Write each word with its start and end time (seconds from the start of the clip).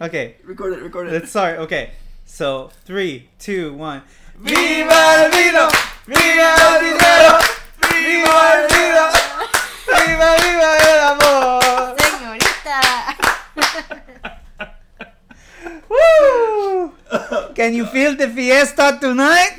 Okay, 0.00 0.36
Record 0.44 0.74
it, 0.74 0.82
record 0.82 1.08
it. 1.08 1.12
let's 1.14 1.30
start. 1.30 1.58
Okay, 1.60 1.90
so 2.24 2.70
three, 2.84 3.30
two, 3.40 3.72
one. 3.74 4.02
Viva 4.38 5.24
el 5.24 5.30
vino! 5.32 5.68
Viva 6.06 6.54
el 6.60 6.80
dinero! 6.84 7.40
Viva 7.90 8.54
el 8.54 8.68
vino! 8.68 9.10
Viva, 10.06 10.36
viva 10.36 10.76
el 10.78 11.00
amor! 11.00 11.96
Señorita. 11.98 12.78
Woo! 15.88 16.92
Can 17.54 17.72
you 17.72 17.86
feel 17.86 18.16
the 18.16 18.28
fiesta 18.28 18.98
tonight? 19.00 19.56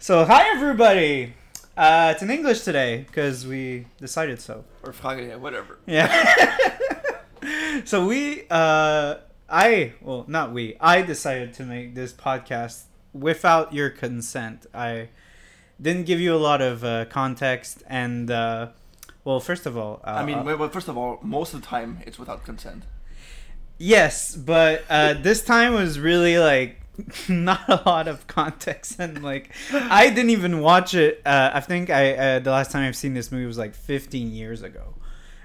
so, 0.00 0.24
hi 0.24 0.50
everybody. 0.50 1.34
Uh, 1.76 2.10
it's 2.12 2.22
in 2.22 2.30
English 2.30 2.62
today 2.62 3.04
because 3.06 3.46
we 3.46 3.86
decided 4.00 4.40
so. 4.40 4.64
Or 4.82 4.92
frage, 4.92 5.28
yeah, 5.28 5.36
whatever. 5.36 5.78
Yeah. 5.86 6.66
so 7.84 8.04
we, 8.04 8.46
uh, 8.50 9.18
I, 9.48 9.92
well, 10.00 10.24
not 10.26 10.52
we. 10.52 10.76
I 10.80 11.02
decided 11.02 11.54
to 11.54 11.62
make 11.62 11.94
this 11.94 12.12
podcast 12.12 12.84
without 13.12 13.72
your 13.72 13.90
consent. 13.90 14.66
I 14.74 15.08
didn't 15.80 16.06
give 16.06 16.18
you 16.18 16.34
a 16.34 16.42
lot 16.42 16.60
of 16.60 16.82
uh, 16.82 17.04
context, 17.04 17.84
and 17.86 18.28
uh, 18.28 18.70
well, 19.22 19.38
first 19.38 19.66
of 19.66 19.76
all, 19.76 20.00
uh, 20.02 20.10
I 20.10 20.24
mean, 20.24 20.38
uh, 20.38 20.56
well, 20.56 20.68
first 20.68 20.88
of 20.88 20.98
all, 20.98 21.20
most 21.22 21.54
of 21.54 21.60
the 21.60 21.66
time 21.66 22.00
it's 22.04 22.18
without 22.18 22.44
consent. 22.44 22.82
Yes, 23.78 24.36
but 24.36 24.84
uh, 24.88 25.14
this 25.14 25.42
time 25.42 25.74
was 25.74 25.98
really 25.98 26.38
like 26.38 26.80
not 27.28 27.68
a 27.68 27.82
lot 27.86 28.06
of 28.06 28.26
context 28.26 29.00
and 29.00 29.22
like 29.22 29.50
I 29.72 30.10
didn't 30.10 30.30
even 30.30 30.60
watch 30.60 30.94
it. 30.94 31.20
Uh, 31.26 31.50
I 31.54 31.60
think 31.60 31.90
I 31.90 32.12
uh, 32.12 32.38
the 32.38 32.50
last 32.50 32.70
time 32.70 32.86
I've 32.86 32.96
seen 32.96 33.14
this 33.14 33.32
movie 33.32 33.46
was 33.46 33.58
like 33.58 33.74
15 33.74 34.32
years 34.32 34.62
ago. 34.62 34.94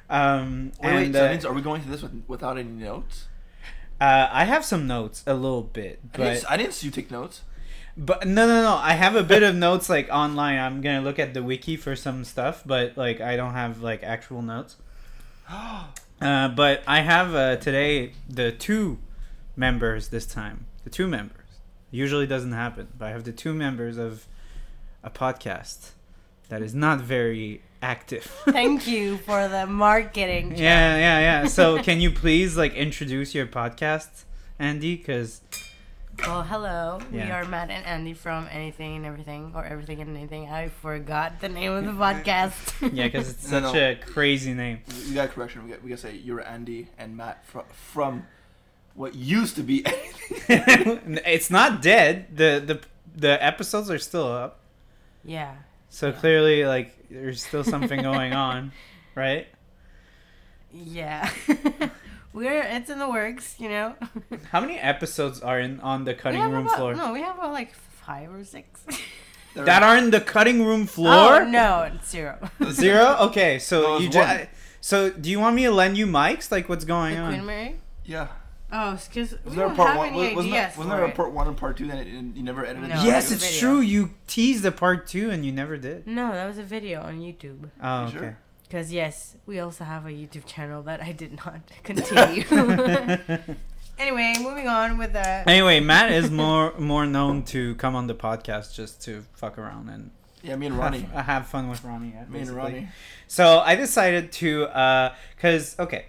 Um, 0.09 0.71
Wait, 0.81 0.93
wait, 0.95 1.13
so 1.13 1.25
uh, 1.25 1.29
means 1.29 1.45
are 1.45 1.53
we 1.53 1.61
going 1.61 1.81
through 1.81 1.91
this 1.91 2.01
with, 2.01 2.23
without 2.27 2.57
any 2.57 2.69
notes? 2.69 3.27
uh, 4.01 4.27
I 4.31 4.45
have 4.45 4.65
some 4.65 4.87
notes 4.87 5.23
a 5.27 5.33
little 5.35 5.61
bit, 5.61 5.99
I 6.13 6.17
didn't, 6.17 6.41
but 6.41 6.51
I 6.51 6.57
didn't 6.57 6.73
see 6.73 6.87
you 6.87 6.91
take 6.91 7.11
notes. 7.11 7.41
but 7.97 8.27
no 8.27 8.47
no 8.47 8.61
no 8.61 8.75
I 8.75 8.93
have 8.93 9.15
a 9.15 9.23
bit 9.23 9.43
of 9.43 9.55
notes 9.55 9.89
like 9.89 10.09
online. 10.11 10.57
I'm 10.57 10.81
gonna 10.81 11.01
look 11.01 11.19
at 11.19 11.33
the 11.33 11.43
wiki 11.43 11.77
for 11.77 11.95
some 11.95 12.23
stuff, 12.23 12.63
but 12.65 12.95
like 12.97 13.21
I 13.21 13.35
don't 13.35 13.53
have 13.53 13.81
like 13.81 14.03
actual 14.03 14.41
notes. 14.41 14.75
Uh, 16.21 16.49
but 16.49 16.83
I 16.85 17.01
have 17.01 17.33
uh, 17.33 17.55
today 17.57 18.13
the 18.27 18.51
two 18.51 18.99
members 19.55 20.09
this 20.09 20.25
time. 20.25 20.65
The 20.83 20.89
two 20.89 21.07
members. 21.07 21.35
Usually 21.91 22.27
doesn't 22.27 22.51
happen, 22.51 22.87
but 22.97 23.05
I 23.05 23.11
have 23.11 23.23
the 23.23 23.31
two 23.31 23.53
members 23.53 23.97
of 23.97 24.27
a 25.03 25.09
podcast 25.09 25.91
that 26.49 26.61
is 26.61 26.75
not 26.75 26.99
very 26.99 27.61
active. 27.81 28.23
Thank 28.45 28.87
you 28.87 29.17
for 29.17 29.47
the 29.47 29.65
marketing. 29.65 30.51
yeah, 30.57 30.97
yeah, 30.97 31.19
yeah. 31.19 31.47
So 31.47 31.81
can 31.83 31.99
you 32.01 32.11
please 32.11 32.57
like 32.57 32.73
introduce 32.73 33.33
your 33.33 33.47
podcast, 33.47 34.25
Andy? 34.59 34.97
Because 34.97 35.41
Well, 36.23 36.43
hello. 36.43 36.99
We 37.11 37.21
are 37.21 37.45
Matt 37.45 37.69
and 37.71 37.85
Andy 37.85 38.13
from 38.13 38.47
Anything 38.51 38.97
and 38.97 39.05
Everything, 39.05 39.51
or 39.55 39.63
Everything 39.65 39.99
and 40.01 40.15
Anything. 40.15 40.47
I 40.49 40.67
forgot 40.69 41.39
the 41.41 41.49
name 41.49 41.71
of 41.71 41.85
the 41.85 41.91
podcast. 41.91 42.91
yeah, 42.93 43.05
because 43.07 43.29
it's 43.31 43.47
such 43.47 43.63
no. 43.63 43.73
a 43.73 43.95
crazy 43.95 44.53
name. 44.53 44.79
We 45.07 45.13
got 45.15 45.25
a 45.25 45.31
correction. 45.31 45.63
We 45.63 45.71
got, 45.71 45.81
we 45.83 45.89
got 45.89 45.95
to 45.97 46.01
say 46.01 46.15
you're 46.17 46.45
Andy 46.45 46.87
and 46.97 47.17
Matt 47.17 47.45
from, 47.45 47.63
from 47.71 48.27
what 48.93 49.15
used 49.15 49.55
to 49.55 49.63
be 49.63 49.83
it's 50.47 51.49
not 51.49 51.81
dead. 51.81 52.27
The 52.35 52.61
the 52.65 52.79
the 53.15 53.43
episodes 53.43 53.89
are 53.89 53.99
still 53.99 54.27
up. 54.31 54.59
yeah. 55.23 55.55
So 55.89 56.07
Yeah. 56.09 56.13
clearly, 56.13 56.65
like, 56.65 56.95
there's 57.09 57.43
still 57.43 57.63
something 57.63 58.01
going 58.03 58.33
on, 58.33 58.71
right? 59.15 59.47
Yeah. 60.71 61.27
We're 62.33 62.61
it's 62.61 62.89
in 62.89 62.99
the 62.99 63.09
works, 63.09 63.55
you 63.59 63.69
know. 63.69 63.95
How 64.51 64.61
many 64.61 64.77
episodes 64.77 65.41
are 65.41 65.59
in 65.59 65.79
on 65.81 66.05
the 66.05 66.13
cutting 66.13 66.41
room 66.41 66.65
about- 66.67 66.77
floor? 66.77 66.95
No, 66.95 67.11
we 67.13 67.21
have 67.21 67.37
about 67.37 67.51
like 67.53 67.73
five 67.73 68.33
or 68.33 68.43
six. 68.43 68.85
That 69.55 69.81
are 69.83 69.97
in 69.97 70.11
the 70.11 70.21
cutting 70.21 70.63
room 70.63 70.85
floor? 70.85 71.41
Oh 71.41 71.43
no, 71.43 71.81
it's 71.93 72.09
zero. 72.11 72.37
Zero? 72.71 73.17
Okay, 73.21 73.57
so 73.59 73.81
No, 73.81 73.97
you 73.97 74.07
just. 74.07 74.47
So 74.79 75.09
do 75.09 75.29
you 75.29 75.39
want 75.39 75.55
me 75.55 75.63
to 75.63 75.71
lend 75.71 75.97
you 75.97 76.05
mics? 76.05 76.51
Like, 76.51 76.69
what's 76.69 76.85
the 76.85 76.87
going 76.87 77.15
Queen 77.15 77.39
on? 77.39 77.45
Mary. 77.45 77.75
Yeah. 78.05 78.27
Oh, 78.71 78.93
it's 78.93 79.07
because 79.07 79.31
we 79.31 79.37
Was 79.45 79.55
there 79.55 79.65
a 79.65 79.67
don't 79.69 79.75
part 79.75 79.89
have 79.89 79.97
one? 79.97 80.07
any 80.09 80.17
Was, 80.17 80.35
wasn't 80.35 80.53
ideas 80.53 80.75
there, 80.75 80.77
wasn't 80.85 80.95
there 80.97 81.05
a 81.05 81.11
part 81.11 81.31
one 81.31 81.47
and 81.47 81.57
part 81.57 81.77
two 81.77 81.87
that 81.87 82.05
you 82.05 82.43
never 82.43 82.63
edited? 82.63 82.89
No. 82.89 83.01
it? 83.01 83.05
yes, 83.05 83.31
it's 83.31 83.43
it's 83.43 83.55
video. 83.55 83.59
true. 83.71 83.79
You 83.81 84.11
teased 84.27 84.63
the 84.63 84.71
part 84.71 85.07
two 85.07 85.31
and 85.31 85.43
you 85.43 85.51
never 85.51 85.75
did. 85.77 86.05
No, 86.07 86.31
that 86.31 86.45
was 86.45 86.59
a 86.59 86.63
video 86.63 87.01
on 87.01 87.19
YouTube. 87.19 87.69
Oh, 87.81 88.01
You 88.03 88.07
okay. 88.09 88.17
sure? 88.19 88.37
Because 88.69 88.93
yes, 88.93 89.35
we 89.47 89.59
also 89.59 89.83
have 89.83 90.05
a 90.05 90.09
YouTube 90.11 90.45
channel 90.45 90.83
that 90.83 91.01
I 91.01 91.11
did 91.11 91.35
not 91.43 91.59
continue. 91.83 92.43
anyway, 93.97 94.35
moving 94.39 94.67
on 94.67 94.97
with 94.99 95.13
the. 95.13 95.49
anyway, 95.49 95.79
Matt 95.79 96.11
is 96.11 96.29
more 96.29 96.73
more 96.77 97.05
known 97.07 97.43
to 97.45 97.73
come 97.75 97.95
on 97.95 98.05
the 98.07 98.13
podcast 98.13 98.75
just 98.75 99.01
to 99.05 99.25
fuck 99.33 99.57
around 99.57 99.89
and 99.89 100.11
Yeah, 100.43 100.55
me 100.55 100.67
and 100.67 100.77
Ronnie. 100.77 101.01
have, 101.01 101.25
have 101.25 101.47
fun 101.47 101.67
with 101.69 101.83
Ronnie. 101.83 102.13
yeah, 102.15 102.25
Me 102.29 102.41
and. 102.41 102.51
Ronnie. 102.51 102.87
So 103.27 103.59
I 103.59 103.75
decided 103.75 104.31
to, 104.33 104.65
uh, 104.65 105.15
cause 105.41 105.75
okay, 105.79 106.05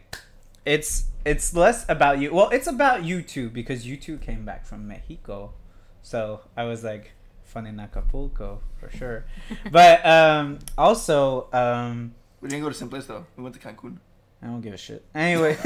it's 0.67 1.07
it's 1.25 1.55
less 1.55 1.87
about 1.89 2.19
you. 2.19 2.33
Well, 2.35 2.51
it's 2.51 2.67
about 2.67 3.05
you 3.05 3.23
too 3.23 3.49
because 3.51 3.87
you 3.87 3.97
two 3.97 4.19
came 4.19 4.45
back 4.45 4.67
from 4.67 4.87
Mexico, 4.87 5.55
so 6.03 6.43
I 6.57 6.65
was 6.65 6.85
like, 6.85 7.13
fun 7.45 7.67
in 7.67 7.81
Acapulco 7.81 8.61
for 8.79 8.91
sure. 8.91 9.25
but 9.73 10.05
um, 10.07 10.59
also, 10.79 11.49
um, 11.53 12.15
We 12.41 12.49
didn't 12.49 12.63
go 12.63 12.69
to 12.69 12.75
same 12.75 12.89
place 12.89 13.07
though. 13.07 13.27
We 13.37 13.43
went 13.43 13.55
to 13.55 13.61
Cancun. 13.61 13.99
I 14.43 14.47
don't 14.47 14.63
give 14.63 14.73
a 14.73 14.79
shit. 14.79 15.05
Anyway, 15.15 15.57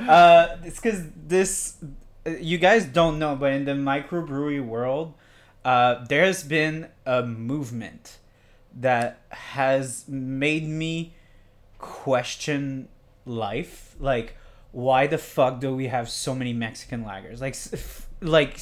uh, 0.00 0.56
it's 0.64 0.80
because 0.80 1.04
this, 1.26 1.76
uh, 2.26 2.30
you 2.30 2.56
guys 2.56 2.86
don't 2.86 3.18
know, 3.18 3.36
but 3.36 3.52
in 3.52 3.66
the 3.66 3.72
microbrewery 3.72 4.64
world, 4.64 5.12
uh, 5.64 6.04
there's 6.08 6.42
been 6.42 6.88
a 7.04 7.22
movement 7.22 8.18
that 8.74 9.20
has 9.28 10.08
made 10.08 10.66
me 10.66 11.14
question 11.78 12.88
life. 13.26 13.94
Like, 14.00 14.36
why 14.72 15.06
the 15.06 15.18
fuck 15.18 15.60
do 15.60 15.74
we 15.74 15.88
have 15.88 16.08
so 16.08 16.34
many 16.34 16.54
Mexican 16.54 17.04
lagers? 17.04 17.42
Like, 17.42 17.56
like, 18.22 18.60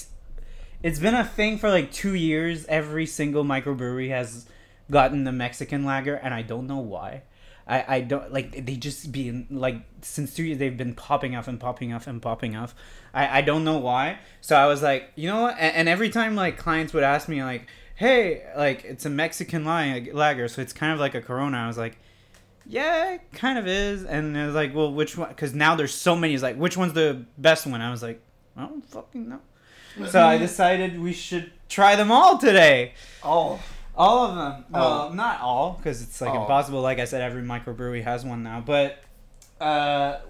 it's 0.82 0.98
been 0.98 1.14
a 1.14 1.24
thing 1.24 1.58
for 1.58 1.70
like 1.70 1.92
two 1.92 2.14
years. 2.14 2.66
Every 2.66 3.06
single 3.06 3.44
microbrewery 3.44 4.08
has 4.08 4.46
gotten 4.90 5.24
the 5.24 5.32
Mexican 5.32 5.84
lager, 5.84 6.14
and 6.14 6.34
I 6.34 6.42
don't 6.42 6.66
know 6.66 6.78
why. 6.78 7.22
I, 7.66 7.96
I 7.96 8.00
don't 8.00 8.32
like 8.32 8.66
they 8.66 8.74
just 8.74 9.12
been 9.12 9.46
like 9.50 9.76
since 10.02 10.34
two 10.34 10.42
years 10.42 10.58
they've 10.58 10.76
been 10.76 10.94
popping 10.94 11.36
off 11.36 11.46
and 11.46 11.60
popping 11.60 11.92
off 11.92 12.08
and 12.08 12.20
popping 12.20 12.56
off. 12.56 12.74
I, 13.14 13.38
I 13.38 13.40
don't 13.42 13.64
know 13.64 13.78
why. 13.78 14.18
So 14.40 14.56
I 14.56 14.66
was 14.66 14.82
like, 14.82 15.12
you 15.14 15.28
know 15.28 15.42
what? 15.42 15.56
And, 15.58 15.76
and 15.76 15.88
every 15.88 16.10
time 16.10 16.34
like 16.34 16.58
clients 16.58 16.92
would 16.92 17.04
ask 17.04 17.28
me 17.28 17.44
like, 17.44 17.68
hey, 17.94 18.42
like 18.56 18.84
it's 18.84 19.06
a 19.06 19.10
Mexican 19.10 19.64
lag- 19.64 20.12
lager, 20.12 20.48
so 20.48 20.62
it's 20.62 20.72
kind 20.72 20.92
of 20.92 20.98
like 20.98 21.14
a 21.14 21.20
Corona. 21.20 21.58
I 21.58 21.66
was 21.68 21.78
like, 21.78 21.96
yeah, 22.66 23.14
it 23.14 23.32
kind 23.32 23.58
of 23.58 23.66
is. 23.66 24.04
And 24.04 24.36
it 24.36 24.46
was 24.46 24.54
like, 24.54 24.74
well, 24.74 24.92
which 24.92 25.16
one? 25.16 25.28
Because 25.28 25.54
now 25.54 25.76
there's 25.76 25.94
so 25.94 26.16
many. 26.16 26.34
It's 26.34 26.42
like, 26.42 26.56
which 26.56 26.76
one's 26.76 26.94
the 26.94 27.24
best 27.38 27.66
one? 27.66 27.80
I 27.80 27.90
was 27.90 28.02
like, 28.02 28.20
I 28.56 28.66
don't 28.66 28.84
fucking 28.88 29.28
know. 29.28 29.40
So 30.08 30.24
I 30.24 30.38
decided 30.46 31.00
we 31.00 31.12
should 31.12 31.52
try 31.68 31.94
them 31.94 32.10
all 32.10 32.38
today. 32.38 32.94
Oh, 33.22 33.60
All 34.00 34.24
of 34.26 34.34
them. 34.34 34.64
Well, 34.70 35.08
Oh. 35.10 35.12
not 35.12 35.40
all, 35.42 35.74
because 35.74 36.00
it's 36.02 36.20
like 36.22 36.32
Oh. 36.34 36.40
impossible. 36.42 36.80
Like 36.80 36.98
I 36.98 37.04
said, 37.04 37.20
every 37.20 37.42
microbrewery 37.42 38.02
has 38.02 38.24
one 38.24 38.42
now. 38.42 38.60
But 38.64 39.02
uh, 39.60 40.20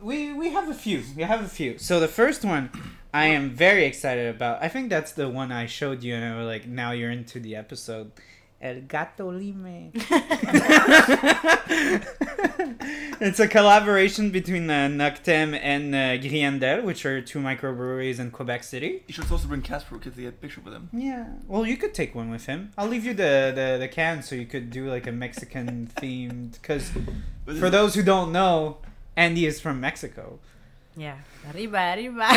we 0.00 0.32
we 0.32 0.50
have 0.50 0.68
a 0.68 0.74
few. 0.74 1.02
We 1.16 1.24
have 1.24 1.42
a 1.42 1.48
few. 1.48 1.78
So 1.78 1.98
the 1.98 2.06
first 2.20 2.44
one, 2.44 2.70
I 3.12 3.26
am 3.26 3.50
very 3.50 3.84
excited 3.86 4.32
about. 4.34 4.62
I 4.62 4.68
think 4.68 4.88
that's 4.88 5.12
the 5.12 5.28
one 5.28 5.50
I 5.50 5.66
showed 5.66 6.02
you, 6.04 6.14
and 6.14 6.24
I 6.24 6.38
was 6.38 6.46
like, 6.46 6.66
now 6.68 6.92
you're 6.92 7.10
into 7.10 7.40
the 7.40 7.56
episode. 7.56 8.12
El 8.60 8.80
Gato 8.88 9.30
Lime. 9.30 9.92
it's 13.20 13.38
a 13.38 13.46
collaboration 13.46 14.30
between 14.30 14.68
uh, 14.68 14.88
Noctem 14.88 15.56
and 15.62 15.94
uh, 15.94 16.18
Griendel, 16.18 16.82
which 16.82 17.06
are 17.06 17.20
two 17.22 17.38
microbreweries 17.38 18.18
in 18.18 18.32
Quebec 18.32 18.64
City. 18.64 19.04
you 19.06 19.14
should 19.14 19.30
also 19.30 19.46
bring 19.46 19.62
Casper 19.62 19.98
to 19.98 20.10
get 20.10 20.26
a 20.28 20.32
picture 20.32 20.60
with 20.64 20.74
him. 20.74 20.88
Yeah. 20.92 21.26
Well, 21.46 21.64
you 21.66 21.76
could 21.76 21.94
take 21.94 22.16
one 22.16 22.30
with 22.30 22.46
him. 22.46 22.72
I'll 22.76 22.88
leave 22.88 23.04
you 23.04 23.14
the 23.14 23.52
the, 23.54 23.76
the 23.78 23.86
can 23.88 24.22
so 24.24 24.34
you 24.34 24.46
could 24.46 24.70
do 24.70 24.90
like 24.90 25.06
a 25.06 25.12
Mexican 25.12 25.86
themed. 25.96 26.54
Because 26.60 26.90
for 27.60 27.70
those 27.70 27.94
who 27.94 28.02
don't 28.02 28.32
know, 28.32 28.78
Andy 29.16 29.46
is 29.46 29.60
from 29.60 29.80
Mexico. 29.80 30.40
Yeah. 30.96 31.18
Arriba, 31.54 31.94
arriba. 31.96 32.28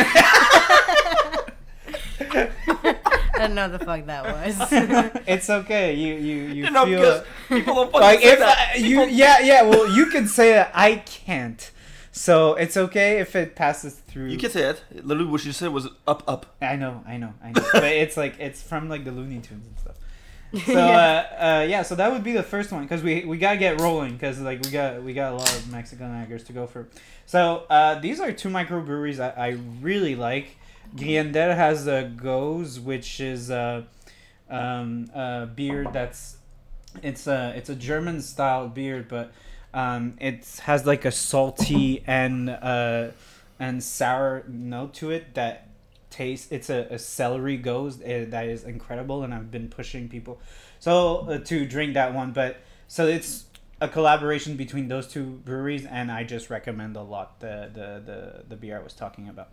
don't 3.48 3.56
know 3.56 3.70
the 3.70 3.80
fuck 3.80 4.06
that 4.06 4.24
was. 4.26 5.22
it's 5.28 5.50
okay. 5.50 5.94
You 5.96 6.16
you 6.16 6.36
you, 6.44 6.64
You 6.66 6.72
know, 6.72 6.86
feel 6.86 7.04
it. 7.04 7.26
people 7.50 7.76
don't 7.76 7.92
fucking 7.92 8.02
like 8.02 8.20
say 8.22 8.32
if 8.34 8.40
that. 8.40 8.72
I- 8.76 8.78
you 8.78 9.02
yeah 9.06 9.40
yeah 9.40 9.62
well 9.64 9.88
you 9.96 10.08
can 10.08 10.28
say 10.28 10.54
that 10.54 10.72
I 10.74 10.96
can't. 10.98 11.72
So 12.14 12.56
it's 12.56 12.76
okay 12.76 13.20
if 13.20 13.36
it 13.38 13.56
passes 13.56 13.94
through. 13.96 14.28
You 14.28 14.38
can 14.38 14.52
say 14.52 14.64
it. 14.64 14.84
Literally, 14.92 15.32
what 15.32 15.46
you 15.46 15.54
said 15.54 15.70
was 15.72 15.88
up, 16.06 16.24
up. 16.28 16.46
I 16.62 16.76
know, 16.76 17.04
I 17.08 17.16
know, 17.16 17.34
I 17.42 17.52
know. 17.52 17.64
but 17.72 17.84
it's 17.86 18.18
like 18.18 18.36
it's 18.40 18.62
from 18.62 18.90
like 18.90 19.06
the 19.06 19.12
Looney 19.12 19.40
Tunes 19.40 19.66
and 19.66 19.78
stuff. 19.80 19.96
So 20.66 20.74
Yeah. 20.78 21.28
uh, 21.40 21.46
uh, 21.46 21.62
yeah, 21.64 21.82
so 21.84 21.96
that 21.96 22.12
would 22.12 22.24
be 22.26 22.34
the 22.34 22.44
first 22.44 22.74
one 22.74 22.82
because 22.82 23.02
we 23.02 23.24
we 23.24 23.38
gotta 23.38 23.56
get 23.58 23.80
rolling 23.80 24.14
because 24.14 24.42
like 24.42 24.62
we 24.62 24.72
got 24.72 25.02
we 25.04 25.14
got 25.14 25.32
a 25.32 25.36
lot 25.36 25.56
of 25.56 25.72
Mexican 25.72 26.08
lagers 26.08 26.46
to 26.48 26.54
go 26.54 26.68
for. 26.68 26.90
So 27.26 27.64
uh, 27.70 27.96
these 28.00 28.20
are 28.20 28.34
two 28.34 28.50
microbreweries 28.50 29.20
I, 29.22 29.30
I 29.30 29.50
really 29.82 30.16
like. 30.16 30.58
Griendel 30.96 31.56
has 31.56 31.88
a 31.88 32.12
Gose, 32.16 32.82
which 32.82 33.20
is 33.20 33.50
uh, 33.50 33.84
um, 34.50 35.10
a 35.14 35.46
beer 35.46 35.88
that's 35.92 36.38
it's 37.02 37.28
a 37.28 37.54
it's 37.56 37.70
a 37.70 37.76
German 37.76 38.22
style 38.22 38.68
beer, 38.68 39.06
but 39.08 39.32
um, 39.74 40.16
it 40.20 40.60
has 40.64 40.86
like 40.86 41.06
a 41.06 41.12
salty 41.12 42.04
and 42.06 42.50
uh, 42.50 43.10
and 43.60 43.84
sour 43.84 44.44
note 44.48 44.94
to 44.96 45.12
it 45.12 45.34
that 45.36 45.70
tastes. 46.10 46.52
It's 46.52 46.70
a, 46.70 46.88
a 46.92 47.00
celery 47.00 47.58
gose 47.58 48.02
uh, 48.02 48.30
that 48.30 48.48
is 48.48 48.64
incredible, 48.64 49.24
and 49.24 49.34
I've 49.34 49.52
been 49.52 49.70
pushing 49.70 50.10
people 50.10 50.40
so 50.80 51.20
uh, 51.30 51.38
to 51.40 51.66
drink 51.66 51.94
that 51.94 52.14
one. 52.14 52.34
But 52.34 52.58
so 52.90 53.08
it's 53.08 53.46
a 53.80 53.88
collaboration 53.88 54.58
between 54.58 54.90
those 54.90 55.08
two 55.08 55.42
breweries, 55.46 55.86
and 55.86 56.12
I 56.12 56.26
just 56.26 56.50
recommend 56.50 56.98
a 56.98 57.02
lot 57.02 57.40
the 57.40 57.70
the 57.74 58.02
the, 58.06 58.44
the 58.50 58.56
beer 58.58 58.78
I 58.78 58.84
was 58.84 58.94
talking 58.94 59.30
about. 59.30 59.48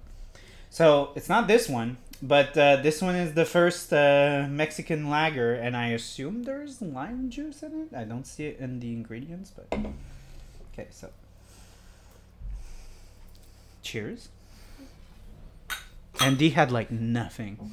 So 0.70 1.12
it's 1.16 1.28
not 1.28 1.48
this 1.48 1.68
one, 1.68 1.96
but 2.22 2.56
uh, 2.56 2.76
this 2.76 3.00
one 3.00 3.14
is 3.14 3.34
the 3.34 3.44
first 3.44 3.92
uh, 3.92 4.46
Mexican 4.48 5.08
lager, 5.10 5.54
and 5.54 5.76
I 5.76 5.88
assume 5.88 6.44
there's 6.44 6.82
lime 6.82 7.30
juice 7.30 7.62
in 7.62 7.82
it. 7.82 7.96
I 7.96 8.04
don't 8.04 8.26
see 8.26 8.46
it 8.46 8.58
in 8.58 8.80
the 8.80 8.92
ingredients, 8.92 9.52
but 9.54 9.66
okay. 10.72 10.88
So 10.90 11.10
cheers. 13.82 14.28
And 16.20 16.32
Andy 16.32 16.50
had 16.50 16.72
like 16.72 16.90
nothing. 16.90 17.72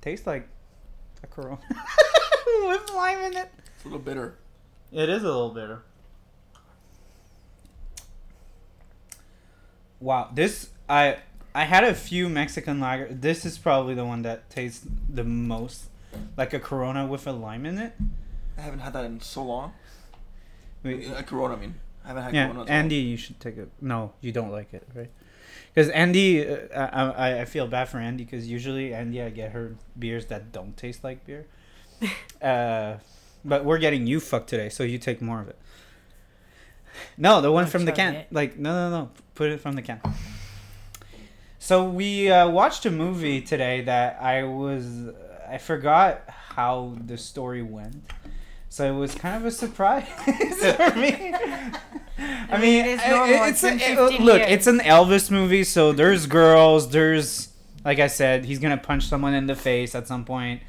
Tastes 0.00 0.26
like 0.26 0.48
a 1.22 1.26
Corona 1.26 1.58
with 2.64 2.90
lime 2.94 3.18
in 3.18 3.36
it. 3.36 3.50
It's 3.76 3.84
a 3.84 3.88
little 3.88 3.98
bitter. 3.98 4.38
It 4.92 5.08
is 5.08 5.22
a 5.22 5.26
little 5.26 5.50
bitter. 5.50 5.82
Wow, 10.00 10.30
this 10.32 10.70
I 10.88 11.18
I 11.54 11.64
had 11.64 11.84
a 11.84 11.94
few 11.94 12.28
Mexican 12.28 12.80
lager. 12.80 13.08
This 13.10 13.44
is 13.44 13.58
probably 13.58 13.94
the 13.94 14.04
one 14.04 14.22
that 14.22 14.48
tastes 14.48 14.86
the 15.08 15.24
most 15.24 15.88
like 16.36 16.54
a 16.54 16.60
Corona 16.60 17.06
with 17.06 17.26
a 17.26 17.32
lime 17.32 17.66
in 17.66 17.78
it. 17.78 17.94
I 18.56 18.62
haven't 18.62 18.80
had 18.80 18.92
that 18.94 19.04
in 19.04 19.20
so 19.20 19.44
long. 19.44 19.72
Wait, 20.82 21.10
A 21.10 21.22
Corona, 21.22 21.54
I 21.54 21.58
mean. 21.58 21.74
I 22.04 22.08
haven't 22.08 22.22
had 22.22 22.34
yeah, 22.34 22.46
Corona. 22.46 22.60
in 22.62 22.66
so 22.66 22.72
Andy, 22.72 22.96
you 22.96 23.16
should 23.16 23.40
take 23.40 23.56
it. 23.58 23.70
No, 23.80 24.12
you 24.20 24.32
don't 24.32 24.50
like 24.50 24.72
it, 24.72 24.86
right? 24.94 25.10
Because 25.74 25.90
Andy, 25.90 26.48
uh, 26.48 26.56
I, 26.74 27.10
I 27.10 27.40
I 27.40 27.44
feel 27.44 27.66
bad 27.66 27.88
for 27.88 27.98
Andy 27.98 28.24
because 28.24 28.48
usually 28.48 28.94
Andy 28.94 29.20
I 29.20 29.30
get 29.30 29.52
her 29.52 29.76
beers 29.98 30.26
that 30.26 30.52
don't 30.52 30.76
taste 30.76 31.04
like 31.04 31.26
beer. 31.26 31.46
uh, 32.42 32.96
but 33.44 33.64
we're 33.64 33.78
getting 33.78 34.06
you 34.06 34.20
fucked 34.20 34.48
today, 34.48 34.68
so 34.68 34.82
you 34.82 34.98
take 34.98 35.20
more 35.22 35.40
of 35.40 35.48
it. 35.48 35.58
No, 37.16 37.40
the 37.40 37.52
one 37.52 37.66
from 37.66 37.84
the 37.84 37.92
can. 37.92 38.14
it. 38.14 38.26
Like 38.32 38.58
no, 38.58 38.72
no, 38.90 38.98
no. 38.98 39.10
Put 39.34 39.50
it 39.50 39.60
from 39.60 39.74
the 39.76 39.82
can. 39.82 40.00
So 41.58 41.84
we 41.88 42.30
uh, 42.30 42.48
watched 42.48 42.86
a 42.86 42.90
movie 42.90 43.40
today 43.40 43.82
that 43.82 44.18
I 44.20 44.44
was 44.44 44.86
I 45.48 45.58
forgot 45.58 46.22
how 46.28 46.96
the 47.04 47.16
story 47.18 47.62
went. 47.62 48.02
So 48.70 48.84
it 48.92 48.96
was 48.98 49.14
kind 49.14 49.36
of 49.36 49.46
a 49.46 49.50
surprise 49.50 50.06
for 50.18 50.96
me. 50.98 51.34
I 52.50 52.58
mean, 52.60 52.84
it 52.84 53.00
I- 53.00 53.48
it's 53.48 53.62
It's 53.64 53.82
a, 53.82 54.06
it- 54.08 54.20
look, 54.20 54.38
years. 54.40 54.50
it's 54.50 54.66
an 54.66 54.80
Elvis 54.80 55.30
movie, 55.30 55.64
so 55.64 55.92
there's 55.92 56.26
girls, 56.26 56.90
there's 56.90 57.48
like 57.84 57.98
I 58.00 58.08
said, 58.08 58.44
he's 58.44 58.58
gonna 58.58 58.76
punch 58.76 59.06
someone 59.06 59.34
in 59.34 59.46
the 59.46 59.54
face 59.56 59.94
at 59.94 60.06
some 60.08 60.24
point. 60.24 60.62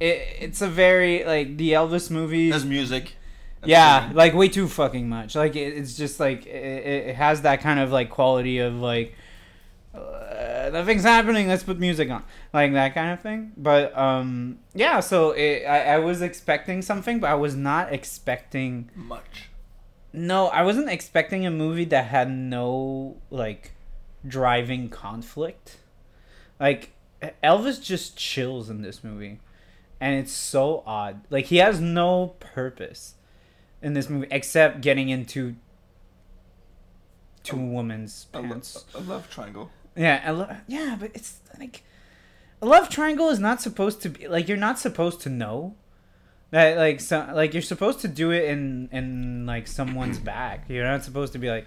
It, 0.00 0.26
it's 0.40 0.62
a 0.62 0.68
very 0.68 1.24
like 1.24 1.56
the 1.56 1.72
Elvis 1.72 2.10
movies. 2.10 2.52
There's 2.52 2.64
music. 2.64 3.16
That's 3.60 3.70
Yeah, 3.70 4.10
like 4.14 4.34
way 4.34 4.48
too 4.48 4.68
fucking 4.68 5.08
much. 5.08 5.34
Like 5.34 5.56
it, 5.56 5.76
it's 5.76 5.96
just 5.96 6.20
like 6.20 6.46
it, 6.46 7.08
it 7.08 7.14
has 7.16 7.42
that 7.42 7.60
kind 7.60 7.80
of 7.80 7.90
like 7.90 8.10
quality 8.10 8.58
of 8.58 8.74
like 8.76 9.14
uh, 9.94 10.70
nothing's 10.72 11.02
happening. 11.02 11.48
Let's 11.48 11.62
put 11.64 11.78
music 11.78 12.10
on, 12.10 12.24
like 12.52 12.72
that 12.72 12.94
kind 12.94 13.12
of 13.12 13.20
thing. 13.20 13.52
But 13.56 13.96
um, 13.98 14.58
yeah. 14.74 15.00
So 15.00 15.30
it, 15.32 15.64
I 15.64 15.94
I 15.94 15.98
was 15.98 16.22
expecting 16.22 16.82
something, 16.82 17.18
but 17.18 17.30
I 17.30 17.34
was 17.34 17.56
not 17.56 17.92
expecting. 17.92 18.90
much. 18.94 19.50
No, 20.12 20.46
I 20.48 20.62
wasn't 20.62 20.88
expecting 20.88 21.44
a 21.44 21.50
movie 21.50 21.84
that 21.86 22.06
had 22.06 22.30
no 22.30 23.16
like 23.30 23.72
driving 24.26 24.88
conflict. 24.88 25.78
Like 26.58 26.92
Elvis 27.42 27.82
just 27.82 28.16
chills 28.16 28.70
in 28.70 28.82
this 28.82 29.04
movie, 29.04 29.40
and 30.00 30.14
it's 30.14 30.32
so 30.32 30.82
odd. 30.86 31.22
Like 31.30 31.46
he 31.46 31.56
has 31.58 31.80
no 31.80 32.34
purpose 32.40 33.14
in 33.82 33.94
this 33.94 34.08
movie 34.08 34.26
except 34.30 34.80
getting 34.80 35.08
into 35.08 35.56
two 37.42 37.56
A- 37.56 37.60
women's 37.60 38.26
A, 38.34 38.40
lo- 38.40 38.60
a 38.94 39.00
love 39.00 39.30
triangle. 39.30 39.70
Yeah, 39.96 40.30
lo- 40.30 40.56
yeah, 40.66 40.96
but 40.98 41.10
it's 41.14 41.40
like 41.58 41.82
a 42.62 42.66
love 42.66 42.88
triangle 42.88 43.28
is 43.30 43.38
not 43.38 43.60
supposed 43.62 44.00
to 44.02 44.08
be 44.10 44.28
like 44.28 44.48
you're 44.48 44.56
not 44.56 44.78
supposed 44.78 45.20
to 45.22 45.28
know 45.28 45.74
that 46.50 46.76
like 46.76 47.00
so 47.00 47.28
like 47.34 47.52
you're 47.52 47.62
supposed 47.62 48.00
to 48.00 48.08
do 48.08 48.30
it 48.30 48.44
in 48.44 48.88
in 48.92 49.46
like 49.46 49.66
someone's 49.66 50.18
back. 50.34 50.64
You're 50.68 50.84
not 50.84 51.04
supposed 51.04 51.32
to 51.34 51.38
be 51.38 51.48
like 51.50 51.66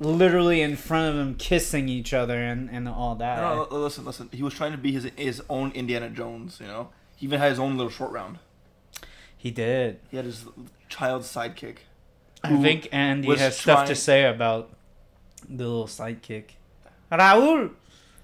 literally 0.00 0.60
in 0.62 0.74
front 0.76 1.08
of 1.10 1.14
them 1.16 1.34
kissing 1.36 1.88
each 1.88 2.12
other 2.12 2.38
and 2.42 2.68
and 2.70 2.88
all 2.88 3.14
that. 3.16 3.36
No, 3.40 3.66
no, 3.70 3.76
listen, 3.78 4.04
listen. 4.04 4.28
He 4.32 4.42
was 4.42 4.54
trying 4.54 4.72
to 4.72 4.78
be 4.78 4.92
his 4.92 5.04
his 5.16 5.42
own 5.48 5.70
Indiana 5.72 6.10
Jones. 6.10 6.58
You 6.60 6.66
know, 6.66 6.90
he 7.22 7.26
even 7.26 7.38
had 7.38 7.50
his 7.50 7.60
own 7.60 7.76
little 7.76 7.88
short 7.92 8.10
round. 8.10 8.40
He 9.36 9.52
did. 9.52 10.00
He 10.10 10.16
had 10.16 10.26
his 10.26 10.44
child 10.88 11.22
sidekick. 11.22 11.76
I 12.42 12.56
think 12.60 12.88
Andy 12.90 13.28
was 13.28 13.38
has 13.38 13.56
stuff 13.56 13.86
to 13.86 13.94
say 13.94 14.24
about 14.24 14.70
the 15.48 15.64
little 15.68 15.86
sidekick. 15.86 16.54
Raul. 17.12 17.70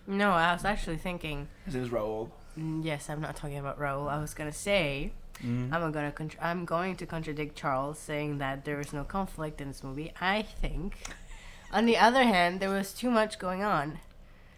No, 0.08 0.30
I 0.32 0.52
was 0.52 0.64
actually 0.64 0.96
thinking. 0.96 1.46
His 1.64 1.74
name 1.74 1.84
is 1.84 1.90
Raul. 1.90 2.30
mm, 2.58 2.84
Yes, 2.84 3.08
I'm 3.08 3.20
not 3.20 3.36
talking 3.36 3.58
about 3.58 3.78
Raul. 3.78 4.08
I 4.08 4.18
was 4.20 4.34
gonna 4.34 4.52
say 4.52 5.12
Mm. 5.44 5.72
I'm 5.72 5.92
gonna 5.92 6.10
contr- 6.10 6.42
I'm 6.42 6.64
going 6.64 6.96
to 6.96 7.06
contradict 7.06 7.54
Charles 7.56 7.96
saying 8.00 8.38
that 8.38 8.64
there 8.64 8.80
is 8.80 8.92
no 8.92 9.04
conflict 9.04 9.60
in 9.60 9.68
this 9.68 9.84
movie. 9.84 10.12
I 10.20 10.42
think, 10.42 10.96
on 11.72 11.86
the 11.86 11.96
other 11.96 12.24
hand, 12.24 12.58
there 12.58 12.70
was 12.70 12.92
too 12.92 13.08
much 13.08 13.38
going 13.38 13.62
on. 13.62 14.00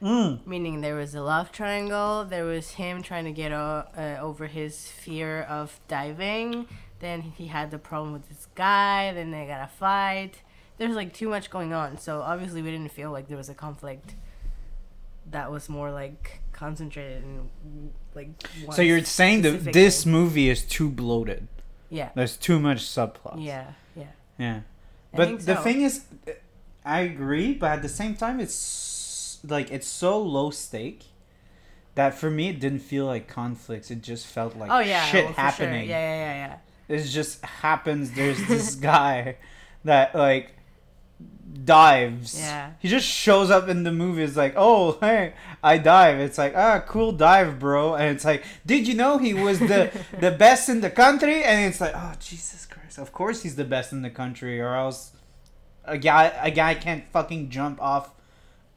Mm. 0.03 0.47
Meaning 0.47 0.81
there 0.81 0.95
was 0.97 1.15
a 1.15 1.21
love 1.23 1.53
triangle. 1.53 2.25
There 2.25 2.45
was 2.45 2.71
him 2.71 3.03
trying 3.03 3.25
to 3.27 3.33
get 3.33 3.53
o- 3.53 3.85
uh, 3.97 4.17
over 4.21 4.47
his 4.47 4.89
fear 4.89 5.43
of 5.43 5.79
diving. 5.89 6.67
Then 7.01 7.21
he 7.23 7.49
had 7.49 7.71
the 7.71 7.79
problem 7.79 8.13
with 8.13 8.29
this 8.29 8.47
guy. 8.55 9.13
Then 9.13 9.31
they 9.31 9.47
got 9.47 9.63
a 9.63 9.67
fight. 9.69 10.43
There's 10.79 10.95
like 10.97 11.13
too 11.13 11.29
much 11.29 11.51
going 11.51 11.73
on. 11.75 11.99
So 11.99 12.23
obviously 12.23 12.63
we 12.63 12.71
didn't 12.71 12.93
feel 12.93 13.11
like 13.11 13.29
there 13.29 13.37
was 13.37 13.49
a 13.51 13.55
conflict. 13.55 14.15
That 15.31 15.51
was 15.53 15.69
more 15.69 15.91
like 15.93 16.41
concentrated 16.53 17.23
and 17.23 17.51
like. 18.15 18.29
one 18.65 18.75
So 18.75 18.83
you're 18.83 19.05
saying 19.05 19.43
that 19.43 19.73
this 19.73 20.05
thing. 20.05 20.13
movie 20.13 20.49
is 20.49 20.65
too 20.65 20.89
bloated. 20.89 21.47
Yeah. 21.91 22.09
There's 22.15 22.37
too 22.37 22.59
much 22.59 22.79
subplots. 22.79 23.45
Yeah. 23.45 23.73
Yeah. 23.95 24.05
Yeah. 24.39 24.61
I 25.13 25.17
But 25.17 25.41
the 25.45 25.57
so. 25.57 25.63
thing 25.63 25.83
is, 25.83 26.05
I 26.85 27.01
agree, 27.01 27.53
but 27.53 27.71
at 27.73 27.83
the 27.83 27.89
same 27.89 28.15
time, 28.15 28.41
it's 28.41 28.55
like 29.49 29.71
it's 29.71 29.87
so 29.87 30.21
low 30.21 30.51
stake 30.51 31.05
that 31.95 32.15
for 32.15 32.31
me 32.31 32.49
it 32.49 32.61
didn't 32.61 32.81
feel 32.81 33.07
like 33.07 33.29
conflicts. 33.29 33.91
It 33.91 34.03
just 34.03 34.27
felt 34.27 34.57
like 34.57 34.71
oh 34.71 34.81
yeah. 34.81 35.05
shit 35.07 35.25
well, 35.25 35.35
sure. 35.35 35.43
happening. 35.43 35.89
Yeah. 35.89 36.01
Yeah. 36.01 36.17
Yeah. 36.17 36.59
Yeah. 36.89 36.97
It 36.97 37.05
just 37.05 37.45
happens. 37.45 38.13
There's 38.13 38.47
this 38.47 38.75
guy 38.93 39.37
that 39.85 40.15
like 40.15 40.55
dives. 41.65 42.39
Yeah. 42.39 42.73
He 42.79 42.89
just 42.89 43.07
shows 43.07 43.51
up 43.51 43.69
in 43.69 43.83
the 43.83 43.93
movie. 43.93 44.23
It's 44.23 44.37
like, 44.37 44.55
oh 44.57 44.99
hey, 45.01 45.35
I 45.63 45.79
dive. 45.79 46.19
It's 46.19 46.39
like, 46.39 46.57
ah, 46.57 46.83
cool 46.87 47.13
dive, 47.13 47.59
bro. 47.59 47.95
And 47.95 48.15
it's 48.15 48.25
like, 48.25 48.45
did 48.67 48.87
you 48.87 48.95
know 48.95 49.19
he 49.19 49.35
was 49.35 49.59
the 49.59 49.91
the 50.21 50.31
best 50.31 50.69
in 50.69 50.81
the 50.81 50.91
country? 50.91 51.43
And 51.43 51.67
it's 51.67 51.81
like, 51.81 51.93
oh 51.95 52.15
Jesus 52.19 52.67
Christ! 52.67 52.99
Of 52.99 53.13
course 53.13 53.43
he's 53.43 53.57
the 53.57 53.65
best 53.65 53.93
in 53.93 54.03
the 54.03 54.11
country, 54.11 54.61
or 54.61 54.75
else 54.75 55.13
a 55.85 55.99
guy 55.99 56.27
a 56.41 56.51
guy 56.51 56.75
can't 56.75 57.05
fucking 57.11 57.51
jump 57.51 57.81
off 57.81 58.11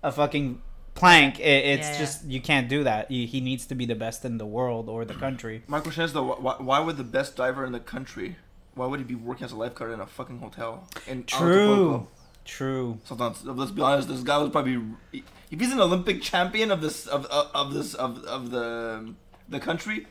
a 0.04 0.12
fucking 0.12 0.62
plank. 0.96 1.40
It, 1.40 1.44
it's 1.44 1.88
Yeah, 1.88 1.94
yeah. 1.94 2.00
just 2.00 2.26
you 2.26 2.42
can't 2.42 2.70
do 2.70 2.84
that. 2.84 3.10
He, 3.10 3.26
he 3.26 3.42
needs 3.42 3.66
to 3.68 3.76
be 3.76 3.86
the 3.86 3.96
best 3.96 4.26
in 4.26 4.38
the 4.38 4.46
world 4.46 4.90
or 4.90 5.06
the 5.06 5.14
country. 5.16 5.64
My 5.68 5.80
question 5.80 6.04
is 6.04 6.14
though, 6.14 6.36
why, 6.36 6.56
why 6.60 6.80
would 6.80 6.98
the 6.98 7.04
best 7.04 7.36
diver 7.36 7.66
in 7.66 7.72
the 7.72 7.80
country, 7.80 8.36
why 8.76 8.86
would 8.86 9.00
he 9.00 9.06
be 9.06 9.16
working 9.16 9.46
as 9.46 9.52
a 9.52 9.56
lifeguard 9.56 9.92
in 9.92 10.00
a 10.00 10.06
fucking 10.06 10.40
hotel 10.40 10.88
in 11.08 11.24
True. 11.24 12.08
True. 12.46 13.00
Sometimes, 13.06 13.44
let's 13.46 13.72
be 13.72 13.82
honest, 13.82 14.10
this 14.10 14.22
guy 14.22 14.38
was 14.38 14.50
probably 14.50 14.82
if 15.14 15.60
he's 15.60 15.72
an 15.72 15.80
Olympic 15.80 16.22
champion 16.22 16.72
of 16.72 16.82
this 16.82 17.08
of 17.08 17.26
of, 17.28 17.50
of 17.56 17.74
this 17.74 17.94
of 17.94 18.24
of 18.26 18.52
the 18.52 19.14
the 19.48 19.60
country. 19.62 20.08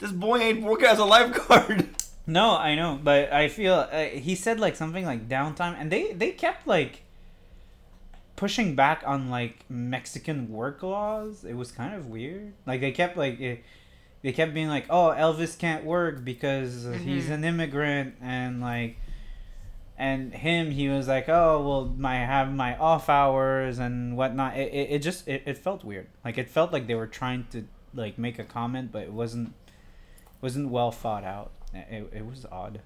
This 0.00 0.12
boy 0.12 0.38
ain't 0.38 0.62
working 0.62 0.86
as 0.86 0.98
a 0.98 1.04
lifeguard. 1.04 1.88
No, 2.26 2.56
I 2.56 2.76
know, 2.76 3.00
but 3.02 3.32
I 3.32 3.48
feel 3.48 3.74
uh, 3.90 4.04
he 4.04 4.36
said 4.36 4.60
like 4.60 4.76
something 4.76 5.04
like 5.04 5.28
downtime, 5.28 5.74
and 5.80 5.90
they 5.90 6.12
they 6.12 6.30
kept 6.30 6.66
like 6.66 7.02
pushing 8.40 8.74
back 8.74 9.02
on 9.06 9.28
like 9.30 9.64
Mexican 9.68 10.48
work 10.50 10.82
laws. 10.82 11.44
It 11.44 11.54
was 11.54 11.70
kind 11.70 11.94
of 11.94 12.06
weird. 12.08 12.54
Like 12.66 12.80
they 12.80 12.90
kept 12.90 13.16
like 13.16 13.38
it, 13.38 13.62
they 14.22 14.32
kept 14.32 14.54
being 14.54 14.68
like, 14.68 14.86
"Oh, 14.90 15.14
Elvis 15.16 15.58
can't 15.58 15.84
work 15.84 16.24
because 16.24 16.84
he's 17.04 17.26
Mhm. 17.26 17.30
an 17.30 17.44
immigrant," 17.44 18.14
and 18.20 18.60
like. 18.60 18.96
And 19.98 20.32
him, 20.32 20.70
he 20.70 20.88
was 20.88 21.08
like, 21.08 21.28
"Oh, 21.28 21.60
well, 21.66 21.94
my 21.98 22.14
have 22.16 22.50
my 22.50 22.74
off 22.78 23.10
hours 23.10 23.78
and 23.78 24.16
whatnot." 24.16 24.56
It, 24.56 24.72
it, 24.72 24.90
it 24.92 24.98
just 25.02 25.28
it, 25.28 25.42
it 25.44 25.58
felt 25.58 25.84
weird. 25.84 26.06
Like 26.24 26.38
it 26.38 26.48
felt 26.48 26.72
like 26.72 26.86
they 26.86 26.94
were 26.94 27.06
trying 27.06 27.46
to 27.52 27.66
like 27.92 28.16
make 28.18 28.38
a 28.38 28.44
comment, 28.44 28.92
but 28.92 29.02
it 29.02 29.12
wasn't 29.12 29.52
wasn't 30.40 30.70
well 30.70 30.90
thought 30.90 31.22
out. 31.24 31.50
It, 31.74 32.10
it 32.14 32.24
was 32.24 32.46
odd. 32.50 32.80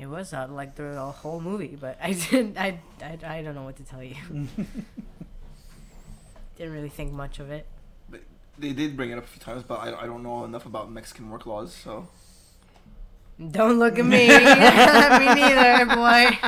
It 0.00 0.08
was 0.08 0.32
uh, 0.32 0.46
like 0.50 0.76
the 0.76 0.98
whole 0.98 1.40
movie, 1.42 1.76
but 1.78 1.98
I 2.02 2.12
didn't. 2.30 2.56
I, 2.56 2.80
I, 3.02 3.18
I 3.22 3.42
don't 3.42 3.54
know 3.54 3.64
what 3.64 3.76
to 3.76 3.82
tell 3.84 4.02
you. 4.02 4.16
Didn't 6.56 6.72
really 6.72 6.88
think 6.88 7.12
much 7.12 7.38
of 7.38 7.50
it. 7.50 7.66
But 8.08 8.20
They 8.58 8.72
did 8.72 8.96
bring 8.96 9.10
it 9.10 9.18
up 9.18 9.24
a 9.24 9.26
few 9.26 9.40
times, 9.40 9.62
but 9.62 9.74
I, 9.78 10.02
I 10.02 10.06
don't 10.06 10.22
know 10.22 10.44
enough 10.44 10.64
about 10.64 10.90
Mexican 10.90 11.28
work 11.30 11.44
laws, 11.44 11.74
so. 11.74 12.08
Don't 13.50 13.78
look 13.78 13.98
at 13.98 14.04
me. 14.04 14.28
me 14.28 15.26
neither, 15.34 15.86
boy. 15.94 16.38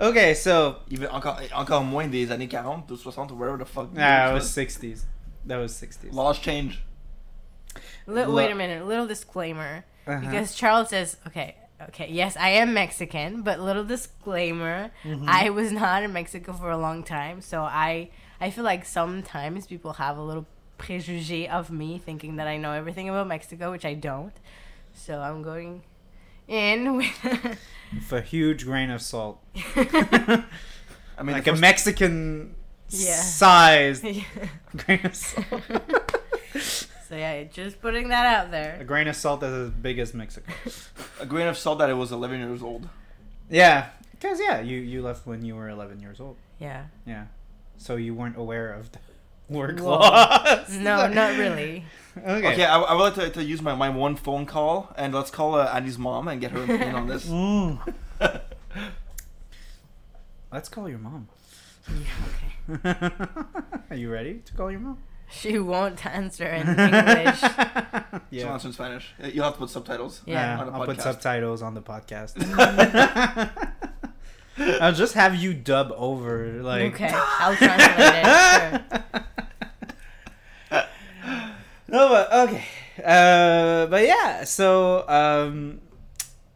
okay, 0.00 0.34
so 0.34 0.76
Even 0.90 1.08
encore, 1.08 1.38
encore 1.54 1.84
moins 1.84 2.08
des 2.10 2.30
années 2.30 2.48
40 2.48 2.90
ou 2.90 2.96
60 2.96 3.32
whatever 3.36 3.58
the 3.58 3.66
fuck. 3.66 3.92
nah, 3.92 4.00
that 4.00 4.32
was 4.34 4.48
sixties. 4.50 5.06
That 5.46 5.58
was 5.58 5.74
sixties. 5.74 6.12
Laws 6.12 6.38
change. 6.38 6.82
Li- 8.06 8.24
Lo- 8.24 8.34
wait 8.34 8.50
a 8.50 8.54
minute. 8.54 8.86
Little 8.86 9.06
disclaimer. 9.06 9.84
Uh-huh. 10.06 10.20
Because 10.20 10.54
Charles 10.54 10.88
says, 10.88 11.18
okay, 11.26 11.56
okay, 11.88 12.08
yes, 12.10 12.36
I 12.36 12.50
am 12.50 12.74
Mexican, 12.74 13.42
but 13.42 13.60
little 13.60 13.84
disclaimer, 13.84 14.90
Mm-hmm. 15.04 15.26
I 15.28 15.50
was 15.50 15.72
not 15.72 16.02
in 16.02 16.12
Mexico 16.12 16.52
for 16.52 16.70
a 16.70 16.76
long 16.78 17.02
time, 17.02 17.40
so 17.40 17.62
I 17.62 18.10
I 18.40 18.50
feel 18.50 18.64
like 18.64 18.84
sometimes 18.84 19.66
people 19.66 19.94
have 19.94 20.16
a 20.16 20.22
little 20.22 20.46
préjugé 20.78 21.48
of 21.48 21.70
me 21.70 21.98
thinking 21.98 22.36
that 22.36 22.46
I 22.46 22.56
know 22.56 22.72
everything 22.72 23.08
about 23.08 23.26
Mexico, 23.26 23.70
which 23.70 23.84
I 23.84 23.94
don't. 23.94 24.32
So 24.94 25.20
I'm 25.20 25.42
going 25.42 25.82
in 26.48 26.96
with 26.96 27.58
with 27.92 28.12
a 28.12 28.20
huge 28.22 28.64
grain 28.64 28.90
of 28.90 29.02
salt, 29.02 29.40
I 29.76 30.42
mean, 31.22 31.32
like 31.36 31.46
a 31.46 31.54
Mexican 31.54 32.54
Yeah. 32.88 33.14
sized 33.16 34.04
grain 34.76 35.00
of 35.04 35.14
salt. 35.14 35.62
So 37.10 37.16
yeah, 37.16 37.42
just 37.42 37.82
putting 37.82 38.08
that 38.08 38.24
out 38.24 38.50
there. 38.50 38.78
a 38.80 38.84
grain 38.84 39.08
of 39.08 39.16
salt 39.16 39.40
that's 39.40 39.52
as 39.52 39.70
big 39.70 39.98
as 39.98 40.14
Mexico. 40.14 40.50
a 41.20 41.26
grain 41.26 41.48
of 41.48 41.58
salt 41.58 41.80
that 41.80 41.90
it 41.90 41.94
was 41.94 42.12
11 42.12 42.38
years 42.38 42.62
old. 42.62 42.88
Yeah, 43.50 43.88
because 44.12 44.38
yeah, 44.40 44.60
you 44.60 44.78
you 44.78 45.02
left 45.02 45.26
when 45.26 45.44
you 45.44 45.56
were 45.56 45.68
eleven 45.68 45.98
years 46.00 46.20
old. 46.20 46.36
Yeah. 46.60 46.84
Yeah, 47.04 47.24
so 47.76 47.96
you 47.96 48.14
weren't 48.14 48.36
aware 48.36 48.72
of 48.72 48.92
the 48.92 48.98
work 49.48 49.80
Whoa. 49.80 49.98
laws. 49.98 50.70
No, 50.78 51.08
not 51.08 51.36
really. 51.36 51.84
Okay. 52.16 52.52
Okay, 52.52 52.64
I, 52.64 52.80
I 52.80 52.94
would 52.94 53.02
like 53.02 53.14
to, 53.14 53.30
to 53.30 53.42
use 53.44 53.60
my, 53.60 53.74
my 53.74 53.88
one 53.88 54.14
phone 54.14 54.46
call 54.46 54.92
and 54.96 55.12
let's 55.12 55.30
call 55.30 55.54
uh, 55.56 55.70
Andy's 55.74 55.98
mom 55.98 56.28
and 56.28 56.40
get 56.40 56.52
her 56.52 56.62
opinion 56.62 56.94
on 56.94 57.06
this. 57.08 57.26
Mm. 57.26 57.78
Let's 60.52 60.68
call 60.68 60.88
your 60.88 60.98
mom. 60.98 61.28
Yeah, 61.88 62.84
okay. 62.84 63.10
Are 63.90 63.96
you 63.96 64.10
ready 64.10 64.42
to 64.44 64.52
call 64.52 64.70
your 64.70 64.80
mom? 64.80 64.98
She 65.40 65.58
won't 65.60 66.04
answer 66.04 66.46
in 66.46 66.68
English. 66.78 67.40
She'll 67.40 68.20
yeah. 68.30 68.52
answer 68.52 68.66
in 68.68 68.72
Spanish. 68.74 69.14
You'll 69.32 69.44
have 69.44 69.54
to 69.54 69.60
put 69.60 69.70
subtitles. 69.70 70.22
Yeah. 70.26 70.58
on 70.58 70.68
a 70.68 70.72
I'll 70.72 70.86
put 70.86 70.98
podcast. 70.98 71.02
subtitles 71.02 71.62
on 71.62 71.74
the 71.74 71.82
podcast. 71.82 72.34
I'll 74.80 74.92
just 74.92 75.14
have 75.14 75.36
you 75.36 75.54
dub 75.54 75.92
over 75.96 76.62
like 76.62 76.94
okay, 76.94 77.10
I'll 77.14 77.54
translate 77.54 77.96
it. 77.98 79.02
Sure. 80.68 80.84
No, 81.88 82.08
but 82.08 82.32
okay. 82.32 82.64
Uh, 83.04 83.86
but 83.86 84.06
yeah, 84.06 84.44
so 84.44 85.08
um, 85.08 85.80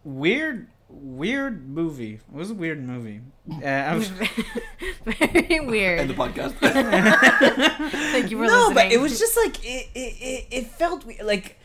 weird, 0.05 0.69
weird 1.05 1.69
movie. 1.69 2.15
It 2.15 2.35
was 2.35 2.51
a 2.51 2.55
weird 2.55 2.83
movie. 2.83 3.21
Uh, 3.51 3.67
I'm- 3.67 4.03
Very 5.05 5.61
weird. 5.61 6.01
End 6.01 6.11
the 6.11 6.15
podcast. 6.15 6.53
Thank 8.13 8.31
you 8.31 8.39
for 8.39 8.45
no, 8.47 8.69
listening. 8.69 8.75
but 8.75 8.93
it 8.93 9.01
was 9.01 9.19
just 9.19 9.37
like 9.37 9.65
it. 9.65 9.89
It, 9.95 9.99
it, 10.21 10.47
it 10.51 10.67
felt 10.69 11.05
we- 11.05 11.21
like. 11.23 11.59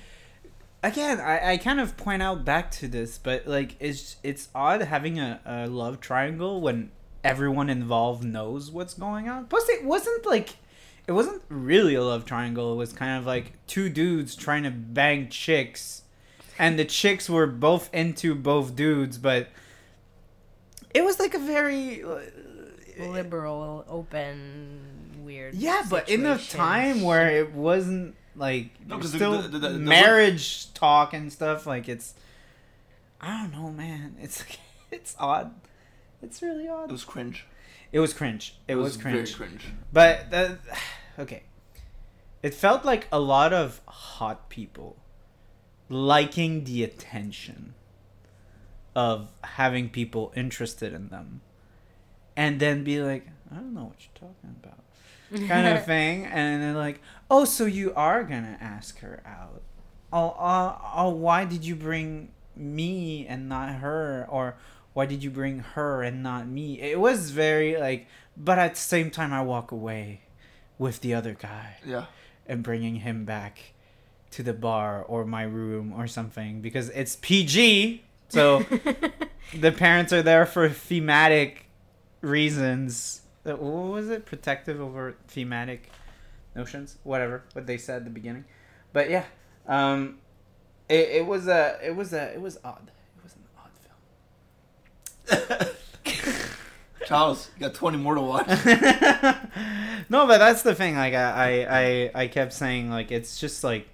Again, 0.81 1.19
I, 1.19 1.51
I 1.53 1.57
kind 1.57 1.81
of 1.81 1.97
point 1.97 2.21
out 2.23 2.45
back 2.45 2.71
to 2.71 2.87
this, 2.87 3.17
but 3.17 3.45
like 3.45 3.75
it's 3.81 4.15
it's 4.23 4.47
odd 4.55 4.81
having 4.83 5.19
a, 5.19 5.41
a 5.45 5.67
love 5.67 5.99
triangle 5.99 6.61
when 6.61 6.91
everyone 7.21 7.69
involved 7.69 8.23
knows 8.23 8.71
what's 8.71 8.93
going 8.93 9.27
on. 9.27 9.47
Plus, 9.47 9.67
it 9.67 9.83
wasn't 9.83 10.25
like 10.25 10.55
it 11.05 11.11
wasn't 11.11 11.41
really 11.49 11.95
a 11.95 12.03
love 12.03 12.23
triangle. 12.23 12.71
It 12.71 12.77
was 12.77 12.93
kind 12.93 13.17
of 13.19 13.25
like 13.25 13.53
two 13.67 13.89
dudes 13.89 14.37
trying 14.37 14.63
to 14.63 14.71
bang 14.71 15.27
chicks, 15.27 16.03
and 16.59 16.77
the 16.77 16.85
chicks 16.85 17.27
were 17.29 17.47
both 17.47 17.89
into 17.93 18.35
both 18.35 18.75
dudes, 18.75 19.17
but 19.17 19.47
it 20.93 21.03
was 21.03 21.19
like 21.19 21.33
a 21.33 21.39
very 21.39 22.03
uh, 22.03 22.19
liberal, 22.99 23.85
open, 23.87 25.21
weird. 25.23 25.53
yeah, 25.55 25.83
but 25.89 26.09
in 26.09 26.25
a 26.25 26.37
time 26.37 27.01
where 27.01 27.29
it 27.29 27.53
wasn't 27.53 28.15
like 28.35 28.71
No, 28.81 28.89
there 28.89 28.97
was 28.97 29.05
'cause 29.05 29.11
the- 29.13 29.17
still 29.17 29.41
the- 29.41 29.47
the- 29.47 29.59
the- 29.59 29.69
the- 29.69 29.79
marriage 29.79 30.73
talk 30.73 31.13
and 31.13 31.31
stuff, 31.31 31.65
like 31.65 31.87
it's 31.89 32.13
I 33.21 33.41
don't 33.41 33.51
know, 33.51 33.69
man. 33.71 34.15
It's 34.21 34.43
it's 34.91 35.15
odd. 35.19 35.53
It's 36.21 36.41
really 36.41 36.67
odd. 36.67 36.89
it 36.89 36.91
was 36.91 37.03
cringe. 37.05 37.45
It 37.91 37.99
was 37.99 38.13
cringe. 38.13 38.55
It, 38.67 38.75
was, 38.75 38.97
very 38.97 39.13
cringe. 39.15 39.35
cringe. 39.35 39.65
But 39.91 40.29
that, 40.31 40.59
okay, 41.19 41.43
it 42.43 42.53
felt 42.53 42.85
like 42.85 43.07
a 43.11 43.19
lot 43.19 43.51
of 43.53 43.81
hot 43.87 44.49
people 44.49 44.95
liking 45.89 46.63
the 46.63 46.83
attention 46.83 47.73
of 48.95 49.29
having 49.43 49.89
people 49.89 50.31
interested 50.35 50.93
in 50.93 51.09
them, 51.09 51.41
and 52.35 52.59
then 52.59 52.83
be 52.83 53.01
like, 53.01 53.27
I 53.51 53.55
don't 53.55 53.73
know 53.73 53.85
what 53.85 53.95
you're 53.99 54.29
talking 54.29 54.55
about, 54.63 55.47
kind 55.47 55.67
of 55.67 55.85
thing, 55.93 56.25
and 56.25 56.61
then 56.61 56.75
like, 56.75 56.99
oh, 57.29 57.45
so 57.45 57.65
you 57.65 57.93
are 57.95 58.23
gonna 58.23 58.57
ask 58.59 58.99
her 58.99 59.21
out? 59.25 59.61
Oh, 60.11 60.29
uh, 60.31 60.77
oh, 60.95 61.09
why 61.09 61.45
did 61.45 61.63
you 61.65 61.75
bring 61.75 62.31
me 62.55 63.25
and 63.27 63.47
not 63.47 63.75
her, 63.75 64.25
or 64.29 64.55
why 64.93 65.05
did 65.05 65.23
you 65.23 65.29
bring 65.29 65.59
her 65.59 66.01
and 66.03 66.23
not 66.23 66.47
me? 66.47 66.81
It 66.81 66.99
was 66.99 67.29
very 67.31 67.77
like, 67.77 68.07
but 68.35 68.57
at 68.57 68.75
the 68.75 68.81
same 68.81 69.11
time, 69.11 69.31
I 69.31 69.41
walk 69.43 69.71
away 69.71 70.21
with 70.77 71.01
the 71.01 71.13
other 71.13 71.33
guy 71.39 71.75
Yeah. 71.85 72.05
and 72.47 72.63
bringing 72.63 72.95
him 72.97 73.23
back 73.25 73.73
to 74.31 74.43
the 74.43 74.53
bar 74.53 75.03
or 75.03 75.25
my 75.25 75.43
room 75.43 75.93
or 75.93 76.07
something 76.07 76.61
because 76.61 76.89
it's 76.89 77.17
PG. 77.17 78.03
So 78.29 78.59
the 79.53 79.71
parents 79.71 80.13
are 80.13 80.21
there 80.21 80.45
for 80.45 80.69
thematic 80.69 81.65
reasons. 82.21 83.21
What 83.43 83.59
was 83.59 84.09
it? 84.09 84.25
Protective 84.25 84.79
over 84.79 85.15
thematic 85.27 85.89
notions, 86.55 86.97
whatever 87.03 87.43
what 87.53 87.65
they 87.65 87.77
said 87.77 87.97
at 87.97 88.03
the 88.03 88.11
beginning. 88.11 88.45
But 88.93 89.09
yeah, 89.09 89.25
um, 89.67 90.19
it, 90.87 91.09
it 91.09 91.25
was 91.25 91.47
a 91.47 91.79
it 91.83 91.95
was 91.95 92.13
a 92.13 92.33
it 92.33 92.41
was 92.41 92.59
odd. 92.63 92.91
It 93.17 93.23
was 93.23 93.35
an 93.35 93.43
odd 95.29 95.57
film. 95.57 95.69
Charles, 97.05 97.49
you 97.55 97.61
got 97.61 97.73
20 97.73 97.97
more 97.97 98.13
to 98.13 98.21
watch. 98.21 98.47
no, 100.09 100.27
but 100.27 100.37
that's 100.37 100.61
the 100.61 100.75
thing. 100.75 100.95
Like 100.95 101.15
I, 101.15 101.31
I, 101.31 101.79
I, 101.79 102.11
I 102.23 102.27
kept 102.27 102.53
saying 102.53 102.91
like 102.91 103.11
it's 103.11 103.39
just 103.39 103.63
like 103.63 103.87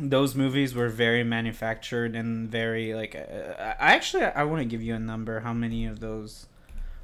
those 0.00 0.34
movies 0.34 0.74
were 0.74 0.88
very 0.88 1.24
manufactured 1.24 2.14
and 2.16 2.48
very 2.50 2.94
like. 2.94 3.14
Uh, 3.14 3.52
I 3.78 3.94
actually 3.94 4.24
I 4.24 4.44
want 4.44 4.60
to 4.62 4.64
give 4.68 4.82
you 4.82 4.94
a 4.94 4.98
number. 4.98 5.40
How 5.40 5.52
many 5.52 5.86
of 5.86 6.00
those 6.00 6.46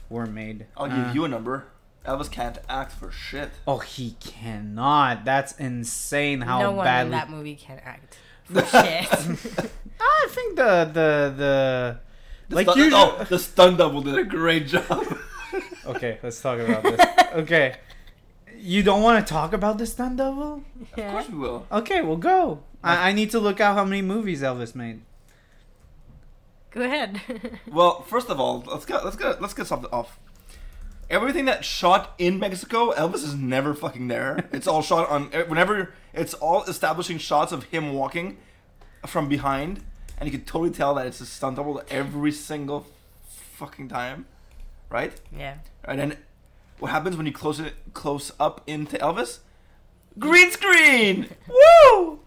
were 0.08 0.26
made? 0.26 0.66
I'll 0.76 0.90
Uh, 0.90 1.04
give 1.06 1.14
you 1.14 1.24
a 1.24 1.28
number. 1.28 1.64
Elvis 2.06 2.30
can't 2.30 2.58
act 2.68 2.92
for 2.92 3.10
shit. 3.10 3.50
Oh, 3.66 3.78
he 3.78 4.16
cannot. 4.20 5.24
That's 5.24 5.52
insane. 5.58 6.42
How 6.42 6.60
no 6.60 6.72
one 6.72 6.84
badly. 6.84 7.06
in 7.06 7.10
that 7.12 7.30
movie 7.30 7.54
can 7.56 7.80
act. 7.84 8.18
For 8.44 8.60
shit. 8.66 9.08
I 10.00 10.26
think 10.30 10.56
the 10.56 10.84
the 10.92 11.34
the. 11.36 11.98
The 12.50 12.56
Like 12.56 12.66
stun- 12.66 12.76
usually- 12.78 13.00
oh, 13.02 13.24
the 13.28 13.38
stun 13.38 13.76
double 13.78 14.02
did 14.02 14.18
a 14.18 14.24
great 14.24 14.66
job. 14.66 14.84
Okay, 15.86 16.18
let's 16.22 16.40
talk 16.40 16.58
about 16.58 16.82
this. 16.82 16.98
Okay, 17.34 17.76
you 18.64 18.83
don't 18.83 19.02
want 19.02 19.25
to 19.25 19.30
talk 19.33 19.52
about 19.52 19.78
the 19.78 19.87
stunt 19.87 20.16
double? 20.16 20.62
Of 20.80 20.92
course 20.92 21.28
we 21.28 21.38
will. 21.38 21.66
Okay, 21.71 22.00
we'll 22.00 22.16
go. 22.16 22.62
I, 22.83 23.11
I 23.11 23.12
need 23.12 23.30
to 23.33 23.38
look 23.38 23.61
out 23.61 23.76
how 23.76 23.85
many 23.85 24.02
movies 24.02 24.42
Elvis 24.42 24.75
made. 24.75 25.02
Go 26.71 26.83
ahead. 26.83 27.21
Well, 27.71 28.02
first 28.02 28.30
of 28.30 28.40
all, 28.40 28.64
let's 28.66 28.85
get 28.85 29.04
let's 29.04 29.16
get 29.16 29.40
let's 29.40 29.54
get 29.54 29.66
something 29.66 29.90
off. 29.92 30.18
Everything 31.11 31.44
that's 31.44 31.66
shot 31.66 32.14
in 32.18 32.38
Mexico, 32.38 32.92
Elvis 32.92 33.23
is 33.23 33.35
never 33.35 33.75
fucking 33.75 34.09
there. 34.09 34.49
It's 34.52 34.66
all 34.66 34.83
shot 34.83 35.09
on 35.09 35.26
whenever 35.49 35.92
it's 36.12 36.35
all 36.35 36.64
establishing 36.64 37.18
shots 37.18 37.52
of 37.52 37.64
him 37.64 37.92
walking 37.92 38.38
from 39.06 39.28
behind, 39.28 39.83
and 40.18 40.26
you 40.26 40.37
can 40.37 40.47
totally 40.47 40.71
tell 40.71 40.94
that 40.94 41.06
it's 41.06 41.21
a 41.21 41.26
stunt 41.26 41.56
double 41.56 41.83
every 41.90 42.33
single 42.33 42.87
fucking 43.26 43.88
time, 43.88 44.26
right? 44.88 45.12
yeah. 45.37 45.56
And 45.85 45.99
then 46.00 46.16
what 46.78 46.90
happens 46.90 47.16
when 47.16 47.26
you 47.26 47.33
close 47.33 47.61
it 47.61 47.75
close 47.93 48.33
up 48.38 48.61
into 48.66 48.97
Elvis? 48.99 49.38
Green 50.19 50.50
mm. 50.50 50.52
screen! 50.52 51.28
Woo! 51.49 52.21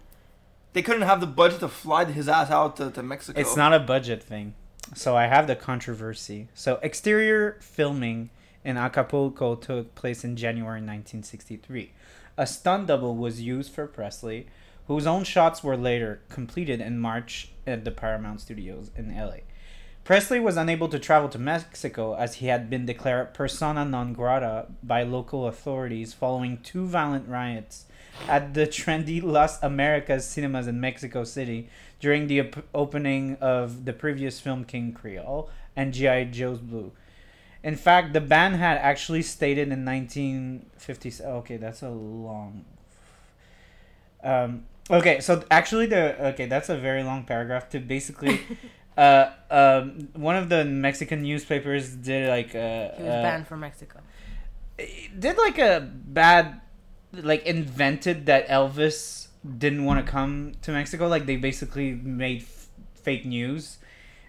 They 0.72 0.82
couldn't 0.82 1.02
have 1.02 1.20
the 1.20 1.26
budget 1.26 1.60
to 1.60 1.68
fly 1.68 2.04
his 2.04 2.28
ass 2.28 2.50
out 2.50 2.76
to, 2.76 2.90
to 2.90 3.02
Mexico. 3.02 3.40
It's 3.40 3.56
not 3.56 3.72
a 3.72 3.80
budget 3.80 4.22
thing. 4.22 4.54
So 4.94 5.16
I 5.16 5.26
have 5.26 5.46
the 5.46 5.56
controversy. 5.56 6.48
So 6.54 6.78
exterior 6.82 7.58
filming 7.60 8.30
in 8.64 8.76
Acapulco 8.76 9.54
took 9.54 9.94
place 9.94 10.24
in 10.24 10.36
January 10.36 10.80
1963. 10.80 11.92
A 12.36 12.46
stunt 12.46 12.86
double 12.86 13.16
was 13.16 13.40
used 13.40 13.72
for 13.72 13.86
Presley, 13.86 14.46
whose 14.86 15.06
own 15.06 15.24
shots 15.24 15.62
were 15.62 15.76
later 15.76 16.20
completed 16.28 16.80
in 16.80 16.98
March 16.98 17.50
at 17.66 17.84
the 17.84 17.90
Paramount 17.90 18.40
Studios 18.40 18.90
in 18.96 19.14
LA. 19.14 19.38
Presley 20.08 20.40
was 20.40 20.56
unable 20.56 20.88
to 20.88 20.98
travel 20.98 21.28
to 21.28 21.38
Mexico 21.38 22.14
as 22.14 22.36
he 22.36 22.46
had 22.46 22.70
been 22.70 22.86
declared 22.86 23.34
persona 23.34 23.84
non 23.84 24.14
grata 24.14 24.64
by 24.82 25.02
local 25.02 25.46
authorities 25.46 26.14
following 26.14 26.56
two 26.62 26.86
violent 26.86 27.28
riots 27.28 27.84
at 28.26 28.54
the 28.54 28.66
trendy 28.66 29.22
Las 29.22 29.62
Americas 29.62 30.24
cinemas 30.24 30.66
in 30.66 30.80
Mexico 30.80 31.24
City 31.24 31.68
during 32.00 32.26
the 32.26 32.40
op- 32.40 32.64
opening 32.74 33.36
of 33.42 33.84
the 33.84 33.92
previous 33.92 34.40
film 34.40 34.64
King 34.64 34.94
Creole 34.94 35.50
and 35.76 35.92
G.I. 35.92 36.24
Joe's 36.24 36.60
Blue. 36.60 36.90
In 37.62 37.76
fact, 37.76 38.14
the 38.14 38.22
band 38.22 38.56
had 38.56 38.78
actually 38.78 39.20
stated 39.20 39.70
in 39.70 39.84
1950. 39.84 41.22
Okay, 41.22 41.58
that's 41.58 41.82
a 41.82 41.90
long. 41.90 42.64
Um, 44.24 44.64
okay, 44.90 45.20
so 45.20 45.44
actually, 45.50 45.84
the 45.84 46.28
okay, 46.28 46.46
that's 46.46 46.70
a 46.70 46.78
very 46.78 47.02
long 47.02 47.24
paragraph 47.24 47.68
to 47.68 47.78
basically. 47.78 48.40
uh, 48.98 49.30
um, 49.50 50.08
one 50.14 50.34
of 50.36 50.48
the 50.48 50.64
Mexican 50.64 51.22
newspapers 51.22 51.94
did 51.94 52.28
like 52.28 52.54
a. 52.54 52.94
He 52.96 53.02
was 53.04 53.12
uh, 53.12 53.22
banned 53.22 53.46
from 53.46 53.60
Mexico. 53.60 54.00
did 55.18 55.38
like 55.38 55.58
a 55.58 55.80
bad 55.80 56.60
like 57.12 57.46
invented 57.46 58.26
that 58.26 58.48
Elvis 58.48 59.28
didn't 59.56 59.84
want 59.84 60.04
to 60.04 60.10
come 60.10 60.52
to 60.62 60.72
Mexico 60.72 61.06
like 61.08 61.26
they 61.26 61.36
basically 61.36 61.92
made 61.92 62.42
f- 62.42 62.66
fake 62.94 63.24
news 63.24 63.78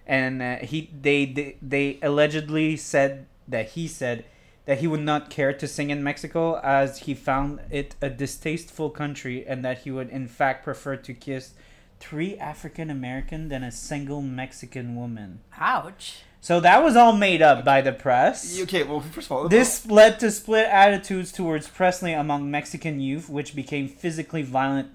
and 0.05 0.41
uh, 0.41 0.57
he 0.57 0.89
they, 1.01 1.25
they 1.25 1.57
they 1.61 1.99
allegedly 2.01 2.77
said 2.77 3.25
that 3.47 3.69
he 3.69 3.87
said 3.87 4.23
that 4.65 4.79
he 4.79 4.87
would 4.87 5.01
not 5.01 5.29
care 5.29 5.51
to 5.51 5.67
sing 5.67 5.89
in 5.89 6.03
Mexico 6.03 6.59
as 6.59 6.99
he 6.99 7.13
found 7.13 7.59
it 7.69 7.95
a 8.01 8.09
distasteful 8.09 8.89
country 8.89 9.45
and 9.45 9.65
that 9.65 9.79
he 9.79 9.91
would 9.91 10.09
in 10.09 10.27
fact 10.27 10.63
prefer 10.63 10.95
to 10.95 11.13
kiss 11.13 11.53
three 11.99 12.37
African 12.37 12.89
American 12.89 13.49
than 13.49 13.63
a 13.63 13.71
single 13.71 14.21
Mexican 14.21 14.95
woman. 14.95 15.41
Ouch. 15.57 16.21
So 16.41 16.61
that 16.61 16.81
was 16.81 16.95
all 16.95 17.11
made 17.11 17.41
up 17.41 17.65
by 17.65 17.81
the 17.81 17.91
press. 17.91 18.59
Okay, 18.61 18.83
well, 18.83 19.01
first 19.01 19.27
of 19.27 19.31
all, 19.33 19.49
This 19.49 19.85
led 19.85 20.19
to 20.21 20.31
split 20.31 20.67
attitudes 20.67 21.33
towards 21.33 21.67
Presley 21.67 22.13
among 22.13 22.49
Mexican 22.49 23.01
youth, 23.01 23.29
which 23.29 23.55
became 23.55 23.89
physically 23.89 24.41
violent 24.41 24.89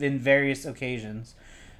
in 0.00 0.18
various 0.18 0.66
occasions. 0.66 1.34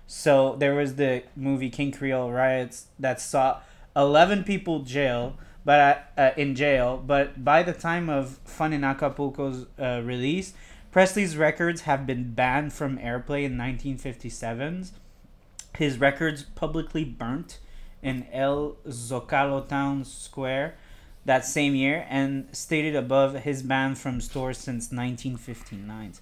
So 0.06 0.56
there 0.58 0.74
was 0.74 0.94
the 0.94 1.24
movie 1.34 1.70
King 1.70 1.90
Creole 1.90 2.30
riots 2.30 2.86
that 2.98 3.20
saw 3.20 3.60
11 3.96 4.44
people 4.44 4.80
jail, 4.80 5.36
but 5.64 6.12
uh, 6.16 6.30
in 6.36 6.54
jail. 6.54 7.02
But 7.04 7.44
by 7.44 7.64
the 7.64 7.72
time 7.72 8.08
of 8.08 8.38
Fun 8.44 8.72
in 8.72 8.82
Acapulco's 8.82 9.66
uh, 9.78 10.02
release, 10.04 10.52
Presley's 10.90 11.36
records 11.36 11.82
have 11.82 12.06
been 12.06 12.32
banned 12.34 12.72
from 12.72 12.98
airplay 12.98 13.44
in 13.44 13.56
1957. 13.56 14.88
His 15.76 15.98
records 15.98 16.42
publicly 16.42 17.04
burnt 17.04 17.58
in 18.02 18.26
El 18.32 18.76
Zocalo 18.88 19.66
Town 19.66 20.04
Square 20.04 20.74
that 21.24 21.44
same 21.44 21.74
year 21.74 22.06
and 22.08 22.48
stated 22.52 22.96
above 22.96 23.34
his 23.42 23.62
ban 23.62 23.94
from 23.94 24.20
stores 24.20 24.58
since 24.58 24.90
1959. 24.90 26.14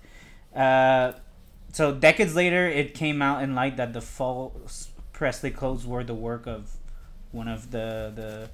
Uh, 0.54 1.12
so 1.72 1.94
decades 1.94 2.34
later, 2.34 2.66
it 2.66 2.94
came 2.94 3.22
out 3.22 3.42
in 3.42 3.54
light 3.54 3.76
that 3.76 3.92
the 3.92 4.00
false 4.00 4.88
Presley 5.12 5.50
clothes 5.50 5.86
were 5.86 6.04
the 6.04 6.14
work 6.14 6.46
of 6.46 6.76
one 7.32 7.48
of 7.48 7.70
the 7.70 8.12
the 8.14 8.50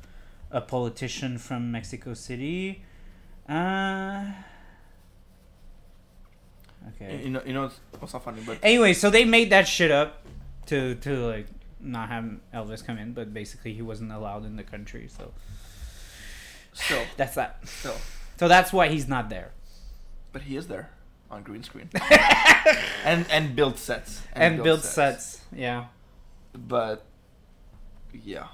a 0.51 0.61
politician 0.61 1.39
from 1.39 1.73
Mexico 1.73 2.15
City. 2.15 2.85
Uh, 3.49 4.27
okay. 6.89 7.23
you 7.25 7.31
know, 7.31 7.43
you 7.45 7.53
know, 7.53 7.65
it's, 7.65 8.13
not 8.13 8.25
funny, 8.25 8.43
but 8.45 8.59
Anyway, 8.63 8.93
so 8.93 9.11
they 9.11 9.25
made 9.25 9.51
that 9.51 9.67
shit 9.69 9.91
up 9.91 10.25
to 10.67 10.95
to 10.97 11.17
like 11.27 11.47
not 11.81 12.09
have 12.09 12.25
Elvis 12.53 12.85
come 12.85 12.99
in, 12.99 13.13
but 13.13 13.33
basically 13.35 13.75
he 13.75 13.83
wasn't 13.83 14.13
allowed 14.13 14.45
in 14.45 14.57
the 14.57 14.63
country. 14.63 15.09
So 15.09 15.33
still, 16.73 17.03
that's 17.17 17.35
that. 17.35 17.67
still, 17.67 17.97
So 18.39 18.49
that's 18.49 18.73
why 18.73 18.89
he's 18.89 19.09
not 19.09 19.29
there. 19.29 19.53
but 20.33 20.43
he 20.43 20.57
is 20.57 20.67
there 20.67 20.91
on 21.31 21.43
green 21.43 21.63
screen 21.63 21.89
and 23.05 23.27
and 23.31 23.57
build 23.57 23.79
sets 23.79 24.23
And, 24.33 24.63
build 24.63 24.83
sets. 24.83 25.43
Yeah. 25.53 25.87
But 26.53 27.05
yeah. 28.13 28.47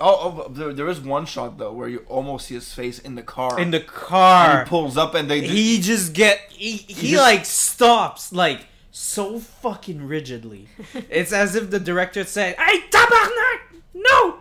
Oh, 0.00 0.44
oh 0.46 0.48
there, 0.48 0.72
there 0.72 0.88
is 0.88 1.00
one 1.00 1.26
shot 1.26 1.58
though 1.58 1.72
where 1.72 1.88
you 1.88 2.04
almost 2.08 2.46
see 2.46 2.54
his 2.54 2.72
face 2.72 2.98
in 3.00 3.14
the 3.16 3.22
car. 3.22 3.58
In 3.58 3.70
the 3.72 3.78
and 3.78 3.86
car. 3.86 4.64
he 4.64 4.68
pulls 4.68 4.96
up 4.96 5.14
and 5.14 5.28
they 5.30 5.40
he 5.40 5.80
just 5.80 6.12
get 6.12 6.38
he, 6.50 6.72
he, 6.76 7.10
just- 7.12 7.22
like 7.22 7.44
stops 7.44 8.32
like 8.32 8.66
so 8.92 9.38
fucking 9.40 10.06
rigidly. 10.06 10.68
it's 11.10 11.32
as 11.32 11.54
if 11.56 11.70
the 11.70 11.80
director 11.80 12.24
said, 12.24 12.54
"Hey, 12.56 12.80
tabarnak! 12.90 13.58
No! 13.94 14.38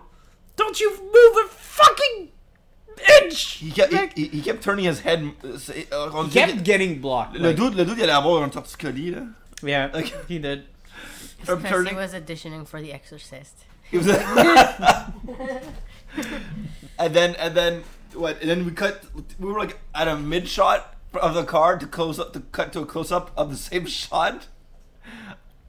Don't 0.55 0.79
you 0.79 0.91
move 0.91 1.45
a 1.45 1.47
fucking 1.49 2.29
inch!" 3.21 3.43
he 3.57 3.71
kept 3.71 3.91
Like- 3.93 4.15
he, 4.15 4.27
he 4.27 4.41
kept 4.41 4.61
turning 4.61 4.85
his 4.85 4.99
head. 5.01 5.31
uh, 5.43 5.57
c'est- 5.57 5.91
on 5.91 6.25
He 6.25 6.31
dirait 6.31 6.33
kept 6.33 6.51
que- 6.57 6.61
getting 6.63 6.99
blocked. 7.01 7.35
le 7.35 7.49
like- 7.49 7.55
dude, 7.55 7.73
le 7.75 7.83
dude, 7.85 7.97
il 7.97 8.03
allait 8.03 8.13
avoir 8.13 8.43
un 8.43 8.49
torticolis 8.49 9.11
là. 9.15 9.27
yeah, 9.63 9.89
Like- 9.93 10.13
he 10.27 10.37
did. 10.39 10.65
I'm 11.47 11.59
Presley 11.61 11.69
turning. 11.69 11.95
was 11.95 12.13
auditioning 12.13 12.67
for 12.67 12.81
The 12.81 12.91
Exorcist. 12.93 13.65
He 13.91 13.97
was 13.97 14.07
and 16.99 17.13
then 17.13 17.35
and 17.35 17.55
then 17.55 17.83
what? 18.13 18.41
And 18.41 18.49
then 18.49 18.65
we 18.65 18.71
cut. 18.71 19.03
We 19.39 19.51
were 19.51 19.59
like 19.59 19.79
at 19.95 20.07
a 20.07 20.17
mid 20.17 20.47
shot 20.47 20.95
of 21.13 21.33
the 21.33 21.43
car 21.43 21.77
to 21.77 21.87
close 21.87 22.19
up 22.19 22.33
to 22.33 22.41
cut 22.51 22.73
to 22.73 22.81
a 22.81 22.85
close 22.85 23.11
up 23.11 23.31
of 23.37 23.49
the 23.49 23.55
same 23.57 23.85
shot, 23.85 24.47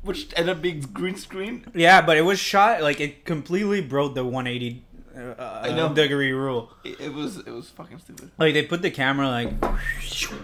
which 0.02 0.32
ended 0.36 0.56
up 0.56 0.62
being 0.62 0.80
green 0.80 1.16
screen. 1.16 1.64
Yeah, 1.74 2.02
but 2.02 2.16
it 2.16 2.22
was 2.22 2.38
shot 2.38 2.82
like 2.82 3.00
it 3.00 3.24
completely 3.24 3.80
broke 3.80 4.14
the 4.14 4.24
180 4.24 4.84
uh, 5.38 5.88
degree 5.88 6.32
rule. 6.32 6.70
It, 6.84 7.00
it 7.00 7.14
was 7.14 7.38
it 7.38 7.50
was 7.50 7.68
fucking 7.70 7.98
stupid. 7.98 8.30
Like 8.38 8.54
they 8.54 8.62
put 8.64 8.82
the 8.82 8.90
camera 8.90 9.28
like 9.28 9.60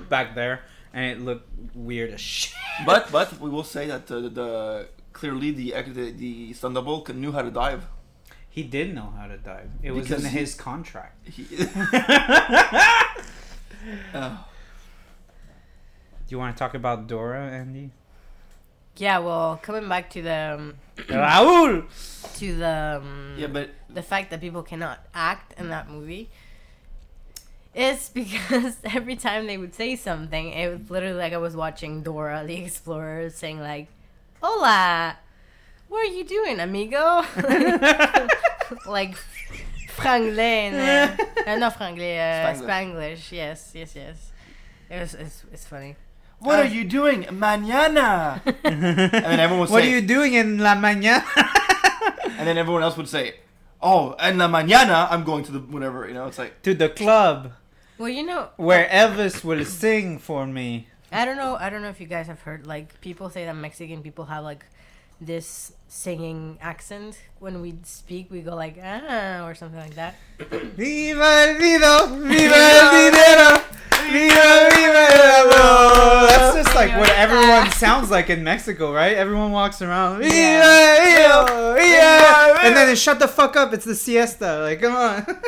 back 0.09 0.35
there, 0.35 0.63
and 0.93 1.11
it 1.11 1.21
looked 1.21 1.49
weird 1.75 2.11
as 2.13 2.21
shit. 2.21 2.55
But 2.87 3.11
but 3.13 3.41
we 3.41 3.51
will 3.51 3.65
say 3.65 3.87
that 3.87 4.11
uh, 4.11 4.21
the, 4.21 4.29
the 4.29 4.89
clearly 5.15 5.51
the 5.51 5.73
the, 5.93 6.11
the 6.13 6.53
stunt 6.53 6.75
double 6.75 7.05
knew 7.15 7.33
how 7.33 7.41
to 7.43 7.51
dive. 7.51 7.87
He 8.51 8.63
did 8.63 8.95
know 8.95 9.13
how 9.19 9.27
to 9.27 9.37
dive. 9.39 9.71
It 9.83 9.91
was 9.93 10.07
Because 10.09 10.25
in 10.25 10.31
he- 10.31 10.39
his 10.41 10.55
contract. 10.55 11.27
He, 11.27 11.45
Oh. 14.15 14.45
Do 16.27 16.31
you 16.31 16.39
want 16.39 16.57
to 16.57 16.59
talk 16.59 16.75
about 16.75 17.07
Dora, 17.07 17.51
Andy? 17.51 17.91
Yeah, 18.97 19.19
well, 19.19 19.59
coming 19.63 19.89
back 19.89 20.09
to 20.11 20.23
the 20.23 20.55
um, 20.59 20.75
Raul. 21.09 21.85
to 22.39 22.57
the 22.57 23.01
um, 23.03 23.35
yeah, 23.37 23.49
but 23.49 23.71
the 23.91 24.03
fact 24.03 24.31
that 24.31 24.41
people 24.41 24.63
cannot 24.63 25.01
act 25.15 25.59
in 25.59 25.69
that 25.69 25.91
movie 25.91 26.31
is 27.75 28.09
because 28.15 28.77
every 28.85 29.17
time 29.17 29.47
they 29.49 29.59
would 29.59 29.75
say 29.75 29.97
something, 29.97 30.51
it 30.53 30.69
was 30.71 30.91
literally 30.91 31.17
like 31.19 31.33
I 31.33 31.39
was 31.39 31.57
watching 31.57 32.03
Dora 32.03 32.45
the 32.47 32.55
Explorer 32.65 33.31
saying 33.31 33.61
like, 33.61 33.89
"Hola, 34.45 35.17
what 35.89 36.01
are 36.05 36.13
you 36.13 36.25
doing, 36.25 36.61
amigo?" 36.61 37.25
like 38.87 39.17
franglais, 39.89 40.73
and, 40.73 41.19
uh, 41.49 41.57
not 41.57 41.79
franglais, 41.79 42.19
uh, 42.21 42.53
Spanglish. 42.53 42.61
Spanglish. 42.61 43.33
Yes, 43.33 43.73
yes, 43.75 43.97
yes. 43.97 44.33
It 44.91 45.01
was 45.01 45.15
it's, 45.15 45.45
it's 45.53 45.65
funny. 45.65 45.97
what 46.41 46.59
Uh, 46.59 46.63
are 46.63 46.67
you 46.69 46.85
doing, 46.85 47.25
mañana? 47.33 48.43
and 48.65 48.83
then 49.25 49.41
everyone 49.41 49.61
would 49.61 49.71
What 49.71 49.83
are 49.85 49.89
you 49.89 50.03
doing 50.03 50.35
in 50.35 50.59
La 50.59 50.75
Mañana? 50.77 51.25
and 52.37 52.47
then 52.47 52.59
everyone 52.59 52.83
else 52.83 52.97
would 52.99 53.09
say, 53.09 53.41
"Oh, 53.81 54.13
en 54.21 54.37
la 54.37 54.49
mañana, 54.49 55.09
I'm 55.11 55.25
going 55.25 55.45
to 55.45 55.53
the 55.53 55.61
whatever." 55.61 56.07
You 56.07 56.13
know, 56.15 56.27
it's 56.27 56.39
like 56.39 56.61
to 56.69 56.75
the 56.75 56.91
club 56.91 57.53
Well, 57.97 58.11
you 58.11 58.25
know, 58.27 58.51
where 58.57 58.85
Elvis 58.93 59.43
will 59.43 59.65
sing 59.65 60.19
for 60.19 60.45
me. 60.47 60.89
I 61.15 61.25
don't 61.25 61.37
know. 61.37 61.57
I 61.57 61.71
don't 61.71 61.81
know 61.83 61.89
if 61.89 62.01
you 62.01 62.07
guys 62.07 62.27
have 62.27 62.41
heard 62.43 62.67
like 62.67 63.01
people 63.01 63.31
say 63.31 63.45
that 63.47 63.55
Mexican 63.57 64.03
people 64.03 64.25
have 64.27 64.43
like 64.45 64.65
this 65.21 65.73
singing 65.89 66.59
accent. 66.61 67.17
When 67.39 67.63
we 67.63 67.75
speak, 67.85 68.31
we 68.31 68.41
go 68.43 68.55
like 68.57 68.77
ah 68.83 69.47
or 69.47 69.55
something 69.55 69.79
like 69.79 69.95
that. 69.95 70.17
Viva 70.77 71.47
el 71.49 71.55
vino, 71.59 72.07
viva 72.19 72.55
el 72.57 72.91
dinero, 72.91 73.63
viva, 74.11 74.69
viva 74.75 75.05
el 75.15 75.47
amor. 75.47 76.29
That's 76.29 76.57
just 76.57 76.75
like 76.75 76.91
what 76.99 77.11
everyone 77.11 77.71
sounds 77.73 78.11
like 78.11 78.29
in 78.29 78.43
Mexico, 78.43 78.93
right? 78.93 79.17
Everyone 79.17 79.53
walks 79.53 79.81
around. 79.83 80.19
Viva 80.19 80.35
Yeah. 80.35 81.39
el 81.39 81.47
vino, 81.47 81.75
viva. 81.75 82.61
And 82.67 82.77
then 82.77 82.89
they 82.89 82.97
shut 82.97 83.19
the 83.21 83.29
fuck 83.29 83.57
up. 83.57 83.73
It's 83.73 83.85
the 83.85 83.95
siesta. 83.95 84.59
Like, 84.63 84.81
come 84.81 84.97
on. 84.97 85.25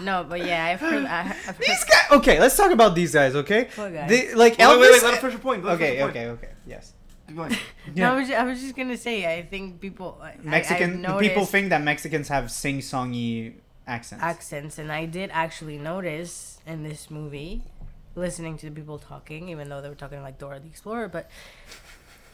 No, 0.00 0.24
but 0.28 0.44
yeah, 0.44 0.64
I've 0.64 0.80
heard. 0.80 1.04
I, 1.04 1.20
I've 1.20 1.56
heard 1.56 1.66
These 1.66 1.84
guys. 1.84 2.10
Okay, 2.18 2.40
let's 2.40 2.56
talk 2.56 2.72
about 2.72 2.94
these 2.94 3.12
guys. 3.12 3.34
Okay. 3.34 3.68
Guys? 3.76 4.08
They, 4.08 4.34
like 4.34 4.58
Wait, 4.58 4.64
Elvis. 4.64 4.80
wait, 4.80 4.80
wait, 4.80 4.92
wait, 4.92 5.02
let 5.02 5.14
us 5.14 5.20
finish 5.20 5.34
your 5.34 5.40
point. 5.40 5.64
Let 5.64 5.74
us 5.74 5.76
okay, 5.76 5.98
finish 5.98 5.98
your 5.98 6.06
point. 6.08 6.16
okay, 6.16 6.46
okay. 6.46 6.54
Yes. 6.66 6.92
Keep 7.28 7.36
going. 7.36 7.56
No, 7.94 8.12
I 8.12 8.16
was, 8.20 8.30
I 8.30 8.42
was 8.44 8.60
just 8.60 8.74
gonna 8.76 8.96
say. 8.96 9.38
I 9.38 9.42
think 9.42 9.80
people 9.80 10.20
Mexican 10.42 11.06
I, 11.06 11.14
I've 11.14 11.20
people 11.20 11.44
think 11.46 11.68
that 11.70 11.82
Mexicans 11.82 12.28
have 12.28 12.50
sing-songy 12.50 13.54
accents. 13.86 14.22
accents, 14.24 14.78
and 14.78 14.90
I 14.90 15.06
did 15.06 15.30
actually 15.32 15.78
notice 15.78 16.58
in 16.66 16.82
this 16.82 17.10
movie, 17.10 17.62
listening 18.14 18.58
to 18.58 18.66
the 18.66 18.72
people 18.72 18.98
talking, 18.98 19.48
even 19.48 19.68
though 19.68 19.80
they 19.80 19.88
were 19.88 19.94
talking 19.94 20.22
like 20.22 20.38
Dora 20.38 20.60
the 20.60 20.66
Explorer, 20.66 21.08
but 21.08 21.30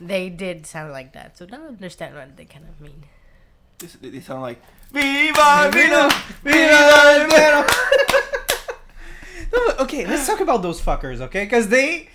they 0.00 0.28
did 0.30 0.66
sound 0.66 0.92
like 0.92 1.12
that. 1.12 1.36
So 1.36 1.46
now 1.46 1.64
I 1.64 1.68
understand 1.68 2.14
what 2.14 2.36
they 2.36 2.46
kind 2.46 2.66
of 2.68 2.80
mean. 2.80 3.04
They, 3.80 4.10
they 4.10 4.20
sound 4.20 4.42
like 4.42 4.60
Viva 4.92 5.70
Vino, 5.72 6.08
Viva 6.42 7.26
vino. 7.30 7.66
No, 9.52 9.74
okay, 9.80 10.06
let's 10.06 10.26
talk 10.26 10.40
about 10.40 10.62
those 10.62 10.80
fuckers, 10.80 11.20
okay? 11.20 11.44
Because 11.44 11.68
they, 11.68 12.08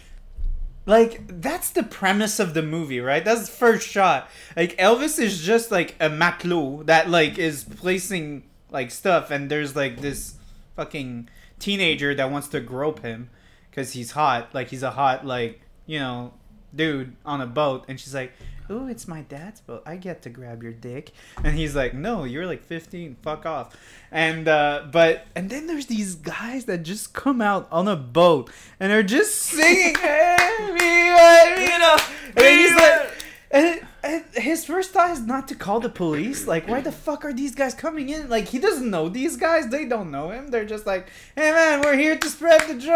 like, 0.85 1.41
that's 1.41 1.71
the 1.71 1.83
premise 1.83 2.39
of 2.39 2.53
the 2.53 2.61
movie, 2.61 3.01
right? 3.01 3.25
That's 3.25 3.49
the 3.49 3.51
first 3.51 3.87
shot. 3.87 4.29
Like, 4.55 4.77
Elvis 4.77 5.19
is 5.19 5.41
just 5.41 5.69
like 5.69 5.95
a 5.99 6.09
maclo 6.09 6.85
that 6.85 7.09
like 7.09 7.37
is 7.37 7.65
placing 7.65 8.43
like 8.71 8.91
stuff, 8.91 9.31
and 9.31 9.49
there's 9.49 9.75
like 9.75 9.99
this 9.99 10.35
fucking 10.77 11.29
teenager 11.59 12.15
that 12.15 12.31
wants 12.31 12.47
to 12.49 12.61
grope 12.61 13.01
him 13.01 13.29
because 13.69 13.91
he's 13.91 14.11
hot, 14.11 14.53
like 14.53 14.69
he's 14.69 14.83
a 14.83 14.91
hot 14.91 15.25
like 15.25 15.61
you 15.85 15.99
know 15.99 16.33
dude 16.75 17.15
on 17.25 17.41
a 17.41 17.47
boat, 17.47 17.85
and 17.87 17.99
she's 17.99 18.13
like. 18.13 18.33
Ooh, 18.71 18.87
it's 18.87 19.07
my 19.07 19.21
dad's 19.21 19.61
boat. 19.61 19.83
I 19.85 19.95
get 19.95 20.23
to 20.23 20.29
grab 20.31 20.63
your 20.63 20.71
dick. 20.71 21.11
And 21.43 21.55
he's 21.55 21.75
like, 21.75 21.93
No, 21.93 22.23
you're 22.23 22.47
like 22.47 22.63
15. 22.63 23.17
Fuck 23.21 23.45
off. 23.45 23.77
And 24.11 24.47
uh 24.47 24.87
but 24.91 25.27
and 25.35 25.51
then 25.51 25.67
there's 25.67 25.85
these 25.85 26.15
guys 26.15 26.65
that 26.65 26.79
just 26.79 27.13
come 27.13 27.41
out 27.41 27.67
on 27.71 27.87
a 27.87 27.95
boat 27.95 28.49
and 28.79 28.91
are 28.91 29.03
just 29.03 29.35
singing 29.35 29.93
hey, 29.93 30.37
viva, 30.59 31.55
viva. 31.55 32.01
And 32.37 32.59
he's 32.59 32.73
like 32.75 33.14
and, 33.55 33.81
and 34.03 34.23
his 34.33 34.65
first 34.65 34.91
thought 34.91 35.11
is 35.11 35.21
not 35.21 35.47
to 35.47 35.55
call 35.55 35.79
the 35.79 35.89
police. 35.89 36.45
Like, 36.45 36.67
why 36.67 36.81
the 36.81 36.91
fuck 36.91 37.23
are 37.23 37.33
these 37.33 37.55
guys 37.55 37.73
coming 37.73 38.09
in? 38.09 38.29
Like, 38.29 38.49
he 38.49 38.59
doesn't 38.59 38.89
know 38.89 39.07
these 39.09 39.37
guys. 39.37 39.69
They 39.69 39.85
don't 39.85 40.11
know 40.11 40.29
him. 40.29 40.49
They're 40.49 40.65
just 40.65 40.85
like, 40.85 41.07
hey 41.35 41.51
man, 41.51 41.81
we're 41.81 41.95
here 41.95 42.17
to 42.17 42.29
spread 42.29 42.61
the 42.67 42.75
joy. 42.75 42.93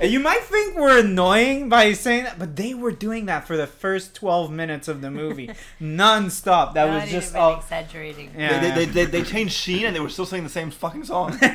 And 0.00 0.10
you 0.10 0.18
might 0.18 0.42
think 0.42 0.76
we're 0.76 0.98
annoying 0.98 1.68
by 1.68 1.92
saying 1.92 2.24
that, 2.24 2.38
but 2.38 2.56
they 2.56 2.74
were 2.74 2.90
doing 2.90 3.26
that 3.26 3.46
for 3.46 3.56
the 3.56 3.66
first 3.66 4.14
12 4.14 4.50
minutes 4.50 4.88
of 4.88 5.00
the 5.00 5.10
movie, 5.10 5.50
non-stop. 5.80 6.74
That 6.74 6.88
Not 6.88 7.02
was 7.02 7.10
just 7.10 7.30
even 7.30 7.40
all. 7.40 7.56
exaggerating. 7.58 8.32
Yeah. 8.36 8.60
They, 8.60 8.84
they, 8.84 8.84
they, 8.86 9.04
they 9.04 9.22
changed 9.22 9.54
Sheen 9.54 9.86
and 9.86 9.94
they 9.94 10.00
were 10.00 10.08
still 10.08 10.26
singing 10.26 10.44
the 10.44 10.50
same 10.50 10.70
fucking 10.70 11.04
song. 11.04 11.38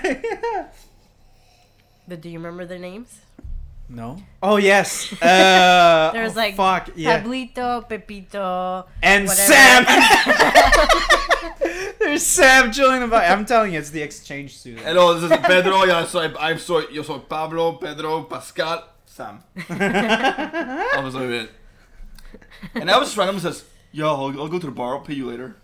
But 2.10 2.22
do 2.22 2.30
you 2.30 2.40
remember 2.40 2.66
their 2.66 2.80
names? 2.80 3.20
No. 3.90 4.18
Oh 4.42 4.58
yes. 4.58 5.14
Uh, 5.22 6.12
There 6.14 6.24
was 6.24 6.38
oh, 6.38 6.40
like 6.40 6.56
fuck 6.56 6.90
yeah. 6.96 7.22
Pablito, 7.22 7.88
Pepito, 7.90 8.86
and 9.04 9.28
whatever. 9.28 9.54
Sam. 9.54 9.86
There's 12.00 12.24
Sam 12.24 12.72
chilling 12.72 13.04
about. 13.04 13.30
I'm 13.30 13.46
telling 13.46 13.74
you, 13.74 13.80
it's 13.80 13.90
the 13.90 14.02
exchange 14.02 14.58
student. 14.58 14.86
Hello, 14.86 15.14
this 15.14 15.30
is 15.30 15.38
Pedro. 15.46 15.84
Yeah, 15.90 16.06
soy, 16.06 16.34
I'm 16.40 16.58
soy, 16.58 16.88
yo 16.92 17.02
soy 17.04 17.20
Pablo, 17.20 17.74
Pedro, 17.74 18.24
Pascal, 18.24 18.88
Sam. 19.06 19.44
I 19.70 21.02
was 21.04 21.16
like 21.16 21.30
it. 21.30 21.52
And 22.76 22.90
I 22.90 22.98
was 22.98 23.10
just 23.10 23.18
randomly 23.18 23.42
says, 23.42 23.66
"Yo, 23.92 24.08
I'll, 24.08 24.42
I'll 24.42 24.48
go 24.48 24.60
to 24.60 24.66
the 24.66 24.72
bar. 24.72 24.96
I'll 24.96 25.02
pay 25.02 25.14
you 25.16 25.28
later." 25.28 25.58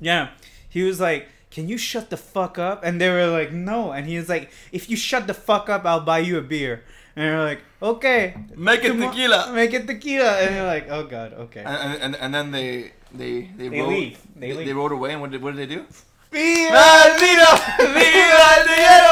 Yeah. 0.00 0.30
He 0.68 0.82
was 0.82 1.00
like, 1.00 1.28
Can 1.50 1.68
you 1.68 1.78
shut 1.78 2.10
the 2.10 2.16
fuck 2.16 2.58
up? 2.58 2.84
And 2.84 3.00
they 3.00 3.10
were 3.10 3.26
like, 3.26 3.52
No. 3.52 3.92
And 3.92 4.06
he 4.06 4.16
was 4.16 4.28
like, 4.28 4.50
If 4.72 4.88
you 4.90 4.96
shut 4.96 5.26
the 5.26 5.34
fuck 5.34 5.68
up, 5.68 5.84
I'll 5.84 6.00
buy 6.00 6.20
you 6.20 6.38
a 6.38 6.42
beer. 6.42 6.84
And 7.18 7.26
you're 7.26 7.42
like, 7.42 7.62
Okay. 7.82 8.34
Make 8.56 8.84
it 8.84 8.88
Tomo- 8.94 9.10
tequila. 9.10 9.52
Make 9.52 9.74
it 9.74 9.86
tequila. 9.88 10.38
And 10.38 10.54
you're 10.54 10.66
like, 10.66 10.86
Oh 10.88 11.02
god, 11.04 11.32
okay. 11.32 11.64
And, 11.66 12.00
and, 12.02 12.14
and 12.16 12.32
then 12.32 12.52
they 12.52 12.92
they 13.12 13.50
they, 13.58 13.68
They 13.68 13.80
rode, 13.80 13.88
leave. 13.88 14.18
They 14.36 14.40
They, 14.40 14.54
leave. 14.54 14.66
they 14.68 14.72
rode 14.72 14.92
away. 14.92 15.10
And 15.12 15.20
what 15.20 15.32
did, 15.32 15.42
what 15.42 15.56
did 15.56 15.68
they 15.68 15.74
do? 15.74 15.84
Viva 16.30 16.78
el 16.78 17.18
vino! 17.18 17.50
Viva 17.94 18.48
el 18.54 18.64
dinero! 18.70 19.10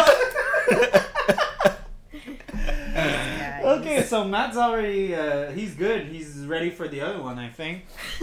Okay, 3.67 4.05
so 4.05 4.25
Matt's 4.25 4.57
already, 4.57 5.13
uh, 5.15 5.51
he's 5.51 5.75
good. 5.75 6.07
He's 6.07 6.47
ready 6.47 6.71
for 6.71 6.87
the 6.89 7.01
other 7.01 7.21
one, 7.21 7.39
I 7.39 7.49
think. 7.49 7.85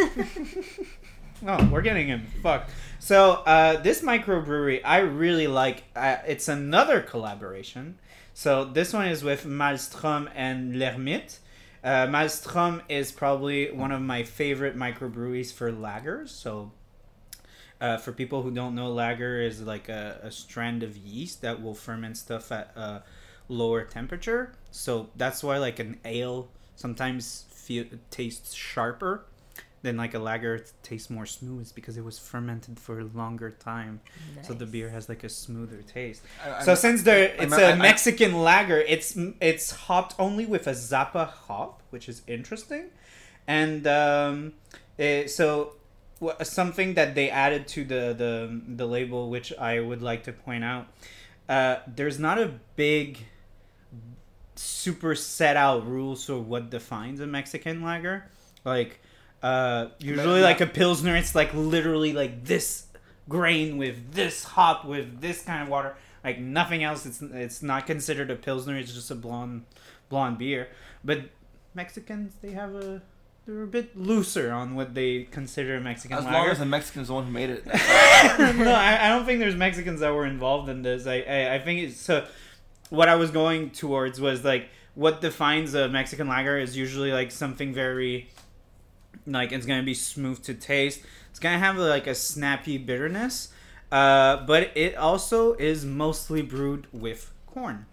oh, 1.48 1.70
we're 1.70 1.82
getting 1.82 2.08
him. 2.08 2.28
Fuck. 2.42 2.70
So, 3.00 3.44
uh, 3.46 3.82
this 3.82 4.02
microbrewery, 4.02 4.80
I 4.86 5.00
really 5.00 5.48
like. 5.48 5.84
Uh, 5.96 6.18
it's 6.26 6.48
another 6.48 7.02
collaboration. 7.02 8.00
So, 8.34 8.66
this 8.66 8.94
one 8.94 9.08
is 9.08 9.24
with 9.24 9.46
Maelstrom 9.46 10.30
and 10.34 10.78
L'Hermite. 10.78 11.40
Uh, 11.84 12.08
Maelstrom 12.08 12.82
is 12.90 13.12
probably 13.12 13.72
one 13.72 13.92
of 13.92 14.02
my 14.02 14.24
favorite 14.24 14.76
microbreweries 14.76 15.54
for 15.54 15.72
lagers. 15.72 16.30
So, 16.30 16.72
uh, 17.80 17.98
for 17.98 18.12
people 18.12 18.42
who 18.42 18.52
don't 18.52 18.76
know, 18.76 18.92
lager 18.92 19.42
is 19.42 19.62
like 19.62 19.90
a, 19.90 20.20
a 20.24 20.32
strand 20.32 20.84
of 20.84 20.96
yeast 20.96 21.42
that 21.42 21.62
will 21.62 21.76
ferment 21.76 22.18
stuff 22.18 22.52
at 22.52 22.76
a 22.78 23.04
lower 23.50 23.84
temperature. 23.84 24.54
So 24.72 25.10
that's 25.16 25.44
why 25.44 25.58
like 25.58 25.80
an 25.80 26.00
ale 26.06 26.50
sometimes 26.76 27.46
feel 27.50 27.86
tastes 28.10 28.54
sharper 28.54 29.26
than 29.84 29.96
like 29.98 30.14
a 30.16 30.20
lager 30.20 30.66
tastes 30.82 31.10
more 31.10 31.26
smooth. 31.28 31.72
Because 31.76 31.96
it 31.98 32.04
was 32.04 32.18
fermented 32.18 32.80
for 32.80 33.00
a 33.00 33.04
longer 33.04 33.52
time, 33.52 34.00
so 34.42 34.54
the 34.54 34.66
beer 34.66 34.90
has 34.90 35.08
like 35.10 35.24
a 35.24 35.30
smoother 35.30 35.82
taste. 35.84 36.24
I- 36.44 36.64
So 36.64 36.72
I- 36.72 36.76
since 36.76 37.04
there 37.04 37.30
I- 37.40 37.44
it's 37.44 37.54
I- 37.54 37.62
a 37.62 37.74
I- 37.74 37.76
Mexican 37.76 38.34
lager, 38.42 38.80
it's 38.80 39.16
it's 39.40 39.72
hopped 39.88 40.16
only 40.18 40.46
with 40.46 40.66
a 40.68 40.72
Zappa 40.92 41.28
hop, 41.28 41.82
which 41.92 42.10
is 42.10 42.22
interesting, 42.28 42.86
and 43.48 43.86
um, 43.86 44.54
eh, 44.98 45.28
so 45.28 45.76
something 46.44 46.94
that 46.94 47.14
they 47.16 47.30
added 47.30 47.68
to 47.76 47.84
the 47.84 48.04
the 48.18 48.62
the 48.80 48.88
label, 48.88 49.30
which 49.30 49.52
I 49.60 49.80
would 49.82 50.02
like 50.02 50.24
to 50.24 50.32
point 50.32 50.64
out, 50.64 50.88
uh, 51.50 51.76
there's 51.98 52.18
not 52.20 52.40
a 52.40 52.54
big 52.78 53.20
super 54.56 55.16
set 55.16 55.58
out 55.58 55.86
rules 55.88 56.26
for 56.26 56.40
what 56.40 56.70
defines 56.70 57.20
a 57.20 57.28
Mexican 57.28 57.82
lager, 57.82 58.30
like. 58.64 59.02
Uh, 59.44 59.90
usually, 60.00 60.42
like 60.42 60.62
a 60.62 60.66
pilsner, 60.66 61.16
it's 61.18 61.36
like 61.36 61.54
literally 61.54 62.14
like 62.14 62.46
this 62.46 62.88
grain 63.28 63.78
with 63.78 64.14
this 64.14 64.44
hop 64.44 64.86
with 64.86 65.20
this 65.22 65.44
kind 65.44 65.62
of 65.62 65.68
water. 65.70 65.96
Like 66.24 66.40
nothing 66.40 66.84
else. 66.84 67.06
It's 67.06 67.22
it's 67.22 67.62
not 67.62 67.86
considered 67.86 68.32
a 68.32 68.36
pilsner. 68.36 68.78
It's 68.78 68.94
just 68.94 69.12
a 69.12 69.16
blonde 69.16 69.66
blonde 70.10 70.38
beer. 70.38 70.70
But 71.04 71.24
mexicans 71.76 72.36
they 72.42 72.52
have 72.52 72.74
a 72.74 73.02
they're 73.46 73.64
a 73.64 73.68
bit 73.68 73.98
looser 73.98 74.54
on 74.54 74.76
what 74.76 74.94
they 74.94 75.24
consider 75.24 75.76
a 75.76 75.82
mexican 75.82 76.18
As 76.20 76.24
long 76.24 76.34
lager. 76.34 76.52
as 76.52 76.60
the 76.60 76.66
Mexican's 76.66 77.08
the 77.08 77.14
one 77.16 77.26
who 77.26 77.32
made 77.32 77.50
it. 77.50 77.66
no 77.66 77.74
I, 78.72 79.06
I 79.06 79.10
don't 79.10 79.26
think 79.26 79.40
there's 79.40 79.56
mexicans 79.56 80.00
that 80.00 80.14
were 80.14 80.26
involved 80.26 80.70
in 80.70 80.82
this. 80.84 81.06
I 81.08 81.16
i, 81.28 81.56
I 81.56 81.60
think 81.60 81.82
it's 81.82 82.00
so 82.00 82.26
what 82.90 83.10
i 83.10 83.16
was 83.16 83.32
going 83.32 83.72
towards 83.72 84.22
was 84.22 84.46
like 84.46 84.70
what 84.94 85.20
defines 85.20 85.74
a 85.74 85.90
mexican 85.90 86.28
lager 86.28 86.58
is 86.60 86.78
usually 86.78 87.12
like 87.12 87.32
something 87.32 87.74
very 87.74 88.30
like 89.26 89.52
it's 89.52 89.66
gonna 89.66 89.84
be 89.84 89.94
smooth 89.94 90.42
to 90.44 90.54
taste 90.54 91.02
it's 91.30 91.40
gonna 91.40 91.60
have 91.60 91.78
like 91.78 92.08
a 92.08 92.16
snappy 92.16 92.78
bitterness 92.78 93.50
uh, 93.92 94.38
but 94.46 94.72
it 94.76 94.96
also 94.96 95.54
is 95.54 95.86
mostly 95.86 96.42
brewed 96.42 96.88
with 96.92 97.32
corn 97.46 97.86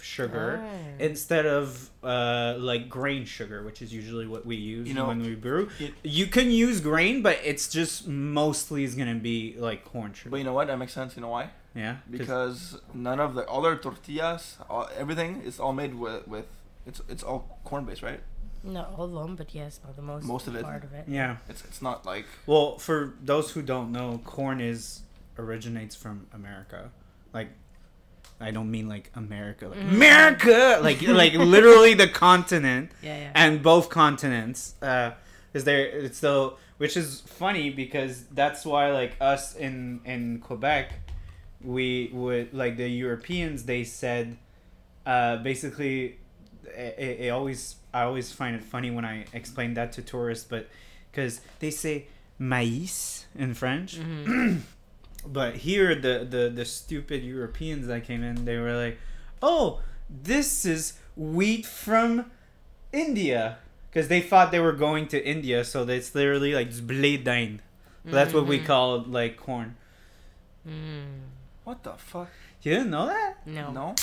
sugar 0.00 0.62
Ah. 0.64 0.68
instead 0.98 1.44
of 1.44 1.90
uh, 2.02 2.54
like 2.58 2.88
grain 2.88 3.26
sugar 3.26 3.62
which 3.62 3.82
is 3.82 3.92
usually 3.92 4.26
what 4.26 4.46
we 4.46 4.56
use 4.56 4.88
You 4.88 4.94
know, 4.94 5.08
when 5.08 5.20
we 5.22 5.34
brew 5.34 5.68
it- 5.78 5.92
you 6.02 6.26
can 6.26 6.50
use 6.50 6.80
grain 6.80 7.20
but 7.20 7.38
it's 7.44 7.68
just 7.68 8.08
mostly 8.08 8.84
is 8.84 8.94
gonna 8.94 9.16
be 9.16 9.56
like 9.58 9.84
corn 9.84 10.14
sugar 10.14 10.30
But 10.30 10.36
you 10.38 10.44
know 10.44 10.54
what? 10.54 10.68
That 10.68 10.78
makes 10.78 10.94
sense. 10.94 11.16
You 11.16 11.22
know 11.22 11.28
why? 11.28 11.50
yeah 11.74 11.96
'cause- 11.96 12.00
Because 12.18 12.80
none 12.94 13.20
of 13.20 13.34
the 13.34 13.44
other 13.46 13.76
tortillas, 13.76 14.56
all, 14.70 14.88
everything 14.96 15.42
is 15.44 15.60
all 15.60 15.72
made 15.74 15.94
with 15.94 16.26
with 16.26 16.46
it's 16.86 17.00
it's 17.12 17.22
all 17.22 17.60
corn 17.64 17.84
based, 17.84 18.02
right? 18.02 18.20
Not 18.62 18.92
all 18.96 19.04
of 19.18 19.26
them, 19.26 19.36
but 19.36 19.54
yes, 19.54 19.80
not 19.84 19.96
the 19.96 20.02
most. 20.02 20.24
Most 20.24 20.46
of 20.46 20.54
it. 20.54 20.62
Part 20.62 20.84
of 20.84 20.92
it. 20.92 21.04
yeah 21.08 21.36
It's 21.48 21.64
it's 21.64 21.80
not 21.80 22.04
like 22.04 22.26
Well, 22.46 22.78
for 22.78 23.14
those 23.22 23.50
who 23.52 23.62
don't 23.62 23.90
know, 23.92 24.20
corn 24.24 24.60
is 24.60 25.02
originates 25.38 25.96
from 25.96 26.26
America. 26.32 26.90
Like 27.32 27.48
I 28.40 28.50
don't 28.50 28.70
mean 28.70 28.88
like 28.88 29.10
America, 29.14 29.68
like 29.68 29.80
America, 29.80 30.78
like 30.82 31.02
like 31.02 31.32
literally 31.34 31.94
the 31.94 32.08
continent 32.08 32.90
Yeah, 33.02 33.18
yeah. 33.18 33.32
and 33.34 33.62
both 33.62 33.88
continents. 33.88 34.74
Uh, 34.82 35.12
is 35.52 35.64
there? 35.64 35.84
It's 35.86 36.18
still, 36.18 36.58
which 36.78 36.96
is 36.96 37.20
funny 37.22 37.70
because 37.70 38.24
that's 38.32 38.64
why 38.64 38.92
like 38.92 39.16
us 39.20 39.56
in 39.56 40.00
in 40.04 40.38
Quebec, 40.40 40.92
we 41.62 42.10
would 42.12 42.54
like 42.54 42.76
the 42.76 42.88
Europeans. 42.88 43.64
They 43.64 43.84
said, 43.84 44.38
uh, 45.04 45.36
basically, 45.38 46.19
it, 46.76 47.20
it 47.20 47.28
always 47.30 47.76
I 47.92 48.02
always 48.02 48.32
find 48.32 48.56
it 48.56 48.64
funny 48.64 48.90
when 48.90 49.04
I 49.04 49.24
explain 49.32 49.74
that 49.74 49.92
to 49.92 50.02
tourists, 50.02 50.46
but 50.48 50.68
because 51.10 51.40
they 51.58 51.70
say 51.70 52.06
maïs 52.40 53.24
in 53.34 53.54
French. 53.54 53.98
But 55.26 55.56
here, 55.56 55.94
the, 55.94 56.26
the 56.28 56.48
the 56.48 56.64
stupid 56.64 57.22
Europeans 57.22 57.86
that 57.88 58.04
came 58.04 58.22
in, 58.22 58.44
they 58.44 58.56
were 58.56 58.74
like, 58.74 58.98
"Oh, 59.42 59.80
this 60.08 60.64
is 60.64 60.94
wheat 61.16 61.66
from 61.66 62.30
India," 62.92 63.58
because 63.90 64.08
they 64.08 64.20
thought 64.20 64.50
they 64.50 64.60
were 64.60 64.72
going 64.72 65.08
to 65.08 65.22
India. 65.22 65.64
So 65.64 65.86
it's 65.86 66.14
literally 66.14 66.54
like 66.54 66.70
blé 66.70 67.22
d'Inde. 67.22 67.60
So 68.06 68.12
that's 68.12 68.32
what 68.32 68.46
we 68.46 68.60
call 68.60 69.02
like 69.02 69.36
corn. 69.36 69.76
Mm. 70.66 71.20
What 71.64 71.82
the 71.82 71.92
fuck? 71.92 72.30
You 72.62 72.72
didn't 72.72 72.90
know 72.90 73.06
that? 73.06 73.46
No. 73.46 73.70
No. 73.72 73.94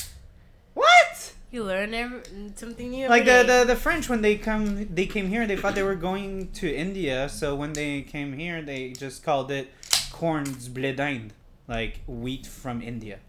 What? 0.75 1.33
You 1.49 1.63
learn 1.63 1.93
every, 1.93 2.21
something 2.55 2.89
new. 2.91 3.07
Like 3.07 3.25
the, 3.25 3.43
the 3.47 3.63
the 3.65 3.75
French 3.75 4.09
when 4.09 4.21
they 4.21 4.35
come 4.35 4.93
they 4.93 5.05
came 5.05 5.29
here 5.29 5.47
they 5.47 5.55
thought 5.55 5.75
they 5.75 5.83
were 5.83 5.95
going 5.95 6.51
to 6.53 6.73
India 6.73 7.29
so 7.29 7.55
when 7.55 7.73
they 7.73 8.01
came 8.01 8.33
here 8.33 8.61
they 8.61 8.91
just 8.91 9.23
called 9.23 9.49
it 9.49 9.69
corn's 10.11 10.67
blé 10.67 10.95
d'Inde 10.95 11.33
like 11.67 12.01
wheat 12.05 12.45
from 12.45 12.81
India 12.81 13.19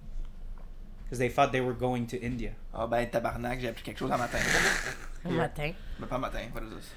because 1.05 1.19
they 1.19 1.29
thought 1.29 1.53
they 1.53 1.61
were 1.61 1.73
going 1.73 2.07
to 2.09 2.21
India. 2.21 2.53
Ah 2.75 2.87
ben 2.87 3.07
tabarnak, 3.09 3.61
j'ai 3.61 3.69
appris 3.69 3.83
quelque 3.83 3.99
chose 3.99 4.11
un 4.13 4.19
matin. 4.19 4.39
Un 5.25 5.37
matin. 5.37 5.75
Mais 5.99 6.07
pas 6.09 6.19
matin. 6.19 6.51
What 6.53 6.65
is 6.65 6.71
this? 6.71 6.91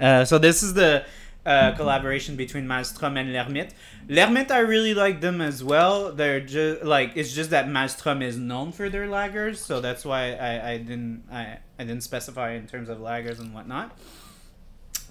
Uh, 0.00 0.24
so 0.24 0.38
this 0.38 0.62
is 0.62 0.74
the 0.74 1.04
uh, 1.44 1.72
collaboration 1.72 2.36
between 2.36 2.66
Maelstrom 2.66 3.16
and 3.16 3.32
L'Hermite. 3.32 3.74
L'Hermite, 4.08 4.50
I 4.50 4.60
really 4.60 4.94
like 4.94 5.20
them 5.20 5.40
as 5.40 5.62
well. 5.64 6.12
They're 6.12 6.40
just 6.40 6.84
like 6.84 7.12
it's 7.16 7.32
just 7.32 7.50
that 7.50 7.68
Maelstrom 7.68 8.22
is 8.22 8.36
known 8.36 8.72
for 8.72 8.88
their 8.88 9.06
lagers, 9.08 9.56
so 9.56 9.80
that's 9.80 10.04
why 10.04 10.34
I, 10.34 10.72
I 10.72 10.76
didn't 10.78 11.24
I, 11.30 11.58
I 11.78 11.84
didn't 11.84 12.02
specify 12.02 12.52
in 12.52 12.66
terms 12.66 12.88
of 12.88 12.98
lagers 12.98 13.40
and 13.40 13.52
whatnot. 13.52 13.98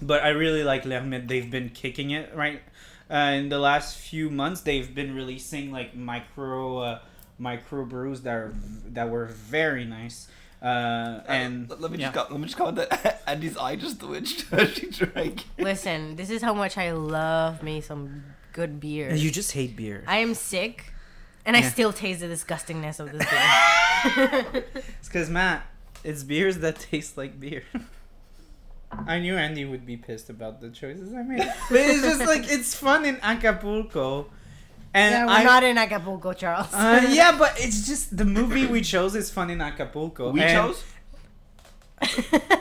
But 0.00 0.22
I 0.22 0.30
really 0.30 0.64
like 0.64 0.84
L'Hermite. 0.84 1.28
They've 1.28 1.50
been 1.50 1.68
kicking 1.68 2.10
it 2.10 2.34
right 2.34 2.60
uh, 3.10 3.34
in 3.36 3.48
the 3.48 3.58
last 3.58 3.98
few 3.98 4.30
months. 4.30 4.62
They've 4.62 4.92
been 4.94 5.14
releasing 5.14 5.70
like 5.70 5.94
micro 5.94 6.78
uh, 6.78 6.98
micro 7.38 7.84
brews 7.84 8.22
that 8.22 8.34
are 8.34 8.54
that 8.86 9.10
were 9.10 9.26
very 9.26 9.84
nice. 9.84 10.28
Uh, 10.62 11.20
and 11.26 11.68
let, 11.68 11.80
let 11.80 11.90
me 11.90 11.98
yeah. 11.98 12.12
just 12.12 12.28
co- 12.28 12.32
let 12.32 12.40
me 12.40 12.46
just 12.46 12.56
comment 12.56 12.76
that 12.76 13.22
Andy's 13.26 13.56
eye 13.56 13.74
just 13.74 13.98
twitched 13.98 14.46
as 14.52 14.72
she 14.72 14.90
drank. 14.90 15.44
Listen, 15.58 16.14
this 16.14 16.30
is 16.30 16.40
how 16.40 16.54
much 16.54 16.78
I 16.78 16.92
love 16.92 17.64
me 17.64 17.80
some 17.80 18.22
good 18.52 18.78
beer. 18.78 19.12
you 19.12 19.32
just 19.32 19.52
hate 19.52 19.74
beer. 19.74 20.04
I 20.06 20.18
am 20.18 20.34
sick, 20.34 20.92
and 21.44 21.56
I 21.56 21.62
still 21.62 21.92
taste 21.92 22.20
the 22.20 22.26
disgustingness 22.26 23.00
of 23.00 23.10
this 23.10 23.28
beer. 23.28 24.64
It's 24.98 25.08
because 25.08 25.28
Matt, 25.30 25.66
it's 26.04 26.22
beers 26.22 26.58
that 26.58 26.78
taste 26.78 27.16
like 27.16 27.40
beer. 27.40 27.64
I 29.06 29.18
knew 29.18 29.36
Andy 29.36 29.64
would 29.64 29.84
be 29.86 29.96
pissed 29.96 30.28
about 30.30 30.60
the 30.60 30.70
choices 30.70 31.12
I 31.14 31.22
made, 31.22 31.38
but 31.70 31.80
it's 31.80 32.02
just 32.02 32.20
like 32.26 32.50
it's 32.50 32.74
fun 32.74 33.04
in 33.04 33.18
Acapulco, 33.22 34.26
and 34.94 35.12
yeah, 35.12 35.26
we're 35.26 35.32
I, 35.32 35.42
not 35.44 35.62
in 35.64 35.78
Acapulco, 35.78 36.32
Charles. 36.32 36.72
Uh, 36.72 37.06
yeah, 37.10 37.36
but 37.38 37.54
it's 37.58 37.86
just 37.86 38.16
the 38.16 38.24
movie 38.24 38.66
we 38.66 38.80
chose 38.82 39.14
is 39.14 39.30
fun 39.30 39.50
in 39.50 39.60
Acapulco. 39.60 40.30
We 40.32 40.40
and 40.42 40.52
chose. 40.74 40.84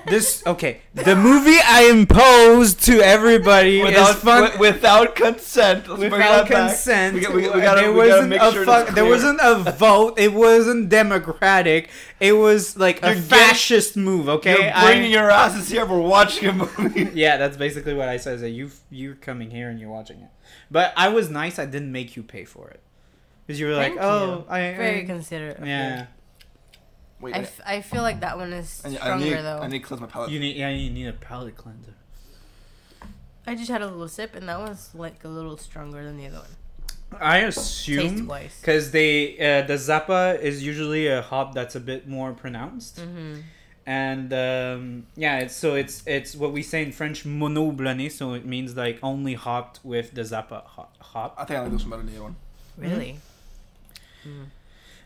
this. 0.08 0.44
Okay, 0.46 0.82
the 0.94 1.16
movie 1.16 1.58
I 1.66 1.90
imposed 1.90 2.84
to 2.86 3.02
everybody 3.02 3.82
Without, 3.82 4.10
is 4.12 4.16
fun. 4.18 4.44
wi- 4.52 4.60
without 4.60 5.16
consent. 5.16 5.88
Let's 5.88 6.00
Without 6.00 6.46
consent, 6.46 7.16
We, 7.16 7.22
got- 7.22 7.34
we, 7.34 7.42
we 7.50 7.60
gotta, 7.62 7.82
there 7.82 7.92
wasn't 7.92 8.34
a 8.34 8.52
sure 8.52 8.66
fuck, 8.66 8.90
there 8.90 9.06
wasn't 9.06 9.40
a 9.42 9.72
vote. 9.72 10.20
It 10.20 10.34
wasn't 10.34 10.90
democratic. 10.90 11.90
It 12.20 12.34
was 12.34 12.78
like 12.78 13.02
a 13.02 13.08
You're 13.08 13.16
getting- 13.16 13.30
fascist 13.30 13.98
move. 13.98 14.30
Okay, 14.30 14.52
You're 14.66 14.72
I- 14.76 14.86
bringing 14.86 15.12
your 15.12 15.32
asses 15.32 15.70
here 15.70 15.88
for 15.88 16.00
watching 16.00 16.48
a 16.50 16.54
movie. 16.54 17.10
Yeah, 17.16 17.38
that's 17.38 17.58
basically 17.58 17.96
what 17.96 18.10
I 18.10 18.18
said. 18.18 18.36
Is 18.36 18.42
that 18.42 18.50
you 18.52 18.70
you're 18.92 19.16
coming 19.16 19.50
here 19.50 19.70
and 19.72 19.80
you're 19.80 19.90
watching 19.90 20.20
it, 20.20 20.30
but 20.72 20.94
I 20.98 21.10
was 21.10 21.30
nice. 21.30 21.60
I 21.60 21.66
didn't 21.66 21.92
make 21.92 22.16
you 22.16 22.24
pay 22.24 22.46
for 22.46 22.70
it 22.70 22.80
because 23.46 23.60
you 23.60 23.68
were 23.68 23.76
like, 23.76 23.96
oh, 24.00 24.38
you. 24.40 24.46
I, 24.50 24.60
Very 24.74 25.06
considerate. 25.06 25.60
of 25.60 25.68
yeah. 25.68 26.08
Wait, 27.20 27.36
I, 27.36 27.40
I, 27.40 27.42
f- 27.42 27.62
I 27.66 27.82
feel 27.82 28.02
like 28.02 28.22
that 28.22 28.38
one 28.38 28.52
is 28.54 28.82
I, 28.84 28.90
need- 28.90 29.00
I 29.00 29.18
need, 29.20 29.34
though. 29.34 29.60
I 29.62 29.68
need 29.68 29.80
to 29.80 29.86
cleanse 29.86 30.02
my 30.02 30.08
palate. 30.08 30.32
You 30.32 30.40
need 30.40 30.56
yeah, 30.56 30.70
you 30.70 30.90
need 30.90 31.06
a 31.08 31.14
palate 31.14 31.56
cleanser. 31.56 31.94
I 33.46 33.56
just 33.56 33.70
had 33.70 33.82
a 33.82 33.88
little 33.88 34.08
sip, 34.08 34.36
and 34.36 34.48
that 34.50 34.60
was 34.60 34.90
like 34.96 35.24
a 35.24 35.28
little 35.28 35.58
stronger 35.58 36.04
than 36.04 36.18
the 36.18 36.28
other 36.28 36.38
one. 36.40 36.50
I 37.20 37.40
assume 37.40 38.32
because 38.62 38.92
they 38.92 39.34
uh, 39.38 39.64
the 39.68 39.74
Zappa 39.74 40.40
is 40.40 40.64
usually 40.64 41.08
a 41.08 41.22
hop 41.22 41.54
that's 41.54 41.76
a 41.76 41.80
bit 41.80 42.08
more 42.08 42.32
pronounced, 42.34 42.98
Mm-hmm. 42.98 43.42
And 43.86 44.32
um, 44.34 45.06
yeah, 45.16 45.40
it's 45.40 45.56
so 45.56 45.76
it's 45.76 46.04
it's 46.06 46.36
what 46.36 46.52
we 46.54 46.62
say 46.64 46.84
in 46.84 46.92
French 46.92 47.24
monoblonné, 47.26 48.12
so 48.12 48.34
it 48.34 48.46
means 48.46 48.76
like 48.76 49.00
only 49.02 49.34
hopped 49.34 49.80
with 49.84 50.14
the 50.14 50.22
Zappa 50.22 50.64
ho- 50.66 50.88
hop. 51.00 51.36
I 51.38 51.46
think 51.46 51.60
I 51.60 51.64
like 51.64 51.72
this 51.72 51.82
one 51.82 51.90
better 51.92 52.04
than 52.04 52.12
the 52.14 52.18
other 52.18 52.24
one. 52.24 52.36
Really? 52.78 53.20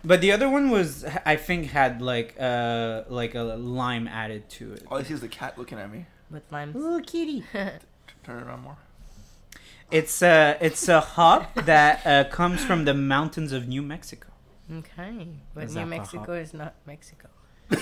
But 0.03 0.21
the 0.21 0.31
other 0.31 0.47
one 0.49 0.69
was 0.69 1.03
I 1.25 1.35
think 1.35 1.71
had 1.71 2.01
like 2.01 2.35
uh 2.39 3.03
like 3.09 3.33
a 3.33 3.41
lime 3.41 4.07
added 4.07 4.49
to 4.51 4.73
it. 4.73 4.83
All 4.88 4.97
I 4.97 5.03
see 5.03 5.13
is 5.13 5.21
the 5.21 5.27
cat 5.27 5.57
looking 5.57 5.79
at 5.79 5.91
me. 5.91 6.05
With 6.29 6.43
limes. 6.51 6.75
Little 6.75 7.01
kitty. 7.01 7.43
Turn 7.53 7.79
it 8.39 8.43
around 8.43 8.61
more. 8.63 8.77
It's 9.89 10.21
a 10.21 10.57
it's 10.61 10.88
a 10.88 10.99
hop 10.99 11.55
that 11.65 12.05
uh, 12.05 12.23
comes 12.29 12.63
from 12.63 12.85
the 12.85 12.93
mountains 12.93 13.51
of 13.51 13.67
New 13.67 13.81
Mexico. 13.81 14.27
okay. 14.71 15.27
But 15.55 15.69
Zappa 15.69 15.73
New 15.73 15.79
hop. 15.79 15.89
Mexico 15.89 16.33
is 16.33 16.53
not 16.53 16.75
Mexico. 16.85 17.29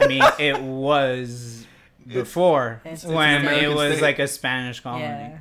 I 0.00 0.06
mean, 0.06 0.22
it 0.38 0.60
was 0.62 1.66
before 2.06 2.80
It's- 2.84 3.04
it's 3.04 3.12
when 3.12 3.46
an 3.46 3.54
it 3.64 3.68
was 3.74 3.92
state. 3.92 4.02
like 4.02 4.18
a 4.18 4.26
Spanish 4.28 4.80
colony. 4.80 5.04
Yeah. 5.04 5.38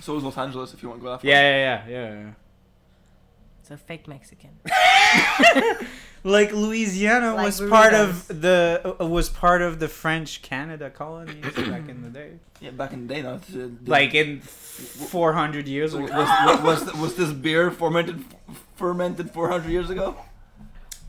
So 0.00 0.14
was 0.14 0.22
Los 0.24 0.36
Angeles 0.36 0.74
if 0.74 0.82
you 0.82 0.88
want 0.90 1.00
to 1.00 1.04
go 1.04 1.10
that 1.12 1.22
far. 1.22 1.30
Yeah, 1.30 1.40
yeah, 1.40 1.88
yeah, 1.88 2.12
yeah. 2.14 2.30
It's 3.60 3.70
a 3.70 3.76
fake 3.78 4.06
Mexican. 4.08 4.50
Like 6.26 6.52
Louisiana 6.52 7.34
Like 7.34 7.44
was 7.44 7.60
part 7.60 7.92
of 7.92 8.26
the 8.28 8.96
uh, 8.98 9.06
was 9.06 9.28
part 9.28 9.60
of 9.60 9.78
the 9.78 9.88
French 9.88 10.40
Canada 10.40 10.88
colonies 10.88 11.44
back 11.54 11.86
in 11.86 12.00
the 12.02 12.08
day. 12.08 12.30
Yeah, 12.62 12.70
back 12.70 12.94
in 12.94 13.06
the 13.06 13.14
day, 13.14 13.20
no. 13.20 13.34
it's, 13.34 13.50
uh, 13.54 13.68
the- 13.82 13.90
Like 13.90 14.14
in 14.14 14.40
400 14.40 15.68
years 15.68 15.94
was, 15.94 16.08
ago. 16.08 16.18
was, 16.62 16.82
was, 16.82 16.94
was 16.94 17.14
this 17.16 17.30
beer 17.30 17.70
fermented 17.70 18.24
fermented 18.74 19.32
400 19.32 19.68
years 19.70 19.90
ago? 19.90 20.16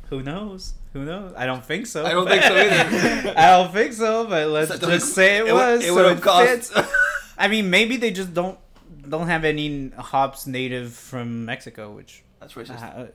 Who 0.10 0.22
knows? 0.24 0.74
Who 0.94 1.04
knows? 1.04 1.34
I 1.36 1.46
don't 1.46 1.64
think 1.66 1.88
so. 1.88 2.06
I 2.06 2.12
don't 2.12 2.28
think 2.28 2.44
so 2.44 2.56
either. 2.56 3.34
I 3.38 3.48
don't 3.58 3.74
think 3.74 3.94
so, 3.94 4.26
but 4.28 4.48
let's 4.50 4.70
So 4.72 4.78
just 4.78 5.14
say 5.14 5.38
it, 5.38 5.46
would- 5.46 5.54
was. 5.54 5.86
It 5.86 5.92
would 5.94 6.06
have 6.06 6.22
cost. 6.22 6.48
fits. 6.74 6.90
I 7.38 7.48
mean, 7.48 7.70
maybe 7.70 7.98
they 7.98 8.12
just 8.12 8.34
don't 8.34 8.58
don't 9.10 9.28
have 9.28 9.44
any 9.46 9.90
hops 9.90 10.48
native 10.48 10.94
from 10.94 11.46
Mexico, 11.46 11.92
which 11.92 12.24
That's 12.40 12.54
racist. 12.54 12.82
uh, 12.82 13.08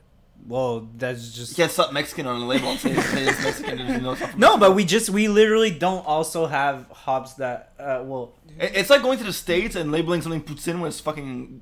well, 0.46 0.88
that's 0.96 1.32
just 1.32 1.58
yeah, 1.58 1.66
can't 1.68 1.92
Mexican 1.92 2.26
on 2.26 2.40
the 2.40 2.46
label 2.46 2.76
say, 2.76 2.92
it's 2.92 3.44
Mexican. 3.44 4.02
No, 4.02 4.16
no, 4.36 4.56
but 4.58 4.74
we 4.74 4.84
just 4.84 5.10
we 5.10 5.28
literally 5.28 5.70
don't 5.70 6.06
also 6.06 6.46
have 6.46 6.86
hops 6.90 7.34
that 7.34 7.72
uh 7.78 8.02
well 8.04 8.34
It's 8.58 8.88
like 8.90 9.02
going 9.02 9.18
to 9.18 9.24
the 9.24 9.32
states 9.32 9.74
and 9.76 9.90
labeling 9.92 10.22
something 10.22 10.42
poutine 10.42 10.80
when 10.80 10.88
it's 10.88 11.00
fucking. 11.00 11.60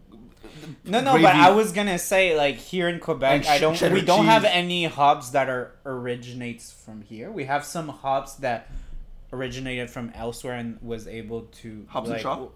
No 0.85 1.01
no 1.01 1.13
gravy. 1.13 1.25
but 1.25 1.35
I 1.37 1.51
was 1.51 1.73
gonna 1.73 1.99
say 1.99 2.37
like 2.37 2.57
here 2.57 2.89
in 2.89 3.01
Quebec 3.01 3.41
And 3.41 3.47
I 3.47 3.59
don't 3.59 3.81
we 3.93 4.01
don't 4.01 4.27
have 4.27 4.45
any 4.45 4.85
hops 4.85 5.31
that 5.31 5.49
are 5.49 5.73
originates 5.85 6.71
from 6.73 7.03
here. 7.03 7.31
We 7.31 7.45
have 7.45 7.65
some 7.65 7.89
hops 7.89 8.35
that 8.37 8.71
originated 9.33 9.91
from 9.91 10.11
elsewhere 10.15 10.55
and 10.55 10.81
was 10.81 11.07
able 11.07 11.43
to 11.43 11.87
Hops 11.89 12.07
and 12.07 12.13
like, 12.15 12.23
shaw? 12.23 12.49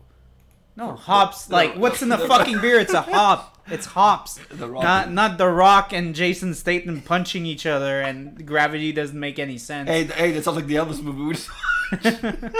No, 0.76 0.94
hops. 0.94 1.50
Like, 1.50 1.74
what's 1.76 2.00
in 2.02 2.08
the 2.08 2.16
the- 2.16 2.26
fucking 2.28 2.61
beer? 2.61 2.78
It's 2.80 2.94
a 2.94 3.02
hop. 3.16 3.50
It's 3.68 3.87
hops. 3.87 4.40
The 4.50 4.68
Rock. 4.68 4.82
Not 4.82 5.12
not 5.12 5.38
the 5.38 5.48
Rock 5.48 5.92
and 5.92 6.14
Jason 6.14 6.52
Statham 6.54 7.00
punching 7.00 7.46
each 7.46 7.64
other, 7.66 8.00
and 8.00 8.44
gravity 8.46 8.90
doesn't 8.92 9.18
make 9.18 9.38
any 9.38 9.56
sense. 9.58 9.88
Hey, 9.88 10.04
hey, 10.04 10.32
that 10.32 10.42
sounds 10.44 10.56
like 10.56 10.66
the 10.66 10.74
Elvis 10.76 11.02
movie. 11.02 11.38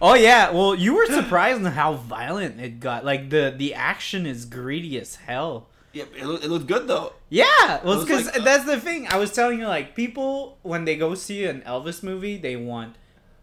Oh 0.00 0.14
yeah, 0.14 0.50
well 0.50 0.74
you 0.74 0.94
were 0.94 1.06
surprised 1.06 1.64
on 1.64 1.70
how 1.72 1.94
violent 1.94 2.60
it 2.60 2.80
got. 2.80 3.04
Like 3.04 3.30
the 3.30 3.54
the 3.56 3.74
action 3.74 4.26
is 4.26 4.44
greedy 4.44 4.98
as 4.98 5.14
hell. 5.14 5.68
yeah, 5.92 6.04
it, 6.16 6.24
loo- 6.26 6.36
it 6.42 6.48
looked 6.50 6.66
good 6.66 6.88
though. 6.88 7.12
Yeah, 7.28 7.44
well, 7.84 8.00
because 8.00 8.26
like, 8.26 8.40
uh, 8.40 8.44
that's 8.44 8.64
the 8.64 8.80
thing. 8.80 9.06
I 9.08 9.16
was 9.18 9.32
telling 9.32 9.58
you, 9.60 9.66
like, 9.68 9.94
people 9.94 10.58
when 10.62 10.84
they 10.84 10.96
go 10.96 11.14
see 11.14 11.44
an 11.44 11.62
Elvis 11.62 12.02
movie, 12.02 12.36
they 12.36 12.56
want 12.56 12.96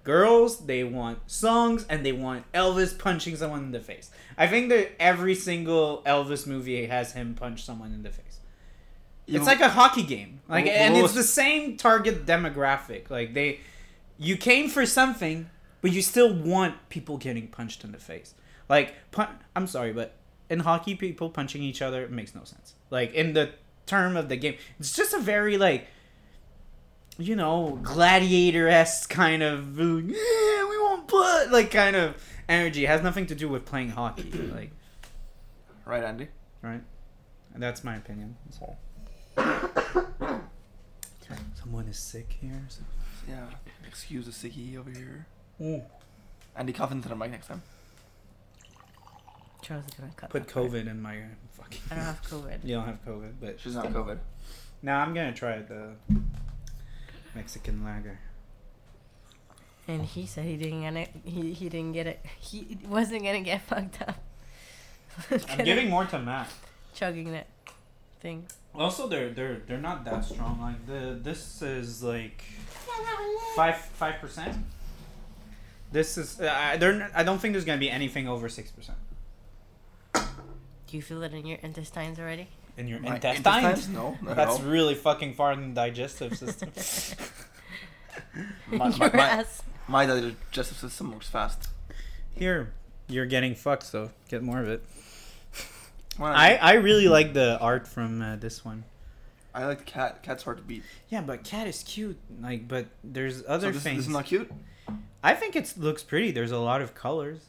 girls, 0.10 0.66
they 0.66 0.84
want 0.84 1.20
songs, 1.30 1.86
and 1.88 2.04
they 2.04 2.12
want 2.12 2.52
Elvis 2.52 2.98
punching 2.98 3.36
someone 3.36 3.66
in 3.66 3.72
the 3.72 3.80
face. 3.80 4.10
I 4.40 4.48
think 4.48 4.70
that 4.70 5.00
every 5.00 5.36
single 5.36 6.02
Elvis 6.04 6.48
movie 6.48 6.88
has 6.88 7.14
him 7.14 7.36
punch 7.36 7.64
someone 7.64 7.94
in 7.94 8.02
the 8.02 8.10
face. 8.10 8.40
It's 9.28 9.46
like 9.46 9.62
a 9.62 9.70
hockey 9.70 10.02
game. 10.02 10.40
Like 10.48 10.66
and 10.66 10.98
it's 10.98 11.14
the 11.14 11.22
same 11.22 11.78
target 11.78 12.26
demographic. 12.26 13.12
Like 13.12 13.36
they 13.36 13.60
you 14.18 14.36
came 14.36 14.68
for 14.68 14.88
something, 14.88 15.48
but 15.82 15.92
you 15.92 16.02
still 16.02 16.34
want 16.34 16.74
people 16.90 17.18
getting 17.18 17.48
punched 17.48 17.84
in 17.84 17.92
the 17.92 18.00
face. 18.00 18.34
Like 18.68 18.96
pun- 19.12 19.38
I'm 19.56 19.68
sorry, 19.68 19.94
but 19.94 20.16
in 20.50 20.62
hockey 20.62 20.96
people 20.96 21.30
punching 21.30 21.62
each 21.62 21.84
other 21.84 22.08
makes 22.08 22.34
no 22.34 22.44
sense. 22.46 22.74
Like 22.90 23.14
in 23.14 23.34
the 23.34 23.52
term 23.86 24.18
of 24.18 24.28
the 24.28 24.38
game, 24.38 24.56
it's 24.80 24.96
just 24.96 25.14
a 25.14 25.20
very 25.20 25.60
like 25.60 25.86
you 27.20 27.36
know, 27.36 27.80
gladiator-esque 27.84 29.10
kind 29.10 29.44
of 29.44 29.78
yeah, 29.78 29.86
we 30.70 30.78
want 30.78 31.08
blood 31.08 31.52
like 31.52 31.70
kind 31.72 31.96
of 31.96 32.16
energy. 32.48 32.86
It 32.86 32.88
has 32.88 33.02
nothing 33.02 33.26
to 33.28 33.36
do 33.36 33.48
with 33.50 33.66
playing 33.66 33.90
hockey. 33.92 34.32
Like 34.54 34.72
Right, 35.86 36.04
Andy. 36.04 36.28
right? 36.62 36.82
And 37.54 37.62
that's 37.64 37.84
my 37.84 37.96
opinion. 37.96 38.36
So. 38.52 38.76
Someone 41.56 41.88
is 41.88 41.98
sick 42.00 42.38
here. 42.42 42.62
So. 42.70 42.82
Yeah. 43.28 43.46
Excuse 43.88 44.26
the 44.26 44.32
sicky 44.32 44.78
over 44.78 44.90
here. 44.90 45.26
Ooh. 45.62 45.82
Andy, 46.56 46.74
cough 46.74 46.92
into 46.92 47.10
the 47.10 47.16
mic 47.16 47.32
next 47.32 47.48
time. 47.48 47.62
Charles 49.62 49.86
is 49.88 49.94
gonna 49.94 50.12
cut. 50.16 50.30
Put 50.30 50.48
that 50.48 50.54
part. 50.54 50.68
COVID 50.72 50.88
in 50.90 51.02
my 51.02 51.18
fucking. 51.54 51.82
I 51.92 51.96
don't 51.96 52.04
have 52.06 52.22
COVID. 52.24 52.64
You 52.64 52.76
don't 52.76 52.86
have 52.86 53.06
COVID, 53.06 53.34
but 53.40 53.60
She's 53.60 53.76
not 53.76 53.88
COVID. 53.88 54.18
now 54.82 55.00
I'm 55.02 55.14
gonna 55.14 55.34
try 55.34 55.60
the 55.62 55.92
Mexican 57.36 57.84
lager. 57.84 58.20
And 59.88 60.04
he 60.06 60.26
said 60.26 60.46
he 60.46 60.56
didn't 60.58 60.82
get 60.82 60.96
it. 60.96 61.10
He, 61.24 61.54
he 61.54 61.68
didn't 61.70 61.94
get 61.94 62.06
it. 62.08 62.24
He 62.40 62.78
wasn't 62.88 63.24
gonna 63.24 63.42
get 63.42 63.62
fucked 63.70 64.02
up. 64.02 64.16
I'm 65.50 65.58
giving 65.66 65.90
more 65.90 66.06
to 66.06 66.20
Matt. 66.20 66.48
chugging 66.94 67.32
that 67.32 67.48
thing. 68.20 68.46
Also, 68.76 69.08
they're 69.08 69.30
they're 69.32 69.62
they're 69.68 69.80
not 69.82 70.06
that 70.06 70.24
strong. 70.26 70.62
Like 70.62 70.86
the 70.86 71.18
this 71.22 71.62
is 71.64 72.04
like 72.04 72.44
five 73.56 73.78
five 73.78 74.22
percent. 74.22 74.58
This 75.92 76.18
is 76.20 76.40
uh, 76.40 76.54
I 76.56 76.78
they're 76.78 77.10
I 77.16 77.24
don't 77.24 77.40
think 77.40 77.54
there's 77.54 77.66
gonna 77.66 77.80
be 77.80 77.90
anything 77.90 78.28
over 78.28 78.48
six 78.48 78.70
percent 78.70 79.00
Do 80.14 80.96
you 80.98 81.02
feel 81.02 81.24
it 81.24 81.34
in 81.34 81.48
your 81.48 81.58
intestines 81.64 82.20
already? 82.20 82.48
In 82.80 82.88
your 82.88 83.00
My 83.00 83.16
intestines. 83.16 83.90
No, 83.90 84.18
no. 84.24 84.34
That's 84.34 84.60
no. 84.60 84.66
really 84.66 84.96
fucking 84.96 85.34
far 85.36 85.52
in 85.52 85.70
the 85.70 85.76
digestive 85.76 86.38
system. 86.38 86.72
My, 88.72 88.90
your 88.90 88.98
my, 88.98 89.12
my, 89.14 89.28
ass. 89.30 89.64
my 89.88 90.06
digestive 90.06 90.78
system 90.78 91.12
works 91.12 91.30
fast. 91.30 91.70
Here, 92.36 92.74
you're 93.08 93.26
getting 93.26 93.56
fucked, 93.56 93.84
so 93.84 94.12
get 94.30 94.44
more 94.44 94.62
of 94.62 94.68
it. 94.68 94.84
Well, 96.18 96.32
I, 96.32 96.56
I 96.56 96.74
really 96.74 97.08
like 97.08 97.34
the 97.34 97.58
art 97.60 97.88
from 97.88 98.22
uh, 98.22 98.36
this 98.36 98.64
one. 98.64 98.84
I 99.54 99.66
like 99.66 99.80
the 99.80 99.84
cat. 99.86 100.22
Cat's 100.22 100.44
hard 100.44 100.58
to 100.58 100.64
beat. 100.64 100.84
Yeah, 101.10 101.22
but 101.22 101.44
cat 101.44 101.66
is 101.68 101.84
cute. 101.84 102.18
Like, 102.42 102.68
but 102.68 102.88
there's 103.04 103.40
So 103.40 103.48
other 103.48 103.72
this, 103.72 103.84
things. 103.84 103.98
this 103.98 104.08
is 104.08 104.14
not 104.14 104.26
cute. 104.26 104.52
I 105.24 105.34
think 105.34 105.56
it 105.56 105.74
looks 105.78 106.04
pretty. 106.04 106.32
There's 106.32 106.52
a 106.52 106.60
lot 106.60 106.82
of 106.82 106.94
colors, 106.94 107.46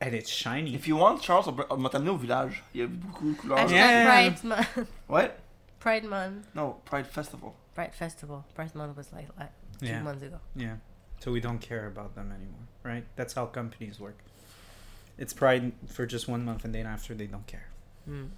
and 0.00 0.14
it's 0.14 0.30
shiny. 0.30 0.74
If 0.74 0.86
you 0.88 0.96
want, 0.96 1.22
Charles, 1.22 1.48
on 1.48 1.80
m'a 1.80 1.88
t'amener 1.88 2.10
au 2.10 2.16
village. 2.16 2.62
Il 2.74 2.80
y 2.80 2.84
a 2.84 2.86
beaucoup 2.86 3.32
de 3.32 3.36
couleurs. 3.38 3.58
Hashtag 3.58 3.70
Yeah. 3.76 4.04
Pride 4.06 4.44
Month. 4.44 4.88
What? 5.08 5.38
Pride 5.80 6.04
Month. 6.04 6.46
No, 6.54 6.76
Pride 6.84 7.06
Festival. 7.06 7.54
Pride 7.74 7.94
Festival. 7.94 8.44
Pride 8.54 8.74
Month 8.74 8.96
was 8.96 9.12
like, 9.12 9.28
like 9.38 9.52
two 9.80 9.86
yeah, 9.86 10.02
months 10.02 10.22
ago. 10.22 10.38
yeah. 10.54 10.76
So 11.20 11.32
we 11.32 11.40
don't 11.40 11.60
care 11.60 11.86
about 11.86 12.14
them 12.14 12.30
anymore, 12.30 12.66
right? 12.82 13.04
That's 13.16 13.32
how 13.34 13.46
companies 13.46 13.98
work. 13.98 14.18
It's 15.18 15.32
pride 15.32 15.72
for 15.86 16.04
just 16.04 16.28
one 16.28 16.44
month, 16.44 16.64
and 16.66 16.74
then 16.74 16.86
after 16.86 17.14
they 17.14 17.26
don't 17.26 17.46
care. 17.46 17.68
Mm. 18.08 18.28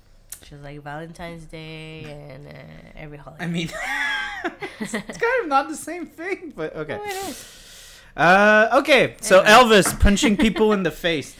She 0.44 0.54
was 0.54 0.62
like 0.62 0.80
Valentine's 0.84 1.44
Day 1.46 2.04
and 2.04 2.46
uh, 2.46 2.52
every 2.94 3.18
holiday. 3.18 3.44
I 3.44 3.48
mean, 3.48 3.68
it's, 4.80 4.94
it's 4.94 5.18
kind 5.24 5.42
of 5.42 5.48
not 5.48 5.68
the 5.68 5.74
same 5.74 6.06
thing, 6.06 6.52
but 6.54 6.76
okay. 6.76 6.98
Oh, 7.00 7.04
it 7.04 7.28
is. 7.28 8.00
Uh, 8.16 8.68
okay, 8.80 9.16
so 9.20 9.40
Anyway. 9.40 9.80
Elvis 9.80 9.98
punching 9.98 10.36
people 10.36 10.72
in 10.72 10.84
the 10.84 10.90
face. 10.92 11.34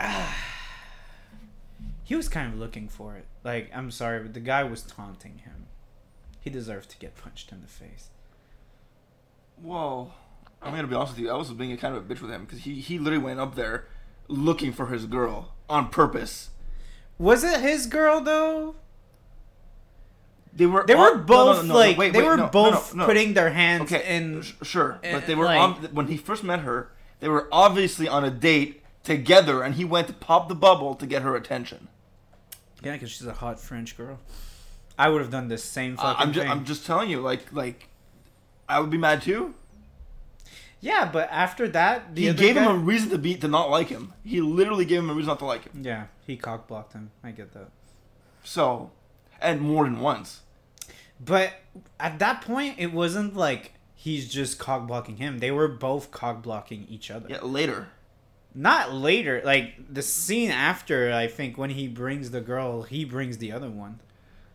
he 2.04 2.14
was 2.16 2.28
kind 2.28 2.52
of 2.52 2.58
looking 2.58 2.88
for 2.88 3.16
it. 3.16 3.26
Like, 3.44 3.70
I'm 3.74 3.90
sorry, 3.90 4.20
but 4.20 4.34
the 4.34 4.40
guy 4.40 4.64
was 4.64 4.82
taunting 4.82 5.38
him. 5.38 5.66
He 6.40 6.50
deserved 6.50 6.90
to 6.90 6.98
get 6.98 7.16
punched 7.16 7.52
in 7.52 7.60
the 7.60 7.66
face. 7.68 8.08
Whoa. 9.60 10.12
I'm 10.62 10.74
gonna 10.74 10.86
be 10.88 10.94
honest 10.94 11.12
with 11.14 11.20
you. 11.20 11.30
I 11.30 11.36
was 11.36 11.50
being 11.50 11.72
a 11.72 11.76
kind 11.76 11.94
of 11.96 12.10
a 12.10 12.14
bitch 12.14 12.20
with 12.20 12.30
him 12.30 12.44
because 12.44 12.60
he, 12.60 12.74
he 12.80 12.98
literally 12.98 13.24
went 13.24 13.40
up 13.40 13.54
there 13.54 13.86
looking 14.28 14.72
for 14.72 14.86
his 14.88 15.06
girl 15.06 15.54
on 15.68 15.88
purpose. 15.88 16.50
Was 17.18 17.44
it 17.44 17.60
his 17.60 17.86
girl 17.86 18.20
though? 18.20 18.76
They 20.52 20.66
were 20.66 20.84
They 20.86 20.94
were 20.94 21.12
on- 21.12 21.18
no, 21.18 21.22
both 21.24 21.56
no, 21.58 21.62
no, 21.62 21.68
no, 21.68 21.74
like 21.74 21.96
wait, 21.96 22.12
they 22.12 22.18
wait, 22.20 22.28
were 22.40 22.48
both 22.48 22.94
putting 22.94 23.32
their 23.34 23.50
hands 23.50 23.82
Okay, 23.92 24.16
in. 24.16 24.42
sh- 24.42 24.52
sure, 24.62 24.94
uh, 25.04 25.12
but 25.12 25.26
they 25.26 25.34
were 25.34 25.44
like- 25.46 25.60
on 25.60 25.74
when 25.92 26.08
he 26.08 26.16
first 26.16 26.42
met 26.44 26.60
her. 26.60 26.90
They 27.20 27.28
were 27.28 27.48
obviously 27.52 28.08
on 28.08 28.24
a 28.24 28.30
date 28.30 28.79
together, 29.04 29.62
and 29.62 29.74
he 29.74 29.84
went 29.84 30.06
to 30.08 30.12
pop 30.12 30.48
the 30.48 30.54
bubble 30.54 30.94
to 30.94 31.06
get 31.06 31.22
her 31.22 31.36
attention. 31.36 31.88
Yeah, 32.82 32.92
because 32.92 33.10
she's 33.10 33.26
a 33.26 33.32
hot 33.32 33.60
French 33.60 33.96
girl. 33.96 34.18
I 34.98 35.08
would 35.08 35.20
have 35.20 35.30
done 35.30 35.48
the 35.48 35.58
same 35.58 35.96
fucking 35.96 36.22
I'm 36.22 36.32
just 36.32 36.42
thing. 36.42 36.50
I'm 36.50 36.64
just 36.64 36.86
telling 36.86 37.10
you, 37.10 37.20
like 37.20 37.52
like, 37.52 37.88
I 38.68 38.80
would 38.80 38.90
be 38.90 38.98
mad 38.98 39.22
too. 39.22 39.54
Yeah, 40.80 41.10
but 41.10 41.28
after 41.30 41.68
that, 41.68 42.14
the 42.14 42.28
he 42.28 42.32
gave 42.32 42.56
him 42.56 42.66
a 42.66 42.74
reason 42.74 43.10
to 43.10 43.18
be 43.18 43.34
to 43.34 43.48
not 43.48 43.70
like 43.70 43.88
him. 43.88 44.14
He 44.24 44.40
literally 44.40 44.86
gave 44.86 45.00
him 45.00 45.10
a 45.10 45.14
reason 45.14 45.28
not 45.28 45.38
to 45.40 45.44
like 45.44 45.64
him. 45.64 45.82
Yeah, 45.84 46.06
he 46.26 46.36
cock 46.36 46.66
blocked 46.68 46.94
him. 46.94 47.10
I 47.22 47.32
get 47.32 47.52
that. 47.52 47.68
So, 48.44 48.90
and 49.40 49.60
more 49.60 49.84
than 49.84 50.00
once. 50.00 50.40
But 51.22 51.52
at 51.98 52.18
that 52.18 52.40
point, 52.40 52.76
it 52.78 52.92
wasn't 52.92 53.36
like 53.36 53.74
he's 53.94 54.32
just 54.32 54.58
cock 54.58 54.86
blocking 54.86 55.18
him. 55.18 55.38
They 55.38 55.50
were 55.50 55.68
both 55.68 56.10
cock 56.10 56.42
blocking 56.42 56.86
each 56.88 57.10
other. 57.10 57.26
Yeah, 57.28 57.42
later. 57.42 57.88
Not 58.54 58.92
later, 58.92 59.40
like 59.44 59.74
the 59.92 60.02
scene 60.02 60.50
after. 60.50 61.12
I 61.12 61.28
think 61.28 61.56
when 61.56 61.70
he 61.70 61.86
brings 61.88 62.30
the 62.32 62.40
girl, 62.40 62.82
he 62.82 63.04
brings 63.04 63.38
the 63.38 63.52
other 63.52 63.70
one, 63.70 64.00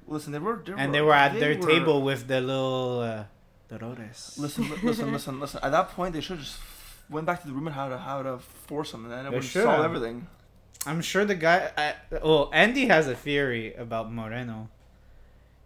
Listen, 0.07 0.33
they 0.33 0.39
were, 0.39 0.61
they 0.63 0.73
and 0.73 0.91
were, 0.91 0.97
they 0.97 1.01
were 1.01 1.13
at 1.13 1.33
they 1.33 1.39
their 1.39 1.57
were- 1.57 1.67
table 1.67 2.01
with 2.01 2.27
the 2.27 2.41
little 2.41 2.99
uh, 2.99 3.23
Dolores. 3.69 4.35
Listen, 4.37 4.69
li- 4.69 4.77
listen, 4.83 5.11
listen, 5.11 5.39
listen. 5.39 5.59
At 5.63 5.71
that 5.71 5.89
point, 5.91 6.13
they 6.13 6.21
should 6.21 6.37
have 6.37 6.45
just 6.45 6.59
went 7.09 7.25
back 7.25 7.41
to 7.41 7.47
the 7.47 7.53
room 7.53 7.67
and 7.67 7.75
how 7.75 7.89
to 7.89 7.97
how 7.97 8.21
to 8.21 8.37
force 8.39 8.93
him, 8.93 9.05
and 9.05 9.13
then 9.13 9.25
it 9.25 9.31
would 9.31 9.43
solve 9.43 9.83
everything. 9.83 10.27
I'm 10.85 11.01
sure 11.01 11.25
the 11.25 11.33
guy. 11.35 11.71
I, 11.77 11.95
well, 12.21 12.49
Andy 12.53 12.85
has 12.87 13.07
a 13.07 13.15
theory 13.15 13.73
about 13.73 14.11
Moreno. 14.13 14.69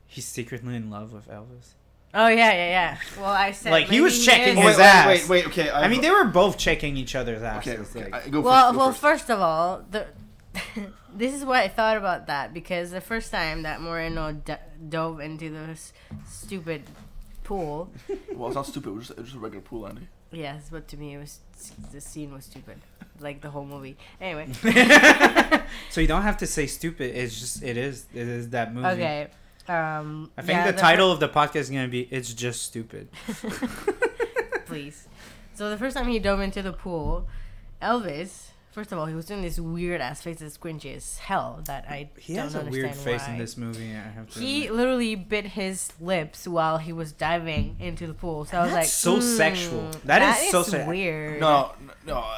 He's 0.07 0.25
secretly 0.25 0.75
in 0.75 0.89
love 0.89 1.11
with 1.11 1.27
Elvis. 1.27 1.73
Oh 2.13 2.27
yeah, 2.27 2.51
yeah, 2.53 2.69
yeah. 2.69 2.97
Well, 3.17 3.25
I 3.29 3.51
said 3.51 3.71
Like, 3.71 3.87
he 3.87 4.01
was 4.01 4.25
checking 4.25 4.55
his 4.57 4.77
wait, 4.77 4.83
ass. 4.83 5.07
wait, 5.07 5.29
wait, 5.29 5.45
wait, 5.45 5.47
okay. 5.47 5.69
I 5.69 5.87
mean, 5.87 6.01
they 6.01 6.09
were 6.09 6.23
both 6.25 6.57
checking 6.57 6.97
each 6.97 7.13
other's 7.15 7.43
asses. 7.43 7.95
okay. 7.95 8.01
okay. 8.05 8.11
like- 8.11 8.31
go 8.31 8.41
well, 8.41 8.63
first, 8.65 8.73
go 8.73 8.77
well, 8.79 8.89
first. 8.89 9.01
first 9.01 9.29
of 9.29 9.39
all, 9.39 9.83
the 9.91 10.07
this 11.13 11.33
is 11.35 11.45
what 11.45 11.57
I 11.57 11.67
thought 11.67 11.97
about 11.97 12.25
that 12.27 12.53
because 12.53 12.89
the 12.91 13.01
first 13.01 13.31
time 13.31 13.61
that 13.63 13.79
Moreno 13.81 14.31
d- 14.33 14.53
dove 14.89 15.19
into 15.19 15.51
the 15.51 15.71
s- 15.71 15.93
stupid 16.27 16.83
pool, 17.43 17.91
Well, 18.33 18.47
it's 18.47 18.55
not 18.55 18.65
stupid. 18.65 18.89
It 18.89 18.93
was 18.95 19.07
just, 19.07 19.17
it 19.19 19.21
was 19.21 19.27
just 19.29 19.37
a 19.37 19.39
regular 19.39 19.61
pool, 19.61 19.87
Andy. 19.87 20.07
yes, 20.31 20.67
but 20.71 20.87
to 20.87 20.97
me 20.97 21.13
it 21.13 21.19
was 21.19 21.39
the 21.91 22.01
scene 22.01 22.33
was 22.33 22.45
stupid, 22.45 22.79
like 23.19 23.41
the 23.41 23.51
whole 23.51 23.65
movie. 23.65 23.97
Anyway, 24.19 24.47
so 25.91 26.01
you 26.01 26.07
don't 26.07 26.23
have 26.23 26.37
to 26.37 26.47
say 26.47 26.65
stupid. 26.65 27.15
It's 27.15 27.39
just 27.39 27.61
it 27.63 27.77
is 27.77 28.05
it 28.13 28.27
is 28.27 28.49
that 28.49 28.73
movie. 28.73 28.87
okay. 28.87 29.27
Um, 29.69 30.31
I 30.37 30.41
think 30.41 30.57
yeah, 30.57 30.71
the 30.71 30.77
title 30.77 31.11
of 31.11 31.19
the 31.19 31.29
podcast 31.29 31.55
is 31.57 31.69
gonna 31.69 31.87
be 31.87 32.01
"It's 32.11 32.33
Just 32.33 32.63
Stupid." 32.63 33.09
please. 34.65 35.07
So 35.53 35.69
the 35.69 35.77
first 35.77 35.95
time 35.95 36.07
he 36.07 36.19
dove 36.19 36.39
into 36.39 36.61
the 36.61 36.73
pool, 36.73 37.27
Elvis. 37.81 38.47
First 38.71 38.91
of 38.91 38.99
all, 38.99 39.07
he 39.07 39.15
was 39.15 39.25
doing 39.25 39.41
this 39.41 39.59
weird 39.59 39.99
ass 39.99 40.21
face 40.21 40.39
that's 40.39 40.53
squinty 40.53 40.93
as 40.93 41.17
hell 41.17 41.61
that 41.65 41.85
I 41.89 42.11
He 42.19 42.35
don't 42.35 42.43
has 42.43 42.55
a 42.55 42.61
weird 42.65 42.93
face 42.95 43.21
why. 43.23 43.33
in 43.33 43.39
this 43.39 43.57
movie. 43.57 43.89
I 43.89 43.95
have 44.11 44.29
to. 44.29 44.39
He 44.39 44.65
admit. 44.65 44.75
literally 44.77 45.15
bit 45.15 45.45
his 45.47 45.91
lips 45.99 46.47
while 46.47 46.77
he 46.77 46.93
was 46.93 47.11
diving 47.11 47.77
into 47.79 48.05
the 48.05 48.13
pool. 48.13 48.45
So 48.45 48.57
I 48.57 48.61
was 48.61 48.71
That's 48.71 48.75
like, 48.85 48.87
so 48.87 49.15
"Hmm, 49.15 49.21
sexual. 49.37 49.91
That 50.05 50.21
is 50.43 50.51
so 50.51 50.61
se- 50.63 50.87
weird. 50.87 51.39
No, 51.41 51.71
no, 51.81 51.93
no. 52.13 52.37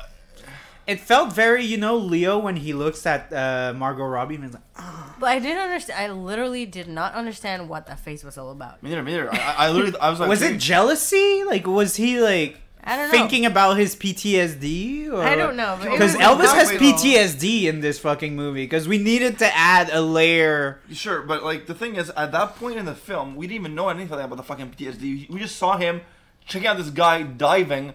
It 0.88 1.00
felt 1.00 1.32
very, 1.34 1.64
you 1.64 1.78
know, 1.78 1.96
Leo 1.96 2.38
when 2.40 2.56
he 2.56 2.74
looks 2.74 3.06
at 3.06 3.32
uh, 3.32 3.74
Margot 3.78 4.04
Robbie 4.06 4.36
and 4.36 4.44
he's 4.46 4.54
like, 4.54 4.64
"Ah." 4.78 5.16
But 5.20 5.28
I 5.30 5.40
didn't 5.40 5.62
understand. 5.62 6.00
I 6.02 6.14
literally 6.14 6.66
did 6.66 6.88
not 6.88 7.14
understand 7.14 7.70
what 7.70 7.86
that 7.88 8.00
face 8.00 8.24
was 8.24 8.38
all 8.38 8.52
about. 8.52 8.82
Me 8.84 8.90
neither, 8.90 9.04
me 9.04 9.12
neither. 9.12 9.34
I, 9.34 9.38
I- 9.38 9.68
I 9.68 9.72
literally, 9.72 9.98
I 10.00 10.10
was 10.10 10.20
like, 10.20 10.30
was 10.36 10.42
it 10.42 10.58
jealousy? 10.60 11.44
Like, 11.46 11.68
was 11.68 11.96
he 11.96 12.20
like 12.20 12.60
I 12.84 12.96
don't 12.98 13.08
know. 13.08 13.12
thinking 13.12 13.46
about 13.46 13.78
his 13.78 13.96
PTSD? 13.96 15.12
Or 15.12 15.22
I 15.22 15.36
don't 15.36 15.56
know. 15.56 15.78
Because 15.82 16.16
Elvis 16.16 16.52
has 16.54 16.70
wait, 16.72 16.80
PTSD 16.80 17.64
in 17.66 17.82
this 17.82 18.00
fucking 18.00 18.36
movie. 18.36 18.64
Because 18.64 18.88
we 18.88 18.98
needed 18.98 19.38
to 19.40 19.56
add 19.56 19.90
a 19.92 20.02
layer. 20.02 20.80
Sure, 20.92 21.22
but 21.22 21.44
like 21.44 21.68
the 21.68 21.76
thing 21.76 21.96
is, 21.96 22.10
at 22.12 22.32
that 22.32 22.56
point 22.56 22.78
in 22.78 22.86
the 22.86 22.96
film, 22.96 23.36
we 23.36 23.46
didn't 23.48 23.62
even 23.62 23.76
know 23.76 23.90
anything 23.90 24.20
about 24.20 24.36
the 24.38 24.44
fucking 24.44 24.72
PTSD. 24.72 25.30
We 25.30 25.40
just 25.40 25.58
saw 25.58 25.78
him 25.78 26.02
checking 26.46 26.68
out 26.68 26.78
this 26.78 26.90
guy 26.90 27.22
diving, 27.24 27.94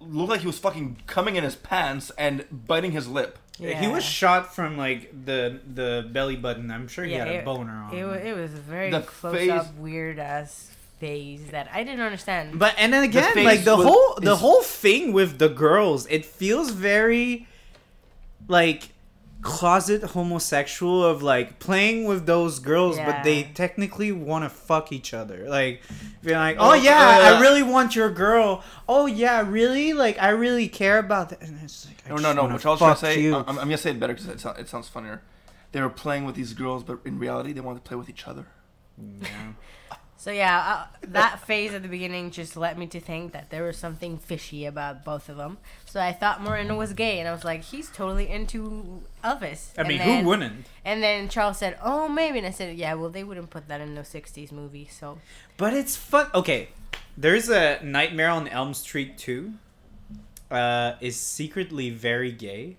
looked 0.00 0.30
like 0.30 0.40
he 0.40 0.46
was 0.46 0.58
fucking 0.58 0.98
coming 1.06 1.36
in 1.36 1.44
his 1.44 1.56
pants 1.56 2.10
and 2.18 2.44
biting 2.66 2.92
his 2.92 3.08
lip. 3.08 3.38
Yeah. 3.58 3.80
He 3.80 3.88
was 3.88 4.04
shot 4.04 4.54
from 4.54 4.76
like 4.76 5.10
the 5.24 5.60
the 5.66 6.08
belly 6.12 6.36
button. 6.36 6.70
I'm 6.70 6.86
sure 6.88 7.04
he 7.04 7.12
Yeah, 7.12 7.24
had 7.24 7.42
a 7.42 7.44
boner 7.44 7.72
on. 7.72 7.94
It, 7.94 8.04
it 8.26 8.36
was 8.36 8.52
a 8.54 8.56
very 8.58 8.90
The 8.90 9.00
close 9.00 9.34
face- 9.34 9.50
up, 9.50 9.74
weird 9.76 10.18
ass 10.18 10.70
phase 11.00 11.50
that 11.50 11.68
I 11.72 11.82
didn't 11.84 12.00
understand. 12.00 12.58
But 12.58 12.74
and 12.78 12.92
then 12.92 13.02
again, 13.04 13.32
face 13.34 13.44
like 13.44 13.64
the 13.64 13.76
was- 13.76 13.86
whole 13.86 14.14
the 14.20 14.32
is- 14.34 14.38
whole 14.38 14.62
thing 14.62 15.12
with 15.12 15.38
the 15.38 15.48
girls, 15.48 16.06
it 16.06 16.24
feels 16.24 16.70
very 16.70 17.46
like 18.46 18.90
closet 19.40 20.02
homosexual 20.02 21.04
of 21.04 21.22
like 21.22 21.58
playing 21.60 22.04
with 22.06 22.26
those 22.26 22.58
girls, 22.58 22.96
but 22.96 23.22
they 23.22 23.44
technically 23.44 24.10
want 24.12 24.44
to 24.44 24.50
fuck 24.50 24.90
each 24.92 25.14
other. 25.14 25.48
Like 25.48 25.82
being 26.22 26.36
like, 26.36 26.56
Oh, 26.58 26.70
oh 26.70 26.74
yeah, 26.74 27.30
yeah. 27.30 27.36
I 27.36 27.40
really 27.40 27.62
want 27.62 27.94
your 27.94 28.10
girl. 28.10 28.64
Oh 28.88 29.06
yeah, 29.06 29.48
really? 29.48 29.92
Like 29.92 30.20
I 30.20 30.30
really 30.30 30.68
care 30.68 30.98
about 30.98 31.28
that. 31.30 31.40
And 31.42 31.58
it's 31.62 31.86
like, 31.86 31.98
I 32.06 32.08
No, 32.10 32.16
no, 32.16 32.32
no. 32.32 32.42
wanna 32.42 32.54
I 32.54 32.68
was 32.70 32.78
gonna 32.80 32.96
say, 32.96 33.20
you. 33.20 33.36
I'm, 33.36 33.46
I'm 33.48 33.54
gonna 33.56 33.78
say 33.78 33.90
it 33.90 34.00
better 34.00 34.12
because 34.14 34.28
it, 34.28 34.40
sound- 34.40 34.58
it 34.58 34.68
sounds 34.68 34.88
funnier. 34.88 35.22
They 35.72 35.80
were 35.82 35.90
playing 35.90 36.24
with 36.24 36.34
these 36.34 36.54
girls, 36.54 36.82
but 36.82 36.98
in 37.04 37.18
reality, 37.18 37.52
they 37.52 37.60
wanted 37.60 37.84
to 37.84 37.88
play 37.88 37.96
with 37.96 38.08
each 38.08 38.26
other. 38.26 38.46
Yeah. 38.98 39.28
So 40.20 40.32
yeah, 40.32 40.58
uh, 40.92 41.06
that 41.06 41.38
phase 41.46 41.72
at 41.72 41.82
the 41.82 41.88
beginning 41.88 42.32
just 42.32 42.56
led 42.56 42.76
me 42.76 42.88
to 42.88 42.98
think 43.00 43.30
that 43.32 43.50
there 43.50 43.62
was 43.62 43.76
something 43.78 44.18
fishy 44.18 44.66
about 44.66 45.04
both 45.04 45.28
of 45.28 45.36
them. 45.36 45.58
So 45.86 46.00
I 46.00 46.12
thought 46.12 46.42
Moreno 46.42 46.76
was 46.76 46.92
gay, 46.92 47.20
and 47.20 47.28
I 47.28 47.32
was 47.32 47.44
like, 47.44 47.62
he's 47.62 47.88
totally 47.88 48.28
into 48.28 49.00
Elvis. 49.22 49.70
I 49.78 49.82
And 49.82 49.88
mean, 49.88 49.98
then- 49.98 50.22
who 50.24 50.28
wouldn't? 50.28 50.66
And 50.84 51.00
then 51.02 51.28
Charles 51.28 51.58
said, 51.58 51.78
"Oh, 51.82 52.08
maybe," 52.08 52.38
and 52.38 52.46
I 52.46 52.50
said, 52.50 52.76
"Yeah, 52.76 52.94
well, 52.94 53.10
they 53.10 53.22
wouldn't 53.22 53.50
put 53.50 53.68
that 53.68 53.80
in 53.80 53.94
no 53.94 54.02
'60s 54.02 54.50
movie." 54.50 54.88
So 54.90 55.18
But 55.56 55.72
it's 55.72 55.94
fun. 55.96 56.26
Okay, 56.34 56.70
there's 57.16 57.48
a 57.48 57.78
Nightmare 57.84 58.30
on 58.30 58.48
Elm 58.48 58.74
Street 58.74 59.16
2. 59.18 59.54
Uh, 60.50 60.94
is 61.00 61.14
secretly 61.20 61.90
very 61.90 62.32
gay, 62.32 62.76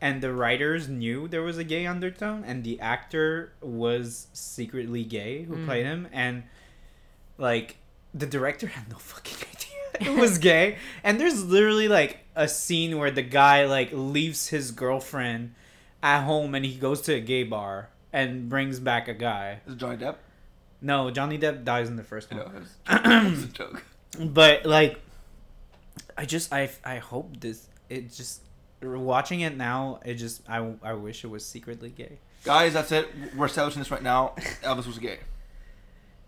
and 0.00 0.22
the 0.22 0.32
writers 0.32 0.88
knew 0.88 1.26
there 1.28 1.42
was 1.42 1.58
a 1.58 1.64
gay 1.64 1.86
undertone, 1.86 2.44
and 2.44 2.62
the 2.64 2.80
actor 2.80 3.52
was 3.60 4.28
secretly 4.32 5.04
gay 5.04 5.42
who 5.44 5.56
Mm. 5.56 5.64
played 5.66 5.86
him, 5.86 6.08
and 6.12 6.44
like 7.36 7.76
the 8.14 8.26
director 8.26 8.66
had 8.68 8.88
no 8.88 8.96
fucking 8.98 9.36
idea 9.48 10.12
it 10.12 10.18
was 10.20 10.38
gay. 10.52 10.76
And 11.02 11.20
there's 11.20 11.44
literally 11.44 11.88
like 11.88 12.18
a 12.36 12.46
scene 12.48 12.98
where 12.98 13.10
the 13.10 13.22
guy 13.22 13.64
like 13.66 13.90
leaves 13.92 14.48
his 14.48 14.70
girlfriend 14.70 15.54
at 16.02 16.22
home, 16.24 16.54
and 16.54 16.64
he 16.64 16.76
goes 16.76 17.00
to 17.02 17.14
a 17.14 17.20
gay 17.20 17.42
bar 17.42 17.88
and 18.12 18.48
brings 18.48 18.78
back 18.80 19.08
a 19.08 19.14
guy. 19.14 19.60
Is 19.66 19.74
it 19.74 19.78
Johnny 19.78 19.96
Depp? 19.96 20.16
No, 20.80 21.10
Johnny 21.10 21.38
Depp 21.38 21.64
dies 21.64 21.88
in 21.88 21.96
the 21.96 22.04
first 22.04 22.30
You 22.30 22.38
one. 22.38 22.52
know, 22.54 22.60
it's, 22.60 22.76
it's 22.88 23.44
a 23.44 23.48
joke. 23.48 23.82
but 24.20 24.64
like 24.64 25.00
i 26.16 26.24
just 26.24 26.52
i 26.52 26.70
i 26.84 26.96
hope 26.98 27.38
this 27.40 27.66
it 27.90 28.12
just 28.12 28.40
watching 28.82 29.40
it 29.40 29.56
now 29.56 29.98
it 30.04 30.14
just 30.14 30.42
i 30.48 30.58
i 30.82 30.92
wish 30.92 31.24
it 31.24 31.28
was 31.28 31.44
secretly 31.44 31.90
gay 31.90 32.18
Guys, 32.44 32.72
that's 32.72 32.92
it. 32.92 33.08
We're 33.36 33.46
establishing 33.46 33.80
this 33.80 33.90
right 33.90 34.02
now. 34.02 34.34
Elvis 34.62 34.86
was 34.86 34.98
gay. 34.98 35.18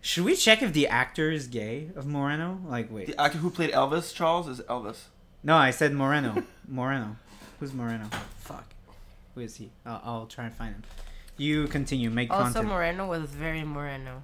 should 0.01 0.25
we 0.25 0.35
check 0.35 0.61
if 0.61 0.73
the 0.73 0.87
actor 0.87 1.31
is 1.31 1.47
gay 1.47 1.89
of 1.95 2.05
moreno 2.05 2.59
like 2.67 2.91
wait 2.91 3.07
The 3.07 3.19
actor 3.21 3.37
who 3.37 3.49
played 3.49 3.71
Elvis, 3.71 4.13
Charles, 4.13 4.47
is 4.47 4.59
Elvis. 4.61 5.03
no 5.43 5.55
i 5.55 5.71
said 5.71 5.93
moreno 5.93 6.43
moreno 6.67 7.15
who's 7.59 7.73
moreno 7.73 8.09
fuck 8.39 8.65
who 9.35 9.41
is 9.41 9.55
he 9.55 9.71
i'll, 9.85 10.01
I'll 10.03 10.25
try 10.25 10.45
and 10.45 10.53
find 10.53 10.75
him 10.75 10.83
you 11.37 11.67
continue 11.67 12.09
make 12.09 12.29
also 12.29 12.43
content 12.45 12.67
Moreno 12.67 13.07
was 13.07 13.23
very 13.29 13.63
Moreno. 13.63 14.21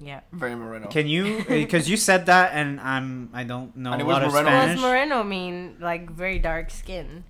Yeah. 0.00 0.20
Very 0.32 0.54
Moreno. 0.54 0.86
can 0.88 1.08
you 1.08 1.38
eh, 1.40 1.64
because 1.64 1.90
you 1.90 1.96
said 1.96 2.26
that 2.26 2.52
and 2.54 2.80
i'm 2.80 3.28
i 3.34 3.42
don't 3.44 3.76
know 3.76 3.92
And 3.92 4.00
a 4.00 4.04
it 4.04 4.06
was 4.06 4.14
lot 4.14 4.22
of 4.22 4.32
Moreno. 4.32 4.56
What 4.58 4.66
does 4.72 4.80
Moreno 4.80 5.24
mean? 5.24 5.76
Like 5.80 6.08
very 6.10 6.38
dark 6.38 6.70
skin. 6.70 7.24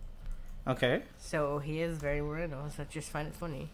Okay 0.69 1.03
So 1.19 1.59
he 1.59 1.81
is 1.81 1.99
very 1.99 2.21
Moreno. 2.21 2.71
So 2.75 2.83
I 2.83 2.87
just 2.87 3.11
find 3.11 3.29
it 3.29 3.35
funny. 3.35 3.71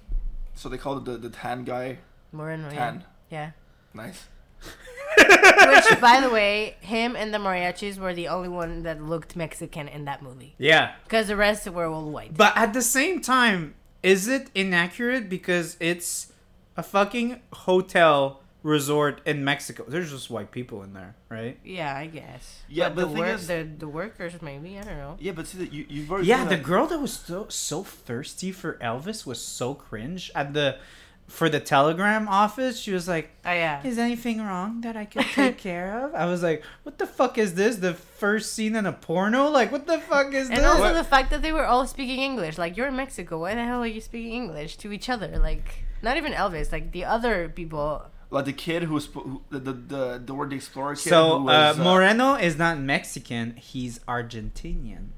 So 0.55 0.69
they 0.69 0.79
called 0.79 0.99
it 1.09 1.11
the, 1.11 1.29
the 1.29 1.31
tan 1.31 1.65
guy. 1.65 1.99
Moreno. 2.33 2.71
Tan. 2.71 3.05
Yeah. 3.31 3.51
Nice. 3.93 4.27
Which, 5.17 6.01
by 6.01 6.21
the 6.21 6.31
way, 6.31 6.77
him 6.81 7.17
and 7.17 7.33
the 7.33 7.39
mariachis 7.39 7.99
were 7.99 8.15
the 8.15 8.29
only 8.29 8.49
one 8.49 8.83
that 8.83 9.03
looked 9.03 9.37
Mexican 9.37 9.89
in 9.89 10.05
that 10.07 10.23
movie. 10.23 10.55
yeah 10.59 10.95
Because 11.05 11.29
the 11.29 11.37
rest 11.37 11.69
were 11.69 11.87
all 11.87 12.11
white. 12.11 12.37
But 12.37 12.57
at 12.57 12.73
the 12.73 12.83
same 12.83 13.21
time, 13.21 13.75
is 14.03 14.29
it 14.29 14.51
inaccurate 14.55 15.29
because 15.29 15.77
it's 15.81 16.33
a 16.77 16.83
fucking 16.83 17.41
hotel 17.53 18.41
resort 18.65 19.21
in 19.25 19.45
Mexico? 19.45 19.85
There's 19.87 20.11
just 20.11 20.29
white 20.31 20.51
people 20.51 20.83
in 20.83 20.93
there, 20.95 21.15
right? 21.29 21.57
Yeah, 21.65 21.95
I 21.97 22.07
guess. 22.07 22.62
Yeah, 22.69 22.89
but 22.89 22.97
but 22.97 23.01
the, 23.03 23.07
the 23.07 23.12
thing 23.15 23.23
wor- 23.23 23.35
is- 23.35 23.47
the 23.47 23.69
the 23.79 23.89
workers 23.89 24.33
maybe 24.43 24.77
I 24.79 24.83
don't 24.83 24.97
know. 24.97 25.17
Yeah, 25.21 25.33
but 25.33 25.47
see 25.47 25.59
that 25.59 25.73
you 25.73 25.87
you've 25.89 26.11
already 26.11 26.27
Yeah, 26.27 26.43
the 26.45 26.57
that- 26.57 26.65
girl 26.65 26.87
that 26.89 26.99
was 27.01 27.12
so 27.12 27.47
so 27.49 27.85
thirsty 27.85 28.51
for 28.51 28.75
Elvis 28.83 29.25
was 29.25 29.41
so 29.41 29.75
cringe 29.75 30.33
at 30.35 30.53
the 30.55 30.79
for 31.27 31.49
the 31.49 31.61
telegram 31.61 32.29
office. 32.29 32.79
She 32.79 32.93
was 32.93 33.09
like, 33.09 33.31
Oh 33.47 33.53
yeah. 33.53 33.81
"Is 33.83 33.97
anything 33.99 34.43
wrong 34.43 34.83
that 34.83 34.95
I 34.97 35.07
can 35.07 35.25
take 35.25 35.57
care 35.69 36.05
of?" 36.05 36.15
I 36.15 36.27
was 36.27 36.43
like, 36.43 36.62
"What 36.83 36.99
the 36.99 37.07
fuck 37.07 37.39
is 37.39 37.55
this? 37.55 37.77
The 37.77 37.95
first 37.95 38.53
scene 38.55 38.77
in 38.77 38.85
a 38.85 38.93
porno? 38.93 39.49
Like, 39.49 39.73
what 39.73 39.87
the 39.87 39.99
fuck 40.01 40.35
is 40.35 40.49
And 40.51 40.59
this?" 40.59 40.67
also 40.67 40.81
What? 40.83 40.93
the 40.93 41.05
fact 41.05 41.31
that 41.31 41.41
they 41.41 41.53
were 41.53 41.65
all 41.65 41.87
speaking 41.87 42.21
English. 42.21 42.59
Like 42.59 42.77
you're 42.77 42.89
in 42.89 42.97
Mexico, 42.97 43.41
why 43.41 43.55
the 43.55 43.65
hell 43.65 43.83
are 43.83 43.87
you 43.87 44.03
speaking 44.03 44.33
English 44.33 44.77
to 44.85 44.93
each 44.93 45.09
other? 45.09 45.39
Like 45.39 45.85
not 46.03 46.17
even 46.19 46.33
Elvis, 46.35 46.71
like 46.73 46.93
the 46.93 47.05
other 47.07 47.49
people. 47.49 48.05
Like 48.35 48.45
the 48.47 48.53
kid 48.53 48.82
who's 48.82 49.14
was 49.14 49.24
who, 49.24 49.43
the, 49.51 49.59
the 49.61 49.72
the 49.72 50.18
Dora 50.18 50.49
the 50.49 50.57
Explorer 50.57 50.97
kid. 50.97 51.09
So 51.09 51.39
who 51.39 51.49
uh, 51.49 51.74
was, 51.76 51.78
Moreno 51.78 52.35
is 52.35 52.59
not 52.59 52.78
Mexican; 52.78 53.55
he's 53.57 54.01
Argentinian. 54.01 55.11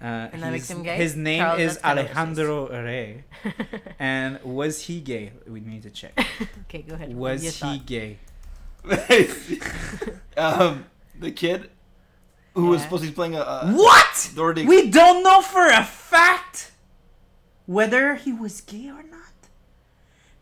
Uh, 0.00 0.28
And 0.32 0.42
that 0.42 0.52
makes 0.52 0.68
him 0.68 0.82
gay? 0.82 0.96
His 0.96 1.16
name 1.16 1.40
Charles, 1.40 1.60
is 1.60 1.78
that's 1.78 1.84
kinda 1.84 2.02
Alejandro 2.02 2.68
Rey. 2.68 3.24
And 3.98 4.38
was 4.42 4.82
he 4.82 5.00
gay? 5.00 5.32
We 5.46 5.60
need 5.60 5.82
to 5.84 5.90
check. 5.90 6.12
okay, 6.68 6.82
go 6.82 6.94
ahead. 6.94 7.16
Was 7.16 7.42
he 7.42 7.50
thought. 7.50 7.86
gay? 7.86 8.18
um, 10.36 10.84
the 11.18 11.30
kid 11.30 11.70
who 12.54 12.66
was 12.66 12.82
supposed 12.82 13.02
to 13.02 13.08
be 13.08 13.14
playing 13.14 13.34
a, 13.34 13.40
a 13.40 13.72
What? 13.72 14.30
Dora 14.34 14.52
We 14.64 14.90
don't 14.90 15.22
know 15.24 15.40
for 15.40 15.66
a 15.66 15.82
fact 15.82 16.72
whether 17.66 18.14
he 18.16 18.32
was 18.32 18.60
gay 18.60 18.90
or 18.90 19.02
not. 19.02 19.13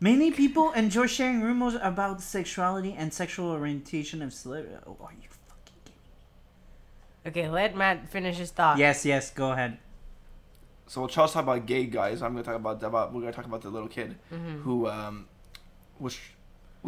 Many 0.03 0.31
people 0.31 0.71
enjoy 0.73 1.07
sharing 1.07 1.39
rumors 1.41 1.75
about 1.75 2.21
sexuality 2.21 2.93
and 2.97 3.13
sexual 3.13 3.49
orientation 3.51 4.21
of 4.21 4.33
celebrities. 4.33 4.79
Oh, 4.85 4.97
are 4.99 5.13
you 5.23 5.29
fucking 5.47 5.77
kidding? 5.85 5.99
me? 7.23 7.29
Okay, 7.29 7.47
let 7.49 7.77
Matt 7.77 8.09
finish 8.09 8.35
his 8.37 8.51
thought. 8.51 8.77
Yes, 8.77 9.05
yes, 9.05 9.31
go 9.31 9.51
ahead. 9.53 9.77
So 10.87 10.99
while 11.01 11.07
Charles 11.09 11.31
talked 11.31 11.43
about 11.47 11.65
gay 11.65 11.85
guys, 11.85 12.21
I'm 12.21 12.33
gonna 12.33 12.43
talk 12.43 12.55
about 12.63 12.83
about 12.83 13.13
we're 13.13 13.21
gonna 13.21 13.31
talk 13.39 13.45
about 13.45 13.61
the 13.61 13.69
little 13.69 13.87
kid 13.87 14.17
Mm-hmm. 14.33 14.61
who 14.65 14.87
um, 14.89 15.15
was 15.99 16.17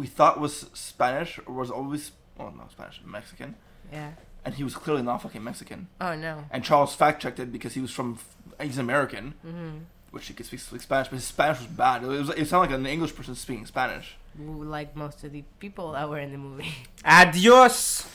we 0.00 0.06
thought 0.06 0.38
was 0.38 0.54
Spanish 0.74 1.40
or 1.46 1.54
was 1.54 1.70
always 1.70 2.12
well 2.38 2.52
no 2.54 2.64
Spanish 2.70 3.00
Mexican, 3.02 3.54
Yeah. 3.90 4.10
and 4.44 4.54
he 4.56 4.62
was 4.62 4.74
clearly 4.74 5.02
not 5.02 5.22
fucking 5.22 5.42
Mexican. 5.42 5.88
Oh 6.02 6.14
no. 6.14 6.44
And 6.50 6.62
Charles 6.62 6.94
fact 6.94 7.22
checked 7.22 7.40
it 7.40 7.50
because 7.50 7.72
he 7.72 7.80
was 7.80 7.90
from 7.90 8.18
he's 8.60 8.76
American, 8.76 9.32
Mm-hmm. 9.46 9.78
Which 10.10 10.26
he 10.26 10.34
could 10.34 10.46
speak, 10.46 10.60
speak 10.60 10.80
Spanish, 10.80 11.08
but 11.08 11.16
his 11.16 11.24
Spanish 11.24 11.58
was 11.58 11.66
bad. 11.68 12.02
It 12.02 12.06
was 12.06 12.30
it 12.30 12.46
sounded 12.46 12.70
like 12.70 12.78
an 12.80 12.86
English 12.86 13.14
person 13.14 13.34
speaking 13.34 13.66
Spanish. 13.66 14.16
Like 14.38 14.94
most 14.96 15.24
of 15.24 15.32
the 15.32 15.44
people 15.58 15.92
that 15.92 16.08
were 16.08 16.18
in 16.18 16.30
the 16.32 16.38
movie. 16.38 16.74
Adios, 17.04 18.06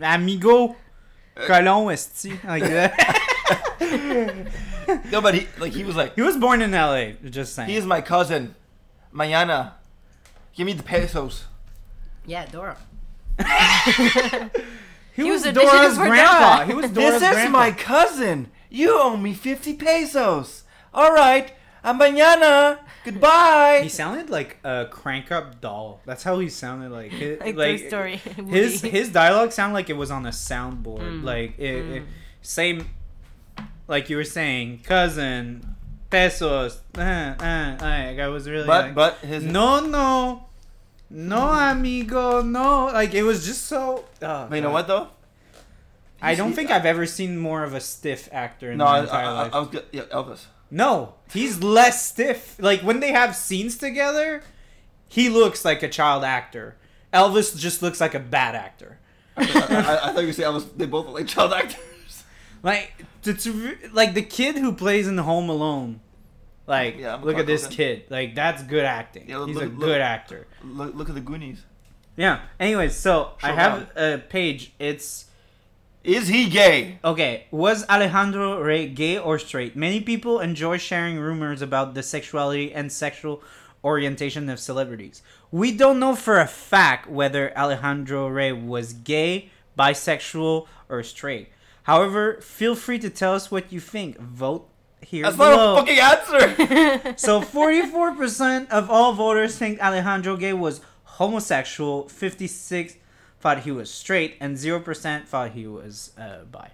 amigo. 0.00 0.76
Uh, 1.36 1.46
Colon 1.46 1.92
esti. 1.92 2.38
Like 2.44 2.62
that. 3.82 4.52
No, 5.10 5.20
but 5.20 5.34
he 5.34 5.46
like 5.58 5.72
he 5.72 5.84
was 5.84 5.96
like 5.96 6.14
he 6.14 6.22
was 6.22 6.36
born 6.36 6.62
in 6.62 6.72
LA, 6.72 7.12
just 7.30 7.54
saying. 7.54 7.68
he 7.68 7.76
is 7.76 7.86
my 7.86 8.00
cousin. 8.00 8.54
Mañana, 9.14 9.72
give 10.54 10.66
me 10.66 10.72
the 10.74 10.82
pesos. 10.82 11.44
yeah, 12.26 12.46
Dora. 12.46 12.76
he, 13.38 15.22
he 15.22 15.30
was, 15.30 15.44
was 15.44 15.54
Dora's 15.54 15.96
for 15.96 16.06
grandpa. 16.06 16.64
He 16.64 16.74
was 16.74 16.90
Dora's 16.90 17.20
this 17.20 17.22
is 17.22 17.34
grandpa. 17.34 17.58
my 17.58 17.70
cousin. 17.72 18.48
You 18.70 18.98
owe 19.00 19.16
me 19.16 19.32
50 19.32 19.74
pesos. 19.74 20.64
All 20.94 21.12
right. 21.12 21.52
A 21.84 21.94
mañana. 21.94 22.78
Goodbye. 23.04 23.80
He 23.84 23.88
sounded 23.88 24.28
like 24.30 24.58
a 24.64 24.86
crank 24.90 25.30
up 25.32 25.60
doll. 25.60 26.00
That's 26.04 26.22
how 26.22 26.38
he 26.40 26.48
sounded 26.48 26.90
like. 26.90 27.12
His, 27.12 27.40
Like, 27.44 27.56
like 27.56 27.80
Toy 27.80 27.86
Story. 27.88 28.16
his 28.48 28.80
his 28.96 29.08
dialogue 29.10 29.52
sounded 29.52 29.74
like 29.74 29.88
it 29.88 29.96
was 29.96 30.10
on 30.10 30.26
a 30.26 30.30
soundboard. 30.30 31.00
Mm, 31.00 31.24
Like 31.24 31.58
it, 31.58 31.84
mm. 31.84 31.96
it- 31.98 32.02
same, 32.42 32.88
like 33.86 34.08
you 34.10 34.16
were 34.16 34.24
saying, 34.24 34.80
cousin, 34.84 35.74
pesos. 36.10 36.80
Uh, 36.96 37.00
uh, 37.38 37.76
like 37.80 38.18
I 38.18 38.28
was 38.28 38.48
really. 38.48 38.66
but 38.66 38.86
like, 38.86 38.94
but 38.94 39.14
his 39.18 39.44
no, 39.44 39.80
no, 39.80 40.46
no, 41.10 41.42
amigo, 41.52 42.42
no. 42.42 42.86
Like 42.86 43.14
it 43.14 43.22
was 43.22 43.46
just 43.46 43.66
so. 43.66 44.04
Oh, 44.22 44.46
But 44.48 44.56
you 44.56 44.62
know 44.62 44.70
what 44.70 44.86
though? 44.88 45.08
I 46.20 46.34
don't 46.34 46.50
He- 46.50 46.54
think 46.56 46.70
I've 46.70 46.86
ever 46.86 47.06
seen 47.06 47.38
more 47.38 47.62
of 47.62 47.74
a 47.74 47.80
stiff 47.80 48.28
actor 48.32 48.72
in 48.72 48.78
No, 48.78 48.84
my 48.86 48.98
I, 48.98 49.00
entire 49.02 49.26
I, 49.26 49.30
life. 49.30 49.54
I 49.54 49.58
was 49.60 49.68
good. 49.68 49.84
Yeah, 49.92 50.02
Elvis. 50.02 50.46
No, 50.70 51.14
he's 51.32 51.62
less 51.62 52.06
stiff. 52.08 52.56
Like 52.60 52.80
when 52.82 53.00
they 53.00 53.12
have 53.12 53.34
scenes 53.36 53.76
together, 53.78 54.42
he 55.08 55.28
looks 55.28 55.64
like 55.64 55.82
a 55.82 55.88
child 55.88 56.24
actor. 56.24 56.76
Elvis 57.12 57.56
just 57.56 57.80
looks 57.82 58.00
like 58.00 58.14
a 58.14 58.20
bad 58.20 58.54
actor. 58.54 58.98
I, 59.36 59.42
I, 59.44 60.10
I 60.10 60.12
thought 60.12 60.24
you 60.24 60.32
saying 60.32 60.52
Elvis. 60.52 60.66
They 60.76 60.86
both 60.86 61.06
look 61.06 61.14
like 61.14 61.26
child 61.26 61.52
actors. 61.52 61.84
Like 62.60 62.92
It's 63.24 63.46
like 63.92 64.14
the 64.14 64.22
kid 64.22 64.56
who 64.58 64.72
plays 64.72 65.06
in 65.06 65.16
Home 65.16 65.48
Alone. 65.48 66.00
Like, 66.66 66.98
Yeah, 66.98 67.14
look 67.14 67.38
at 67.38 67.46
this 67.46 67.68
kid. 67.68 68.06
Like, 68.10 68.34
that's 68.34 68.64
good 68.64 68.84
acting. 68.84 69.28
Yeah, 69.28 69.38
look- 69.38 69.48
He's 69.48 69.56
a 69.58 69.60
look- 69.60 69.78
good 69.78 69.88
look- 69.90 70.00
actor. 70.00 70.46
Look, 70.64 70.92
look 70.96 71.08
at 71.08 71.14
the 71.14 71.20
Goonies. 71.20 71.62
Yeah. 72.16 72.40
Anyways, 72.58 72.96
so 72.96 73.30
I 73.44 73.50
Show 73.50 73.54
have 73.54 73.90
a 73.96 74.18
page. 74.18 74.72
It's 74.80 75.26
Is 76.08 76.28
he 76.28 76.48
gay? 76.48 76.98
okay. 77.04 77.44
Was 77.50 77.84
Alejandro 77.88 78.58
Rey 78.62 78.88
gay 78.88 79.18
or 79.18 79.38
straight? 79.38 79.76
Many 79.76 80.00
people 80.00 80.40
enjoy 80.40 80.78
sharing 80.78 81.18
rumors 81.18 81.60
about 81.60 81.92
the 81.92 82.02
sexuality 82.02 82.72
and 82.72 82.90
sexual 82.90 83.42
orientation 83.84 84.48
of 84.48 84.58
celebrities. 84.58 85.20
We 85.50 85.70
don't 85.70 86.00
know 86.00 86.16
for 86.16 86.40
a 86.40 86.46
fact 86.46 87.10
whether 87.10 87.56
Alejandro 87.56 88.26
Rey 88.28 88.52
was 88.52 88.94
gay, 88.94 89.50
bisexual, 89.78 90.66
or 90.88 91.02
straight. 91.02 91.48
However, 91.82 92.40
feel 92.40 92.74
free 92.74 92.98
to 93.00 93.10
tell 93.10 93.34
us 93.34 93.50
what 93.50 93.70
you 93.70 93.78
think. 93.80 94.18
Vote 94.18 94.66
here 95.02 95.24
That's 95.24 95.36
below. 95.36 95.74
not 95.74 95.76
a 95.76 95.80
fucking 95.80 95.98
answer. 96.00 97.14
So 97.18 97.42
44% 97.42 98.70
of 98.70 98.90
all 98.90 99.12
voters 99.12 99.58
think 99.58 99.78
Alejandro 99.80 100.36
Gay 100.36 100.54
was 100.54 100.80
homosexual, 101.04 102.08
56 102.08 102.96
thought 103.40 103.60
he 103.60 103.70
was 103.70 103.90
straight, 103.90 104.36
and 104.40 104.56
0% 104.56 105.26
thought 105.26 105.52
he 105.52 105.66
was 105.66 106.12
uh, 106.18 106.44
bi. 106.50 106.70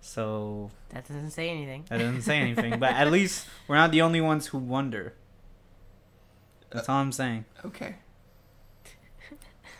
So 0.00 0.70
That 0.90 1.06
doesn't 1.06 1.30
say 1.30 1.48
anything. 1.50 1.84
that 1.88 1.98
doesn't 1.98 2.22
say 2.22 2.38
anything, 2.40 2.78
but 2.80 2.94
at 2.94 3.10
least 3.10 3.46
we're 3.68 3.76
not 3.76 3.92
the 3.92 4.02
only 4.02 4.20
ones 4.20 4.48
who 4.48 4.58
wonder. 4.58 5.14
That's 6.70 6.88
all 6.88 6.96
I'm 6.98 7.12
saying. 7.12 7.44
okay. 7.64 7.96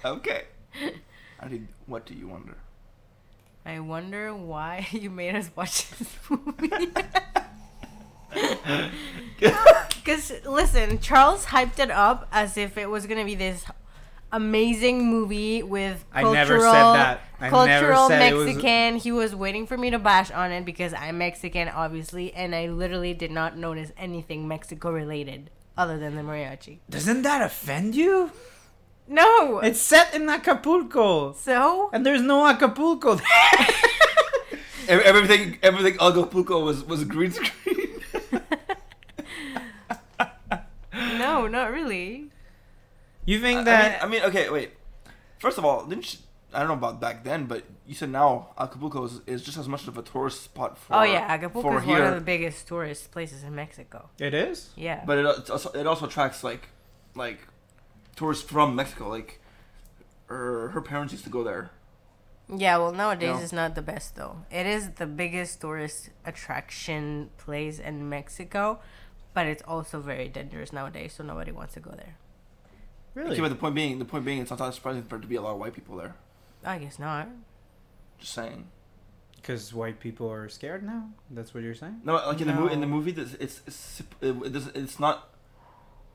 Okay. 0.04 0.44
I 1.40 1.48
did, 1.48 1.68
what 1.86 2.06
do 2.06 2.14
you 2.14 2.28
wonder? 2.28 2.56
I 3.66 3.80
wonder 3.80 4.34
why 4.34 4.86
you 4.92 5.10
made 5.10 5.34
us 5.34 5.50
watch 5.54 5.90
this 5.90 6.16
movie. 6.30 6.88
Because, 9.38 10.32
listen, 10.46 10.98
Charles 11.00 11.46
hyped 11.46 11.78
it 11.78 11.90
up 11.90 12.28
as 12.32 12.56
if 12.56 12.78
it 12.78 12.88
was 12.88 13.06
going 13.06 13.18
to 13.18 13.24
be 13.24 13.34
this 13.34 13.64
amazing 14.32 15.06
movie 15.10 15.62
with 15.62 16.04
I 16.12 16.22
cultural, 16.22 16.34
never 16.34 16.60
said 16.60 16.72
that. 16.94 17.20
I 17.40 17.44
never 17.50 17.50
cultural 17.92 18.08
said 18.08 18.32
it 18.32 18.36
was- 18.36 18.46
Mexican. 18.46 18.96
He 18.96 19.12
was 19.12 19.34
waiting 19.34 19.66
for 19.66 19.76
me 19.76 19.90
to 19.90 19.98
bash 19.98 20.30
on 20.30 20.52
it 20.52 20.64
because 20.64 20.92
I'm 20.94 21.18
Mexican, 21.18 21.68
obviously, 21.68 22.32
and 22.34 22.54
I 22.54 22.68
literally 22.68 23.14
did 23.14 23.30
not 23.30 23.56
notice 23.56 23.92
anything 23.96 24.46
Mexico 24.46 24.90
related 24.90 25.50
other 25.76 25.98
than 25.98 26.16
the 26.16 26.22
mariachi. 26.22 26.78
Doesn't 26.88 27.22
that 27.22 27.42
offend 27.42 27.94
you? 27.94 28.30
No! 29.08 29.58
It's 29.58 29.80
set 29.80 30.14
in 30.14 30.28
Acapulco, 30.28 31.32
so? 31.32 31.90
and 31.92 32.06
there's 32.06 32.22
no 32.22 32.46
Acapulco 32.46 33.16
there. 33.16 33.66
Everything, 34.88 35.58
everything 35.62 35.96
Acapulco 36.00 36.64
was 36.64 36.84
was 36.84 37.04
green 37.04 37.30
screen. 37.32 38.00
No, 40.92 41.46
not 41.46 41.70
really. 41.70 42.29
You 43.24 43.40
think 43.40 43.60
I 43.60 43.64
that? 43.64 43.90
mean, 43.92 44.00
I 44.02 44.06
mean, 44.22 44.22
okay, 44.30 44.50
wait. 44.50 44.72
First 45.38 45.58
of 45.58 45.64
all, 45.64 45.84
didn't 45.86 46.12
you, 46.14 46.18
I 46.52 46.58
don't 46.60 46.68
know 46.68 46.74
about 46.74 47.00
back 47.00 47.22
then, 47.24 47.46
but 47.46 47.64
you 47.86 47.94
said 47.94 48.10
now 48.10 48.48
Acapulco 48.58 49.04
is, 49.04 49.20
is 49.26 49.42
just 49.42 49.56
as 49.56 49.68
much 49.68 49.86
of 49.88 49.96
a 49.96 50.02
tourist 50.02 50.42
spot 50.42 50.76
for. 50.78 50.94
oh, 50.96 51.02
yeah, 51.02 51.20
Acapulco 51.28 51.68
for 51.70 51.78
is 51.80 51.86
one 51.86 52.02
of 52.02 52.14
the 52.14 52.20
biggest 52.20 52.66
tourist 52.66 53.10
places 53.12 53.42
in 53.44 53.54
Mexico. 53.54 54.10
it 54.18 54.34
is. 54.34 54.70
Yeah. 54.76 55.02
But 55.06 55.18
it 55.18 55.26
also, 55.50 55.70
it 55.70 55.86
also 55.86 56.06
attracts 56.06 56.42
like 56.42 56.68
like 57.14 57.38
tourists 58.16 58.48
from 58.48 58.74
Mexico. 58.74 59.08
Like 59.08 59.40
her 60.26 60.68
her 60.70 60.80
parents 60.80 61.12
used 61.12 61.24
to 61.24 61.30
go 61.30 61.44
there. 61.44 61.70
Yeah, 62.52 62.78
well, 62.78 62.90
nowadays 62.92 63.36
No. 63.36 63.42
it's 63.42 63.52
not 63.52 63.76
the 63.76 63.82
best 63.82 64.16
though. 64.16 64.38
It 64.50 64.66
is 64.66 64.90
the 65.02 65.06
biggest 65.06 65.60
tourist 65.60 66.10
attraction 66.26 67.30
place 67.38 67.78
in 67.78 68.08
Mexico, 68.08 68.80
but 69.34 69.46
it's 69.46 69.62
also 69.62 70.00
very 70.00 70.28
dangerous 70.28 70.72
nowadays, 70.72 71.12
so 71.16 71.22
nobody 71.22 71.52
wants 71.52 71.74
to 71.74 71.80
go 71.80 71.92
there. 71.92 72.16
Really? 73.14 73.32
Okay, 73.32 73.40
but 73.40 73.48
the 73.48 73.54
point 73.56 73.74
being, 73.74 73.98
the 73.98 74.04
point 74.04 74.24
being, 74.24 74.38
it's 74.40 74.50
not 74.50 74.58
that 74.60 74.74
surprising 74.74 75.02
for 75.02 75.10
there 75.10 75.18
to 75.20 75.26
be 75.26 75.36
a 75.36 75.42
lot 75.42 75.52
of 75.52 75.58
white 75.58 75.74
people 75.74 75.96
there. 75.96 76.14
I 76.64 76.78
guess 76.78 76.98
not. 76.98 77.28
Just 78.18 78.32
saying. 78.34 78.66
Because 79.36 79.72
white 79.72 79.98
people 80.00 80.30
are 80.30 80.48
scared 80.48 80.82
now. 80.84 81.08
That's 81.30 81.54
what 81.54 81.62
you're 81.62 81.74
saying. 81.74 82.02
No, 82.04 82.14
like 82.14 82.40
in 82.40 82.46
the 82.46 82.54
movie, 82.54 82.74
in 82.74 82.80
the 82.80 82.86
movie, 82.86 83.12
it's 83.12 83.34
it's 83.34 83.62
it's, 83.66 84.00
it, 84.20 84.36
it 84.44 84.52
doesn't, 84.52 84.76
it's 84.76 85.00
not. 85.00 85.28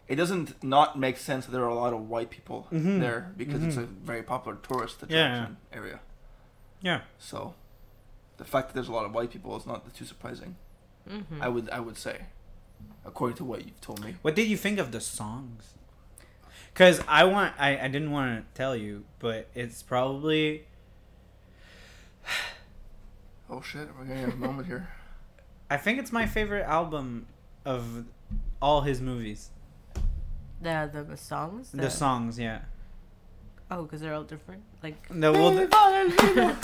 It 0.08 0.16
doesn't 0.18 0.64
not 0.64 1.00
make 1.00 1.18
sense 1.18 1.46
that 1.46 1.52
there 1.52 1.64
are 1.64 1.68
a 1.70 1.74
lot 1.74 1.92
of 1.92 2.08
white 2.08 2.30
people 2.30 2.68
Mhm. 2.72 3.00
there 3.00 3.34
because 3.36 3.64
it's 3.64 3.76
a 3.78 3.82
Mhm. 3.88 4.02
very 4.04 4.22
popular 4.22 4.56
tourist 4.62 4.98
Yeah. 5.10 5.26
attraction 5.26 5.58
area. 5.74 6.00
Yeah. 6.82 7.02
So, 7.18 7.56
the 8.38 8.46
fact 8.46 8.68
that 8.68 8.74
there's 8.76 8.88
a 8.88 8.92
lot 8.94 9.06
of 9.06 9.16
white 9.16 9.32
people 9.32 9.58
is 9.58 9.66
not 9.66 9.92
too 9.96 10.06
surprising. 10.06 10.56
hmm 11.10 11.42
I 11.42 11.48
would 11.50 11.68
I 11.72 11.80
would 11.80 11.98
say, 11.98 12.28
according 13.04 13.38
to 13.38 13.44
what 13.46 13.66
you've 13.66 13.82
told 13.82 14.04
me. 14.06 14.18
What 14.22 14.36
did 14.36 14.48
you 14.48 14.58
think 14.58 14.78
of 14.78 14.92
the 14.92 15.02
songs? 15.02 15.74
Because 16.74 17.02
I 17.08 17.24
want, 17.26 17.54
I, 17.60 17.78
I 17.78 17.88
didn't 17.88 18.12
want 18.12 18.38
to 18.40 18.58
tell 18.58 18.76
you, 18.76 19.06
but 19.20 19.48
it's 19.56 19.82
probably, 19.84 20.66
Oh 23.50 23.62
shit, 23.62 23.88
we're 23.98 24.06
getting 24.06 24.32
a 24.32 24.36
moment 24.36 24.68
here. 24.68 24.88
I 25.70 25.78
think 25.78 26.00
it's 26.00 26.12
my 26.12 26.26
favorite 26.26 26.64
album 26.66 27.28
of 27.64 28.06
all 28.62 28.82
his 28.82 29.02
movies. 29.02 29.52
The 30.62 31.06
the 31.08 31.18
songs. 31.18 31.72
The 31.72 31.90
songs, 31.90 32.40
yeah. 32.40 32.62
Oh, 33.70 33.84
because 33.84 34.02
they're 34.02 34.14
all 34.14 34.24
different. 34.24 34.64
Like 34.84 35.12
No, 35.14 35.32
well, 35.32 35.52
the, 35.56 35.68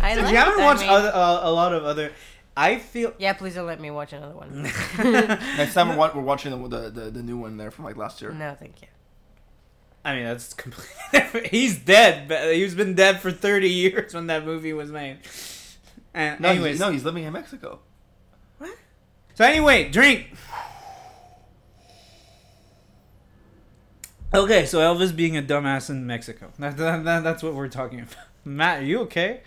I 0.00 0.12
if 0.12 0.22
like. 0.22 0.30
you 0.32 0.36
haven't 0.36 0.60
I 0.60 0.64
watched 0.64 0.80
mean- 0.82 0.90
other, 0.90 1.08
uh, 1.08 1.40
a 1.42 1.50
lot 1.52 1.72
of 1.72 1.84
other, 1.84 2.12
I 2.60 2.78
feel. 2.78 3.14
Yeah, 3.18 3.34
please 3.34 3.54
don't 3.54 3.66
let 3.68 3.80
me 3.80 3.90
watch 3.92 4.12
another 4.12 4.34
one. 4.34 4.62
Next 4.98 5.74
time 5.74 5.96
we're, 5.96 6.12
we're 6.12 6.20
watching 6.22 6.50
the, 6.50 6.68
the 6.68 6.90
the 6.90 7.10
the 7.10 7.22
new 7.22 7.38
one 7.38 7.56
there 7.56 7.70
from 7.70 7.84
like 7.84 7.96
last 7.96 8.20
year. 8.20 8.32
no, 8.32 8.56
thank 8.58 8.82
you. 8.82 8.88
I 10.04 10.14
mean, 10.16 10.24
that's 10.24 10.54
completely. 10.54 11.48
He's 11.50 11.78
dead. 11.78 12.28
But 12.28 12.54
he's 12.54 12.74
been 12.74 12.94
dead 12.94 13.20
for 13.20 13.30
30 13.30 13.68
years 13.68 14.14
when 14.14 14.26
that 14.28 14.44
movie 14.44 14.72
was 14.72 14.90
made. 14.90 15.18
And 16.14 16.40
No, 16.40 16.48
anyways, 16.48 16.74
he's, 16.74 16.80
no, 16.80 16.90
he's 16.90 17.04
living 17.04 17.24
in 17.24 17.32
Mexico. 17.32 17.80
What? 18.58 18.76
So 19.34 19.44
anyway, 19.44 19.88
drink. 19.90 20.28
Okay, 24.34 24.66
so 24.66 24.78
Elvis 24.78 25.14
being 25.14 25.36
a 25.36 25.42
dumbass 25.42 25.90
in 25.90 26.06
Mexico. 26.06 26.52
That, 26.58 26.76
that, 26.76 27.04
that- 27.04 27.24
that's 27.24 27.42
what 27.42 27.54
we're 27.54 27.68
talking 27.68 28.00
about. 28.00 28.14
Matt, 28.44 28.80
are 28.80 28.84
you 28.84 29.00
okay? 29.00 29.40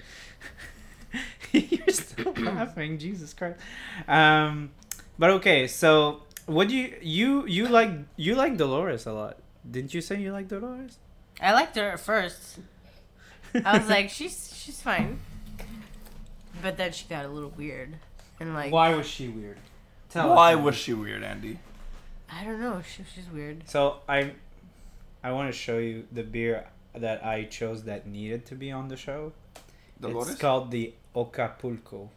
You're 1.52 1.88
still 1.90 2.34
laughing, 2.38 2.98
Jesus 2.98 3.34
Christ. 3.34 3.60
Um, 4.08 4.72
but 5.20 5.30
okay, 5.32 5.68
so 5.68 6.24
what 6.46 6.68
do 6.70 6.76
you 6.76 6.96
you 7.02 7.46
you 7.46 7.68
like 7.68 7.92
you 8.16 8.36
like 8.36 8.58
Dolores 8.58 9.06
a 9.06 9.14
lot? 9.14 9.38
Didn't 9.70 9.94
you 9.94 10.02
say 10.02 10.20
you 10.20 10.32
like 10.32 10.48
Dolores? 10.48 10.98
I 11.42 11.54
liked 11.54 11.76
her 11.76 11.92
at 11.92 12.00
first. 12.00 12.60
I 13.66 13.78
was 13.78 13.90
like, 13.90 14.10
she's 14.18 14.52
she's 14.56 14.82
fine. 14.82 15.20
But 16.62 16.78
then 16.78 16.92
she 16.92 17.06
got 17.08 17.26
a 17.26 17.28
little 17.28 17.50
weird, 17.50 17.98
and 18.40 18.54
like 18.54 18.72
Why 18.72 18.94
was 18.96 19.08
she 19.08 19.28
weird? 19.30 19.58
Tell 20.10 20.36
Why 20.36 20.52
us, 20.52 20.58
Matt. 20.58 20.66
was 20.66 20.76
she 20.76 20.94
weird, 20.94 21.24
Andy? 21.24 21.60
I 22.32 22.44
don't 22.44 22.60
know, 22.62 22.82
she, 22.82 23.04
she's 23.14 23.30
weird. 23.30 23.68
So 23.68 24.00
I, 24.08 24.32
I 25.24 25.32
want 25.32 25.52
to 25.52 25.58
show 25.58 25.78
you 25.80 26.06
the 26.12 26.24
beer 26.24 26.66
that 26.96 27.26
I 27.26 27.44
chose 27.46 27.84
that 27.84 28.08
needed 28.08 28.46
to 28.48 28.56
be 28.56 28.72
on 28.72 28.88
the 28.88 28.96
show. 28.98 29.34
Dolores. 30.02 30.30
It's 30.30 30.40
called 30.42 30.72
the 30.72 30.94
Acapulco. 31.16 32.10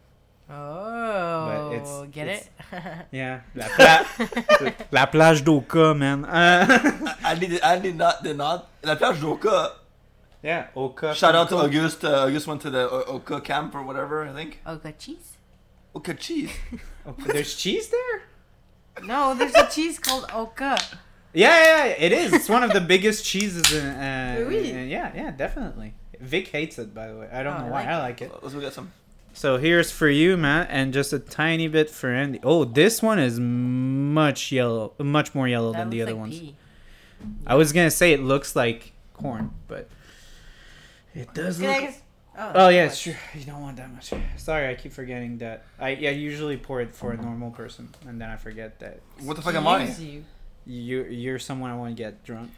Oh, 0.51 1.47
but 1.71 1.77
it's- 1.77 2.07
get 2.13 2.29
it's- 2.29 2.49
it? 2.73 3.07
Yeah, 3.13 3.41
la, 3.55 3.67
pla- 3.77 4.73
la 4.93 5.07
plage 5.07 5.43
d'Oka, 5.45 5.95
man. 5.95 6.25
Uh, 6.29 7.15
Andy, 7.25 7.47
did, 7.47 7.61
Andy 7.63 7.93
not 7.93 8.23
did 8.23 8.37
not. 8.37 8.69
La 8.83 8.95
plage 8.97 9.21
d'Oka. 9.21 9.73
yeah, 10.43 10.67
Oka. 10.77 11.15
Shout 11.15 11.35
out 11.35 11.49
to 11.49 11.57
August. 11.57 12.05
Uh, 12.05 12.27
Auguste 12.27 12.47
went 12.47 12.61
to 12.63 12.71
the 12.71 12.91
O- 12.91 13.05
Oka 13.17 13.41
camp 13.41 13.75
or 13.75 13.83
whatever. 13.83 14.27
I 14.29 14.33
think. 14.33 14.61
oh, 14.67 14.77
got 14.77 14.99
cheese? 14.99 15.37
Oka 15.95 16.15
cheese. 16.15 16.51
Oka. 17.07 17.33
There's 17.33 17.55
cheese 17.55 17.89
there. 17.89 18.23
No, 19.07 19.35
there's 19.35 19.55
a 19.55 19.67
cheese 19.71 19.99
called 19.99 20.27
Oka. 20.33 20.77
Yeah, 21.33 21.49
yeah, 21.65 21.85
yeah, 21.87 21.95
it 22.07 22.13
is. 22.13 22.33
It's 22.33 22.49
one 22.49 22.63
of 22.63 22.73
the 22.73 22.81
biggest 22.81 23.25
cheeses 23.25 23.73
in. 23.73 23.87
Uh, 23.87 24.37
Really? 24.47 24.71
in- 24.73 24.89
yeah, 24.89 25.11
yeah, 25.15 25.31
definitely. 25.31 25.95
Vic 26.21 26.49
hates 26.49 26.79
it, 26.79 26.95
by 26.95 27.09
the 27.09 27.17
way. 27.17 27.29
I 27.33 27.43
don't 27.43 27.55
Oh, 27.55 27.59
know 27.61 27.67
I 27.67 27.71
why. 27.71 27.79
like 27.81 27.89
I 27.89 27.99
like 27.99 28.23
it. 28.23 28.33
Let's 28.43 28.55
go 28.55 28.61
get 28.61 28.73
some. 28.73 28.93
So 29.33 29.57
here's 29.57 29.91
for 29.91 30.09
you, 30.09 30.37
Matt, 30.37 30.69
and 30.71 30.93
just 30.93 31.13
a 31.13 31.19
tiny 31.19 31.67
bit 31.69 31.91
for 31.91 32.11
Andy. 32.11 32.39
Oh, 32.45 32.65
this 32.65 33.03
one 33.03 33.19
is 33.19 33.41
much 33.41 34.53
yellow, 34.53 34.93
much 34.99 35.35
more 35.35 35.49
yellow 35.49 35.73
That 35.73 35.79
than 35.79 35.91
the 35.91 36.03
other 36.03 36.13
like 36.13 36.21
ones. 36.21 36.39
pea. 36.39 36.55
I 37.47 37.55
was 37.57 37.73
gonna 37.73 37.91
say 37.91 38.13
it 38.13 38.21
looks 38.23 38.55
like 38.55 38.93
corn, 39.15 39.51
but 39.67 39.89
it 41.15 41.33
does 41.35 41.59
Can 41.59 41.69
I 41.71 41.87
look. 41.87 41.95
Oh, 42.37 42.53
Oh 42.67 42.69
yeah, 42.69 42.83
too 42.85 42.89
much. 42.89 42.99
sure. 42.99 43.15
You 43.35 43.45
don't 43.45 43.61
want 43.63 43.77
that 43.79 43.91
much. 43.93 44.13
Sorry, 44.37 44.69
I 44.69 44.75
keep 44.75 44.93
forgetting 44.93 45.39
that. 45.39 45.65
I 45.81 45.91
yeah 45.91 46.11
usually 46.11 46.57
pour 46.57 46.81
it 46.81 46.95
for 46.95 47.13
a 47.13 47.17
normal 47.17 47.51
person, 47.51 47.89
and 48.07 48.21
then 48.21 48.29
I 48.31 48.37
forget 48.37 48.79
that 48.81 49.01
What 49.23 49.37
the 49.37 49.43
fuck 49.43 49.55
am 49.55 49.67
I? 49.67 49.85
You. 49.95 50.25
you 50.67 51.05
you're 51.05 51.39
someone 51.39 51.71
I 51.71 51.77
want 51.77 51.97
to 51.97 52.01
get 52.03 52.23
drunk. 52.25 52.51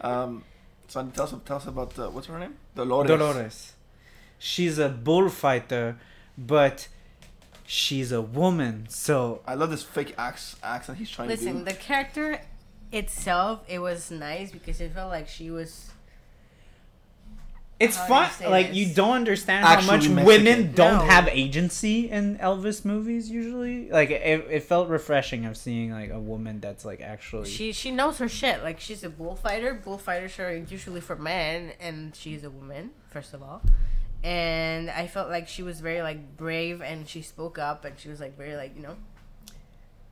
Um, 0.00 0.44
so 0.88 1.04
tell 1.14 1.24
us 1.24 1.34
tell 1.44 1.56
us 1.56 1.66
about 1.66 1.98
uh, 1.98 2.08
what's 2.10 2.26
her 2.26 2.38
name? 2.38 2.54
Dolores. 2.74 3.08
Dolores. 3.08 3.72
she's 4.38 4.78
a 4.78 4.88
bullfighter, 4.88 5.98
but 6.36 6.88
she's 7.66 8.12
a 8.12 8.22
woman. 8.22 8.86
So 8.88 9.42
I 9.46 9.54
love 9.54 9.70
this 9.70 9.82
fake 9.82 10.14
ax- 10.18 10.56
accent 10.62 10.98
he's 10.98 11.10
trying 11.10 11.28
to. 11.28 11.34
Listen, 11.34 11.64
the 11.64 11.72
character 11.74 12.40
itself, 12.92 13.64
it 13.68 13.80
was 13.80 14.10
nice 14.10 14.50
because 14.50 14.80
it 14.80 14.92
felt 14.92 15.10
like 15.10 15.28
she 15.28 15.50
was. 15.50 15.90
It's 17.78 17.96
How 17.96 18.22
you 18.22 18.26
fun. 18.28 18.50
Like 18.50 18.68
this? 18.68 18.76
you 18.76 18.94
don't 18.94 19.12
understand 19.16 19.64
how 19.66 19.76
much 19.82 20.04
Actually 20.06 20.24
women 20.24 20.72
don't 20.72 20.98
No. 20.98 21.04
have 21.04 21.28
agency 21.28 22.08
in 22.10 22.38
Elvis 22.38 22.84
movies. 22.84 23.30
Usually, 23.30 23.90
like 23.90 24.10
it, 24.10 24.46
it 24.50 24.62
felt 24.62 24.88
refreshing 24.88 25.44
of 25.44 25.56
seeing 25.56 25.90
like 25.92 26.10
a 26.10 26.18
woman 26.18 26.60
that's 26.60 26.84
like 26.84 27.00
actually. 27.02 27.50
She 27.50 27.72
she 27.72 27.90
knows 27.90 28.18
her 28.18 28.28
shit. 28.28 28.62
Like 28.62 28.80
she's 28.80 29.04
a 29.04 29.10
bullfighter. 29.10 29.74
Bullfighters 29.74 30.38
are 30.38 30.56
usually 30.56 31.00
for 31.02 31.16
men, 31.16 31.72
and 31.78 32.16
she's 32.16 32.44
a 32.44 32.50
woman. 32.50 32.90
First 33.10 33.34
of 33.34 33.42
all, 33.42 33.60
and 34.24 34.88
I 34.90 35.06
felt 35.06 35.28
like 35.28 35.46
she 35.46 35.62
was 35.62 35.80
very 35.80 36.00
like 36.02 36.36
brave, 36.36 36.80
and 36.80 37.06
she 37.08 37.20
spoke 37.22 37.58
up, 37.58 37.84
and 37.84 37.98
she 37.98 38.08
was 38.08 38.20
like 38.20 38.36
very 38.36 38.56
like 38.56 38.74
you 38.74 38.82
know. 38.82 38.96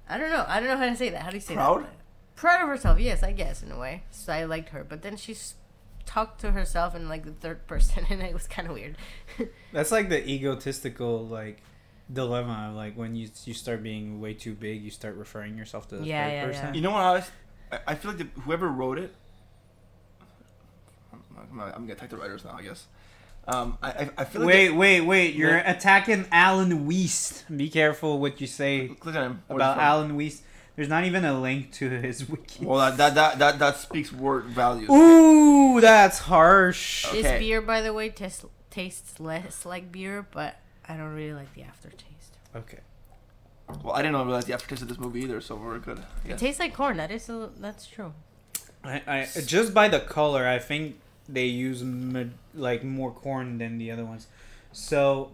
I 0.06 0.18
don't 0.18 0.30
know. 0.30 0.44
I 0.46 0.60
don't 0.60 0.68
know 0.68 0.76
how 0.76 0.86
to 0.90 0.96
say 0.96 1.08
that. 1.08 1.22
How 1.22 1.30
do 1.30 1.36
you 1.36 1.40
say 1.40 1.54
Proud? 1.54 1.84
that? 1.84 1.94
Proud 2.36 2.60
of 2.62 2.68
herself. 2.68 3.00
Yes, 3.00 3.22
I 3.22 3.32
guess 3.32 3.62
in 3.62 3.72
a 3.72 3.78
way. 3.78 4.02
So 4.10 4.34
I 4.34 4.44
liked 4.44 4.68
her, 4.70 4.84
but 4.84 5.00
then 5.00 5.16
she's 5.16 5.54
talked 6.06 6.40
to 6.42 6.52
herself 6.52 6.94
in 6.94 7.08
like 7.08 7.24
the 7.24 7.32
third 7.32 7.66
person, 7.66 8.04
and 8.10 8.20
it 8.22 8.32
was 8.34 8.46
kind 8.46 8.68
of 8.68 8.74
weird. 8.74 8.96
That's 9.72 9.92
like 9.92 10.08
the 10.08 10.26
egotistical 10.28 11.26
like 11.26 11.62
dilemma. 12.12 12.72
Like 12.74 12.96
when 12.96 13.14
you 13.14 13.28
you 13.44 13.54
start 13.54 13.82
being 13.82 14.20
way 14.20 14.34
too 14.34 14.54
big, 14.54 14.82
you 14.82 14.90
start 14.90 15.16
referring 15.16 15.56
yourself 15.58 15.88
to 15.88 15.96
the 15.96 16.04
Yeah, 16.06 16.24
third 16.28 16.32
yeah, 16.34 16.44
person. 16.46 16.74
You 16.74 16.80
know 16.82 16.90
what 16.90 17.00
I 17.02 17.12
was? 17.12 17.30
I, 17.72 17.78
I 17.88 17.94
feel 17.94 18.12
like 18.12 18.18
the, 18.34 18.40
whoever 18.42 18.68
wrote 18.68 18.98
it. 18.98 19.14
I'm, 21.12 21.20
I'm, 21.38 21.58
gonna- 21.58 21.72
I'm 21.74 21.82
gonna 21.82 21.92
attack 21.94 22.10
the 22.10 22.16
writers 22.16 22.44
now, 22.44 22.56
I 22.58 22.62
guess. 22.62 22.86
Um, 23.46 23.76
I, 23.82 23.90
I, 23.90 24.10
I 24.18 24.24
feel 24.24 24.40
like 24.40 24.48
Wait, 24.48 24.70
wait, 24.70 25.00
wait! 25.02 25.34
You're 25.34 25.50
Yeah. 25.50 25.70
attacking 25.70 26.24
Allan 26.32 26.86
Weiss. 26.86 27.44
Be 27.54 27.68
careful 27.68 28.18
what 28.18 28.40
you 28.40 28.46
say 28.46 28.86
they- 28.88 28.94
click 28.94 29.14
him. 29.14 29.42
About? 29.50 29.76
Allan 29.78 30.16
Weiss. 30.16 30.42
There's 30.76 30.88
not 30.88 31.04
even 31.04 31.24
a 31.24 31.38
link 31.40 31.72
to 31.72 31.88
his 31.88 32.28
wiki. 32.28 32.64
Well, 32.64 32.78
that, 32.78 32.96
that 32.96 33.14
that 33.14 33.38
that 33.38 33.58
that 33.58 33.76
speaks 33.76 34.12
word 34.12 34.46
value. 34.46 34.90
Ooh, 34.90 35.80
that's 35.80 36.20
harsh. 36.20 37.06
Okay. 37.06 37.22
This 37.22 37.38
beer, 37.38 37.60
by 37.60 37.80
the 37.80 37.92
way, 37.92 38.08
tastes 38.10 38.44
tastes 38.70 39.20
less 39.20 39.64
like 39.64 39.92
beer, 39.92 40.26
but 40.30 40.56
I 40.88 40.96
don't 40.96 41.14
really 41.14 41.32
like 41.32 41.54
the 41.54 41.62
aftertaste. 41.62 42.38
Okay. 42.54 42.80
Well, 43.82 43.94
I 43.94 44.02
didn't 44.02 44.16
realize 44.16 44.44
the 44.44 44.52
aftertaste 44.52 44.82
of 44.82 44.88
this 44.88 44.98
movie 44.98 45.22
either, 45.22 45.40
so 45.40 45.56
we're 45.56 45.78
good. 45.78 46.02
It 46.24 46.38
tastes 46.38 46.60
like 46.60 46.74
corn. 46.74 46.98
That 46.98 47.10
is 47.10 47.28
a, 47.28 47.50
that's 47.58 47.86
true. 47.86 48.12
I, 48.82 49.02
I 49.06 49.28
just 49.46 49.72
by 49.72 49.88
the 49.88 50.00
color, 50.00 50.46
I 50.46 50.58
think 50.58 50.98
they 51.28 51.46
use 51.46 51.82
ma- 51.82 52.24
like 52.54 52.84
more 52.84 53.10
corn 53.10 53.58
than 53.58 53.78
the 53.78 53.90
other 53.90 54.04
ones. 54.04 54.26
So 54.72 55.30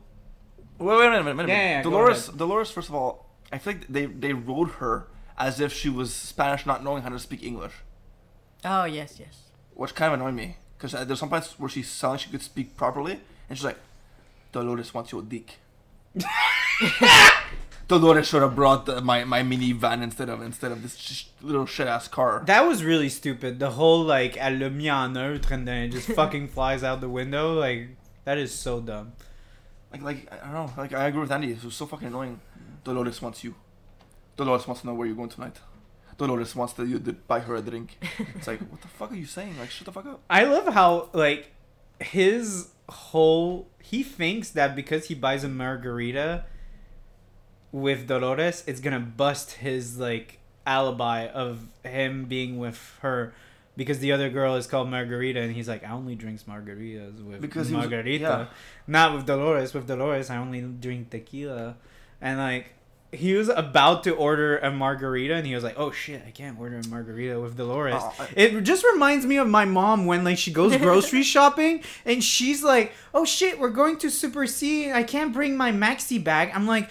Wait, 0.80 0.99
wait 0.99 1.07
a 1.07 1.11
minute, 1.11 1.24
wait 1.26 1.32
a 1.32 1.34
minute. 1.34 1.49
Yeah, 1.49 1.57
yeah, 1.59 1.70
yeah, 1.76 1.82
Dolores. 1.82 2.28
Dolores. 2.28 2.70
First 2.70 2.88
of 2.88 2.95
all, 2.95 3.26
I 3.53 3.59
feel 3.59 3.74
like 3.74 3.86
they 3.88 4.07
they 4.07 4.32
wrote 4.32 4.70
her 4.82 5.07
as 5.41 5.59
if 5.61 5.72
she 5.72 5.88
was 5.88 6.12
Spanish, 6.14 6.66
not 6.66 6.84
knowing 6.84 7.03
how 7.03 7.09
to 7.09 7.18
speak 7.18 7.43
English, 7.43 7.72
Oh 8.64 8.84
yes, 8.84 9.18
yes. 9.18 9.34
which 9.74 9.95
kind 9.95 10.12
of 10.12 10.20
annoyed 10.20 10.34
me 10.34 10.57
because 10.76 10.95
uh, 10.95 11.05
there's 11.05 11.18
some 11.20 11.30
parts 11.30 11.59
where 11.59 11.68
she 11.68 11.82
sounded 11.82 12.12
like 12.14 12.20
she 12.26 12.30
could 12.30 12.43
speak 12.43 12.76
properly, 12.76 13.14
and 13.49 13.57
she's 13.59 13.64
like, 13.64 13.78
"Dolores 14.53 14.93
wants 14.95 15.11
your 15.12 15.22
dick." 15.22 15.59
Dolores 17.88 18.28
should 18.28 18.43
have 18.43 18.55
brought 18.55 18.86
the, 18.86 19.01
my 19.01 19.24
my 19.24 19.43
minivan 19.43 20.01
instead 20.03 20.28
of 20.28 20.41
instead 20.43 20.70
of 20.70 20.82
this 20.82 20.97
sh- 20.97 21.24
little 21.43 21.66
shit 21.66 21.88
ass 21.88 22.07
car. 22.07 22.43
that 22.47 22.64
was 22.66 22.84
really 22.84 23.09
stupid. 23.09 23.59
The 23.59 23.70
whole 23.70 24.03
like 24.05 24.36
elle 24.36 24.59
l'a 24.59 24.70
mis 24.70 24.88
en 24.88 25.12
neutre 25.14 25.51
and 25.55 25.66
then 25.66 25.78
it 25.84 25.88
just 25.91 26.07
fucking 26.20 26.49
flies 26.49 26.84
out 26.84 27.01
the 27.01 27.09
window. 27.09 27.55
Like 27.59 27.88
that 28.26 28.38
is 28.38 28.53
so 28.55 28.80
dumb. 28.80 29.12
Like 29.93 30.03
like 30.03 30.32
I 30.32 30.53
don't 30.53 30.55
know. 30.66 30.72
Like 30.76 30.93
I 30.93 31.09
agree 31.09 31.22
with 31.22 31.32
Andy. 31.32 31.51
It 31.51 31.64
was 31.64 31.74
so 31.74 31.86
fucking 31.86 32.07
annoying. 32.09 32.41
Dolores 32.84 33.20
wants 33.20 33.43
you. 33.43 33.55
Dolores 34.37 34.66
wants 34.66 34.81
to 34.83 34.87
know 34.87 34.95
where 34.95 35.07
you're 35.07 35.16
going 35.16 35.28
tonight. 35.28 35.57
Dolores 36.18 36.55
wants 36.55 36.74
to 36.74 36.85
you 36.87 36.99
to 36.99 37.12
buy 37.12 37.41
her 37.41 37.55
a 37.57 37.62
drink. 37.62 37.97
It's 38.35 38.47
like 38.47 38.61
what 38.70 38.81
the 38.83 38.89
fuck 38.89 39.12
are 39.12 39.16
you 39.16 39.26
saying? 39.26 39.59
Like 39.59 39.70
shut 39.70 39.87
the 39.87 39.93
fuck 39.93 40.07
up. 40.07 40.20
I 40.28 40.45
love 40.45 40.72
how 40.72 41.09
like 41.12 41.51
his 41.99 42.68
whole 42.89 43.68
he 43.83 44.03
thinks 44.03 44.51
that 44.51 44.74
because 44.76 45.07
he 45.07 45.14
buys 45.14 45.45
a 45.45 45.49
margarita 45.49 46.45
with 47.72 48.07
Dolores, 48.09 48.64
it's 48.66 48.81
gonna 48.81 49.01
bust 49.01 49.53
his 49.53 49.99
like 49.99 50.39
alibi 50.66 51.26
of 51.28 51.61
him 51.85 52.24
being 52.26 52.59
with 52.59 52.99
her 53.01 53.33
because 53.76 54.01
the 54.01 54.12
other 54.12 54.28
girl 54.28 54.57
is 54.57 54.66
called 54.66 54.91
Margarita 54.91 55.41
and 55.41 55.55
he's 55.55 55.68
like 55.68 55.83
I 55.85 55.91
only 55.93 56.14
drinks 56.14 56.43
margaritas 56.43 57.24
with 57.24 57.41
Because 57.41 57.68
he 57.68 57.74
was- 57.74 57.85
Margarita, 57.85 58.22
yeah. 58.22 58.47
not 58.87 59.14
with 59.14 59.24
Dolores. 59.26 59.72
With 59.72 59.87
Dolores, 59.87 60.28
I 60.31 60.37
only 60.37 60.61
drink 60.61 61.11
tequila, 61.11 61.76
and 62.20 62.39
like. 62.39 62.74
He 63.12 63.34
was 63.34 63.48
about 63.48 64.04
to 64.04 64.12
order 64.14 64.58
a 64.58 64.70
margarita, 64.70 65.34
and 65.34 65.44
he 65.46 65.54
was 65.54 65.64
like, 65.64 65.74
"Oh 65.76 65.90
shit, 65.90 66.22
I 66.26 66.30
can't 66.30 66.58
order 66.61 66.78
a 66.78 66.86
margarita 66.88 67.40
with 67.40 67.56
Dolores." 67.56 67.96
Oh, 67.98 68.14
I- 68.20 68.28
It 68.36 68.61
just 68.62 68.84
reminds 68.84 69.26
me 69.26 69.36
of 69.38 69.48
my 69.48 69.64
mom 69.64 70.06
when 70.06 70.22
like 70.22 70.38
she 70.38 70.52
goes 70.52 70.76
grocery 70.76 71.22
shopping 71.34 71.82
and 72.04 72.22
she's 72.22 72.62
like, 72.62 72.92
"Oh 73.12 73.24
shit, 73.24 73.58
we're 73.58 73.70
going 73.70 73.96
to 73.98 74.11
Super 74.11 74.46
C. 74.46 74.92
I 74.92 75.02
can't 75.02 75.32
bring 75.32 75.56
my 75.56 75.72
maxi 75.72 76.22
bag." 76.22 76.52
I'm 76.54 76.66
like, 76.68 76.88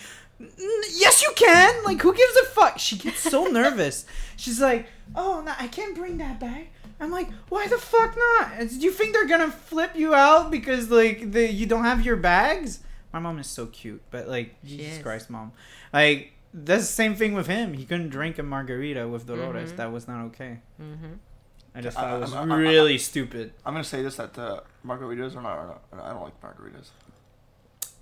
"Yes, 0.57 1.22
you 1.22 1.32
can." 1.36 1.84
Like, 1.86 2.01
who 2.01 2.13
gives 2.13 2.36
a 2.38 2.45
fuck? 2.47 2.80
She 2.80 2.97
gets 2.97 3.20
so 3.20 3.45
nervous. 3.59 4.05
She's 4.36 4.59
like, 4.59 4.88
"Oh, 5.15 5.41
no, 5.45 5.53
I 5.59 5.67
can't 5.67 5.95
bring 5.95 6.17
that 6.17 6.39
bag." 6.39 6.67
I'm 6.99 7.11
like, 7.11 7.30
"Why 7.47 7.67
the 7.67 7.78
fuck 7.78 8.17
not? 8.17 8.59
Do 8.67 8.76
you 8.80 8.91
think 8.91 9.13
they're 9.13 9.26
gonna 9.28 9.51
flip 9.51 9.91
you 9.95 10.13
out 10.13 10.51
because 10.51 10.89
like 10.89 11.32
the 11.32 11.49
you 11.49 11.65
don't 11.65 11.86
have 11.86 12.05
your 12.05 12.17
bags?" 12.17 12.80
My 13.14 13.20
mom 13.20 13.39
is 13.39 13.47
so 13.47 13.66
cute, 13.68 14.01
but 14.12 14.28
like, 14.28 14.55
She 14.66 14.78
Jesus 14.78 14.97
is. 14.97 15.03
Christ, 15.03 15.30
mom. 15.30 15.51
Like, 15.91 16.34
that's 16.53 16.84
the 16.88 16.93
same 16.93 17.16
thing 17.16 17.34
with 17.34 17.47
him. 17.47 17.74
He 17.74 17.86
couldn't 17.86 18.10
drink 18.10 18.38
a 18.39 18.43
margarita 18.43 19.07
with 19.07 19.26
Dolores. 19.28 19.72
Mhm. 19.74 19.78
That 19.78 19.91
was 19.91 20.07
not 20.07 20.26
okay. 20.28 20.60
Mm-hmm. 20.82 21.14
I 21.76 21.82
just 21.82 21.97
I- 21.97 22.01
thought 22.01 22.16
it 22.18 22.20
was 22.22 22.34
I- 22.34 22.39
I- 22.39 22.43
I- 22.43 22.57
really 22.57 22.97
stupid. 22.97 23.53
I'm 23.66 23.74
gonna 23.74 23.84
say 23.84 24.01
this 24.03 24.16
that 24.18 24.38
uh, 24.38 24.62
margaritas 24.86 25.36
are 25.36 25.41
not, 25.41 25.57
are. 25.57 25.80
I 26.01 26.10
don't 26.14 26.24
like 26.24 26.39
margaritas. 26.41 26.89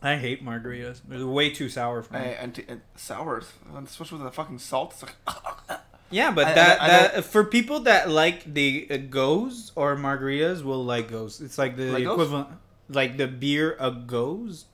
I 0.02 0.16
hate 0.18 0.46
margaritas. 0.46 1.02
They're 1.08 1.26
way 1.26 1.50
too 1.50 1.70
sour 1.70 2.04
for 2.04 2.14
me. 2.14 2.20
Hey, 2.20 2.38
and, 2.40 2.54
t- 2.54 2.66
and 2.68 2.82
sours, 2.96 3.52
and 3.76 3.88
especially 3.88 4.20
with 4.20 4.28
the 4.28 4.32
fucking 4.32 4.60
salt. 4.60 4.94
It's 4.94 5.04
like 5.04 5.80
yeah, 6.12 6.32
but 6.32 6.48
I- 6.48 6.52
I- 6.52 6.56
that, 6.56 6.82
I 6.82 6.88
that 6.88 7.26
for 7.26 7.44
people 7.44 7.80
that 7.82 8.10
like 8.10 8.54
the 8.54 8.88
uh, 8.90 8.94
gose 8.98 9.72
or 9.76 9.96
margaritas 9.96 10.64
will 10.64 10.84
like 10.86 11.10
gose. 11.10 11.42
It's 11.42 11.58
like 11.58 11.76
the 11.78 11.92
Like 11.92 12.04
Gose? 12.04 12.12
equivalent, 12.14 12.48
like 12.90 13.18
the 13.18 13.28
beer 13.28 13.76
a 13.80 13.92
gose, 13.92 14.66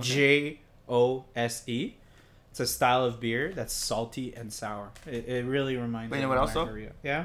J 0.00 0.60
O 0.88 1.24
S 1.36 1.62
E. 1.68 1.94
It's 2.50 2.60
a 2.60 2.66
style 2.66 3.04
of 3.04 3.18
beer 3.20 3.52
that's 3.54 3.72
salty 3.72 4.34
and 4.34 4.52
sour. 4.52 4.90
It, 5.06 5.26
it 5.28 5.44
really 5.46 5.76
reminds 5.76 6.10
But 6.10 6.16
me 6.16 6.20
you 6.22 6.26
know 6.28 6.32
of 6.32 6.38
what 6.38 6.42
else, 6.42 6.54
though? 6.54 6.64
margarita. 6.66 6.92
Yeah. 7.02 7.24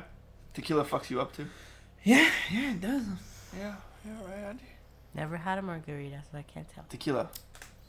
tequila 0.53 0.85
fucks 0.85 1.09
you 1.09 1.19
up 1.19 1.35
too. 1.35 1.47
Yeah, 2.03 2.29
yeah, 2.51 2.71
it 2.71 2.79
does. 2.81 3.03
Yeah, 3.57 3.75
yeah, 4.05 4.11
right, 4.25 4.49
Andy. 4.49 4.63
Never 5.13 5.35
had 5.37 5.57
a 5.57 5.61
margarita, 5.61 6.21
so 6.31 6.37
I 6.37 6.43
can't 6.43 6.67
tell. 6.73 6.85
Tequila. 6.89 7.27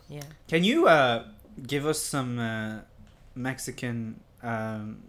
Yeah. 0.09 0.23
Can 0.49 0.65
you 0.65 0.89
uh, 0.89 1.25
give 1.67 1.87
us 1.87 2.01
some 2.01 2.39
uh, 2.41 2.79
Mexican 3.37 4.19
um, 4.43 5.03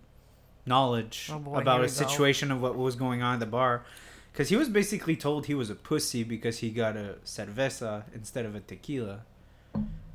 knowledge 0.65 1.29
Oh 1.33 1.39
boy, 1.39 1.57
about 1.59 1.79
a 1.79 1.83
we 1.83 1.87
go. 1.87 1.93
situation 1.93 2.51
of 2.51 2.61
what 2.61 2.75
was 2.75 2.95
going 2.95 3.21
on 3.23 3.35
at 3.35 3.39
the 3.39 3.45
bar? 3.45 3.83
Because 4.31 4.49
he 4.49 4.55
was 4.55 4.69
basically 4.69 5.15
told 5.15 5.47
he 5.47 5.55
was 5.55 5.69
a 5.69 5.75
pussy 5.75 6.23
because 6.23 6.59
he 6.59 6.69
got 6.69 6.95
a 6.95 7.15
cerveza 7.25 8.03
instead 8.13 8.45
of 8.45 8.53
a 8.55 8.59
tequila. 8.59 9.21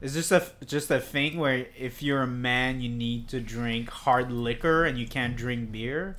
Is 0.07 0.12
this 0.12 0.30
a 0.38 0.40
just 0.74 0.90
a 0.90 1.00
thing 1.00 1.38
where 1.42 1.66
if 1.78 2.02
you're 2.05 2.20
a 2.22 2.26
man 2.50 2.82
you 2.84 2.90
need 2.90 3.26
to 3.28 3.40
drink 3.40 3.88
hard 4.05 4.30
liquor 4.30 4.84
and 4.84 4.98
you 5.00 5.07
can't 5.16 5.34
drink 5.34 5.72
beer? 5.72 6.16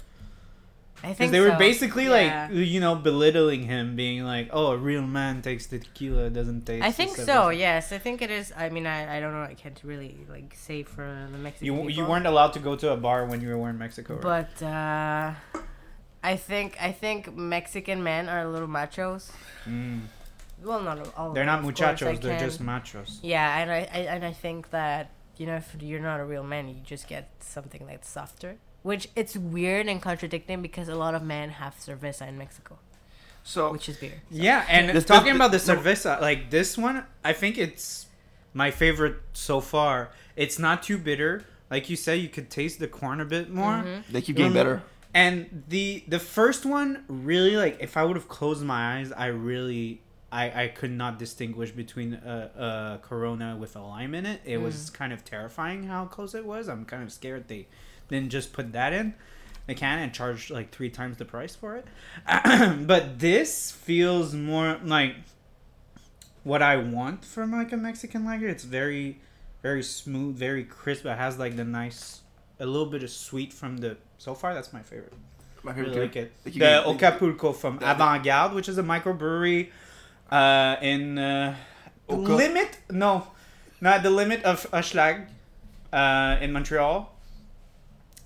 I 1.04 1.14
think 1.14 1.32
they 1.32 1.40
were 1.48 1.56
basically 1.70 2.06
Yeah. 2.06 2.48
like 2.50 2.58
you 2.74 2.80
know 2.86 2.96
belittling 2.96 3.64
him, 3.74 3.96
being 3.96 4.24
like, 4.34 4.48
"Oh, 4.52 4.68
a 4.72 4.78
real 4.90 5.04
man 5.20 5.44
takes 5.44 5.68
the 5.68 5.78
tequila, 5.78 6.32
doesn't 6.32 6.66
taste." 6.66 6.84
I 6.84 6.92
think 7.00 7.12
so. 7.16 7.50
Yes, 7.50 7.92
I 7.92 8.00
think 8.06 8.24
it 8.26 8.32
is. 8.40 8.52
I 8.58 8.70
mean, 8.76 8.88
I, 8.88 9.18
I 9.18 9.20
don't 9.22 9.34
know. 9.38 9.44
I 9.44 9.54
can't 9.54 9.80
really 9.84 10.18
like 10.36 10.56
say 10.68 10.82
for 10.82 11.06
the 11.32 11.38
Mexican 11.38 11.66
You 11.68 11.74
people. 11.74 11.90
you 11.92 12.04
weren't 12.10 12.26
allowed 12.26 12.54
to 12.58 12.60
go 12.60 12.76
to 12.84 12.88
a 12.92 12.98
bar 12.98 13.26
when 13.30 13.40
you 13.42 13.50
were 13.56 13.70
in 13.70 13.78
Mexico, 13.78 14.16
right? 14.16 14.48
But 14.58 14.66
uh, 14.66 15.34
I 16.24 16.36
think 16.38 16.70
I 16.82 16.92
think 16.92 17.20
Mexican 17.38 18.02
men 18.02 18.28
are 18.28 18.42
a 18.42 18.50
little 18.50 18.72
machos. 18.80 19.30
Mm. 19.70 20.08
Well, 20.66 20.82
not 20.82 20.98
all. 21.16 21.32
They're 21.34 21.44
them, 21.46 21.48
not 21.48 21.60
of 21.60 21.66
course, 21.66 21.80
muchachos. 21.80 22.20
They're 22.20 22.38
can- 22.38 22.50
just 22.50 22.62
machos. 22.62 23.20
Yeah, 23.22 23.58
and 23.60 23.72
I, 23.72 23.78
I 23.94 24.00
and 24.16 24.26
I 24.26 24.32
think 24.34 24.72
that 24.72 25.12
you 25.38 25.46
know 25.46 25.56
if 25.58 25.76
you're 25.80 26.00
not 26.00 26.20
a 26.20 26.26
real 26.26 26.44
man, 26.44 26.68
you 26.70 26.76
just 26.84 27.08
get 27.08 27.30
something 27.40 27.86
that's 27.88 28.10
softer. 28.10 28.58
Which 28.84 29.10
it's 29.16 29.36
weird 29.36 29.88
and 29.88 30.02
contradicting 30.02 30.62
because 30.62 30.88
a 30.90 30.96
lot 30.96 31.16
of 31.16 31.24
men 31.24 31.50
have 31.50 31.76
cerveza 31.76 32.28
in 32.28 32.38
Mexico, 32.38 32.78
So 33.44 33.72
which 33.72 33.90
is 33.90 33.98
beer. 33.98 34.22
Yeah, 34.30 34.64
and 34.70 34.90
This- 34.90 35.06
talking 35.06 35.34
this- 35.34 35.36
about 35.36 35.52
the 35.52 35.58
no. 35.74 35.82
cerveza, 35.82 36.22
like 36.22 36.50
this 36.52 36.78
one, 36.78 37.04
I 37.24 37.34
think 37.34 37.58
it's 37.58 38.06
my 38.54 38.70
favorite 38.72 39.16
so 39.34 39.60
far. 39.60 40.10
It's 40.36 40.60
not 40.60 40.84
too 40.84 40.98
bitter. 41.00 41.44
Like 41.72 41.90
you 41.90 41.96
said, 41.96 42.20
you 42.20 42.30
could 42.30 42.50
taste 42.52 42.80
the 42.80 42.88
corn 42.88 43.20
a 43.20 43.26
bit 43.26 43.50
more. 43.50 43.74
Mhm. 43.84 44.04
they 44.12 44.22
keep 44.22 44.36
getting 44.36 44.52
Mm. 44.52 44.56
better. 44.62 44.84
And 45.16 45.64
the 45.68 46.04
the 46.08 46.20
first 46.20 46.64
one 46.66 47.06
really 47.08 47.56
like 47.58 47.78
if 47.80 47.98
I 47.98 48.04
would 48.04 48.16
have 48.18 48.28
closed 48.28 48.64
my 48.64 48.98
eyes, 48.98 49.12
I 49.12 49.28
really 49.28 50.02
I, 50.36 50.64
I 50.64 50.68
could 50.68 50.92
not 50.92 51.18
distinguish 51.18 51.72
between 51.72 52.16
a, 52.16 52.52
a 52.58 53.00
Corona 53.02 53.56
with 53.58 53.78
a 53.78 53.80
lime 53.80 54.14
in 54.14 54.26
it. 54.26 54.42
It 54.44 54.58
was 54.58 54.90
mm. 54.90 54.94
kind 54.94 55.14
of 55.14 55.24
terrifying 55.24 55.86
how 55.86 56.06
close 56.06 56.36
it 56.36 56.46
was. 56.46 56.68
I'm 56.68 56.84
kind 56.84 57.04
of 57.04 57.12
scared 57.14 57.48
they 57.48 57.68
didn't 58.10 58.32
just 58.32 58.52
put 58.52 58.74
that 58.74 58.92
in 58.92 59.14
the 59.66 59.74
can 59.74 60.00
and 60.00 60.14
charge 60.14 60.52
like 60.52 60.72
three 60.72 60.90
times 60.90 61.18
the 61.18 61.26
price 61.26 61.56
for 61.56 61.78
it. 61.78 61.86
but 62.86 63.20
this 63.20 63.72
feels 63.72 64.34
more 64.34 64.78
like 64.84 65.16
what 66.44 66.62
I 66.62 66.76
want 66.76 67.24
from 67.24 67.54
like 67.54 67.72
a 67.72 67.78
Mexican 67.78 68.26
lager. 68.26 68.50
It's 68.50 68.66
very, 68.66 69.20
very 69.64 69.84
smooth, 69.84 70.36
very 70.36 70.66
crisp. 70.66 71.06
It 71.06 71.18
has 71.18 71.40
like 71.40 71.56
the 71.56 71.64
nice, 71.64 72.22
a 72.60 72.66
little 72.66 72.88
bit 72.88 73.04
of 73.04 73.10
sweet 73.10 73.54
from 73.54 73.78
the. 73.78 73.96
So 74.18 74.36
far, 74.36 74.54
that's 74.54 74.74
my 74.74 74.82
favorite. 74.82 75.14
My 75.64 75.72
I 75.72 75.76
favorite 75.76 75.90
really 75.92 76.02
like 76.02 76.16
it. 76.18 76.32
Like 76.44 76.54
the 76.56 76.60
can- 76.60 76.96
Acapulco 76.96 77.54
from 77.54 77.80
the- 77.80 77.90
Avant 77.90 78.22
Garde, 78.22 78.54
which 78.54 78.68
is 78.68 78.78
a 78.78 78.84
microbrewery 78.84 79.70
uh, 80.32 80.76
in 80.82 81.18
uh, 81.18 81.56
Oka- 82.10 82.34
limit. 82.36 82.78
No, 82.90 83.28
not 83.82 84.04
the 84.04 84.10
limit 84.10 84.44
of 84.44 84.70
Hochelag 84.72 85.28
uh, 85.94 86.38
in 86.42 86.52
Montreal. 86.52 87.12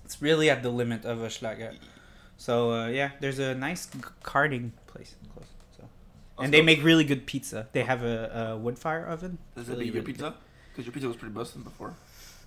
It's 0.04 0.20
really 0.20 0.50
at 0.50 0.62
the 0.62 0.70
limit 0.70 1.04
of 1.04 1.18
Hochelag. 1.18 1.76
So 2.36 2.72
uh, 2.72 2.88
yeah, 2.88 3.10
there's 3.20 3.38
a 3.38 3.54
nice 3.54 3.86
g- 3.86 4.00
karting 4.24 4.70
place 4.86 5.14
close. 5.32 5.46
So. 5.76 5.84
And 6.38 6.52
they 6.52 6.60
go. 6.60 6.64
make 6.64 6.82
really 6.82 7.04
good 7.04 7.26
pizza. 7.26 7.68
They 7.72 7.82
have 7.82 8.02
a, 8.02 8.52
a 8.52 8.58
wood 8.58 8.78
fire 8.78 9.06
oven. 9.06 9.38
Does 9.54 9.68
it 9.68 9.72
really, 9.72 9.90
your 9.90 10.02
pizza? 10.02 10.34
Because 10.72 10.86
your 10.86 10.92
pizza 10.92 11.08
was 11.08 11.16
pretty 11.16 11.34
busted 11.34 11.64
before. 11.64 11.94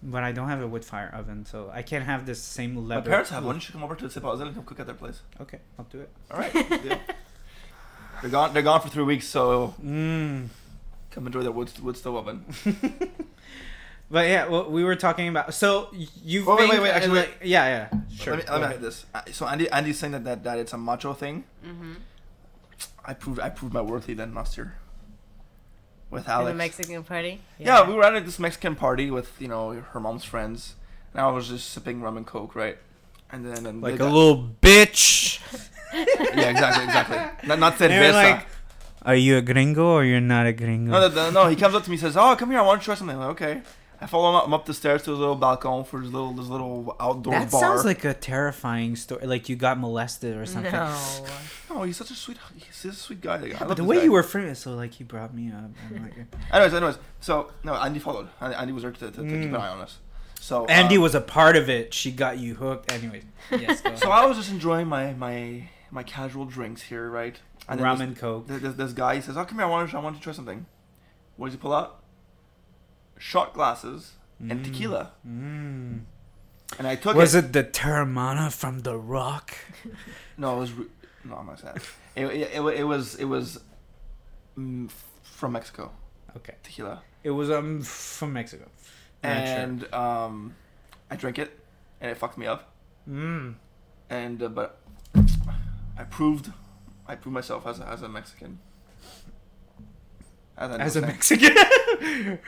But 0.06 0.24
I 0.24 0.34
don't 0.34 0.49
have 0.49 0.62
a 0.62 0.68
wood 0.68 0.84
fire 0.84 1.10
oven, 1.14 1.45
so 1.45 1.70
I 1.74 1.82
can't 1.82 2.04
have 2.04 2.26
this 2.26 2.41
same 2.41 2.76
level. 2.76 3.04
My 3.04 3.10
parents 3.10 3.30
have 3.30 3.45
one. 3.45 3.56
You 3.56 3.62
should 3.62 3.74
come 3.74 3.84
over 3.84 3.95
to 3.95 4.10
Sip 4.10 4.24
and 4.24 4.54
come 4.56 4.66
cook 4.66 4.80
at 4.82 4.86
their 4.86 4.95
place. 4.95 5.22
Okay, 5.39 5.60
I'll 5.80 5.86
do 5.86 6.01
it. 6.01 6.10
All 6.30 6.39
right. 6.39 6.54
deal. 8.24 8.32
They're 8.32 8.32
gone. 8.32 8.54
They're 8.54 8.64
gone 8.64 8.82
for 8.82 8.90
three 8.90 9.04
weeks, 9.04 9.28
so 9.28 9.74
Mmm. 9.84 10.48
come 11.12 11.28
enjoy 11.28 11.42
that 11.44 11.52
wood 11.52 11.70
wood 11.80 11.98
stove 11.98 12.16
oven. 12.16 12.46
But 14.12 14.28
yeah, 14.28 14.46
well, 14.48 14.70
we 14.70 14.84
were 14.84 14.96
talking 14.96 15.28
about. 15.28 15.56
So 15.56 15.90
you 16.24 16.44
Oh, 16.46 16.52
wait, 16.56 16.60
think? 16.70 16.74
wait, 16.74 16.82
wait, 16.84 16.90
actually, 16.92 17.20
like- 17.20 17.38
yeah, 17.44 17.66
yeah, 17.92 18.00
sure. 18.16 18.34
Let 18.36 18.44
me, 18.44 18.46
go 18.48 18.60
let 18.60 18.70
me 18.70 18.76
add 18.76 18.82
this. 18.82 19.06
Uh, 19.16 19.22
So 19.32 19.48
Andy, 19.48 19.68
Andy's 19.72 19.98
saying 19.98 20.12
that, 20.12 20.24
that 20.26 20.44
that 20.44 20.60
it's 20.60 20.74
a 20.74 20.78
macho 20.78 21.14
thing. 21.14 21.46
Mm-hmm. 21.66 21.94
I 23.06 23.14
proved 23.16 23.40
I 23.40 23.50
proved 23.50 23.74
my 23.74 23.82
worthy 23.82 24.14
then 24.14 24.36
last 24.36 24.56
year. 24.56 24.76
With 26.12 26.28
At 26.30 26.34
Alex. 26.36 26.52
the 26.52 26.56
Mexican 26.56 27.04
party. 27.04 27.42
yeah. 27.58 27.88
we 27.88 27.96
were 27.96 28.04
at 28.04 28.24
this 28.24 28.38
Mexican 28.38 28.76
party 28.76 29.10
with 29.10 29.32
you 29.42 29.48
know 29.48 29.72
her 29.94 30.00
mom's 30.00 30.24
friends, 30.26 30.76
and 31.14 31.22
I 31.22 31.28
was 31.32 31.48
just 31.48 31.72
sipping 31.72 32.02
rum 32.02 32.18
and 32.18 32.26
coke, 32.28 32.54
right? 32.56 32.78
And 33.32 33.44
then 33.44 33.66
and 33.66 33.82
like 33.82 33.96
a 33.96 33.98
got- 33.98 34.14
little 34.14 34.50
bitch. 34.62 35.40
yeah, 36.36 36.50
exactly, 36.50 36.84
exactly. 36.86 37.48
Not 37.48 37.60
not 37.60 37.80
you're 37.80 37.89
cerveza. 37.89 38.14
like, 38.14 38.46
are 39.04 39.16
you 39.16 39.38
a 39.38 39.41
gringo 39.41 39.86
or 39.86 40.04
you're 40.06 40.22
not 40.22 40.46
a 40.48 40.54
gringo? 40.54 40.91
No, 40.91 41.08
no, 41.08 41.14
no, 41.16 41.32
no, 41.32 41.48
he 41.50 41.56
comes 41.56 41.76
up 41.76 41.84
to 41.84 41.89
me 41.89 41.96
and 41.96 42.02
says, 42.02 42.18
"Oh, 42.18 42.36
come 42.36 42.50
here, 42.52 42.60
I 42.60 42.64
want 42.64 42.82
to 42.82 42.86
try 42.86 42.96
something." 42.96 43.16
I'm 43.16 43.22
like, 43.22 43.41
okay. 43.41 43.62
I 44.02 44.06
follow 44.06 44.30
him 44.32 44.36
up, 44.36 44.46
I'm 44.48 44.54
up 44.54 44.66
the 44.66 44.74
stairs 44.74 45.02
to 45.04 45.12
his 45.12 45.20
little 45.20 45.36
balcony 45.36 45.86
for 45.86 46.02
his 46.02 46.12
little 46.12 46.34
his 46.34 46.50
little 46.50 46.94
outdoor 47.00 47.34
that 47.36 47.50
bar. 47.52 47.62
sounds 47.62 47.86
like 47.86 48.04
a 48.04 48.14
terrifying 48.14 48.98
story. 48.98 49.26
Like 49.26 49.48
you 49.48 49.56
got 49.56 49.80
molested 49.80 50.36
or 50.36 50.46
something. 50.46 50.74
No. 50.74 50.94
oh, 51.72 51.84
he's 51.84 51.96
such 51.96 52.12
a 52.12 52.14
sweet, 52.14 52.38
he's 52.58 52.76
such 52.76 52.91
a 52.91 52.96
sweet 52.96 53.22
guy. 53.22 53.38
Like, 53.38 53.56
I 53.56 53.60
But 53.60 53.68
love 53.70 53.78
the 53.78 53.84
way 53.86 53.98
guy. 53.98 54.04
you 54.04 54.12
were 54.12 54.24
framed, 54.24 54.58
so 54.58 54.74
like 54.74 54.91
he 54.94 55.06
brought 55.06 55.34
me 55.34 55.52
up. 55.54 55.72
Like, 55.91 56.26
Anyways, 56.52 56.74
anyways, 56.74 56.98
so 57.22 57.52
no, 57.64 57.76
Andy 57.76 58.00
followed. 58.00 58.28
Andy, 58.41 58.56
Andy 58.58 58.74
was 58.74 58.84
there 58.84 58.91
to, 58.91 59.12
to, 59.12 59.12
to 59.12 59.22
keep 59.24 59.30
Mm. 59.30 59.46
an 59.50 59.56
eye 59.56 59.70
on 59.70 59.80
us. 59.80 60.00
So 60.41 60.66
Andy 60.66 60.98
uh, 60.98 61.02
was 61.02 61.16
a 61.16 61.22
part 61.22 61.56
of 61.56 61.70
it. 61.70 61.94
She 61.94 62.12
got 62.12 62.38
you 62.39 62.56
hooked. 62.56 62.91
Anyways, 62.91 63.24
yes. 63.52 63.80
Go 63.80 63.96
So. 63.96 64.10
I 64.12 64.26
was 64.26 64.36
just 64.36 64.52
enjoying 64.52 64.88
my 64.88 65.14
my 65.14 65.70
my 65.94 66.04
casual 66.04 66.46
drinks 66.46 66.82
here, 66.82 67.10
right? 67.10 67.38
then 67.70 67.80
rum 67.80 68.00
this, 68.00 68.08
and 68.08 68.18
coke. 68.18 68.48
this, 68.48 68.62
this, 68.62 68.74
this 68.76 68.94
guy 68.94 69.16
he 69.16 69.22
says, 69.22 69.38
"Oh, 69.38 69.46
come 69.46 69.58
here, 69.60 69.68
I 69.68 69.70
want 69.70 69.89
to 69.91 69.98
I 69.98 70.02
want 70.02 70.16
to 70.18 70.22
try 70.22 70.34
something." 70.34 70.66
What 71.38 71.48
does 71.48 71.54
he 71.56 71.60
pull 71.60 71.74
out? 71.74 72.02
Shot 73.18 73.54
glasses 73.54 74.14
and 74.39 74.60
Mm. 74.60 74.64
tequila, 74.66 75.12
Mm. 75.26 76.02
and 76.78 76.88
I 76.88 76.96
took 76.96 77.16
Was 77.16 77.36
it. 77.36 77.46
it 77.46 77.54
the 77.54 77.64
Teremana 77.64 78.52
from 78.52 78.80
The 78.80 78.98
Rock? 78.98 79.56
No, 80.38 80.58
it 80.58 80.60
was. 80.60 80.72
Re- 80.74 80.88
no, 81.26 81.36
I'm 81.36 81.46
not 81.46 81.60
saying. 81.60 81.78
It, 82.16 82.26
it, 82.26 82.52
it, 82.56 82.62
it 82.82 82.84
was 82.84 83.16
it 83.16 83.26
was 83.26 83.60
mm, 84.58 84.89
from 85.22 85.52
Mexico 85.54 85.91
Okay. 86.36 86.56
tequila, 86.64 87.02
It 87.24 87.30
was 87.32 87.50
um 87.52 87.82
from 87.84 88.34
Mexico. 88.34 88.66
Sure. 89.24 89.32
and 89.32 89.94
um, 89.94 90.56
I 91.10 91.16
drank 91.16 91.38
it, 91.39 91.58
and 92.02 92.12
it 92.12 92.18
fucked 92.18 92.38
me 92.38 92.46
up. 92.48 92.74
Mm. 93.10 93.56
And 94.10 94.44
uh, 94.44 94.50
but 94.50 94.80
I 95.98 96.04
proved, 96.04 96.52
I 97.08 97.16
proved 97.16 97.34
myself 97.34 97.68
as 97.68 97.80
a, 97.80 97.88
as 97.88 98.02
a 98.02 98.10
Mexican. 98.10 98.60
As, 100.58 100.72
I 100.72 100.78
As 100.78 100.96
a 100.96 101.02
Mexican. 101.02 101.56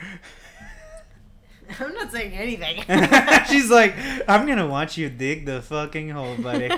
I'm 1.80 1.94
not 1.94 2.12
saying 2.12 2.32
anything. 2.32 2.84
She's 3.48 3.70
like, 3.70 3.94
I'm 4.28 4.46
gonna 4.46 4.66
watch 4.66 4.96
you 4.96 5.08
dig 5.10 5.46
the 5.46 5.62
fucking 5.62 6.10
hole, 6.10 6.36
buddy. 6.36 6.70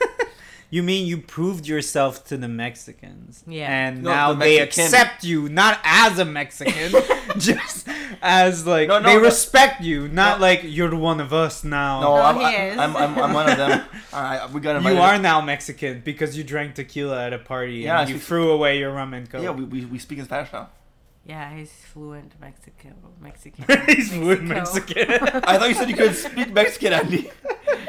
you 0.70 0.82
mean 0.82 1.06
you 1.06 1.18
proved 1.18 1.66
yourself 1.66 2.24
to 2.26 2.36
the 2.36 2.48
Mexicans? 2.48 3.44
Yeah. 3.46 3.70
And 3.70 4.02
No, 4.02 4.10
now 4.10 4.32
the 4.32 4.40
they 4.40 4.58
accept 4.58 5.22
you 5.22 5.48
not 5.48 5.78
as 5.84 6.18
a 6.18 6.24
Mexican, 6.24 6.92
just 7.38 7.88
as 8.22 8.66
like 8.66 8.88
No, 8.88 8.98
no, 8.98 9.08
they 9.08 9.16
no. 9.16 9.22
respect 9.22 9.82
you, 9.82 10.08
not 10.08 10.38
No. 10.38 10.42
like 10.46 10.60
you're 10.64 10.94
one 10.96 11.20
of 11.20 11.32
us 11.32 11.64
now. 11.64 12.00
No, 12.00 12.16
No, 12.16 12.22
I'm, 12.22 12.36
he 12.36 12.44
I, 12.44 12.66
is. 12.68 12.78
I'm, 12.78 12.96
I'm, 12.96 13.18
I'm 13.18 13.32
one 13.32 13.48
of 13.50 13.56
them. 13.56 13.84
All 14.12 14.22
right, 14.22 14.50
we 14.50 14.60
got 14.60 14.82
you 14.82 14.98
are 14.98 15.18
now 15.18 15.40
Mexican 15.40 16.00
because 16.04 16.36
you 16.36 16.44
drank 16.44 16.74
tequila 16.76 17.26
at 17.26 17.32
a 17.32 17.38
party 17.38 17.74
Yeah, 17.78 18.00
and 18.00 18.10
you 18.10 18.18
threw 18.18 18.50
away 18.50 18.78
your 18.78 18.92
rum 18.92 19.14
and 19.14 19.28
coke. 19.28 19.42
Yeah, 19.42 19.50
we, 19.50 19.64
we, 19.64 19.84
we 19.84 19.98
speak 19.98 20.18
in 20.18 20.24
Spanish 20.24 20.52
now. 20.52 20.70
yeah, 21.24 21.54
he's 21.56 21.72
fluent 21.92 22.32
Mexican. 22.40 22.94
Mexican. 23.20 23.64
He's 23.88 24.12
fluent 24.12 24.42
Mexican. 24.44 25.10
I 25.10 25.58
thought 25.58 25.68
you 25.68 25.74
said 25.74 25.90
you 25.90 25.96
could 25.96 26.14
speak 26.14 26.52
Mexican, 26.52 26.92
Andy. 26.92 27.30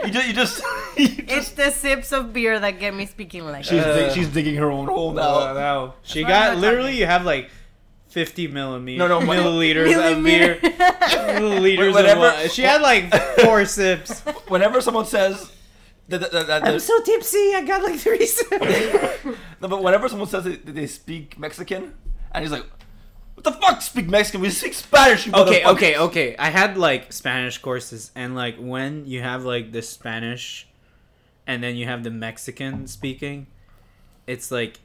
You 0.06 0.12
just, 0.12 0.28
you 0.28 0.34
just, 0.34 0.62
you 0.98 1.08
just 1.08 1.30
It's 1.38 1.50
the 1.52 1.70
sips 1.72 2.12
of 2.12 2.34
beer 2.34 2.60
that 2.60 2.80
get 2.80 2.96
me 2.96 3.06
speaking 3.06 3.46
like 3.46 3.64
she's. 3.66 3.82
Uh, 3.84 3.96
dig- 3.96 4.12
she's 4.14 4.28
digging 4.30 4.56
her 4.56 4.72
own 4.72 4.88
hole 4.88 5.12
No, 5.14 5.54
now. 5.54 5.96
She 6.04 6.24
got 6.24 6.58
literally. 6.58 6.84
talking. 6.92 7.00
You 7.00 7.06
have 7.06 7.26
like 7.26 7.50
fifty 8.10 8.48
millimeters. 8.48 9.00
No, 9.00 9.08
no, 9.08 9.22
my- 9.26 9.38
milliliters 9.38 10.18
of 10.18 10.24
beer, 10.24 10.56
milliliters 10.62 11.94
Whenever- 11.94 12.28
of 12.28 12.34
wine. 12.36 12.50
She 12.50 12.64
had 12.64 12.82
like 12.82 13.14
four 13.42 13.66
sips. 13.66 14.22
Whenever 14.48 14.82
someone 14.82 15.06
says 15.06 15.52
that, 16.08 16.20
that, 16.22 16.32
that, 16.32 16.48
that 16.48 16.64
I'm 16.66 16.80
so 16.80 17.00
tipsy. 17.02 17.54
I 17.56 17.64
got 17.66 17.84
like 17.84 18.00
three 18.00 18.26
sips. 18.26 19.26
no, 19.62 19.68
but 19.68 19.84
whenever 19.84 20.08
someone 20.10 20.28
says 20.28 20.44
that 20.46 20.66
they 20.66 20.88
speak 20.88 21.38
Mexican, 21.38 21.94
and 22.32 22.44
he's 22.44 22.52
like, 22.52 22.66
"What 23.36 23.44
the 23.44 23.52
fuck? 23.52 23.82
Speak 23.82 24.08
Mexican? 24.08 24.42
We 24.42 24.50
speak 24.50 24.74
Spanish." 24.74 25.26
You 25.28 25.34
okay, 25.34 25.62
motherfucker." 25.62 25.74
okay, 25.74 25.98
okay. 25.98 26.36
I 26.38 26.50
had 26.50 26.78
like 26.78 27.12
Spanish 27.14 27.58
courses, 27.58 28.12
and 28.16 28.36
like 28.36 28.56
when 28.58 29.06
you 29.06 29.22
have 29.22 29.44
like 29.44 29.72
the 29.72 29.82
Spanish, 29.82 30.68
and 31.46 31.62
then 31.62 31.76
you 31.76 31.86
have 31.86 32.04
the 32.04 32.12
Mexican 32.12 32.88
speaking, 32.88 33.48
it's 34.26 34.50
like. 34.52 34.80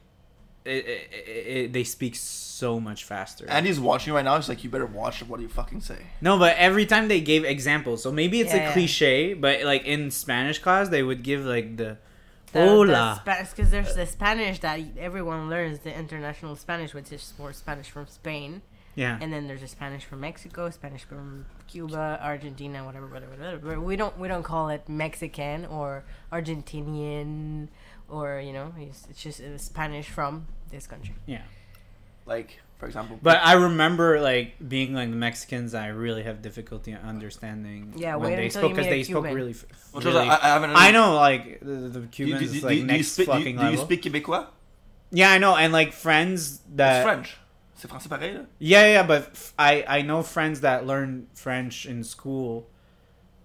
It, 0.65 0.71
it, 0.87 1.11
it, 1.13 1.47
it- 1.57 1.73
they 1.73 1.85
speak 1.85 2.15
so 2.17 2.79
much 2.79 3.05
faster. 3.05 3.45
And 3.49 3.67
he's 3.67 3.81
watching 3.81 4.13
right 4.13 4.25
now. 4.25 4.37
He's 4.37 4.49
like, 4.49 4.63
"You 4.63 4.71
better 4.71 4.87
watch 4.87 5.21
what 5.27 5.41
you 5.41 5.49
fucking 5.49 5.81
say." 5.81 5.99
No, 6.21 6.39
but 6.39 6.57
every 6.57 6.87
time 6.87 7.09
they 7.09 7.21
gave 7.21 7.45
examples, 7.45 8.03
so 8.03 8.13
maybe 8.13 8.41
it's 8.41 8.53
Yeah, 8.55 8.61
a 8.61 8.63
yeah. 8.67 8.73
cliche, 8.73 9.35
but 9.35 9.63
like 9.65 9.85
in 9.85 10.11
Spanish 10.13 10.59
class, 10.61 10.89
they 10.89 11.03
would 11.03 11.23
give 11.25 11.45
like 11.45 11.77
the 11.77 11.99
The, 12.53 12.61
hola. 12.67 13.23
Because 13.25 13.71
there's 13.71 13.95
the 13.97 14.07
Spanish 14.07 14.61
that 14.61 14.79
everyone 14.99 15.49
learns, 15.51 15.81
the 15.81 15.93
international 15.99 16.55
Spanish, 16.55 16.95
which 16.95 17.11
is 17.11 17.33
more 17.39 17.53
Spanish 17.53 17.91
from 17.91 18.07
Spain. 18.07 18.63
yeah. 18.95 19.17
And 19.23 19.33
then 19.33 19.49
there's 19.49 19.63
a 19.63 19.69
Spanish 19.79 20.05
from 20.05 20.21
Mexico, 20.21 20.69
Spanish 20.71 21.03
from 21.03 21.47
Cuba, 21.67 22.21
Argentina, 22.23 22.85
whatever, 22.85 23.07
whatever, 23.09 23.33
whatever. 23.33 23.81
We 23.81 23.97
don't 23.97 24.17
we 24.23 24.29
don't 24.29 24.45
call 24.45 24.69
it 24.69 24.83
Mexican 24.87 25.65
or 25.67 26.05
Argentinian 26.31 27.69
or 28.13 28.41
you 28.41 28.53
know 28.53 28.73
it's, 28.79 29.07
it's 29.11 29.23
just 29.23 29.41
uh, 29.41 29.57
Spanish 29.59 30.09
from 30.09 30.47
this 30.71 30.87
country. 30.87 31.15
yeah. 31.27 31.43
Like, 32.25 32.61
for 32.79 32.87
example, 32.87 33.19
But 33.21 33.39
I 33.43 33.55
remember 33.55 34.21
like 34.21 34.55
being 34.69 34.95
like 34.95 35.11
the 35.11 35.17
Mexicans, 35.17 35.75
I 35.75 35.89
really 35.89 36.23
have 36.23 36.41
difficulty 36.41 36.95
understanding 36.95 37.95
Yeah, 37.97 38.15
when 38.15 38.31
wait 38.31 38.37
they 38.37 38.45
until 38.47 38.61
spoke 38.63 38.71
because 38.77 38.87
meet 38.87 38.93
a 38.93 38.97
they 38.99 39.03
spoke 39.03 39.25
really. 39.25 39.51
f- 39.51 39.67
really 39.95 40.05
was, 40.07 40.17
I, 40.17 40.39
I 40.39 40.49
haven't. 40.55 40.71
I 40.77 40.91
know 40.93 41.15
like 41.17 41.59
the, 41.61 41.75
the 41.91 42.01
Do 42.01 42.01
you, 42.01 42.09
Cubans 42.09 42.51
do, 42.51 42.57
is 42.57 42.61
do, 42.61 42.67
like 42.69 42.75
do 42.77 42.81
you 42.81 42.87
next 42.87 43.09
speak? 43.09 43.27
Do 43.27 43.33
you, 43.33 43.39
fucking 43.39 43.57
do 43.57 43.63
you 43.65 43.71
level. 43.71 43.85
speak 43.87 44.03
Québécois? 44.03 44.47
yeah, 45.11 45.33
I 45.33 45.39
know, 45.39 45.57
and 45.57 45.73
like 45.73 45.93
friends 45.93 46.41
It's 46.53 46.77
that 46.77 47.03
French. 47.03 47.37
C'est 47.77 47.89
français 47.91 48.09
pareil. 48.09 48.35
Là? 48.39 48.47
Yeah, 48.61 48.87
yeah, 48.87 49.03
but 49.03 49.23
f- 49.35 49.53
I 49.59 49.85
I 49.99 50.03
know 50.03 50.23
friends 50.23 50.61
that 50.61 50.87
learn 50.87 51.27
French 51.35 51.87
in 51.87 52.05
school 52.05 52.69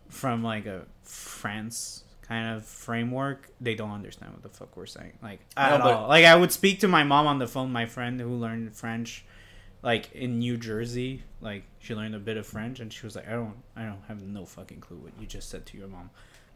from 0.09 0.43
like 0.43 0.67
a 0.67 0.85
France 1.03 2.03
kind 2.27 2.55
of 2.55 2.65
framework. 2.65 3.49
They 3.61 3.75
don't 3.75 3.91
understand 3.91 4.33
what 4.33 4.43
the 4.43 4.49
fuck 4.49 4.75
we're 4.75 4.85
saying, 4.85 5.13
like 5.21 5.39
at 5.55 5.79
No, 5.79 5.89
all. 5.91 6.07
Like 6.07 6.25
I 6.25 6.35
would 6.35 6.51
speak 6.51 6.79
to 6.81 6.87
my 6.87 7.03
mom 7.03 7.27
on 7.27 7.39
the 7.39 7.47
phone. 7.47 7.71
My 7.71 7.85
friend 7.85 8.19
who 8.19 8.35
learned 8.35 8.75
French, 8.75 9.25
like 9.81 10.11
in 10.13 10.39
New 10.39 10.57
Jersey, 10.57 11.23
like 11.41 11.63
she 11.79 11.95
learned 11.95 12.15
a 12.15 12.19
bit 12.19 12.37
of 12.37 12.45
French, 12.45 12.79
and 12.79 12.91
she 12.91 13.05
was 13.05 13.15
like, 13.15 13.27
I 13.27 13.31
don't, 13.31 13.55
I 13.75 13.83
don't 13.83 14.01
have 14.07 14.21
no 14.21 14.45
fucking 14.45 14.81
clue 14.81 14.97
what 14.97 15.13
you 15.19 15.25
just 15.27 15.49
said 15.49 15.65
to 15.67 15.77
your 15.77 15.87
mom, 15.87 16.09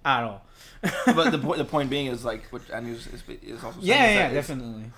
at 0.04 0.24
all. 0.24 0.46
but 1.06 1.30
the 1.32 1.38
point, 1.38 1.58
the 1.58 1.66
point 1.66 1.90
being 1.90 2.08
is 2.08 2.26
like 2.26 2.44
what 2.52 2.62
Andy 2.72 2.92
is, 2.92 3.08
is, 3.08 3.24
is 3.42 3.64
also 3.64 3.80
yeah, 3.82 3.96
yeah, 3.96 4.28
it's- 4.28 4.34
definitely. 4.48 4.92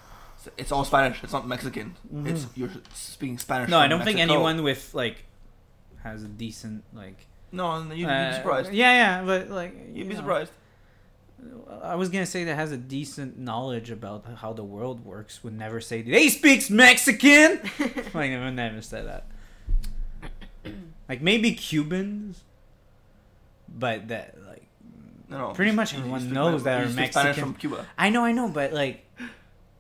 It's 0.57 0.73
all 0.73 0.83
Spanish. 0.83 1.23
It's 1.23 1.31
not 1.31 1.47
Mexican. 1.47 1.95
It's 2.25 2.47
you're 2.53 2.69
speaking 2.93 3.37
Spanish. 3.37 3.67
Mm-hmm. 3.67 3.71
No, 3.71 3.79
I 3.79 3.87
don't 3.87 4.03
think 4.03 4.19
anyone 4.19 4.61
with 4.61 4.93
like 4.93 5.23
has 6.03 6.23
a 6.23 6.27
decent 6.27 6.83
like. 6.93 7.27
No, 7.53 7.81
you'd, 7.83 7.99
you'd 7.99 8.09
uh, 8.09 8.29
be 8.31 8.35
surprised. 8.35 8.73
Yeah, 8.73 8.91
yeah, 8.91 9.23
but 9.25 9.49
like 9.49 9.73
You'd 9.73 9.95
you 9.97 10.03
be 10.03 10.09
know, 10.15 10.19
surprised. 10.19 10.51
I 11.81 11.95
was 11.95 12.09
gonna 12.09 12.25
say 12.25 12.43
that 12.45 12.55
has 12.55 12.71
a 12.71 12.77
decent 12.77 13.37
knowledge 13.37 13.89
about 13.91 14.25
how 14.37 14.53
the 14.53 14.63
world 14.63 15.03
works 15.05 15.43
would 15.43 15.53
never 15.57 15.81
say 15.81 16.01
they 16.01 16.29
speaks 16.29 16.69
Mexican. 16.69 17.59
like 18.13 18.31
I 18.31 18.43
would 18.43 18.55
never 18.55 18.81
say 18.81 19.01
that. 19.03 19.25
Like 21.09 21.21
maybe 21.21 21.53
Cubans, 21.53 22.43
but 23.67 24.07
that 24.07 24.37
like 24.47 24.65
No, 25.29 25.37
no. 25.49 25.53
Pretty 25.53 25.71
you- 25.71 25.75
much 25.77 25.91
you- 25.93 25.99
you 25.99 26.03
everyone 26.05 26.31
knows 26.33 26.61
Ma- 26.63 26.71
that 26.71 26.79
you 26.79 26.85
are 26.85 26.91
speak 26.91 27.11
Spanish 27.11 27.27
Mexican. 27.37 27.51
from 27.53 27.59
Cuba. 27.59 27.85
I 27.97 28.09
know, 28.09 28.23
I 28.23 28.31
know, 28.31 28.47
but 28.47 28.71
like, 28.73 29.05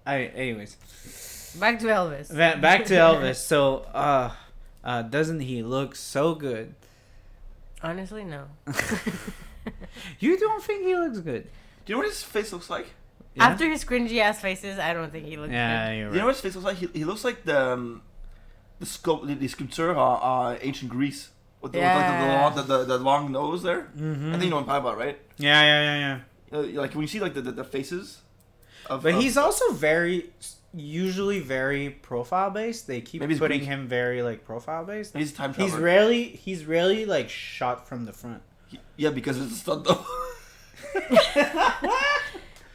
I 0.05 0.23
anyways. 0.25 0.75
Back 1.59 1.79
to 1.79 1.85
Elvis. 1.85 2.27
Va- 2.29 2.57
back 2.59 2.85
to 2.85 2.93
Elvis. 3.05 3.35
So, 3.37 3.77
uh, 3.93 4.31
uh, 4.83 5.01
doesn't 5.03 5.39
he 5.39 5.63
look 5.63 5.95
so 5.95 6.35
good? 6.35 6.75
Honestly, 7.81 8.23
no. 8.25 8.45
You 10.19 10.37
don't 10.37 10.63
think 10.63 10.83
he 10.85 10.95
looks 10.95 11.19
good? 11.19 11.43
Do 11.43 11.49
you 11.87 11.95
know 11.95 11.99
what 11.99 12.07
his 12.07 12.23
face 12.23 12.51
looks 12.53 12.69
like? 12.69 12.87
Yeah? 13.35 13.45
After 13.47 13.67
his 13.69 13.83
cringy 13.83 14.19
ass 14.19 14.39
faces, 14.39 14.77
I 14.79 14.93
don't 14.93 15.11
think 15.11 15.25
he 15.25 15.37
looks 15.37 15.51
yeah, 15.51 15.89
good. 15.89 15.97
you're 15.97 16.11
You 16.13 16.19
know 16.19 16.25
what 16.25 16.35
his 16.35 16.41
face 16.41 16.55
looks 16.55 16.65
like? 16.65 16.77
He, 16.77 16.87
he 16.99 17.03
looks 17.03 17.23
like 17.23 17.43
the 17.43 17.71
um, 17.73 18.01
the 18.79 18.85
sculpt 18.85 19.27
the, 19.27 19.35
the 19.35 19.47
sculpture 19.47 19.97
uh, 19.97 20.01
uh, 20.01 20.57
ancient 20.61 20.91
Greece 20.91 21.29
with 21.61 21.71
the, 21.71 21.79
with 21.79 21.87
like 21.87 22.05
the, 22.19 22.25
the, 22.25 22.33
long, 22.33 22.55
the, 22.55 22.61
the, 22.61 22.83
the 22.85 22.97
long 22.97 23.31
nose 23.31 23.63
there. 23.63 23.89
Mm-hmm. 23.97 24.29
I 24.29 24.31
think 24.33 24.43
you 24.43 24.49
know 24.49 24.57
what 24.57 24.61
I'm 24.61 24.67
talking 24.67 24.85
about, 24.85 24.97
right? 24.97 25.19
Yeah, 25.37 25.61
yeah, 25.63 25.81
yeah, 25.81 26.19
yeah. 26.51 26.61
You 26.61 26.73
know, 26.73 26.81
like 26.81 26.93
when 26.93 27.01
you 27.01 27.07
see 27.07 27.19
like 27.19 27.33
the, 27.33 27.41
the, 27.41 27.51
the 27.51 27.63
faces. 27.63 28.21
Of, 28.87 29.03
But 29.03 29.15
of- 29.15 29.21
he's 29.21 29.37
also 29.37 29.71
very, 29.71 30.29
usually 30.73 31.39
very 31.39 31.89
profile 31.89 32.49
based. 32.51 32.85
They 32.87 32.99
keep 33.01 33.21
Maybe 33.21 33.37
putting 33.37 33.59
Greek. 33.59 33.69
him 33.69 33.87
very 33.87 34.21
like 34.21 34.43
profile 34.45 34.83
based. 34.85 35.15
he's 35.15 35.31
a 35.31 35.35
time 35.35 35.53
He's 35.53 35.73
rarely, 35.73 36.23
he's 36.25 36.65
rarely 36.65 37.05
like 37.05 37.29
shot 37.29 37.87
from 37.87 38.05
the 38.05 38.13
front. 38.13 38.43
He- 38.73 39.03
yeah, 39.03 39.09
because 39.09 39.39
it's 39.39 39.53
a 39.53 39.55
stunt 39.55 39.85
though. 39.85 40.05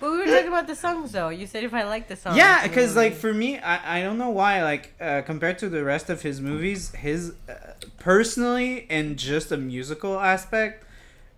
But 0.00 0.12
we 0.12 0.18
were 0.18 0.26
talking 0.26 0.48
about 0.48 0.68
the 0.68 0.76
songs, 0.76 1.10
though. 1.10 1.28
You 1.28 1.46
said 1.48 1.64
if 1.64 1.74
I 1.74 1.82
like 1.82 2.06
the 2.06 2.14
songs. 2.14 2.36
yeah, 2.36 2.66
because 2.66 2.94
like 2.94 3.14
for 3.14 3.34
me, 3.34 3.58
I, 3.58 3.98
I 3.98 4.02
don't 4.02 4.16
know 4.16 4.30
why. 4.30 4.62
Like 4.62 4.94
uh, 5.00 5.22
compared 5.22 5.58
to 5.58 5.68
the 5.68 5.82
rest 5.82 6.08
of 6.08 6.22
his 6.22 6.40
movies, 6.40 6.94
his 6.94 7.34
uh, 7.48 7.54
personally 7.98 8.86
and 8.90 9.16
just 9.16 9.50
a 9.50 9.56
musical 9.56 10.20
aspect, 10.20 10.84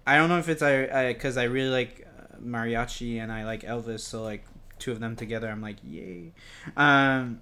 I 0.06 0.16
don't 0.16 0.28
know 0.28 0.38
if 0.38 0.48
it's 0.48 0.62
I 0.62 1.12
because 1.12 1.38
I, 1.38 1.44
really 1.44 1.70
like 1.70 2.06
uh, 2.06 2.36
mariachi 2.36 3.18
and 3.18 3.32
I 3.32 3.44
like 3.46 3.62
Elvis, 3.62 4.00
so 4.00 4.22
like 4.22 4.44
two 4.78 4.92
of 4.92 5.00
them 5.00 5.16
together, 5.16 5.48
I'm 5.48 5.62
like 5.62 5.76
yay. 5.82 6.32
Um, 6.76 7.40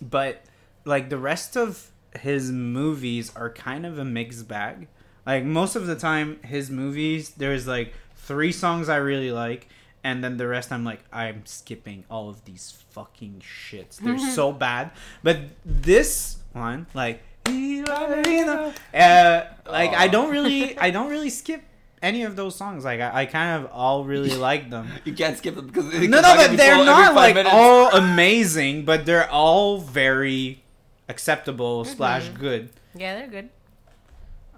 but 0.00 0.42
like 0.86 1.10
the 1.10 1.18
rest 1.18 1.58
of 1.58 1.90
his 2.18 2.50
movies 2.50 3.32
are 3.36 3.50
kind 3.50 3.84
of 3.84 3.98
a 3.98 4.04
mixed 4.04 4.48
bag. 4.48 4.88
Like 5.28 5.44
most 5.44 5.76
of 5.76 5.86
the 5.86 5.94
time, 5.94 6.40
his 6.42 6.70
movies 6.70 7.30
there's 7.36 7.66
like 7.66 7.92
three 8.16 8.50
songs 8.50 8.88
I 8.88 8.96
really 8.96 9.30
like, 9.30 9.68
and 10.02 10.24
then 10.24 10.38
the 10.38 10.48
rest 10.48 10.72
I'm 10.72 10.84
like 10.84 11.00
I'm 11.12 11.44
skipping 11.44 12.04
all 12.10 12.30
of 12.30 12.46
these 12.46 12.82
fucking 12.90 13.42
shits. 13.44 13.98
They're 13.98 14.18
so 14.18 14.52
bad. 14.52 14.90
But 15.22 15.40
this 15.66 16.38
one, 16.54 16.86
like, 16.94 17.20
uh, 17.46 19.44
like 19.70 19.92
I 19.92 20.08
don't 20.08 20.30
really, 20.30 20.78
I 20.78 20.90
don't 20.90 21.10
really 21.10 21.28
skip 21.28 21.62
any 22.00 22.22
of 22.22 22.34
those 22.34 22.56
songs. 22.56 22.86
Like 22.86 23.00
I, 23.00 23.22
I 23.22 23.26
kind 23.26 23.62
of 23.62 23.70
all 23.70 24.04
really 24.04 24.34
like 24.48 24.70
them. 24.70 24.88
you 25.04 25.12
can't 25.12 25.36
skip 25.36 25.56
them 25.56 25.66
because 25.66 25.92
No, 25.92 26.22
no, 26.22 26.36
but 26.36 26.56
they're 26.56 26.82
not 26.82 27.14
like 27.14 27.36
all 27.44 27.90
amazing, 27.94 28.86
but 28.86 29.04
they're 29.04 29.28
all 29.30 29.76
very 29.76 30.64
acceptable 31.06 31.84
slash 31.84 32.30
good. 32.30 32.70
Yeah, 32.94 33.14
they're 33.16 33.28
good. 33.28 33.50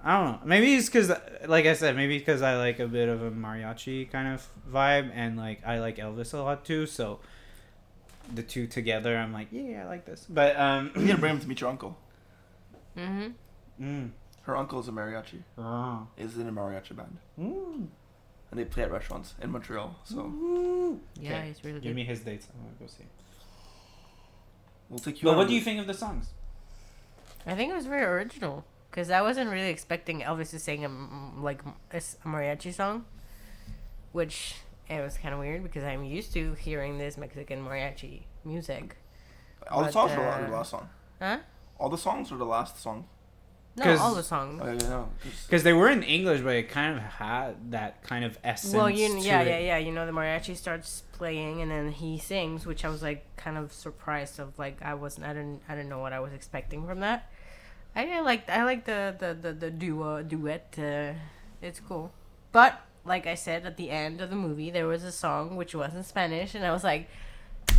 I 0.02 0.16
don't 0.18 0.32
know. 0.32 0.38
Maybe 0.46 0.74
it's 0.74 0.86
because, 0.88 1.12
like 1.46 1.66
I 1.66 1.74
said, 1.74 1.94
maybe 1.94 2.18
because 2.18 2.40
I 2.42 2.56
like 2.56 2.78
a 2.78 2.86
bit 2.86 3.08
of 3.08 3.22
a 3.22 3.30
mariachi 3.30 4.10
kind 4.10 4.28
of 4.34 4.46
vibe, 4.72 5.10
and 5.14 5.36
like 5.36 5.66
I 5.66 5.78
like 5.80 5.96
Elvis 5.98 6.32
a 6.32 6.38
lot 6.38 6.64
too. 6.64 6.86
So 6.86 7.20
the 8.34 8.42
two 8.42 8.66
together, 8.66 9.16
I'm 9.16 9.32
like, 9.32 9.48
yeah, 9.50 9.82
I 9.84 9.86
like 9.86 10.06
this. 10.06 10.26
But 10.28 10.58
um, 10.58 10.90
You 10.94 11.02
need 11.02 11.10
to 11.12 11.18
bring 11.18 11.34
him 11.34 11.40
to 11.40 11.48
meet 11.48 11.60
your 11.60 11.68
uncle. 11.70 11.98
Mm-hmm. 12.96 13.84
mm, 13.84 14.10
Her 14.42 14.56
uncle 14.56 14.80
is 14.80 14.88
a 14.88 14.92
mariachi. 14.92 15.42
oh, 15.58 16.06
Is 16.16 16.36
in 16.38 16.48
a 16.48 16.52
mariachi 16.52 16.96
band, 16.96 17.18
mm, 17.38 17.86
and 18.50 18.58
they 18.60 18.64
play 18.64 18.84
at 18.84 18.90
restaurants 18.90 19.34
in 19.42 19.50
Montreal. 19.50 19.96
So 20.04 20.16
mm. 20.16 20.98
Yeah, 21.20 21.32
Okay, 21.34 21.48
he's 21.48 21.62
really 21.64 21.74
good. 21.74 21.82
Give 21.82 21.90
good. 21.90 21.96
me 21.96 22.04
his 22.04 22.20
dates. 22.20 22.48
I 22.54 22.62
want 22.64 22.78
to 22.78 22.84
go 22.84 22.88
see. 22.90 23.04
we'll 24.88 24.98
take 24.98 25.20
you. 25.22 25.26
But 25.26 25.32
on 25.32 25.36
what 25.36 25.48
do 25.48 25.54
you 25.54 25.60
think 25.60 25.78
of 25.80 25.86
the 25.86 25.94
songs? 25.94 26.30
I 27.46 27.54
think 27.54 27.70
it 27.72 27.76
was 27.76 27.86
very 27.86 28.02
original 28.04 28.64
because 28.90 29.10
I 29.10 29.22
wasn't 29.22 29.50
really 29.50 29.68
expecting 29.70 30.20
Elvis 30.20 30.50
to 30.50 30.58
sing 30.58 30.84
a, 30.84 31.40
like 31.40 31.62
a 31.92 31.96
s- 31.96 32.16
a 32.24 32.28
mariachi 32.28 32.72
song, 32.74 33.04
which 34.12 34.54
it 34.88 35.00
was 35.00 35.16
kind 35.18 35.32
of 35.34 35.40
weird 35.40 35.62
because 35.62 35.84
I'm 35.84 36.04
used 36.04 36.32
to 36.34 36.54
hearing 36.54 36.98
this 36.98 37.16
Mexican 37.16 37.64
mariachi 37.64 38.22
music. 38.44 38.96
All 39.70 39.84
the 39.84 39.92
songs 39.92 40.12
or 40.12 40.20
uh, 40.26 40.46
the 40.46 40.52
last 40.52 40.70
song? 40.70 40.88
Huh? 41.20 41.38
All 41.78 41.88
the 41.88 41.98
songs 41.98 42.32
or 42.32 42.36
the 42.38 42.44
last 42.46 42.80
song? 42.82 43.06
No, 43.76 43.84
'Cause- 43.84 44.00
all 44.00 44.14
the 44.16 44.22
songs. 44.24 44.60
Oh, 44.62 44.66
yeah, 44.66 44.88
no. 44.88 45.08
'cause- 45.22 45.46
Because 45.46 45.62
they 45.62 45.72
were 45.72 45.88
in 45.88 46.02
English, 46.02 46.40
but 46.40 46.56
it 46.56 46.68
kind 46.68 46.96
of 46.96 47.02
had 47.04 47.70
that 47.70 48.02
kind 48.02 48.24
of 48.24 48.36
essence. 48.42 48.74
Well, 48.74 48.90
you 48.90 49.08
to 49.08 49.20
yeah 49.20 49.42
it. 49.42 49.48
yeah 49.48 49.58
yeah 49.60 49.76
you 49.78 49.92
know 49.92 50.06
the 50.06 50.12
mariachi 50.12 50.56
starts 50.56 51.04
playing 51.12 51.62
and 51.62 51.70
then 51.70 51.92
he 51.92 52.18
sings, 52.18 52.66
which 52.66 52.84
I 52.84 52.88
was 52.88 53.02
like 53.02 53.24
kind 53.36 53.56
of 53.56 53.72
surprised 53.72 54.40
of 54.40 54.58
like 54.58 54.82
I 54.82 54.94
wasn't 54.94 55.26
I 55.26 55.32
didn't 55.34 55.62
I 55.68 55.76
didn't 55.76 55.88
know 55.88 56.00
what 56.00 56.12
I 56.12 56.18
was 56.20 56.32
expecting 56.32 56.84
from 56.84 56.98
that. 57.00 57.30
I, 57.94 58.06
I 58.18 58.20
like 58.20 58.48
I 58.48 58.64
like 58.64 58.84
the 58.84 59.14
the 59.18 59.34
the, 59.34 59.52
the 59.52 59.70
duo 59.70 60.22
duet. 60.22 60.74
Uh, 60.78 61.12
it's 61.62 61.80
cool, 61.80 62.12
but 62.52 62.80
like 63.04 63.26
I 63.26 63.34
said 63.34 63.66
at 63.66 63.76
the 63.76 63.90
end 63.90 64.20
of 64.20 64.30
the 64.30 64.36
movie, 64.36 64.70
there 64.70 64.86
was 64.86 65.04
a 65.04 65.12
song 65.12 65.56
which 65.56 65.74
was 65.74 65.94
in 65.94 66.04
Spanish, 66.04 66.54
and 66.54 66.64
I 66.64 66.72
was 66.72 66.84
like. 66.84 67.08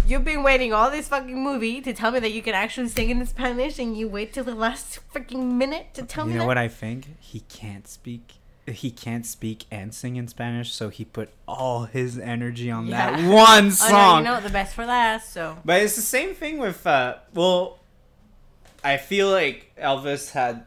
You've 0.08 0.24
been 0.24 0.42
waiting 0.42 0.74
all 0.74 0.90
this 0.90 1.08
fucking 1.10 1.44
movie 1.44 1.80
to 1.82 1.94
tell 1.94 2.10
me 2.10 2.20
that 2.20 2.32
you 2.32 2.42
can 2.42 2.56
actually 2.56 2.88
sing 2.88 3.12
in 3.12 3.24
Spanish, 3.28 3.78
and 3.78 3.96
you 3.96 4.08
wait 4.08 4.34
till 4.34 4.44
the 4.44 4.56
last 4.56 5.00
freaking 5.14 5.54
minute 5.54 5.94
to 5.94 6.02
tell 6.04 6.26
You 6.26 6.30
me 6.30 6.34
You 6.34 6.40
know 6.40 6.44
that? 6.46 6.48
what 6.48 6.58
I 6.58 6.68
think? 6.70 7.08
He 7.20 7.42
can't 7.42 7.88
speak. 7.88 8.34
He 8.66 8.90
can't 8.90 9.26
speak 9.28 9.66
and 9.70 9.94
sing 9.94 10.16
in 10.16 10.28
Spanish, 10.28 10.74
so 10.74 10.90
he 10.90 11.06
put 11.06 11.30
all 11.48 11.84
his 11.86 12.18
energy 12.18 12.72
on 12.72 12.90
that 12.90 13.14
one 13.30 13.66
Oh, 13.68 13.70
song. 13.70 14.24
no, 14.24 14.32
you 14.32 14.36
know 14.38 14.42
the 14.42 14.50
best 14.52 14.74
for 14.74 14.86
last. 14.88 15.32
So 15.34 15.60
But 15.64 15.82
it's 15.84 15.96
the 15.98 16.02
same 16.02 16.34
thing 16.34 16.58
with 16.58 16.88
uh 16.88 17.18
well 17.36 17.78
I 18.84 18.98
feel 18.98 19.30
like 19.30 19.72
Elvis 19.78 20.32
had 20.32 20.66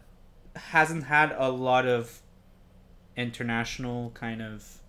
hasn't 0.57 1.05
had 1.05 1.35
a 1.37 1.51
lot 1.51 1.87
of 1.87 2.21
international 3.17 4.11
kind 4.11 4.41
of 4.41 4.81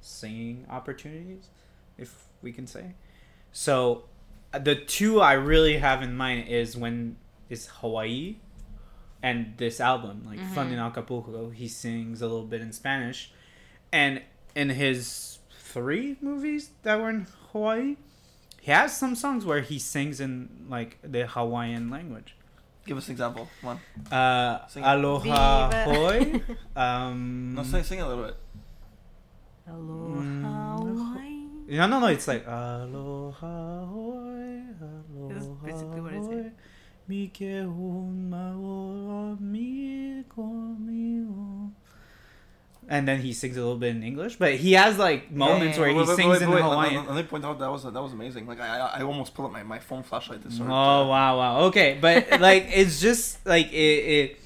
singing 0.00 0.66
opportunities 0.68 1.48
if 1.96 2.24
we 2.42 2.52
can 2.52 2.66
say. 2.66 2.94
So 3.52 4.04
the 4.52 4.74
two 4.74 5.20
I 5.20 5.34
really 5.34 5.78
have 5.78 6.02
in 6.02 6.16
mind 6.16 6.48
is 6.48 6.76
when 6.76 7.16
is 7.48 7.66
Hawaii 7.80 8.36
and 9.22 9.54
this 9.56 9.80
album 9.80 10.24
like 10.26 10.38
mm-hmm. 10.38 10.54
Fun 10.54 10.72
in 10.72 10.78
Acapulco 10.78 11.50
he 11.50 11.68
sings 11.68 12.22
a 12.22 12.26
little 12.26 12.46
bit 12.46 12.60
in 12.60 12.72
Spanish 12.72 13.32
and 13.92 14.22
in 14.54 14.70
his 14.70 15.38
three 15.60 16.16
movies 16.20 16.70
that 16.82 17.00
were 17.00 17.10
in 17.10 17.26
Hawaii 17.52 17.96
he 18.60 18.70
has 18.70 18.96
some 18.96 19.14
songs 19.14 19.44
where 19.44 19.60
he 19.60 19.78
sings 19.78 20.20
in 20.20 20.66
like 20.68 20.98
the 21.02 21.26
Hawaiian 21.26 21.90
language. 21.90 22.34
Give 22.86 22.96
us 22.98 23.08
an 23.08 23.12
example. 23.12 23.48
One. 23.62 23.78
Uh, 24.12 24.58
aloha 24.76 25.68
Viva. 25.70 25.84
hoi. 25.84 26.40
Um, 26.76 27.54
No, 27.54 27.62
sing, 27.62 27.82
sing 27.82 28.00
a 28.00 28.08
little 28.08 28.24
bit. 28.24 28.36
Aloha 29.66 30.20
Mm. 30.20 30.42
Hawaii. 30.44 31.76
no, 31.78 31.86
no, 31.86 32.00
no. 32.00 32.06
It's 32.08 32.28
like 32.28 32.44
aloha 32.46 33.86
hoi, 33.88 34.60
aloha 34.84 35.32
This 35.32 35.44
is 35.44 35.48
basically 35.64 36.00
what 36.04 36.12
it's 36.12 36.26
hoi, 36.26 36.32
saying. 36.32 36.52
mi 37.08 37.28
ke 37.32 37.64
hun 37.64 38.28
maoa 38.30 39.40
mi 39.40 40.22
konio. 40.28 41.72
And 42.86 43.08
then 43.08 43.20
he 43.20 43.32
sings 43.32 43.56
a 43.56 43.60
little 43.60 43.78
bit 43.78 43.96
in 43.96 44.02
English, 44.02 44.36
but 44.36 44.54
he 44.56 44.72
has 44.74 44.98
like 44.98 45.30
moments 45.32 45.76
yeah, 45.76 45.80
where 45.80 45.88
yeah. 45.90 45.94
he 45.94 46.00
Wait, 46.00 46.08
wait, 46.08 46.16
sings 46.16 46.28
wait, 46.28 46.42
in 46.42 46.50
wait, 46.50 46.56
let- 46.56 46.70
Hawaiian. 46.70 46.94
Let, 47.06 47.14
let 47.14 47.16
me 47.24 47.28
point 47.28 47.44
out 47.44 47.58
that 47.58 47.70
was 47.70 47.84
that 47.84 47.92
was 48.02 48.12
amazing. 48.12 48.46
Like 48.46 48.60
I 48.60 48.78
I, 48.78 48.86
I 48.98 49.02
almost 49.02 49.34
pulled 49.34 49.46
up 49.46 49.52
my, 49.52 49.62
my 49.62 49.78
phone 49.78 50.02
flashlight 50.02 50.42
to 50.42 50.50
start. 50.50 50.68
Oh 50.70 51.08
wow, 51.08 51.38
wow. 51.38 51.60
Okay, 51.68 51.96
but 52.00 52.40
like 52.40 52.66
it's 52.68 53.00
just 53.00 53.44
like 53.46 53.72
it. 53.72 53.76
it 53.76 54.36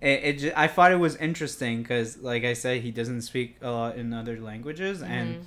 it, 0.00 0.20
it 0.24 0.32
ju- 0.40 0.52
I 0.54 0.66
thought 0.68 0.92
it 0.92 0.96
was 1.00 1.16
interesting 1.16 1.80
because, 1.82 2.18
like 2.18 2.44
I 2.44 2.52
said, 2.52 2.82
he 2.82 2.90
doesn't 2.90 3.22
speak 3.22 3.56
a 3.62 3.70
lot 3.70 3.96
in 3.96 4.12
other 4.12 4.38
languages, 4.40 5.02
and 5.02 5.36
Mhm. 5.36 5.44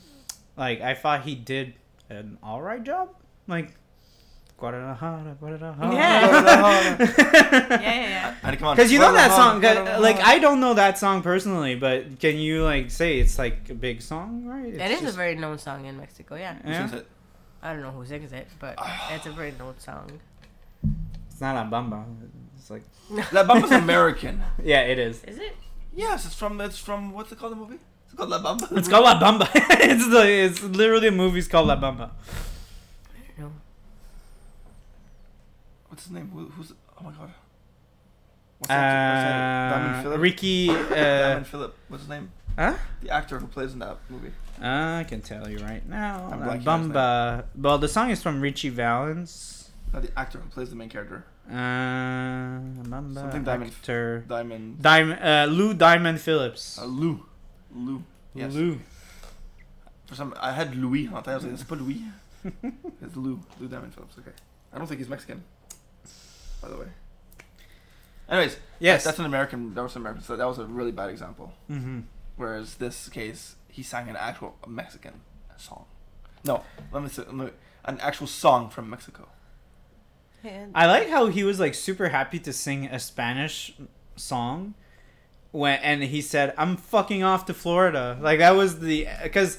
like 0.57 0.81
I 0.81 0.95
thought 0.95 1.21
he 1.21 1.35
did 1.35 1.75
an 2.09 2.39
all 2.41 2.59
right 2.61 2.81
job. 2.83 3.09
Like, 3.47 3.75
Guadalajara, 4.59 5.35
Guadalajara. 5.39 5.93
Yeah. 5.95 6.97
yeah, 6.99 7.79
yeah, 7.79 7.79
yeah. 7.81 8.35
And 8.43 8.57
come 8.59 8.67
on. 8.69 8.75
Because 8.75 8.91
you 8.91 8.99
know 8.99 9.13
that 9.13 9.31
song. 9.31 9.61
Like 10.01 10.17
I 10.19 10.39
don't 10.39 10.59
know 10.59 10.73
that 10.73 10.97
song 10.97 11.21
personally, 11.21 11.75
but 11.75 12.19
can 12.19 12.37
you 12.37 12.63
like 12.63 12.91
say 12.91 13.19
it's 13.19 13.37
like 13.39 13.69
a 13.69 13.73
big 13.73 14.01
song, 14.01 14.45
right? 14.45 14.73
It 14.73 14.79
It's 14.91 15.01
is 15.01 15.13
a 15.15 15.17
very 15.17 15.35
known 15.35 15.57
song 15.57 15.85
in 15.85 15.97
Mexico. 15.97 16.35
Yeah. 16.35 16.55
Who 16.63 16.69
Yeah. 16.71 16.95
it? 16.95 17.07
I 17.61 17.73
don't 17.73 17.81
know 17.81 17.91
who 17.91 18.05
sings 18.05 18.31
it, 18.31 18.47
but 18.59 18.75
it's 19.11 19.25
a 19.25 19.31
very 19.31 19.53
known 19.57 19.75
song. 19.79 20.19
It's 21.31 21.41
not 21.41 21.55
La 21.55 21.65
bamba. 21.69 22.03
It's 22.57 22.69
like 22.69 22.83
La 23.31 23.43
Bamba's 23.43 23.71
American. 23.83 24.43
yeah, 24.63 24.81
it 24.81 24.99
is. 24.99 25.23
Is 25.23 25.37
it? 25.39 25.55
Yes, 25.95 26.25
it's 26.25 26.35
from 26.35 26.59
it's 26.61 26.77
from 26.77 27.11
what's 27.13 27.31
it 27.31 27.39
called 27.39 27.53
the 27.53 27.57
movie? 27.57 27.79
It's 28.05 28.13
called 28.15 28.29
La 28.29 28.39
Bamba. 28.41 28.77
It's 28.77 28.87
called 28.87 29.03
La 29.05 29.19
Bamba. 29.19 29.47
it's 29.55 30.07
the 30.09 30.27
it's 30.29 30.61
literally 30.63 31.07
a 31.07 31.11
movie's 31.11 31.47
called 31.47 31.67
La 31.67 31.75
Bamba. 31.79 32.09
I 32.11 33.19
don't 33.37 33.39
know. 33.47 33.51
What's 35.99 36.07
his 36.07 36.13
name? 36.15 36.29
Who, 36.33 36.45
who's 36.55 36.71
oh 36.97 37.03
my 37.03 37.11
god. 37.11 37.29
What's 38.59 38.69
that- 38.69 39.69
that? 39.69 39.75
Diamond 39.75 39.95
Uh, 39.97 40.01
Phillip. 40.03 40.21
Ricky. 40.21 40.69
Uh, 40.71 40.85
Diamond 40.95 41.47
Phillip. 41.47 41.75
What's 41.89 42.03
his 42.03 42.09
name? 42.09 42.31
huh? 42.57 42.75
The 43.01 43.09
actor 43.09 43.37
who 43.37 43.47
plays 43.47 43.73
in 43.73 43.79
that 43.79 43.97
movie. 44.09 44.31
I 44.61 45.03
can 45.09 45.19
tell 45.21 45.49
you 45.49 45.57
right 45.59 45.85
now. 45.89 46.29
I'm 46.31 46.39
blanking 46.39 46.67
on 46.67 46.91
Bamba. 46.93 47.43
Well, 47.53 47.77
the 47.77 47.89
song 47.89 48.11
is 48.11 48.23
from 48.23 48.39
Ritchie 48.39 48.69
Valens. 48.69 49.71
Not 49.91 50.03
the 50.03 50.17
actor 50.17 50.37
who 50.39 50.47
plays 50.49 50.69
the 50.69 50.77
main 50.77 50.87
character. 50.87 51.25
Uh, 51.49 51.53
Bamba 52.87 53.15
Something 53.15 53.43
Diamond- 53.43 53.71
actor. 53.71 54.23
Diamond. 54.25 54.81
Diamond. 54.81 55.19
Uh, 55.21 55.47
Lou 55.51 55.73
Diamond 55.73 56.21
Phillips. 56.21 56.79
Uh, 56.79 56.85
Lou. 56.85 57.25
Lou. 57.75 58.03
Yes. 58.33 58.53
Lou. 58.53 58.79
For 60.05 60.15
some, 60.15 60.33
I 60.39 60.53
had 60.53 60.75
Louis. 60.77 61.09
I 61.09 61.11
was 61.11 61.43
like, 61.43 61.51
it's 61.53 61.63
pas 61.63 61.75
Louis. 61.77 62.03
it's 63.03 63.17
Lou. 63.17 63.41
Lou 63.59 63.67
Diamond 63.67 63.93
Phillips. 63.93 64.15
Okay. 64.17 64.31
I 64.71 64.77
don't 64.77 64.87
think 64.87 64.99
he's 64.99 65.09
Mexican. 65.09 65.43
By 66.61 66.69
the 66.69 66.77
way. 66.77 66.87
Anyways, 68.29 68.57
Yes. 68.79 69.03
that's 69.03 69.19
an 69.19 69.25
American. 69.25 69.73
That 69.73 69.81
was 69.83 69.95
an 69.95 70.01
American. 70.01 70.23
So 70.23 70.35
that 70.35 70.45
was 70.47 70.59
a 70.59 70.65
really 70.65 70.91
bad 70.91 71.09
example. 71.09 71.53
mm-hmm. 71.69 72.01
Whereas 72.35 72.75
this 72.75 73.09
case, 73.09 73.55
he 73.67 73.83
sang 73.83 74.07
an 74.07 74.15
actual 74.15 74.55
Mexican 74.67 75.21
song. 75.57 75.85
No, 76.45 76.63
let 76.93 77.03
me 77.03 77.09
say 77.09 77.23
let 77.23 77.33
me- 77.33 77.49
an 77.85 77.99
actual 77.99 78.27
song 78.27 78.69
from 78.69 78.89
Mexico. 78.89 79.27
And 80.43 80.71
I 80.73 80.85
like 80.85 81.09
how 81.09 81.27
he 81.27 81.43
was 81.43 81.59
like 81.59 81.73
super 81.73 82.09
happy 82.09 82.39
to 82.39 82.53
sing 82.53 82.85
a 82.85 82.97
Spanish 82.99 83.73
song 84.15 84.73
when 85.51 85.79
and 85.79 86.01
he 86.03 86.21
said 86.21 86.53
I'm 86.57 86.77
fucking 86.77 87.23
off 87.23 87.45
to 87.47 87.53
Florida. 87.53 88.17
Like 88.21 88.39
that 88.39 88.51
was 88.51 88.79
the 88.79 89.05
cuz 89.33 89.57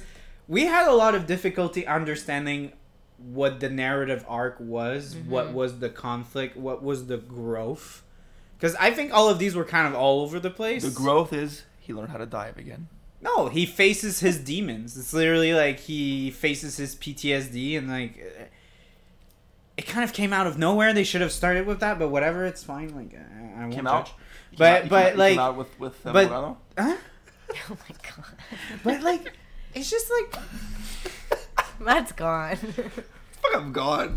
we 0.49 0.65
had 0.67 0.89
a 0.89 0.93
lot 0.95 1.15
of 1.15 1.27
difficulty 1.27 1.87
understanding 1.87 2.73
what 3.21 3.61
the 3.61 3.69
narrative 3.69 4.25
arc 4.29 4.57
was, 4.59 5.15
what 5.17 5.49
Mhm. 5.49 5.53
was 5.53 5.79
the 5.79 5.89
conflict, 5.91 6.57
what 6.57 6.83
was 6.83 7.07
the 7.07 7.17
growth. 7.19 8.03
Cuz 8.61 8.75
I 8.81 8.91
think 8.91 9.13
all 9.13 9.29
of 9.29 9.39
these 9.39 9.55
were 9.55 9.65
kind 9.65 9.87
of 9.87 9.95
all 9.95 10.21
over 10.23 10.41
the 10.41 10.51
place. 10.51 10.83
The 10.83 10.91
growth 10.91 11.33
is 11.33 11.65
he 11.79 11.93
learned 11.93 12.11
how 12.11 12.19
to 12.19 12.27
dive 12.27 12.57
again. 12.59 12.89
No, 13.23 13.49
he 13.49 13.67
faces 13.67 14.21
his 14.21 14.39
demons. 14.39 14.97
It's 14.97 15.13
literally 15.13 15.53
like 15.53 15.81
he 15.81 16.31
faces 16.31 16.77
his 16.79 16.95
PTSD 16.97 17.77
and 17.77 17.89
like 17.89 18.19
uh, 18.41 18.45
it 19.77 19.87
kind 19.87 20.05
of 20.05 20.13
came 20.13 20.33
out 20.33 20.47
of 20.47 20.59
nowhere. 20.59 20.93
They 20.93 21.05
should 21.05 21.21
have 21.21 21.33
started 21.33 21.67
with 21.67 21.81
that, 21.81 21.99
but 21.99 22.09
whatever, 22.09 22.45
it's 22.47 22.63
fine. 22.65 22.95
Like 22.95 23.15
I 23.15 23.59
I 23.59 23.61
won't 23.63 23.75
Came 23.75 23.85
judge. 23.85 23.93
out. 23.93 24.13
But- 24.57 24.57
came 24.59 24.67
out- 24.67 24.83
he 24.85 24.89
but, 24.89 25.07
out- 25.13 25.17
like- 25.19 25.33
came 25.33 25.39
out 25.41 25.57
with 25.57 25.79
with 25.81 26.03
but- 26.03 26.15
Moreno. 26.15 26.59
Huh? 26.79 26.97
oh 27.71 27.77
my 27.89 27.97
god, 28.03 28.25
But 28.85 29.03
like 29.03 29.33
it's 29.75 29.91
just 29.91 30.11
like 30.11 30.43
Matt's 31.85 32.13
gone. 32.13 32.57
Fuck, 32.57 33.55
I'm 33.55 33.73
gone. 33.73 34.17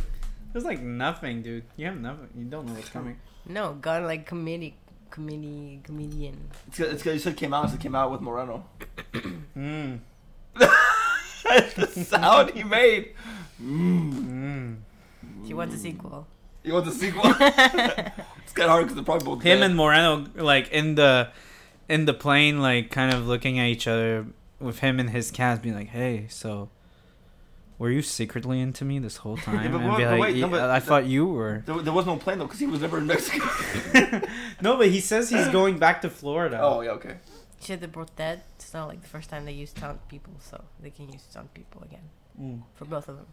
there's 0.51 0.65
like 0.65 0.81
nothing, 0.81 1.41
dude. 1.41 1.63
You 1.77 1.85
have 1.87 1.99
nothing. 1.99 2.29
You 2.35 2.45
don't 2.45 2.65
know 2.67 2.73
what's 2.73 2.89
coming. 2.89 3.17
no, 3.45 3.73
gone 3.73 4.03
like 4.05 4.25
committee, 4.25 4.75
committee, 5.09 5.79
comedian. 5.83 6.49
It's 6.67 6.77
good. 6.77 6.93
It's 6.93 7.03
good. 7.03 7.13
You 7.13 7.19
said 7.19 7.37
came 7.37 7.53
out. 7.53 7.69
So 7.69 7.75
it 7.75 7.81
came 7.81 7.95
out 7.95 8.11
with 8.11 8.21
Moreno. 8.21 8.65
Mm. 9.55 9.99
the 10.55 11.87
sound 11.87 12.49
he 12.51 12.63
made. 12.63 13.13
Mm. 13.61 14.13
Mm. 14.13 14.77
She 15.47 15.53
wants 15.53 15.75
a 15.75 15.77
sequel. 15.77 16.25
You 16.63 16.73
want 16.73 16.85
the 16.85 16.91
sequel? 16.91 17.21
it's 17.25 17.39
kind 18.53 18.65
of 18.65 18.69
hard 18.69 18.83
because 18.85 18.95
they're 18.95 19.03
probably 19.03 19.25
both 19.25 19.43
Him 19.43 19.59
dead. 19.59 19.65
and 19.67 19.75
Moreno 19.75 20.25
like 20.35 20.71
in 20.71 20.95
the 20.95 21.29
in 21.87 22.05
the 22.05 22.13
plane, 22.15 22.61
like 22.61 22.89
kind 22.89 23.13
of 23.13 23.27
looking 23.27 23.59
at 23.59 23.67
each 23.67 23.87
other 23.87 24.25
with 24.59 24.79
him 24.79 24.99
and 24.99 25.11
his 25.11 25.29
cast, 25.29 25.61
being 25.61 25.75
like, 25.75 25.89
"Hey, 25.89 26.25
so." 26.29 26.69
Were 27.79 27.89
you 27.89 28.01
secretly 28.01 28.59
into 28.59 28.85
me 28.85 28.99
this 28.99 29.17
whole 29.17 29.35
time? 29.45 29.71
but 29.71 29.81
and 29.81 29.89
wait- 29.91 29.97
be 29.97 30.03
but 30.03 30.11
like, 30.11 30.21
wait, 30.21 30.37
no, 30.37 30.47
but 30.47 30.61
I 30.69 30.79
the- 30.79 30.85
thought 30.85 31.05
you 31.05 31.25
were. 31.27 31.63
There, 31.65 31.81
there 31.81 31.93
was 31.93 32.05
no 32.05 32.15
plan 32.17 32.37
though 32.39 32.45
because 32.45 32.59
he 32.59 32.67
was 32.67 32.81
never 32.81 32.97
in 32.99 33.07
Mexico. 33.07 33.45
no, 34.61 34.77
but 34.77 34.87
he 34.89 34.99
says 34.99 35.29
he's 35.29 35.47
going 35.59 35.77
back 35.79 36.01
to 36.01 36.09
Florida. 36.09 36.59
oh 36.61 36.81
yeah, 36.81 36.91
okay. 36.91 37.15
Shit, 37.61 37.79
they're 37.79 37.87
both 37.89 38.15
dead. 38.15 38.41
It's 38.55 38.73
not 38.73 38.87
like 38.89 39.01
the 39.01 39.07
first 39.07 39.29
time 39.29 39.45
they 39.45 39.53
used 39.53 39.77
stunt 39.77 40.07
people, 40.09 40.33
so 40.39 40.63
they 40.81 40.89
can 40.89 41.11
use 41.11 41.21
stunt 41.29 41.53
people 41.53 41.81
again 41.83 42.09
Mm. 42.39 42.63
for 42.75 42.85
both 42.85 43.07
of 43.07 43.15
them. 43.17 43.27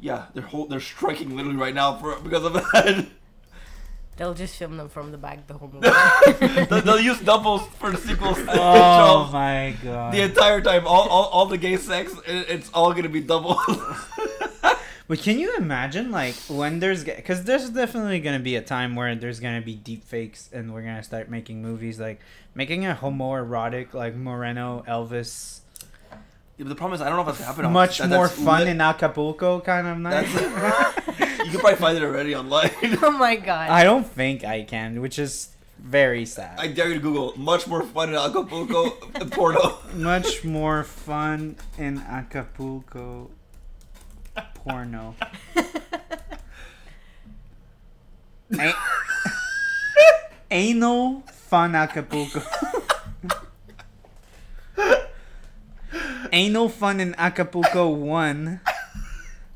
Yeah, 0.00 0.26
they're 0.34 0.42
whole, 0.42 0.66
they're 0.66 0.80
striking 0.80 1.36
literally 1.36 1.56
right 1.56 1.74
now 1.74 1.96
for 1.96 2.18
because 2.20 2.44
of 2.44 2.52
that. 2.52 3.06
They'll 4.16 4.34
just 4.34 4.54
film 4.56 4.76
them 4.76 4.88
from 4.88 5.10
the 5.10 5.18
back 5.18 5.46
the 5.48 5.54
whole 5.54 5.68
movie. 5.72 5.88
they'll, 6.66 6.82
they'll 6.82 7.00
use 7.00 7.18
doubles 7.20 7.62
for 7.80 7.90
the 7.90 7.96
sequels. 7.98 8.38
Oh 8.48 9.28
my 9.32 9.74
god. 9.82 10.14
the 10.14 10.20
entire 10.22 10.60
time, 10.60 10.86
all, 10.86 11.08
all, 11.08 11.24
all 11.26 11.46
the 11.46 11.58
gay 11.58 11.76
sex, 11.76 12.12
it, 12.26 12.46
it's 12.48 12.70
all 12.72 12.92
gonna 12.94 13.08
be 13.08 13.20
double. 13.20 13.58
But 15.06 15.18
can 15.18 15.38
you 15.38 15.54
imagine, 15.56 16.10
like, 16.10 16.34
when 16.48 16.80
there's, 16.80 17.04
because 17.04 17.44
there's 17.44 17.68
definitely 17.68 18.20
gonna 18.20 18.38
be 18.38 18.56
a 18.56 18.62
time 18.62 18.96
where 18.96 19.14
there's 19.14 19.38
gonna 19.38 19.60
be 19.60 19.74
deep 19.74 20.02
fakes, 20.02 20.48
and 20.50 20.72
we're 20.72 20.80
gonna 20.80 21.02
start 21.02 21.28
making 21.28 21.60
movies 21.60 22.00
like 22.00 22.20
making 22.54 22.86
a 22.86 22.94
homoerotic 22.98 23.92
like 23.92 24.14
Moreno 24.14 24.82
Elvis, 24.88 25.60
Yeah, 26.10 26.16
but 26.60 26.68
the 26.68 26.74
problem 26.74 26.94
is, 26.94 27.02
I 27.02 27.08
don't 27.10 27.16
know 27.16 27.30
if 27.30 27.36
that's 27.36 27.40
happening. 27.46 27.70
much 27.72 27.98
That- 27.98 28.08
more 28.08 28.28
fun 28.28 28.60
lit- 28.60 28.68
in 28.68 28.80
Acapulco 28.80 29.60
kind 29.60 29.86
of 29.88 29.98
night. 29.98 30.26
That's, 31.44 31.52
you 31.52 31.58
can 31.58 31.60
probably 31.60 31.78
find 31.78 31.98
it 31.98 32.02
already 32.02 32.34
online. 32.34 32.70
oh 33.02 33.10
my 33.10 33.36
god. 33.36 33.70
I 33.70 33.84
don't 33.84 34.06
think 34.06 34.44
I 34.44 34.62
can, 34.62 35.00
which 35.00 35.18
is 35.18 35.50
very 35.78 36.24
sad. 36.24 36.58
I 36.58 36.68
dare 36.68 36.88
you 36.88 36.94
to 36.94 37.00
Google 37.00 37.34
much 37.36 37.66
more 37.66 37.82
fun 37.82 38.08
in 38.10 38.14
Acapulco 38.14 38.90
porno. 39.30 39.78
Much 39.94 40.44
more 40.44 40.82
fun 40.84 41.56
in 41.78 41.98
Acapulco 41.98 43.30
porno. 44.54 45.14
A- 48.58 48.74
anal 50.50 51.20
fun 51.26 51.74
Acapulco. 51.74 52.42
Anal 56.32 56.68
fun 56.68 56.98
in 56.98 57.14
Acapulco 57.16 57.88
1. 57.90 58.60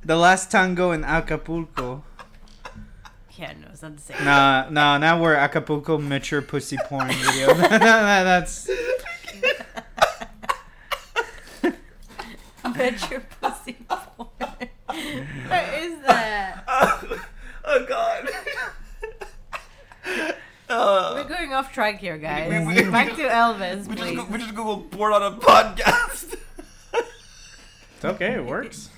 The 0.09 0.17
last 0.17 0.51
tango 0.51 0.91
in 0.93 1.05
Acapulco. 1.05 2.03
yeah, 3.37 3.53
no, 3.61 3.67
it's 3.71 3.83
not 3.83 3.95
the 3.95 4.01
same. 4.03 4.25
Nah, 4.25 4.71
nah, 4.71 4.97
now 4.97 5.21
we're 5.23 5.35
Acapulco 5.35 5.99
mature 5.99 6.41
pussy 6.41 6.79
porn 6.87 7.09
video. 7.09 7.53
That's 7.55 8.71
Bet 12.75 13.11
your 13.11 13.21
pussy 13.41 13.77
porn. 13.87 14.29
what 14.87 15.75
is 15.75 16.01
that? 16.07 16.65
oh 17.67 17.85
God. 17.87 18.29
We're 20.07 20.35
Uh, 20.71 21.23
going 21.25 21.53
off 21.53 21.71
track 21.73 21.99
here, 21.99 22.17
guys. 22.17 22.49
We- 22.51 22.59
we- 22.67 22.83
we- 22.85 22.91
Back 22.91 23.09
to 23.17 23.23
Elvis, 23.23 23.87
we 23.87 23.95
just 23.95 24.09
please. 24.09 24.17
go- 24.17 24.25
we 24.31 24.39
just 24.39 24.55
Google 24.55 24.79
porn 24.85 25.13
on 25.13 25.23
a 25.23 25.37
podcast. 25.37 26.35
it's 26.95 28.05
okay. 28.05 28.33
It 28.37 28.45
works. 28.47 28.89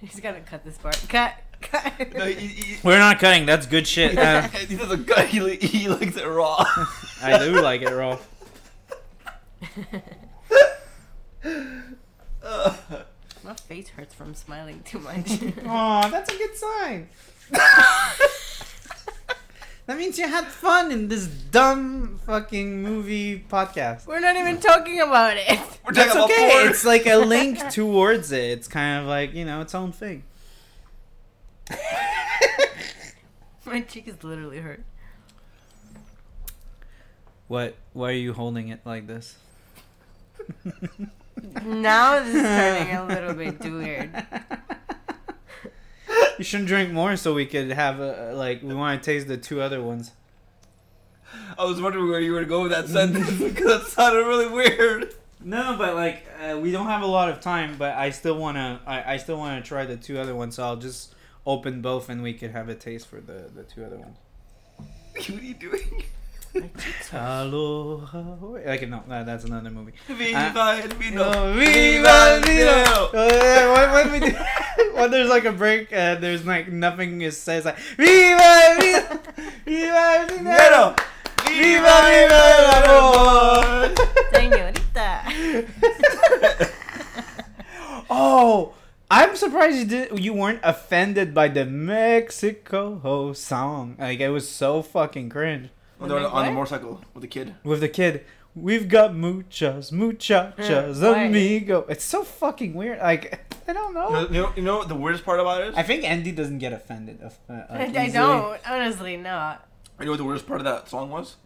He's 0.10 0.20
gonna 0.20 0.40
cut 0.40 0.64
this 0.64 0.78
part. 0.78 0.98
Cut. 1.08 1.34
Cut. 1.60 2.14
no, 2.14 2.24
he, 2.24 2.46
he, 2.46 2.76
We're 2.82 2.98
not 2.98 3.18
cutting. 3.18 3.44
That's 3.44 3.66
good 3.66 3.86
shit. 3.86 4.16
Uh, 4.16 4.48
he 4.48 4.76
doesn't 4.76 5.04
cut. 5.06 5.26
He, 5.26 5.56
he 5.56 5.88
likes 5.88 6.16
it 6.16 6.26
raw. 6.26 6.64
I 7.22 7.38
do 7.38 7.60
like 7.60 7.82
it 7.82 7.90
raw. 7.90 8.18
Uh, 12.42 12.74
My 13.44 13.54
face 13.54 13.88
hurts 13.90 14.14
from 14.14 14.34
smiling 14.34 14.82
too 14.84 15.00
much. 15.00 15.38
Aw, 15.66 16.08
that's 16.08 16.32
a 16.32 16.38
good 16.38 16.56
sign. 16.56 17.08
That 19.90 19.98
means 19.98 20.16
you 20.20 20.28
had 20.28 20.44
fun 20.46 20.92
in 20.92 21.08
this 21.08 21.26
dumb 21.26 22.20
fucking 22.24 22.80
movie 22.80 23.40
podcast. 23.40 24.06
We're 24.06 24.20
not 24.20 24.36
even 24.36 24.60
talking 24.60 25.00
about 25.00 25.36
it. 25.36 25.58
we're 25.84 25.92
That's 25.92 26.12
talking 26.12 26.32
okay. 26.32 26.46
about 26.46 26.60
porn. 26.60 26.70
It's 26.70 26.84
like 26.84 27.06
a 27.06 27.16
link 27.16 27.58
towards 27.70 28.30
it. 28.30 28.50
It's 28.52 28.68
kind 28.68 29.00
of 29.00 29.08
like 29.08 29.34
you 29.34 29.44
know 29.44 29.62
its 29.62 29.74
own 29.74 29.90
thing. 29.90 30.22
My 33.66 33.80
cheek 33.80 34.06
is 34.06 34.22
literally 34.22 34.60
hurt. 34.60 34.84
What? 37.48 37.74
Why 37.92 38.10
are 38.10 38.12
you 38.12 38.32
holding 38.32 38.68
it 38.68 38.82
like 38.84 39.08
this? 39.08 39.38
Now 41.64 42.22
this 42.22 42.32
is 42.36 42.42
turning 42.42 42.94
a 42.94 43.06
little 43.06 43.34
bit 43.34 43.60
too 43.60 43.78
weird. 43.82 44.24
You 46.40 46.44
shouldn't 46.44 46.68
drink 46.68 46.90
more 46.90 47.16
so 47.18 47.34
we 47.34 47.44
could 47.44 47.70
have 47.70 48.00
a 48.00 48.32
like 48.34 48.62
we 48.62 48.72
want 48.72 49.02
to 49.02 49.04
taste 49.04 49.28
the 49.28 49.36
two 49.36 49.60
other 49.60 49.82
ones. 49.82 50.12
I 51.58 51.66
was 51.66 51.82
wondering 51.82 52.08
where 52.08 52.18
you 52.18 52.32
were 52.32 52.46
going 52.46 52.62
with 52.62 52.72
that 52.72 52.88
sentence 52.88 53.38
because 53.38 53.82
that 53.82 53.86
sounded 53.88 54.24
really 54.24 54.48
weird. 54.48 55.14
No, 55.44 55.76
but 55.76 55.94
like 55.94 56.24
uh, 56.42 56.58
we 56.58 56.70
don't 56.70 56.86
have 56.86 57.02
a 57.02 57.06
lot 57.06 57.28
of 57.28 57.42
time, 57.42 57.76
but 57.76 57.94
I 57.94 58.08
still 58.08 58.38
wanna 58.38 58.80
I, 58.86 59.12
I 59.12 59.16
still 59.18 59.36
wanna 59.36 59.60
try 59.60 59.84
the 59.84 59.98
two 59.98 60.18
other 60.18 60.34
ones. 60.34 60.54
So 60.54 60.62
I'll 60.62 60.76
just 60.78 61.14
open 61.44 61.82
both, 61.82 62.08
and 62.08 62.22
we 62.22 62.32
could 62.32 62.52
have 62.52 62.70
a 62.70 62.74
taste 62.74 63.08
for 63.08 63.20
the 63.20 63.50
the 63.54 63.64
two 63.64 63.84
other 63.84 63.98
ones. 63.98 64.16
what 65.12 65.28
are 65.28 65.44
you 65.44 65.52
doing? 65.52 66.04
Aloha. 67.12 68.22
Like 68.66 68.88
no, 68.88 69.02
that, 69.08 69.26
that's 69.26 69.44
another 69.44 69.70
movie. 69.70 69.92
Viva 70.08 70.80
el 70.82 70.88
vino. 70.98 71.30
No, 71.32 71.54
viva 71.54 72.08
el 72.08 72.40
vino. 72.42 73.10
Uh, 73.12 73.74
when, 73.74 73.92
when 73.92 74.12
we 74.12 74.30
do, 74.30 74.36
when 74.94 75.10
there's 75.10 75.28
like 75.28 75.44
a 75.44 75.52
break, 75.52 75.92
uh, 75.92 76.16
there's 76.16 76.44
like 76.44 76.70
nothing 76.70 77.20
is 77.22 77.36
says 77.36 77.64
like 77.64 77.78
viva 77.96 78.42
el 78.42 78.76
vino, 78.80 79.20
viva 79.64 80.16
el 80.18 80.26
vino, 80.28 80.50
Vino. 80.50 80.94
viva 81.46 81.96
viva 82.08 82.40
el 82.58 82.66
amor. 82.82 83.94
Señorita. 84.32 85.08
Oh, 88.12 88.74
I'm 89.08 89.36
surprised 89.36 89.76
you 89.78 89.84
did. 89.84 90.18
You 90.18 90.32
weren't 90.34 90.58
offended 90.64 91.32
by 91.32 91.46
the 91.46 91.64
Mexico 91.64 93.32
song. 93.34 93.94
Like 94.00 94.18
it 94.18 94.30
was 94.30 94.48
so 94.48 94.82
fucking 94.82 95.28
cringe 95.28 95.70
On 96.00 96.08
the, 96.08 96.28
on 96.30 96.46
the 96.46 96.52
motorcycle 96.52 97.02
with 97.14 97.22
the 97.22 97.28
kid. 97.28 97.54
with 97.64 97.80
the 97.80 97.88
kid. 97.88 98.24
We've 98.54 98.88
got 98.88 99.14
muchas, 99.14 99.92
muchachas, 99.92 100.98
Hmm, 100.98 101.04
why? 101.04 101.24
amigo. 101.24 101.86
It's 101.88 102.04
so 102.04 102.24
fucking 102.24 102.74
weird. 102.74 102.98
Like 102.98 103.38
I 103.68 103.72
don't 103.72 103.94
You 103.94 103.94
know. 103.94 104.08
know, 104.10 104.20
you 104.28 104.42
know, 104.42 104.52
you 104.56 104.62
know 104.62 104.78
what 104.78 104.88
the 104.88 104.96
weirdest 104.96 105.24
part 105.24 105.38
about 105.38 105.60
it 105.62 105.68
is? 105.68 105.74
I 105.76 105.82
think 105.84 106.02
Andy 106.04 106.32
doesn't 106.32 106.58
get 106.58 106.72
offended. 106.72 107.20
Of, 107.22 107.38
uh, 107.48 107.62
I 107.70 107.86
like, 107.86 108.12
don't. 108.12 108.58
Honestly, 108.68 109.16
not. 109.16 109.66
You 110.00 110.06
know 110.06 110.12
what 110.12 110.16
the 110.18 110.24
weirdest 110.24 110.46
part 110.48 110.60
of 110.60 110.64
that 110.64 110.88
song 110.88 111.10
was? 111.10 111.36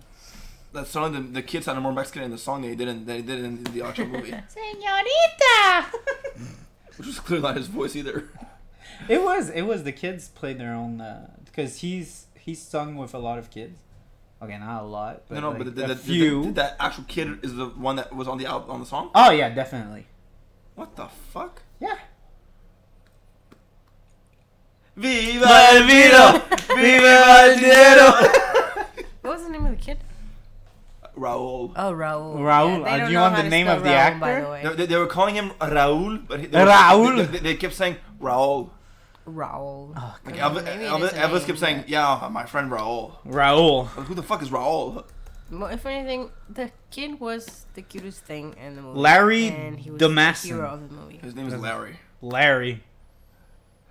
That 0.73 0.87
song, 0.87 1.13
the, 1.13 1.21
the 1.21 1.43
kid 1.43 1.63
sounded 1.63 1.83
more 1.83 1.93
Mexican 1.93 2.23
in 2.23 2.31
the 2.31 2.39
song 2.39 2.63
than 2.63 2.71
they 2.71 2.77
did 2.77 2.89
in, 2.89 3.05
than 3.05 3.17
he 3.17 3.23
did 3.23 3.45
in 3.45 3.63
the 3.65 3.83
actual 3.83 4.07
movie. 4.07 4.31
Señorita. 4.57 5.85
Which 6.97 7.07
was 7.07 7.21
clearly 7.21 7.43
not 7.43 7.57
his 7.57 7.67
voice 7.67 7.95
either. 7.97 8.29
It 9.09 9.23
was. 9.23 9.51
It 9.51 9.63
was 9.63 9.83
the 9.85 9.93
kids 9.93 10.29
played 10.29 10.59
their 10.59 10.73
own 10.73 11.03
because 11.45 11.79
he's 11.79 12.27
he's 12.39 12.63
sung 12.63 12.97
with 12.97 13.13
a 13.15 13.19
lot 13.19 13.39
of 13.39 13.51
kids. 13.51 13.79
Okay, 14.45 14.59
not 14.59 14.83
a 14.83 14.87
lot, 14.87 15.23
but 15.29 15.35
no, 15.37 15.41
no, 15.41 15.49
like 15.51 15.59
but 15.59 15.75
the, 15.77 15.85
a 15.85 15.89
the, 15.89 15.95
the, 15.95 16.01
few. 16.01 16.45
the- 16.47 16.53
that 16.53 16.77
actual 16.81 17.05
kid 17.09 17.39
is 17.43 17.55
the 17.55 17.67
one 17.67 17.97
that 17.97 18.15
was 18.15 18.29
on 18.29 18.39
the 18.39 18.47
album, 18.47 18.71
on 18.71 18.81
the 18.81 18.87
song? 18.87 19.11
oh 19.15 19.31
yeah, 19.31 19.49
definitely. 19.49 20.07
What 20.75 20.97
the 20.97 21.07
fuck? 21.33 21.63
Yeah. 21.81 21.97
Viva 24.97 25.47
el 25.73 25.85
vino! 25.87 26.43
Viva 26.77 27.25
el 27.43 27.57
dinero! 27.57 28.13
What 29.23 29.35
was 29.39 29.43
the 29.45 29.51
name 29.51 29.65
of 29.67 29.71
the 29.79 29.83
kid? 29.83 29.99
Raul. 31.17 31.73
Oh, 31.77 31.93
Raul. 31.93 32.37
Raul. 32.39 32.85
they 32.85 32.91
Uh, 32.91 32.97
don't 32.99 33.11
you 33.13 33.19
want 33.19 33.37
the 33.37 33.43
name 33.49 33.69
of 33.69 33.83
the 33.83 33.89
Raul, 33.89 34.21
By 34.21 34.31
actor? 34.33 34.45
the 34.45 34.51
way. 34.51 34.63
They, 34.65 34.75
they, 34.75 34.87
they 34.87 34.97
were 34.97 35.07
calling 35.07 35.35
him 35.37 35.51
Raul, 35.61 36.27
but 36.27 36.41
he, 36.41 36.47
they, 36.47 36.59
were- 36.63 36.71
Raul. 36.71 37.17
They, 37.17 37.25
they, 37.25 37.39
they 37.39 37.55
kept 37.57 37.75
saying 37.75 37.97
Raul. 38.21 38.71
Raul. 39.27 39.93
Oh, 39.97 40.17
Like 40.25 40.37
Elvis, 40.37 40.65
Elvis, 40.65 41.11
Elvis 41.11 41.47
kept 41.47 41.59
saying, 41.59 41.85
"Yeah, 41.87 42.29
my 42.31 42.45
friend 42.47 42.71
Raul." 42.71 43.13
Raul. 43.27 43.87
Who 43.87 44.15
the 44.15 44.23
fuck 44.23 44.43
is 44.43 44.51
Raul? 44.51 45.05
Well, 45.51 45.67
if 45.71 45.85
anything, 45.87 46.31
the 46.49 46.71
kid 46.91 47.21
was 47.21 47.67
the 47.75 47.83
cutest 47.83 48.25
thing 48.25 48.55
in 48.63 48.77
the 48.77 48.83
movie. 48.83 48.99
Larry 48.99 49.47
and 49.49 49.79
he 49.79 49.91
was 49.91 49.99
Damascene. 49.99 50.53
the 50.53 50.57
hero 50.63 50.75
of 50.75 50.89
the 50.89 50.95
movie. 50.95 51.19
His 51.23 51.35
name 51.35 51.49
is 51.49 51.55
Larry. 51.55 51.99
Larry. 52.21 52.83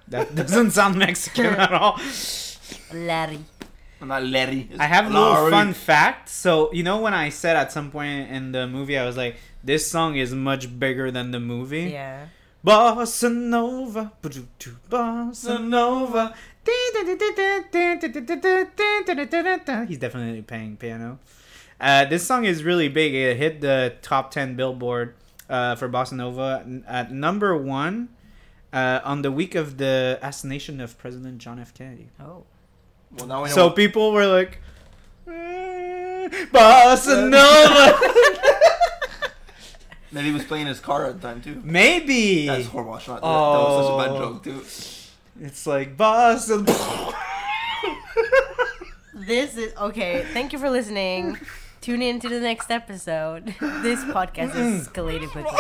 That 0.10 0.36
doesn't 0.36 0.72
sound 0.72 0.98
Mexican 0.98 1.46
at 1.56 1.74
all. 1.74 2.00
Larry. 2.94 3.40
Not 4.02 4.24
Larry. 4.26 4.68
it's 4.70 4.80
I 4.80 4.86
have 4.86 5.06
a 5.06 5.10
little 5.10 5.50
fun 5.50 5.74
fact. 5.74 6.28
So 6.28 6.72
you 6.74 6.84
know 6.84 7.00
when 7.00 7.14
I 7.14 7.30
said 7.30 7.56
at 7.56 7.72
some 7.72 7.90
point 7.90 8.30
in 8.30 8.52
the 8.52 8.68
movie, 8.68 8.98
I 8.98 9.06
was 9.06 9.16
like, 9.16 9.38
"This 9.64 9.90
song 9.90 10.16
is 10.18 10.34
much 10.34 10.78
bigger 10.78 11.10
than 11.10 11.32
the 11.32 11.40
movie." 11.40 11.84
Yeah. 11.92 12.26
Bossa 12.66 13.30
Nova, 13.30 14.14
ba-doo-doo, 14.22 14.78
Bossa 14.90 15.62
Nova. 15.62 16.34
He's 19.88 19.98
definitely 19.98 20.42
playing 20.44 20.78
piano. 20.78 21.20
Uh, 21.82 22.06
this 22.06 22.26
song 22.26 22.46
is 22.46 22.64
really 22.64 22.88
big. 22.88 23.14
It 23.14 23.36
hit 23.36 23.60
the 23.60 23.96
top 24.02 24.32
ten 24.32 24.56
Billboard 24.56 25.16
uh, 25.50 25.76
for 25.76 25.90
Bossa 25.90 26.14
Nova 26.14 26.66
at 26.88 27.12
number 27.12 27.58
one 27.58 28.08
uh, 28.72 29.02
on 29.04 29.24
the 29.24 29.32
week 29.32 29.56
of 29.56 29.78
the 29.78 30.18
assassination 30.22 30.80
of 30.80 30.98
President 30.98 31.40
John 31.40 31.60
F. 31.60 31.74
Kennedy. 31.74 32.08
Oh. 32.18 32.46
Well, 33.18 33.28
now 33.28 33.44
we 33.44 33.50
know. 33.50 33.56
So 33.56 33.70
people 33.72 34.14
were 34.14 34.26
like, 34.26 34.62
"Mm, 35.28 36.30
Bossa 36.52 37.30
Nova. 37.30 38.00
Maybe 40.14 40.28
he 40.28 40.34
was 40.34 40.44
playing 40.46 40.68
his 40.68 40.80
car 40.80 41.06
at 41.08 41.20
the 41.20 41.28
time 41.28 41.42
too. 41.42 41.60
Maybe 41.64 42.48
That's 42.48 42.68
horrible. 42.68 42.98
Shot. 43.00 43.22
That, 43.22 43.28
that 43.28 43.28
was 43.28 43.86
such 43.86 43.94
a 43.94 43.98
bad 43.98 44.12
Oh. 44.16 44.34
joke 44.34 44.44
too. 44.44 45.46
it's 45.46 45.66
like 45.68 45.98
boss. 45.98 46.50
This 49.16 49.56
is 49.58 49.74
okay. 49.78 50.26
Thank 50.34 50.54
you 50.54 50.60
for 50.60 50.70
listening. 50.70 51.38
Tune 51.82 52.02
in 52.02 52.20
to 52.22 52.30
the 52.30 52.40
next 52.40 52.72
episode. 52.72 53.54
This 53.82 54.04
podcast 54.06 54.56
is 54.56 54.88
escalated 54.88 55.30
quickly. 55.30 55.60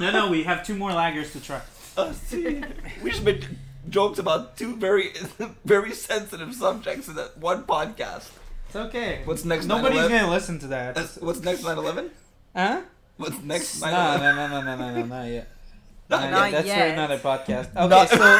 no, 0.00 0.10
no, 0.10 0.28
we 0.30 0.42
have 0.42 0.66
two 0.66 0.74
more 0.74 0.90
lagers 0.90 1.32
to 1.32 1.40
try. 1.40 1.60
Uh, 1.96 2.12
see, 2.12 2.62
we 3.02 3.10
just 3.10 3.22
made 3.22 3.46
jokes 3.88 4.18
about 4.18 4.56
two 4.56 4.74
very, 4.76 5.12
very 5.64 5.92
sensitive 5.92 6.52
subjects 6.54 7.08
in 7.08 7.14
that 7.14 7.38
one 7.38 7.64
podcast. 7.64 8.30
It's 8.66 8.76
okay. 8.76 9.20
What's 9.24 9.44
next? 9.44 9.66
Nobody's 9.66 10.00
9/11? 10.00 10.08
gonna 10.10 10.30
listen 10.30 10.58
to 10.60 10.66
that. 10.68 10.94
That's- 10.96 11.18
What's 11.18 11.40
next? 11.40 11.62
9/11. 11.62 12.10
Huh? 12.56 12.80
What's 13.16 13.42
next? 13.42 13.80
No, 13.80 13.90
no, 13.90 14.34
no, 14.34 14.48
no, 14.48 14.62
no, 14.62 14.76
no, 14.76 14.94
no, 14.94 15.06
not 15.06 15.24
yet. 15.24 15.48
Not 16.10 16.30
Not 16.30 16.50
That's 16.52 16.66
yet. 16.66 16.78
for 16.78 16.92
another 16.92 17.18
podcast. 17.18 17.68
Okay, 17.74 17.88
Not- 17.88 18.08
so 18.08 18.38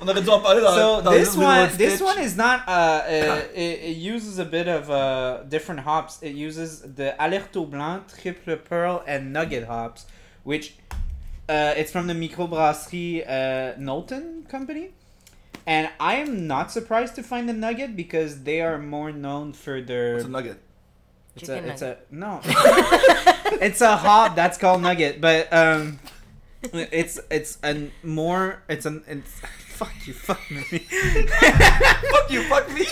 On 0.00 0.08
aurait 0.08 0.22
dû 0.22 0.30
en 0.30 0.40
parler 0.40 0.60
dans- 0.62 0.74
so 0.74 1.10
this 1.10 1.36
one, 1.36 1.68
this 1.76 2.00
one 2.00 2.18
is 2.18 2.36
not. 2.36 2.66
Uh, 2.66 2.70
uh 2.70 3.42
it, 3.54 3.80
it 3.90 3.96
uses 3.96 4.38
a 4.38 4.44
bit 4.44 4.68
of 4.68 4.90
uh 4.90 5.42
different 5.48 5.80
hops. 5.80 6.22
It 6.22 6.34
uses 6.34 6.80
the 6.80 7.14
Hallertau 7.18 7.68
Blanc, 7.68 8.04
Triple 8.22 8.56
Pearl, 8.56 9.02
and 9.06 9.32
Nugget 9.32 9.66
hops, 9.66 10.06
which 10.44 10.76
uh, 11.48 11.74
it's 11.76 11.90
from 11.90 12.06
the 12.06 12.14
Microbrasserie 12.14 13.28
uh, 13.28 13.78
Knowlton 13.78 14.46
company. 14.48 14.90
And 15.66 15.90
I 16.00 16.14
am 16.16 16.46
not 16.46 16.70
surprised 16.70 17.14
to 17.16 17.22
find 17.22 17.48
the 17.48 17.52
Nugget 17.52 17.96
because 17.96 18.44
they 18.44 18.60
are 18.60 18.78
more 18.78 19.12
known 19.12 19.52
for 19.52 19.80
their. 19.80 20.14
What's 20.14 20.26
a 20.26 20.30
nugget? 20.30 20.60
It's 21.40 21.48
a, 21.48 21.68
it's 21.68 21.82
a 21.82 21.96
no. 22.10 22.40
it's 23.60 23.80
a 23.80 23.96
hop 23.96 24.34
that's 24.34 24.58
called 24.58 24.82
nugget, 24.82 25.20
but 25.20 25.52
um, 25.52 25.98
it's 26.62 27.20
it's 27.30 27.58
a 27.62 27.90
more 28.02 28.62
it's 28.68 28.86
an 28.86 29.04
it's 29.06 29.30
fuck 29.68 29.92
you 30.06 30.12
fuck 30.12 30.50
me. 30.50 30.62
Fuck 32.18 32.30
you, 32.30 32.42
fuck 32.42 32.68
me. 32.72 32.84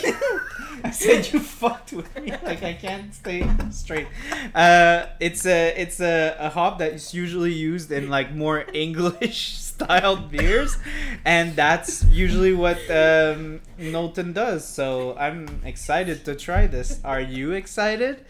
I 0.85 0.91
said 0.93 1.33
you 1.33 1.41
fucked 1.41 1.93
with 1.93 2.15
me. 2.17 2.31
Like 2.45 2.63
I 2.63 2.75
can't 2.75 3.13
stay 3.13 3.49
straight. 3.71 4.07
Uh, 4.55 5.07
it's 5.19 5.45
a 5.47 5.75
it's 5.77 6.01
a, 6.01 6.37
a 6.39 6.49
hop 6.49 6.79
that 6.79 6.93
is 6.93 7.13
usually 7.13 7.53
used 7.53 7.91
in 7.91 8.09
like 8.09 8.33
more 8.33 8.65
English 8.73 9.57
styled 9.77 10.31
beers, 10.31 10.77
and 11.25 11.55
that's 11.55 12.05
usually 12.05 12.55
what 12.55 12.79
um, 12.91 13.61
Knowlton 13.79 14.33
does. 14.33 14.67
So 14.67 15.17
I'm 15.19 15.61
excited 15.65 16.25
to 16.25 16.35
try 16.35 16.67
this. 16.67 17.01
Are 17.05 17.21
you 17.21 17.53
excited? 17.53 18.25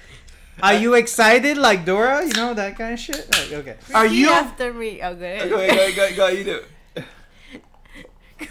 Are 0.63 0.75
you 0.75 0.95
excited 0.95 1.57
like 1.59 1.85
Dora? 1.85 2.25
You 2.27 2.33
know 2.33 2.55
that 2.55 2.77
kind 2.79 2.95
of 2.95 3.01
shit. 3.01 3.29
Oh, 3.35 3.57
okay. 3.61 3.77
Are 3.95 4.05
Repeat 4.05 4.17
you? 4.17 4.31
after 4.31 4.73
me? 4.73 5.01
Oh, 5.03 5.15
good. 5.15 5.51
Go, 5.51 5.59
go, 5.69 5.95
go, 5.95 6.17
go, 6.17 6.27
you 6.29 6.45
do. 6.45 6.61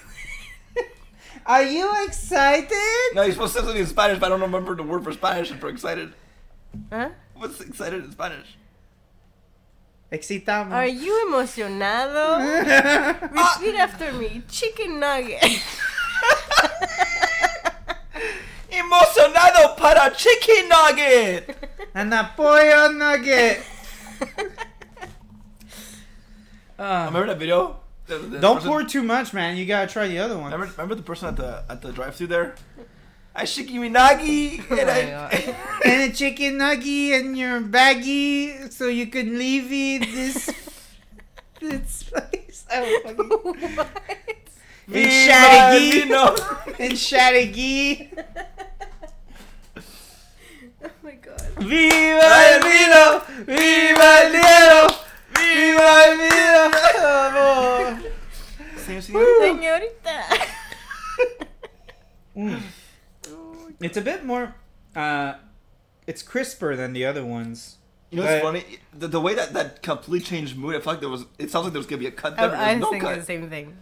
Are 1.48 1.64
you 1.64 1.92
excited? 2.06 3.12
No, 3.14 3.24
you're 3.24 3.34
supposed 3.34 3.54
to 3.54 3.60
say 3.60 3.66
something 3.66 3.82
in 3.82 3.88
Spanish, 3.88 4.20
but 4.20 4.28
I 4.28 4.30
don't 4.30 4.42
remember 4.42 4.76
the 4.76 4.84
word 4.84 5.04
for 5.04 5.14
Spanish 5.14 5.52
and 5.52 5.60
for 5.60 5.70
excited. 5.70 6.14
Huh? 6.92 7.10
What's 7.36 7.60
excited 7.62 8.04
in 8.06 8.12
Spanish? 8.12 8.56
Excitamos. 10.12 10.72
Are 10.74 10.88
you 10.88 11.28
emocionado? 11.28 12.40
Repeat 13.60 13.76
after 13.76 14.14
me. 14.14 14.44
Chicken 14.50 15.00
nugget. 15.00 15.42
Emocionado 18.70 19.76
para 19.78 20.12
chicken 20.16 20.70
nugget. 20.70 21.56
and 21.96 22.14
An 22.14 22.28
pollo 22.36 22.92
nugget. 22.92 23.62
Uh, 26.78 27.06
Remember 27.08 27.28
that 27.28 27.38
video? 27.40 27.78
The- 28.08 28.18
the 28.20 28.40
don't 28.40 28.58
person- 28.58 28.70
pour 28.70 28.84
too 28.84 29.02
much, 29.04 29.34
man. 29.34 29.58
You 29.58 29.66
gotta 29.66 29.88
try 29.92 30.08
the 30.08 30.20
other 30.20 30.36
one. 30.38 30.52
Remember, 30.52 30.68
remember 30.74 30.96
the 30.96 31.04
person 31.04 31.30
at 31.30 31.38
the 31.38 31.64
at 31.70 31.82
the 31.82 31.92
drive-through 31.92 32.28
there? 32.28 32.56
I 33.36 33.44
shiki 33.44 33.76
minagi. 33.80 34.64
Oh 34.72 34.76
and 34.78 34.88
my 34.88 35.28
I- 35.28 35.56
and 35.84 36.02
a 36.12 36.16
chicken 36.16 36.58
nugget 36.58 37.20
and 37.26 37.38
your 37.38 37.60
baggie 37.62 38.72
so 38.72 38.88
you 38.88 39.08
can 39.08 39.38
leave 39.38 39.68
it 39.72 40.08
this 40.14 40.50
this 41.60 42.04
place. 42.04 42.66
Oh, 42.72 42.86
fucking- 43.04 43.76
what? 43.76 43.88
and 44.88 44.94
Viva 44.94 45.10
Shadagee. 45.10 46.80
And 46.80 46.94
Shadagee. 47.08 48.10
Oh 50.84 50.90
my 51.04 51.12
god. 51.20 51.42
Viva 51.60 52.32
el 52.54 52.62
vino! 52.62 53.22
Viva 53.46 54.10
el 54.22 54.32
dinero! 54.32 54.88
Viva 55.34 55.92
el 56.06 56.18
dinero! 56.24 56.62
Señor, 58.86 59.02
señorita. 59.04 59.42
Señorita. 59.42 60.18
Mm. 62.36 62.60
It's 63.82 63.98
a 63.98 64.02
bit 64.02 64.24
more. 64.26 64.56
Uh, 64.96 65.34
it's 66.08 66.24
crisper 66.24 66.76
than 66.76 66.94
the 66.94 67.06
other 67.06 67.26
ones. 67.26 67.78
You 68.12 68.20
know 68.22 68.26
what's 68.26 68.44
funny? 68.44 68.64
The, 68.94 69.08
the 69.08 69.20
way 69.20 69.34
that 69.36 69.54
that 69.54 69.82
completely 69.84 70.26
changed 70.26 70.56
mood. 70.58 70.76
I 70.76 70.80
felt 70.80 70.96
like 70.96 71.00
there 71.02 71.10
was. 71.10 71.26
It 71.38 71.52
sounds 71.52 71.66
like 71.66 71.74
there 71.74 71.80
was 71.80 71.88
gonna 71.88 72.00
be 72.00 72.08
a 72.08 72.12
cut 72.12 72.34
I, 72.34 72.48
there. 72.48 72.50
but 72.50 72.60
I 72.60 72.66
there's 72.66 72.80
was 72.80 72.82
no 72.82 72.90
thinking 72.92 73.10
cut. 73.10 73.20
the 73.20 73.26
same 73.26 73.50
thing. 73.50 73.78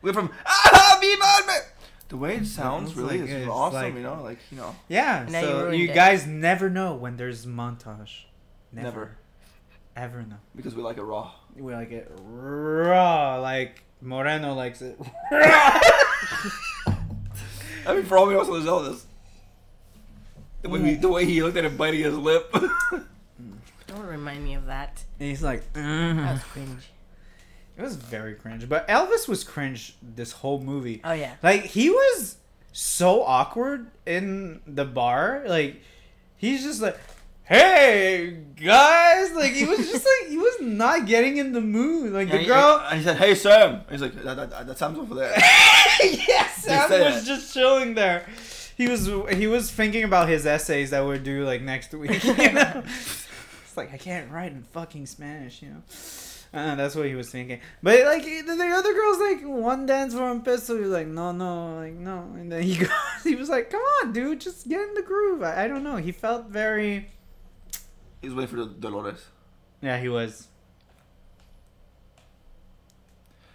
We 0.00 0.10
went 0.10 0.16
from 0.16 0.30
ah, 0.46 0.98
Viva 1.00 1.52
el- 1.52 1.60
The 2.08 2.16
way 2.16 2.36
it 2.36 2.46
sounds 2.46 2.96
really 2.96 3.20
like- 3.20 3.30
is 3.30 3.46
awesome. 3.48 3.82
like- 3.82 3.94
you 3.94 4.02
know, 4.02 4.20
like 4.22 4.38
you 4.50 4.56
know, 4.56 4.74
Yeah, 4.88 5.26
Now 5.30 5.40
so 5.42 5.62
ruined 5.64 5.78
you, 5.78 5.90
it. 5.90 5.94
guys 5.94 6.26
never 6.26 6.68
know 6.68 6.94
when 6.94 7.16
there's 7.16 7.46
montage. 7.46 8.24
Never. 8.72 8.88
never 8.88 9.16
Ever 9.94 10.22
know. 10.22 10.38
because 10.56 10.74
we 10.74 10.82
like 10.82 10.96
it 10.96 11.02
raw. 11.02 11.30
We 11.54 11.72
like 11.74 11.92
it 11.92 12.10
raw, 12.18 13.36
like 13.40 13.84
Moreno 14.00 14.54
likes 14.54 14.80
it. 14.82 14.98
I 17.86 17.94
mean, 17.94 18.04
for 18.04 18.16
all 18.16 18.26
we 18.26 18.32
know, 18.34 18.40
also 18.40 18.58
know 18.60 18.82
this. 18.90 19.06
The 20.62 20.68
way, 20.68 20.80
he, 20.80 20.94
the 20.94 21.08
way 21.08 21.24
he 21.24 21.42
looked 21.42 21.56
at 21.56 21.64
him 21.64 21.76
biting 21.76 22.00
his 22.00 22.16
lip. 22.16 22.52
Don't 23.86 24.06
remind 24.06 24.44
me 24.44 24.54
of 24.54 24.66
that. 24.66 25.02
And 25.20 25.28
he's 25.28 25.42
like, 25.42 25.70
That 25.74 25.80
"Mm." 25.80 26.32
was 26.32 26.42
cringe. 26.44 26.84
it 27.76 27.82
was 27.82 27.96
very 27.96 28.34
cringe. 28.34 28.68
But 28.68 28.86
Elvis 28.88 29.28
was 29.28 29.44
cringe 29.44 29.96
this 30.02 30.32
whole 30.32 30.60
movie. 30.60 31.00
Oh 31.04 31.12
yeah. 31.12 31.34
Like 31.42 31.64
he 31.64 31.90
was 31.90 32.36
so 32.72 33.22
awkward 33.24 33.90
in 34.06 34.60
the 34.66 34.84
bar. 34.84 35.42
Like 35.46 35.82
he's 36.36 36.62
just 36.62 36.80
like, 36.80 36.98
"Hey 37.44 38.38
guys!" 38.64 39.32
Like 39.32 39.52
he 39.52 39.64
was 39.66 39.78
just 39.90 40.06
like 40.06 40.30
he 40.30 40.38
was 40.38 40.54
not 40.60 41.06
getting 41.06 41.36
in 41.38 41.52
the 41.52 41.60
mood. 41.60 42.12
Like 42.12 42.30
and, 42.30 42.40
the 42.40 42.46
girl, 42.46 42.82
and 42.88 42.98
he 42.98 43.04
said, 43.04 43.16
"Hey 43.16 43.34
Sam." 43.34 43.82
He's 43.90 44.00
like, 44.00 44.14
"That, 44.22 44.36
that, 44.36 44.66
that 44.68 44.78
Sam's 44.78 44.98
over 44.98 45.14
there." 45.14 45.32
yes, 46.02 46.62
Sam 46.64 46.88
was 46.90 47.24
it. 47.24 47.26
just 47.26 47.52
chilling 47.52 47.94
there. 47.94 48.24
He 48.76 48.88
was 48.88 49.06
he 49.34 49.46
was 49.46 49.70
thinking 49.70 50.04
about 50.04 50.28
his 50.28 50.46
essays 50.46 50.90
that 50.90 51.04
would 51.04 51.24
do 51.24 51.44
like 51.44 51.62
next 51.62 51.92
week. 51.94 52.22
You 52.24 52.52
know, 52.52 52.82
it's 52.84 53.76
like 53.76 53.92
I 53.92 53.98
can't 53.98 54.30
write 54.30 54.52
in 54.52 54.62
fucking 54.62 55.06
Spanish. 55.06 55.62
You 55.62 55.68
know. 55.70 55.82
Uh, 56.54 56.74
that's 56.74 56.94
what 56.94 57.06
he 57.06 57.14
was 57.14 57.30
thinking. 57.30 57.60
But 57.82 58.04
like 58.04 58.24
the, 58.24 58.42
the 58.42 58.66
other 58.66 58.92
girls, 58.92 59.18
like 59.18 59.42
one 59.42 59.86
dance 59.86 60.12
for 60.12 60.24
un 60.24 60.42
peso. 60.42 60.74
He 60.76 60.82
was 60.82 60.90
like, 60.90 61.06
no, 61.06 61.32
no, 61.32 61.76
like 61.76 61.94
no. 61.94 62.30
And 62.34 62.52
then 62.52 62.62
he 62.62 62.76
goes, 62.78 62.90
he 63.24 63.34
was 63.34 63.48
like, 63.48 63.70
come 63.70 63.80
on, 63.80 64.12
dude, 64.12 64.40
just 64.40 64.68
get 64.68 64.86
in 64.86 64.94
the 64.94 65.02
groove. 65.02 65.42
I, 65.42 65.64
I 65.64 65.68
don't 65.68 65.82
know. 65.82 65.96
He 65.96 66.12
felt 66.12 66.46
very. 66.48 67.08
He 68.20 68.28
was 68.28 68.34
waiting 68.34 68.50
for 68.50 68.64
the 68.64 68.66
Dolores. 68.66 69.24
Yeah, 69.80 69.98
he 69.98 70.08
was. 70.08 70.48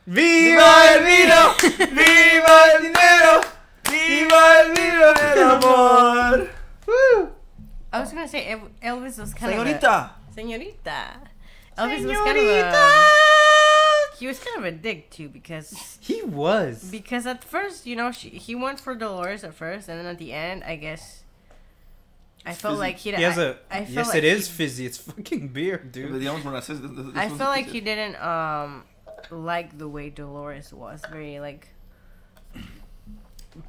Viva 0.07 0.61
el 0.61 1.03
vino, 1.03 1.53
viva 1.77 2.63
el 2.73 2.81
dinero, 2.81 3.43
viva 4.73 5.13
el 5.35 5.51
amor. 5.51 6.49
Woo! 6.87 7.29
I 7.91 7.99
was 7.99 8.11
gonna 8.11 8.27
say 8.27 8.55
Elvis 8.83 9.19
was 9.19 9.33
kind 9.33 9.53
of 9.53 9.65
Señorita. 9.67 9.83
a 9.83 10.11
señorita. 10.35 11.03
Elvis 11.77 12.05
was 12.05 12.17
kind 12.17 12.37
of 12.37 12.45
a 12.45 13.07
he 14.19 14.25
was 14.25 14.39
kind 14.39 14.57
of 14.57 14.65
a 14.65 14.71
dick 14.71 15.09
too 15.11 15.29
because 15.29 15.97
He 16.01 16.23
was. 16.23 16.89
because 16.89 17.25
at 17.27 17.43
first 17.43 17.85
you 17.85 17.95
know 17.95 18.11
she, 18.11 18.29
he 18.29 18.55
went 18.55 18.79
for 18.79 18.95
Dolores 18.95 19.43
at 19.43 19.53
first 19.53 19.87
and 19.89 19.99
then 19.99 20.07
at 20.07 20.17
the 20.17 20.33
end 20.33 20.63
I 20.63 20.75
guess 20.75 21.23
I 22.45 22.53
felt 22.53 22.73
fizzy. 22.75 22.79
like 22.79 22.97
he 22.97 23.11
He 23.11 23.21
has 23.23 23.37
I, 23.37 23.43
a. 23.43 23.55
I 23.69 23.85
felt 23.85 23.89
yes, 23.89 24.07
like 24.09 24.17
it 24.17 24.23
is 24.23 24.47
he- 24.47 24.53
fizzy. 24.53 24.85
It's 24.87 24.97
fucking 24.97 25.49
beer, 25.49 25.77
But 25.83 25.91
dude. 25.91 26.19
the 26.21 26.27
others 26.29 26.43
were 26.45 26.51
not 26.51 26.63
cis- 26.63 26.79
this- 26.79 26.89
this 26.91 27.05
I 27.15 27.27
one's 27.27 27.37
feel 27.37 27.47
like 27.47 27.65
cis. 27.65 27.73
he 27.73 27.81
didn't 27.81 28.15
um 28.21 28.83
like 29.31 29.77
the 29.77 29.87
way 29.87 30.09
Dolores 30.09 30.73
was 30.73 31.01
very 31.11 31.39
like 31.39 31.67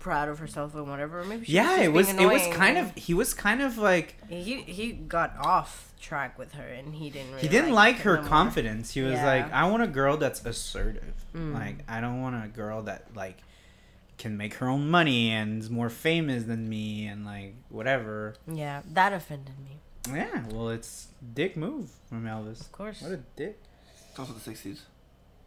proud 0.01 0.29
of 0.29 0.39
herself 0.39 0.75
and 0.75 0.89
whatever. 0.89 1.23
Maybe 1.25 1.47
she 1.47 1.53
Yeah, 1.53 1.69
just 1.77 1.83
it 1.83 1.93
was. 1.93 2.07
being 2.13 2.21
It 2.23 2.27
was 2.33 2.57
kind 2.57 2.79
of. 2.79 2.95
He 2.95 3.15
was 3.15 3.35
kind 3.35 3.63
of 3.63 3.79
like. 3.79 4.17
he 4.29 4.63
he 4.63 4.93
got 4.93 5.37
off 5.39 5.93
track 6.01 6.39
with 6.39 6.53
her 6.53 6.63
and 6.67 6.95
he 6.95 7.11
didn't. 7.11 7.31
Really 7.31 7.43
He 7.43 7.49
didn't 7.49 7.73
like 7.73 7.97
it 7.97 8.03
her 8.03 8.15
no 8.17 8.21
more. 8.23 8.29
confidence. 8.29 8.93
He 8.93 9.01
was 9.03 9.15
Yeah. 9.15 9.27
like, 9.27 9.53
I 9.53 9.69
want 9.69 9.83
a 9.83 9.87
girl 9.89 10.17
that's 10.17 10.45
assertive. 10.45 11.15
Mm. 11.35 11.55
Like, 11.55 11.79
I 11.89 12.01
don't 12.01 12.21
want 12.23 12.43
a 12.45 12.49
girl 12.49 12.83
that 12.85 13.15
like 13.15 13.39
can 14.17 14.37
make 14.37 14.55
her 14.55 14.69
own 14.69 14.89
money 14.91 15.31
and 15.31 15.63
is 15.63 15.71
more 15.71 15.89
famous 15.91 16.45
than 16.45 16.69
me 16.69 17.07
and 17.07 17.25
like 17.25 17.55
whatever. 17.69 18.35
Yeah, 18.47 18.83
that 18.93 19.13
offended 19.13 19.55
me. 19.61 19.79
Yeah, 20.13 20.45
well, 20.51 20.71
it's 20.71 21.09
dick 21.35 21.57
move 21.57 21.91
from 22.09 22.25
Elvis. 22.25 22.61
Of 22.63 22.73
course. 22.73 23.03
What 23.03 23.13
a 23.13 23.21
dick. 23.37 23.59
It's 24.11 24.19
also 24.19 24.33
the 24.33 24.41
'60s. 24.51 24.81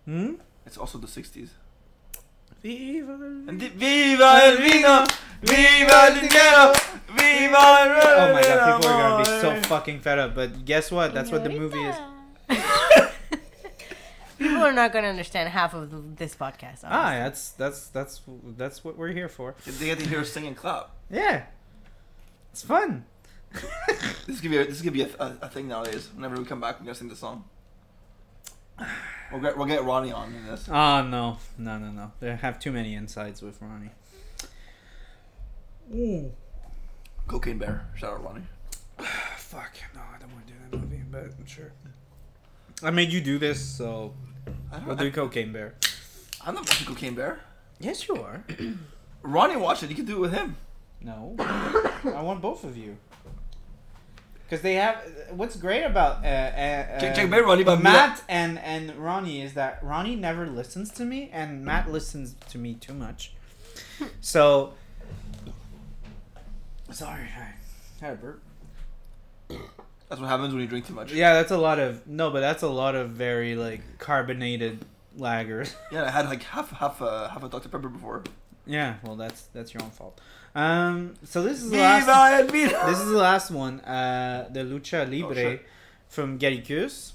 Hmm. 0.05 0.34
It's 0.65 0.77
also 0.77 0.97
the 0.99 1.07
'60s. 1.07 1.49
Viva. 2.61 3.14
And 3.48 3.60
di- 3.60 3.69
Viva 3.69 4.40
el 4.44 4.57
vino, 4.57 5.06
viva 5.41 6.07
el 6.07 6.14
dinero, 6.15 6.73
viva 7.15 7.82
el 7.82 7.90
Oh 8.03 8.34
my 8.34 8.41
god, 8.41 8.82
people 8.82 8.90
are 8.90 9.02
gonna 9.02 9.18
be 9.19 9.26
so 9.41 9.61
fucking 9.68 9.99
fed 10.02 10.19
up. 10.19 10.36
But 10.36 10.65
guess 10.65 10.91
what? 10.91 11.14
That's 11.14 11.32
what 11.32 11.44
the 11.44 11.49
movie 11.49 11.80
is. 11.80 11.95
People 14.38 14.64
are 14.64 14.72
not 14.73 14.91
gonna 14.91 15.07
understand 15.07 15.49
half 15.49 15.73
of 15.76 16.18
this 16.18 16.36
podcast. 16.36 16.80
Ah, 16.84 17.10
honestly. 17.10 17.19
that's 17.19 17.49
that's 17.52 17.88
that's 17.88 18.22
that's 18.57 18.84
what 18.84 18.98
we're 18.98 19.11
here 19.11 19.30
for. 19.30 19.56
They 19.65 19.86
get 19.86 19.99
to 19.99 20.07
hear 20.07 20.22
us 20.22 20.32
sing 20.32 20.48
and 20.48 20.56
clap. 20.57 20.90
Yeah, 21.10 21.45
it's 22.52 22.64
fun. 22.64 23.06
This 24.28 24.40
could 24.40 24.49
be 24.52 24.57
a, 24.57 24.65
this 24.65 24.82
could 24.82 24.94
be 24.94 25.03
a, 25.03 25.10
a, 25.19 25.38
a 25.44 25.49
thing 25.49 25.68
nowadays. 25.68 26.10
Whenever 26.15 26.38
we 26.38 26.45
come 26.45 26.61
back, 26.61 26.80
we're 26.80 26.86
gonna 26.86 26.95
sing 26.95 27.10
the 27.10 27.15
song. 27.15 27.44
We'll 29.31 29.41
get 29.41 29.57
we'll 29.57 29.67
get 29.67 29.83
Ronnie 29.83 30.11
on 30.11 30.33
in 30.33 30.45
this. 30.45 30.67
Oh 30.69 31.01
no, 31.03 31.37
no, 31.57 31.77
no, 31.77 31.91
no! 31.91 32.11
They 32.19 32.35
have 32.35 32.59
too 32.59 32.71
many 32.71 32.95
insides 32.95 33.41
with 33.41 33.61
Ronnie. 33.61 33.91
Cocaine 37.27 37.57
Bear. 37.57 37.87
Shout 37.95 38.13
out 38.13 38.23
Ronnie. 38.23 38.43
Fuck 39.37 39.73
no, 39.93 40.01
I 40.01 40.19
don't 40.19 40.33
want 40.33 40.47
to 40.47 40.53
do 40.53 40.59
that 40.71 40.77
movie, 40.77 41.01
but 41.09 41.23
I'm 41.37 41.45
sure. 41.45 41.71
I 42.83 42.89
made 42.91 43.11
you 43.11 43.21
do 43.21 43.37
this, 43.37 43.63
so 43.63 44.13
I 44.71 44.77
don't 44.77 44.87
we'll 44.87 44.95
know. 44.95 45.03
do 45.03 45.11
Cocaine 45.11 45.53
Bear. 45.53 45.75
I'm 46.45 46.55
not 46.55 46.67
watching 46.67 46.87
Cocaine 46.87 47.15
Bear. 47.15 47.39
Yes, 47.79 48.07
you 48.07 48.15
are. 48.17 48.43
Ronnie 49.23 49.55
watched 49.57 49.83
it. 49.83 49.89
You 49.89 49.95
can 49.95 50.05
do 50.05 50.17
it 50.17 50.19
with 50.19 50.33
him. 50.33 50.57
No, 51.01 51.35
I 51.39 52.21
want 52.21 52.41
both 52.41 52.63
of 52.63 52.77
you. 52.77 52.97
Because 54.52 54.64
they 54.64 54.73
have. 54.73 54.98
What's 55.30 55.56
great 55.56 55.84
about 55.84 56.26
uh, 56.26 56.28
uh, 56.28 56.99
Check- 56.99 57.14
uh, 57.14 57.15
check 57.15 57.45
Ronnie, 57.45 57.64
but 57.64 57.82
Matt 57.82 58.22
and 58.28 58.60
and 58.60 58.94
Ronnie 58.98 59.41
is 59.41 59.53
that 59.53 59.80
Ronnie 59.82 60.18
never 60.18 60.45
listens 60.45 60.91
to 60.95 61.06
me, 61.06 61.30
and 61.32 61.64
Matt 61.64 61.90
listens 61.90 62.36
to 62.49 62.57
me 62.57 62.73
too 62.73 62.94
much. 62.94 63.32
So. 64.19 64.73
Sorry, 66.91 67.22
I 67.22 68.03
had 68.03 68.14
a 68.14 68.15
burp. 68.18 68.41
That's 69.48 70.19
what 70.19 70.28
happens 70.28 70.53
when 70.53 70.61
you 70.64 70.68
drink 70.68 70.86
too 70.86 70.95
much. 70.95 71.14
Yeah, 71.14 71.36
that's 71.36 71.52
a 71.52 71.57
lot 71.57 71.80
of 71.80 72.06
no, 72.06 72.30
but 72.30 72.41
that's 72.41 72.64
a 72.64 72.68
lot 72.68 72.95
of 72.95 73.11
very 73.11 73.56
like 73.56 73.99
carbonated 73.99 74.84
lagers. 75.18 75.73
Yeah, 75.94 76.03
I 76.03 76.10
had 76.10 76.26
like 76.26 76.44
half 76.44 76.72
half 76.72 76.99
a 76.99 77.30
half 77.30 77.41
a 77.41 77.48
Dr 77.48 77.69
Pepper 77.69 77.88
before. 77.88 78.23
yeah, 78.65 78.95
well, 79.02 79.15
that's 79.15 79.44
that's 79.53 79.73
your 79.73 79.82
own 79.82 79.91
fault. 79.91 80.19
Um, 80.53 81.14
so 81.23 81.44
this 81.44 81.61
is 81.64 81.69
the 81.72 81.78
last. 81.78 82.07
el 82.10 82.48
vino. 82.48 82.86
This 82.90 82.99
is 82.99 83.10
the 83.10 83.18
last 83.18 83.52
one. 83.52 83.80
Uh, 83.82 84.49
the 84.52 84.61
Lucha 84.61 85.10
Libre 85.10 85.36
shit. 85.36 85.65
from 86.10 86.38
Gericus. 86.40 87.14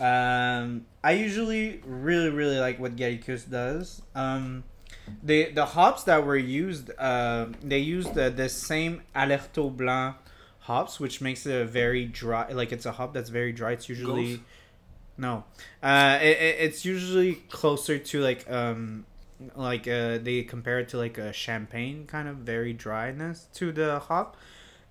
Um, 0.00 0.86
I 1.02 1.12
usually 1.12 1.80
really 1.84 2.30
really 2.30 2.58
like 2.58 2.78
what 2.78 2.96
Gericus 2.96 3.48
does. 3.50 4.00
Um, 4.14 4.64
the 5.22 5.50
the 5.52 5.66
hops 5.66 6.04
that 6.04 6.24
were 6.24 6.36
used, 6.36 6.90
uh, 6.98 7.46
they 7.62 7.78
used 7.80 8.14
the, 8.14 8.30
the 8.30 8.48
same 8.48 9.02
Hallertau 9.14 9.76
Blanc 9.76 10.16
hops, 10.60 11.00
which 11.00 11.20
makes 11.20 11.46
it 11.46 11.60
a 11.62 11.64
very 11.64 12.04
dry. 12.06 12.48
Like 12.52 12.72
it's 12.72 12.86
a 12.86 12.92
hop 12.92 13.12
that's 13.12 13.30
very 13.30 13.52
dry. 13.52 13.72
It's 13.72 13.88
usually 13.88 14.36
Ghost? 14.36 14.42
no. 15.18 15.44
Uh, 15.82 16.18
it- 16.22 16.56
it's 16.60 16.84
usually 16.84 17.34
closer 17.50 17.98
to 17.98 18.20
like 18.20 18.48
um 18.50 19.04
like 19.54 19.86
uh 19.86 20.18
they 20.18 20.42
compare 20.42 20.80
it 20.80 20.88
to 20.88 20.96
like 20.96 21.18
a 21.18 21.32
champagne 21.32 22.06
kind 22.06 22.28
of 22.28 22.36
very 22.38 22.72
dryness 22.72 23.46
to 23.54 23.72
the 23.72 23.98
hop. 24.00 24.36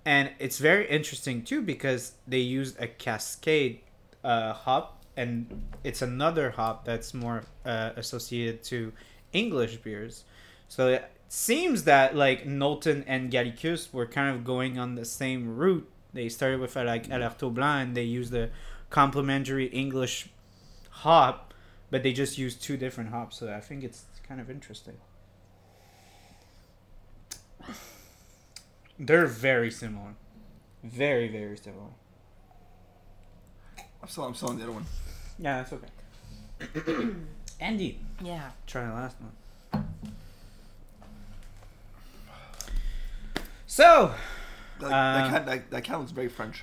And 0.04 0.30
it's 0.38 0.58
very 0.58 0.88
interesting 0.88 1.42
too 1.42 1.60
because 1.62 2.12
they 2.26 2.38
used 2.38 2.80
a 2.80 2.86
cascade 2.86 3.80
uh 4.24 4.52
hop 4.52 5.02
and 5.16 5.62
it's 5.82 6.00
another 6.00 6.50
hop 6.50 6.84
that's 6.84 7.12
more 7.12 7.42
uh, 7.66 7.90
associated 7.96 8.62
to 8.64 8.92
english 9.32 9.76
beers. 9.78 10.24
So 10.68 10.88
it 10.88 11.10
seems 11.28 11.84
that 11.84 12.16
like 12.16 12.46
Knowlton 12.46 13.04
and 13.06 13.30
Gallicus 13.30 13.92
were 13.92 14.06
kind 14.06 14.34
of 14.34 14.44
going 14.44 14.78
on 14.78 14.94
the 14.94 15.04
same 15.04 15.56
route. 15.56 15.88
They 16.14 16.28
started 16.28 16.60
with 16.60 16.76
like 16.76 17.08
Hallertau 17.08 17.52
Blanc 17.52 17.88
and 17.88 17.96
they 17.96 18.04
used 18.04 18.32
the 18.32 18.50
complementary 18.90 19.66
english 19.66 20.30
hop 20.90 21.52
but 21.90 22.02
they 22.02 22.12
just 22.12 22.38
used 22.38 22.62
two 22.62 22.76
different 22.76 23.10
hops. 23.10 23.38
So 23.38 23.52
i 23.52 23.60
think 23.60 23.84
it's 23.84 24.04
kind 24.28 24.40
of 24.40 24.50
interesting 24.50 24.96
they're 28.98 29.26
very 29.26 29.70
similar 29.70 30.14
very 30.84 31.28
very 31.28 31.56
similar 31.56 31.88
I'm 34.02 34.08
still 34.08 34.24
I'm 34.24 34.34
still 34.34 34.50
on 34.50 34.56
the 34.58 34.62
other 34.62 34.72
one. 34.72 34.86
Yeah, 35.40 35.62
that's 35.62 35.72
okay. 35.72 37.10
Andy, 37.60 37.98
Yeah. 38.22 38.50
try 38.66 38.84
the 38.86 38.92
last 38.92 39.16
one. 39.20 39.86
So, 43.66 44.14
Like, 44.80 44.92
Uh, 44.92 45.14
that 45.18 45.30
cat 45.30 45.46
that, 45.46 45.70
that 45.72 45.84
cat 45.84 45.98
looks 45.98 46.12
very 46.12 46.28
French. 46.28 46.62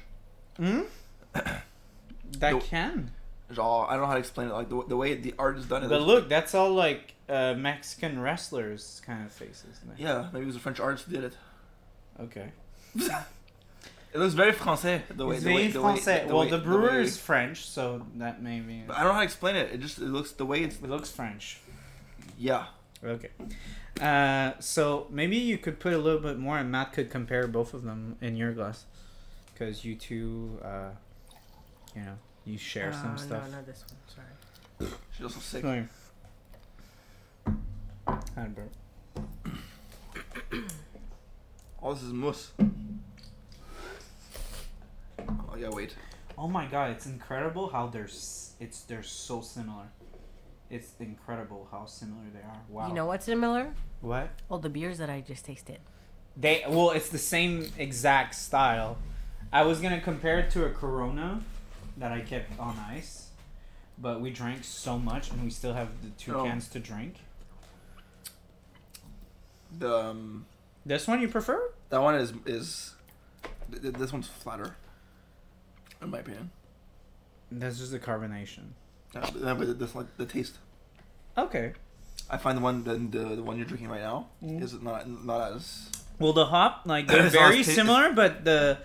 hmm? 0.57 0.83
that 1.33 1.61
Nope. 2.41 2.63
can. 2.63 3.11
Genre, 3.51 3.81
I 3.87 3.91
don't 3.93 4.01
know 4.01 4.07
how 4.07 4.13
to 4.13 4.19
explain 4.19 4.47
it. 4.47 4.53
Like 4.53 4.69
the, 4.69 4.83
the 4.87 4.95
way 4.97 5.13
the 5.15 5.33
art 5.37 5.57
is 5.57 5.65
done. 5.65 5.81
But 5.89 6.01
looks- 6.01 6.07
look, 6.07 6.29
that's 6.29 6.55
all 6.55 6.71
like 6.73 7.14
uh, 7.29 7.53
Mexican 7.55 8.19
wrestlers 8.19 9.01
kind 9.05 9.25
of 9.25 9.31
faces. 9.31 9.79
Yeah, 9.97 10.27
maybe 10.31 10.43
it 10.43 10.47
was 10.47 10.55
a 10.55 10.59
French 10.59 10.79
artist 10.79 11.05
who 11.05 11.11
did 11.13 11.23
it. 11.25 11.37
Okay. 12.19 12.51
It 14.13 14.19
looks 14.19 14.33
very 14.33 14.53
français. 14.53 15.01
The 15.13 15.25
way 15.25 15.35
it's 15.35 15.43
the 15.43 15.49
way, 15.49 15.55
very 15.67 15.71
the 15.73 15.81
way, 15.81 15.91
français. 15.97 16.27
the 16.27 16.33
well, 16.33 16.43
way- 16.45 16.49
the 16.49 16.57
the 16.57 16.63
brewer 16.63 16.89
way- 16.91 17.01
is 17.01 17.17
French, 17.17 17.65
so 17.67 18.05
that 18.15 18.41
may 18.41 18.61
be. 18.61 18.81
But 18.87 18.95
I 18.95 18.99
don't 18.99 19.09
know 19.09 19.13
how 19.15 19.19
to 19.19 19.25
explain 19.25 19.57
it. 19.57 19.73
It 19.73 19.81
just 19.81 19.97
it 19.97 20.05
looks 20.07 20.31
the 20.31 20.45
way 20.45 20.63
it's 20.63 20.77
It 20.77 20.89
looks 20.89 21.11
French. 21.11 21.59
yeah. 22.37 22.67
Okay. 23.03 23.27
Uh, 23.99 24.53
so 24.61 25.07
maybe 25.09 25.35
you 25.35 25.57
could 25.57 25.81
put 25.81 25.91
a 25.91 25.97
little 25.97 26.21
bit 26.21 26.37
more, 26.39 26.57
and 26.57 26.71
Matt 26.71 26.93
could 26.93 27.09
compare 27.11 27.45
both 27.45 27.73
of 27.73 27.83
them 27.83 28.15
in 28.21 28.37
your 28.37 28.53
glass, 28.53 28.85
because 29.53 29.83
you 29.83 29.95
two, 29.95 30.59
uh, 30.63 30.91
you 31.93 32.03
know, 32.03 32.17
you 32.45 32.57
share 32.57 32.91
Oh, 32.95 33.01
some 33.01 33.17
stuff. 33.17 33.49
No, 33.49 33.57
not 33.57 33.65
this 33.65 33.83
one. 33.85 33.97
Sorry. 34.87 34.91
She's 35.11 35.25
also 35.25 35.39
sick. 35.41 35.61
Sorry. 35.61 35.87
Hi, 38.07 38.47
bro. 38.53 38.65
All 41.81 41.93
this 41.93 42.03
is 42.03 42.13
mousse. 42.13 42.51
Oh 45.19 45.55
yeah, 45.57 45.69
wait. 45.69 45.95
Oh 46.37 46.47
my 46.47 46.65
god, 46.65 46.91
it's 46.91 47.05
incredible 47.05 47.69
how 47.69 47.87
they're 47.87 48.05
s- 48.05 48.53
it's 48.59 48.81
they're 48.81 49.03
so 49.03 49.41
similar. 49.41 49.85
It's 50.69 50.91
incredible 50.99 51.67
how 51.71 51.85
similar 51.85 52.23
they 52.33 52.39
are. 52.41 52.61
Wow. 52.69 52.87
You 52.87 52.93
know 52.93 53.05
what's 53.05 53.25
similar? 53.25 53.73
what? 54.01 54.29
All 54.49 54.59
the 54.59 54.69
beers 54.69 54.97
that 54.97 55.09
I 55.09 55.21
just 55.21 55.45
tasted. 55.45 55.79
They 56.37 56.63
well, 56.67 56.91
it's 56.91 57.09
the 57.09 57.17
same 57.17 57.71
exact 57.77 58.35
style. 58.35 58.97
I 59.53 59.63
was 59.63 59.79
gonna 59.79 60.01
compare 60.01 60.39
it 60.39 60.49
to 60.51 60.65
a 60.65 60.69
Corona 60.69 61.41
that 61.97 62.11
I 62.11 62.21
kept 62.21 62.59
on 62.59 62.77
ice, 62.89 63.29
but 63.97 64.19
we 64.19 64.31
drank 64.31 64.63
so 64.63 64.97
much 64.99 65.31
and 65.31 65.43
we 65.43 65.49
still 65.49 65.73
have 65.73 65.89
the 66.03 66.09
two 66.09 66.35
Oh. 66.35 66.43
cans 66.43 66.67
to 66.69 66.79
drink. 66.79 67.15
The 69.77 69.93
um, 69.97 70.45
This 70.85 71.07
one 71.07 71.21
you 71.21 71.27
prefer? 71.27 71.71
that 71.89 72.01
one 72.01 72.15
is 72.15 72.33
is 72.45 72.93
th- 73.71 73.81
th- 73.81 73.93
this 73.95 74.11
one's 74.11 74.27
flatter. 74.27 74.75
In 76.01 76.09
my 76.09 76.19
opinion. 76.19 76.51
That's 77.51 77.77
just 77.79 77.91
the 77.91 77.99
carbonation. 77.99 78.71
Yeah, 79.13 79.29
but, 79.33 79.79
this 79.79 79.95
like 79.95 80.07
the 80.17 80.25
taste. 80.25 80.57
Okay. 81.37 81.73
I 82.29 82.37
find 82.37 82.57
the 82.57 82.61
one 82.61 82.83
the, 82.83 82.95
the, 82.95 83.35
the 83.35 83.43
one 83.43 83.57
you're 83.57 83.65
drinking 83.67 83.89
right 83.89 84.01
now 84.01 84.27
Mm. 84.43 84.61
is 84.61 84.73
not 84.81 85.07
not 85.09 85.53
as 85.53 85.89
Well, 86.19 86.33
the 86.33 86.45
hop 86.45 86.81
like 86.85 87.07
they're 87.11 87.29
very 87.29 87.63
similar, 87.63 88.11
but 88.13 88.43
the 88.43 88.79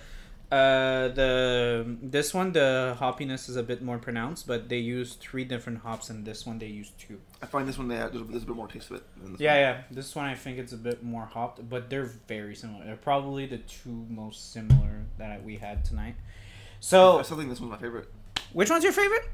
uh 0.52 1.08
the 1.08 1.96
this 2.02 2.34
one 2.34 2.52
the 2.52 2.96
hoppiness 2.98 3.48
is 3.48 3.54
a 3.56 3.62
bit 3.62 3.82
more 3.82 3.98
pronounced, 3.98 4.46
but 4.48 4.68
they 4.68 4.78
use 4.78 5.14
three 5.14 5.44
different 5.44 5.78
hops, 5.80 6.10
and 6.10 6.24
this 6.24 6.44
one 6.44 6.58
they 6.58 6.66
use 6.66 6.90
two. 6.98 7.20
I 7.42 7.46
find 7.46 7.68
this 7.68 7.78
one 7.78 7.86
they 7.88 7.96
have 7.96 8.12
there's, 8.12 8.26
there's 8.26 8.42
a 8.42 8.46
bit 8.46 8.56
more 8.56 8.66
taste 8.68 8.88
to 8.88 8.94
it. 8.96 9.04
Than 9.22 9.32
this 9.32 9.40
Yeah, 9.40 9.52
one. 9.52 9.60
yeah. 9.60 9.82
This 9.92 10.14
one 10.16 10.26
I 10.26 10.34
think 10.34 10.58
it's 10.58 10.72
a 10.72 10.76
bit 10.76 11.02
more 11.04 11.24
hopped, 11.24 11.68
but 11.68 11.88
they're 11.88 12.10
very 12.26 12.54
similar. 12.56 12.84
They're 12.84 12.96
probably 12.96 13.46
the 13.46 13.58
two 13.58 14.04
most 14.08 14.52
similar 14.52 15.04
that 15.18 15.44
we 15.44 15.56
had 15.56 15.84
tonight. 15.84 16.16
So 16.80 17.18
I 17.18 17.22
still 17.22 17.36
think 17.36 17.50
this 17.50 17.60
one's 17.60 17.70
my 17.72 17.78
favorite. 17.78 18.08
which 18.52 18.70
one's 18.70 18.82
your 18.82 18.92
favorite? 18.92 19.28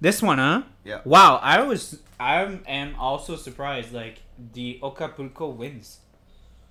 This 0.00 0.20
one, 0.22 0.38
huh? 0.38 0.62
Yeah. 0.84 1.00
Wow, 1.04 1.40
I 1.42 1.62
was 1.62 2.00
I 2.20 2.42
am 2.66 2.94
also 2.98 3.34
surprised. 3.36 3.92
Like 3.92 4.20
the 4.52 4.78
Acapulco 4.82 5.48
wins. 5.48 5.98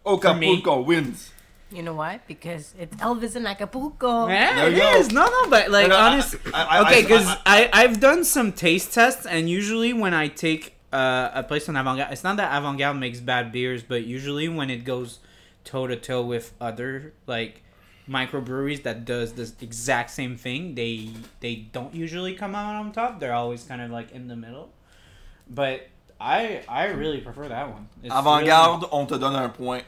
Acapulco 0.05 0.81
wins. 0.81 1.31
You 1.71 1.83
know 1.83 1.93
why? 1.93 2.19
Because 2.27 2.73
it's 2.77 2.95
Elvis 2.97 3.35
in 3.35 3.45
Acapulco. 3.47 4.27
Yeah, 4.27 4.55
There 4.55 4.67
it 4.67 4.73
you 4.73 4.79
go. 5.09 5.15
No, 5.15 5.25
no, 5.29 5.49
but 5.49 5.71
like 5.71 5.87
No, 5.87 5.95
no, 5.95 5.95
I- 5.97 6.07
honest. 6.11 6.35
I- 6.53 6.63
I- 6.63 6.81
okay, 6.81 7.01
because 7.03 7.25
I- 7.27 7.39
I, 7.45 7.69
I 7.73 7.81
have 7.87 7.99
done 7.99 8.23
some 8.25 8.51
taste 8.51 8.93
tests, 8.93 9.25
and 9.25 9.49
usually 9.49 9.93
when 9.93 10.13
I 10.13 10.27
take 10.27 10.75
uh, 10.91 11.29
a 11.33 11.43
place 11.43 11.69
on 11.69 11.77
avant 11.77 11.97
garde, 11.97 12.11
it's 12.11 12.23
not 12.25 12.35
that 12.37 12.55
avant 12.57 12.77
garde 12.77 12.97
makes 12.97 13.21
bad 13.21 13.51
beers, 13.53 13.83
but 13.83 14.03
usually 14.03 14.49
when 14.49 14.69
it 14.69 14.83
goes 14.83 15.19
toe 15.63 15.87
to 15.87 15.95
toe 15.95 16.21
with 16.21 16.53
other 16.59 17.13
like 17.27 17.61
microbreweries 18.09 18.83
that 18.83 19.05
does 19.05 19.33
this 19.33 19.53
exact 19.61 20.09
same 20.11 20.35
thing, 20.35 20.75
they 20.75 21.09
they 21.39 21.55
don't 21.71 21.95
usually 21.95 22.33
come 22.33 22.53
out 22.55 22.75
on 22.75 22.91
top. 22.91 23.21
They're 23.21 23.33
always 23.33 23.63
kind 23.63 23.81
of 23.81 23.89
like 23.91 24.11
in 24.11 24.27
the 24.27 24.35
middle. 24.35 24.69
But 25.49 25.87
I 26.19 26.63
I 26.67 26.87
really 26.87 27.21
prefer 27.21 27.47
that 27.47 27.69
one. 27.69 27.87
It's 28.03 28.13
Avant 28.13 28.41
really- 28.41 28.47
garde, 28.47 28.83
on 28.91 29.07
te 29.07 29.17
donne 29.17 29.35
un 29.35 29.51
point. 29.51 29.85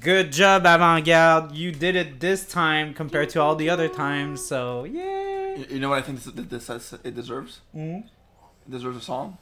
Good 0.00 0.32
job, 0.32 0.64
avant 0.64 1.04
garde. 1.04 1.54
You 1.54 1.70
did 1.70 1.96
it 1.96 2.18
this 2.18 2.46
time 2.46 2.94
compared 2.94 3.28
to 3.30 3.42
all 3.42 3.54
the 3.56 3.68
other 3.68 3.88
times. 3.88 4.44
So 4.44 4.84
yeah. 4.84 5.56
You, 5.68 5.80
know 5.80 5.90
what 5.90 5.98
I 5.98 6.02
think 6.02 6.22
this, 6.22 6.66
this 6.66 6.94
it 7.04 7.14
deserves? 7.14 7.60
Mm. 7.76 8.04
It 8.04 8.70
deserves 8.70 8.96
a 8.96 9.00
song. 9.02 9.36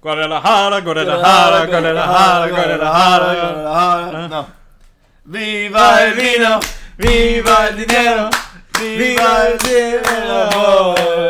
Guadalajara, 0.00 0.80
Guadalajara, 0.80 1.66
Guadalajara, 1.66 2.48
Guadalajara. 2.50 4.28
No. 4.28 4.46
Viva 5.24 6.02
el 6.02 6.14
vino, 6.14 6.60
viva 6.96 7.68
el 7.68 7.76
dinero, 7.76 8.30
viva 8.78 9.48
el 9.48 9.58
dinero. 9.58 11.20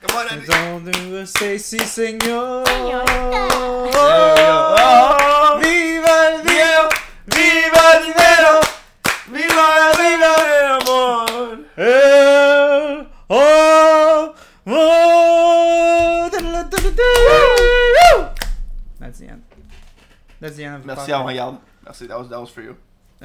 Come 0.00 0.16
on, 0.16 0.28
Andy. 0.30 0.94
Don't 1.14 1.28
Stacy, 1.28 1.78
señor. 1.78 2.64
Oh, 2.66 3.10
Viva 5.62 6.28
el 6.28 6.42
dinero, 6.42 6.88
viva 7.26 7.82
el 7.94 8.02
dinero, 8.02 8.52
viva, 9.28 9.92
viva 9.96 10.32
el 10.42 10.66
amor. 10.82 11.66
Eh, 11.76 13.06
oh, 13.28 14.34
oh, 14.66 16.30
That's 18.98 19.18
the 19.20 19.28
end. 19.28 19.42
That's 20.40 20.56
the 20.56 20.64
end 20.64 20.74
of 20.74 20.80
the 20.82 20.86
Merci, 20.88 21.12
podcast. 21.12 21.20
avant 21.20 21.36
garde. 21.36 21.58
Merci, 21.84 22.06
that 22.08 22.18
was, 22.18 22.28
that 22.28 22.40
was 22.40 22.50
for 22.50 22.62
you. 22.62 22.76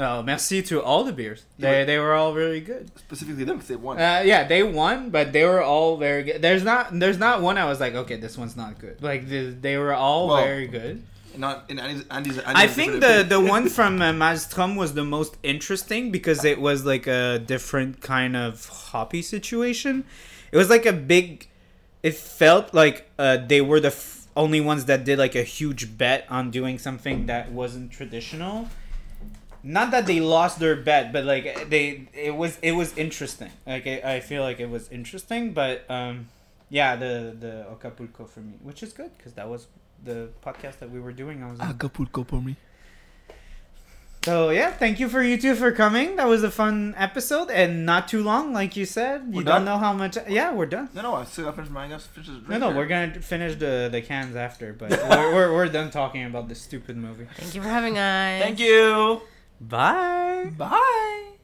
Oh, 0.02 0.24
merci 0.24 0.62
to 0.64 0.82
all 0.82 1.04
the 1.04 1.12
beers. 1.12 1.44
They 1.58 1.84
they 1.84 1.98
were 2.00 2.14
all 2.14 2.34
really 2.34 2.62
good. 2.62 2.90
Specifically 2.98 3.44
them 3.44 3.58
because 3.58 3.68
they 3.68 3.76
won. 3.76 3.98
Uh, 3.98 4.24
yeah, 4.26 4.48
they 4.48 4.64
won, 4.64 5.10
but 5.10 5.34
they 5.34 5.44
were 5.44 5.62
all 5.62 5.98
very 5.98 6.24
good. 6.24 6.42
There's 6.42 6.64
not 6.64 6.98
there's 6.98 7.18
not 7.20 7.42
one 7.42 7.58
I 7.58 7.66
was 7.66 7.80
like, 7.82 7.96
okay, 7.96 8.16
this 8.16 8.38
one's 8.38 8.56
not 8.56 8.80
good. 8.80 9.04
Like 9.04 9.28
the, 9.28 9.50
they 9.50 9.76
were 9.78 9.94
all 9.94 10.28
Well, 10.30 10.42
very 10.44 10.68
good. 10.68 11.04
Not 11.38 11.66
in 11.70 11.80
Andy's, 11.80 12.06
Andy's, 12.10 12.38
Andy's 12.40 12.64
I 12.64 12.68
think 12.68 13.02
the 13.02 13.26
the 13.28 13.40
one 13.56 13.68
from 13.68 14.02
uh, 14.02 14.14
Maelstrom 14.14 14.78
was 14.78 14.94
the 14.94 15.04
most 15.04 15.36
interesting 15.44 16.12
because 16.12 16.46
it 16.46 16.60
was 16.62 16.86
like 16.86 17.06
a 17.06 17.40
different 17.40 18.00
kind 18.02 18.38
of 18.38 18.66
hoppy 18.68 19.22
situation. 19.22 20.06
It 20.54 20.58
was 20.58 20.70
like 20.70 20.86
a 20.86 20.94
big. 20.94 21.48
It 22.04 22.16
felt 22.16 22.74
like 22.74 23.10
uh, 23.20 23.38
they 23.46 23.60
were 23.60 23.82
the 23.82 23.90
f- 23.90 24.28
only 24.38 24.62
ones 24.62 24.86
that 24.86 25.04
did 25.04 25.20
like 25.20 25.36
a 25.36 25.44
huge 25.44 25.98
bet 25.98 26.26
on 26.30 26.50
doing 26.52 26.80
something 26.80 27.26
that 27.26 27.52
wasn't 27.52 27.92
traditional. 27.92 28.70
Not 29.64 29.92
that 29.92 30.06
they 30.06 30.20
lost 30.22 30.60
their 30.60 30.76
bet, 30.76 31.12
but 31.12 31.26
like 31.26 31.70
they, 31.70 32.08
it 32.14 32.36
was 32.36 32.58
it 32.62 32.72
was 32.74 32.98
interesting. 32.98 33.52
Like 33.68 33.86
I, 33.88 34.02
I 34.16 34.20
feel 34.22 34.42
like 34.44 34.60
it 34.60 34.70
was 34.70 34.90
interesting, 34.90 35.54
but 35.54 35.84
um, 35.90 36.30
yeah, 36.70 36.96
the 36.96 37.36
the 37.40 37.66
Acapulco 37.72 38.26
for 38.26 38.40
me, 38.40 38.54
which 38.64 38.82
is 38.84 38.94
good 38.94 39.12
because 39.18 39.34
that 39.34 39.50
was 39.50 39.68
the 40.04 40.30
podcast 40.46 40.80
that 40.80 40.90
we 40.92 41.00
were 41.00 41.12
doing. 41.12 41.44
I 41.44 41.50
was 41.52 41.60
in. 41.60 41.66
Acapulco 41.66 42.24
for 42.24 42.42
me. 42.42 42.56
So 44.26 44.50
yeah, 44.50 44.72
thank 44.72 45.00
you 45.00 45.08
for 45.08 45.24
you 45.24 45.38
two 45.38 45.56
for 45.56 45.72
coming. 45.72 46.18
That 46.18 46.28
was 46.28 46.44
a 46.44 46.52
fun 46.52 46.94
episode 46.98 47.50
and 47.50 47.86
not 47.86 48.10
too 48.10 48.22
long, 48.22 48.52
like 48.54 48.76
you 48.76 48.86
said. 48.86 49.22
You 49.30 49.38
We're 49.38 49.44
don't 49.44 49.64
done? 49.64 49.66
know 49.66 49.78
how 49.78 49.94
much. 49.94 50.18
Yeah, 50.28 50.54
we're 50.54 50.66
done. 50.66 50.90
No, 50.94 51.02
no, 51.02 51.16
I 51.16 51.24
still 51.24 51.46
got 51.46 51.52
to 51.52 51.56
finish 51.58 51.72
mine. 51.72 51.88
I 51.88 51.92
got 51.96 52.02
to 52.02 52.10
finish 52.10 52.28
this 52.28 52.36
No, 52.42 52.46
drink 52.46 52.60
no, 52.62 52.68
here. 52.70 52.78
we're 52.78 52.86
gonna 52.88 53.22
finish 53.22 53.56
the 53.56 53.88
the 53.92 54.02
cans 54.02 54.36
after, 54.36 54.74
but 54.74 54.90
we're, 55.10 55.34
we're 55.34 55.54
we're 55.54 55.70
done 55.70 55.90
talking 55.90 56.26
about 56.26 56.50
this 56.50 56.62
stupid 56.62 56.98
movie. 56.98 57.28
Thank 57.38 57.56
you 57.56 57.62
for 57.62 57.70
having 57.70 57.98
us. 57.98 58.42
Thank 58.44 58.60
you. 58.60 59.22
Bye. 59.62 60.52
Bye. 60.58 61.36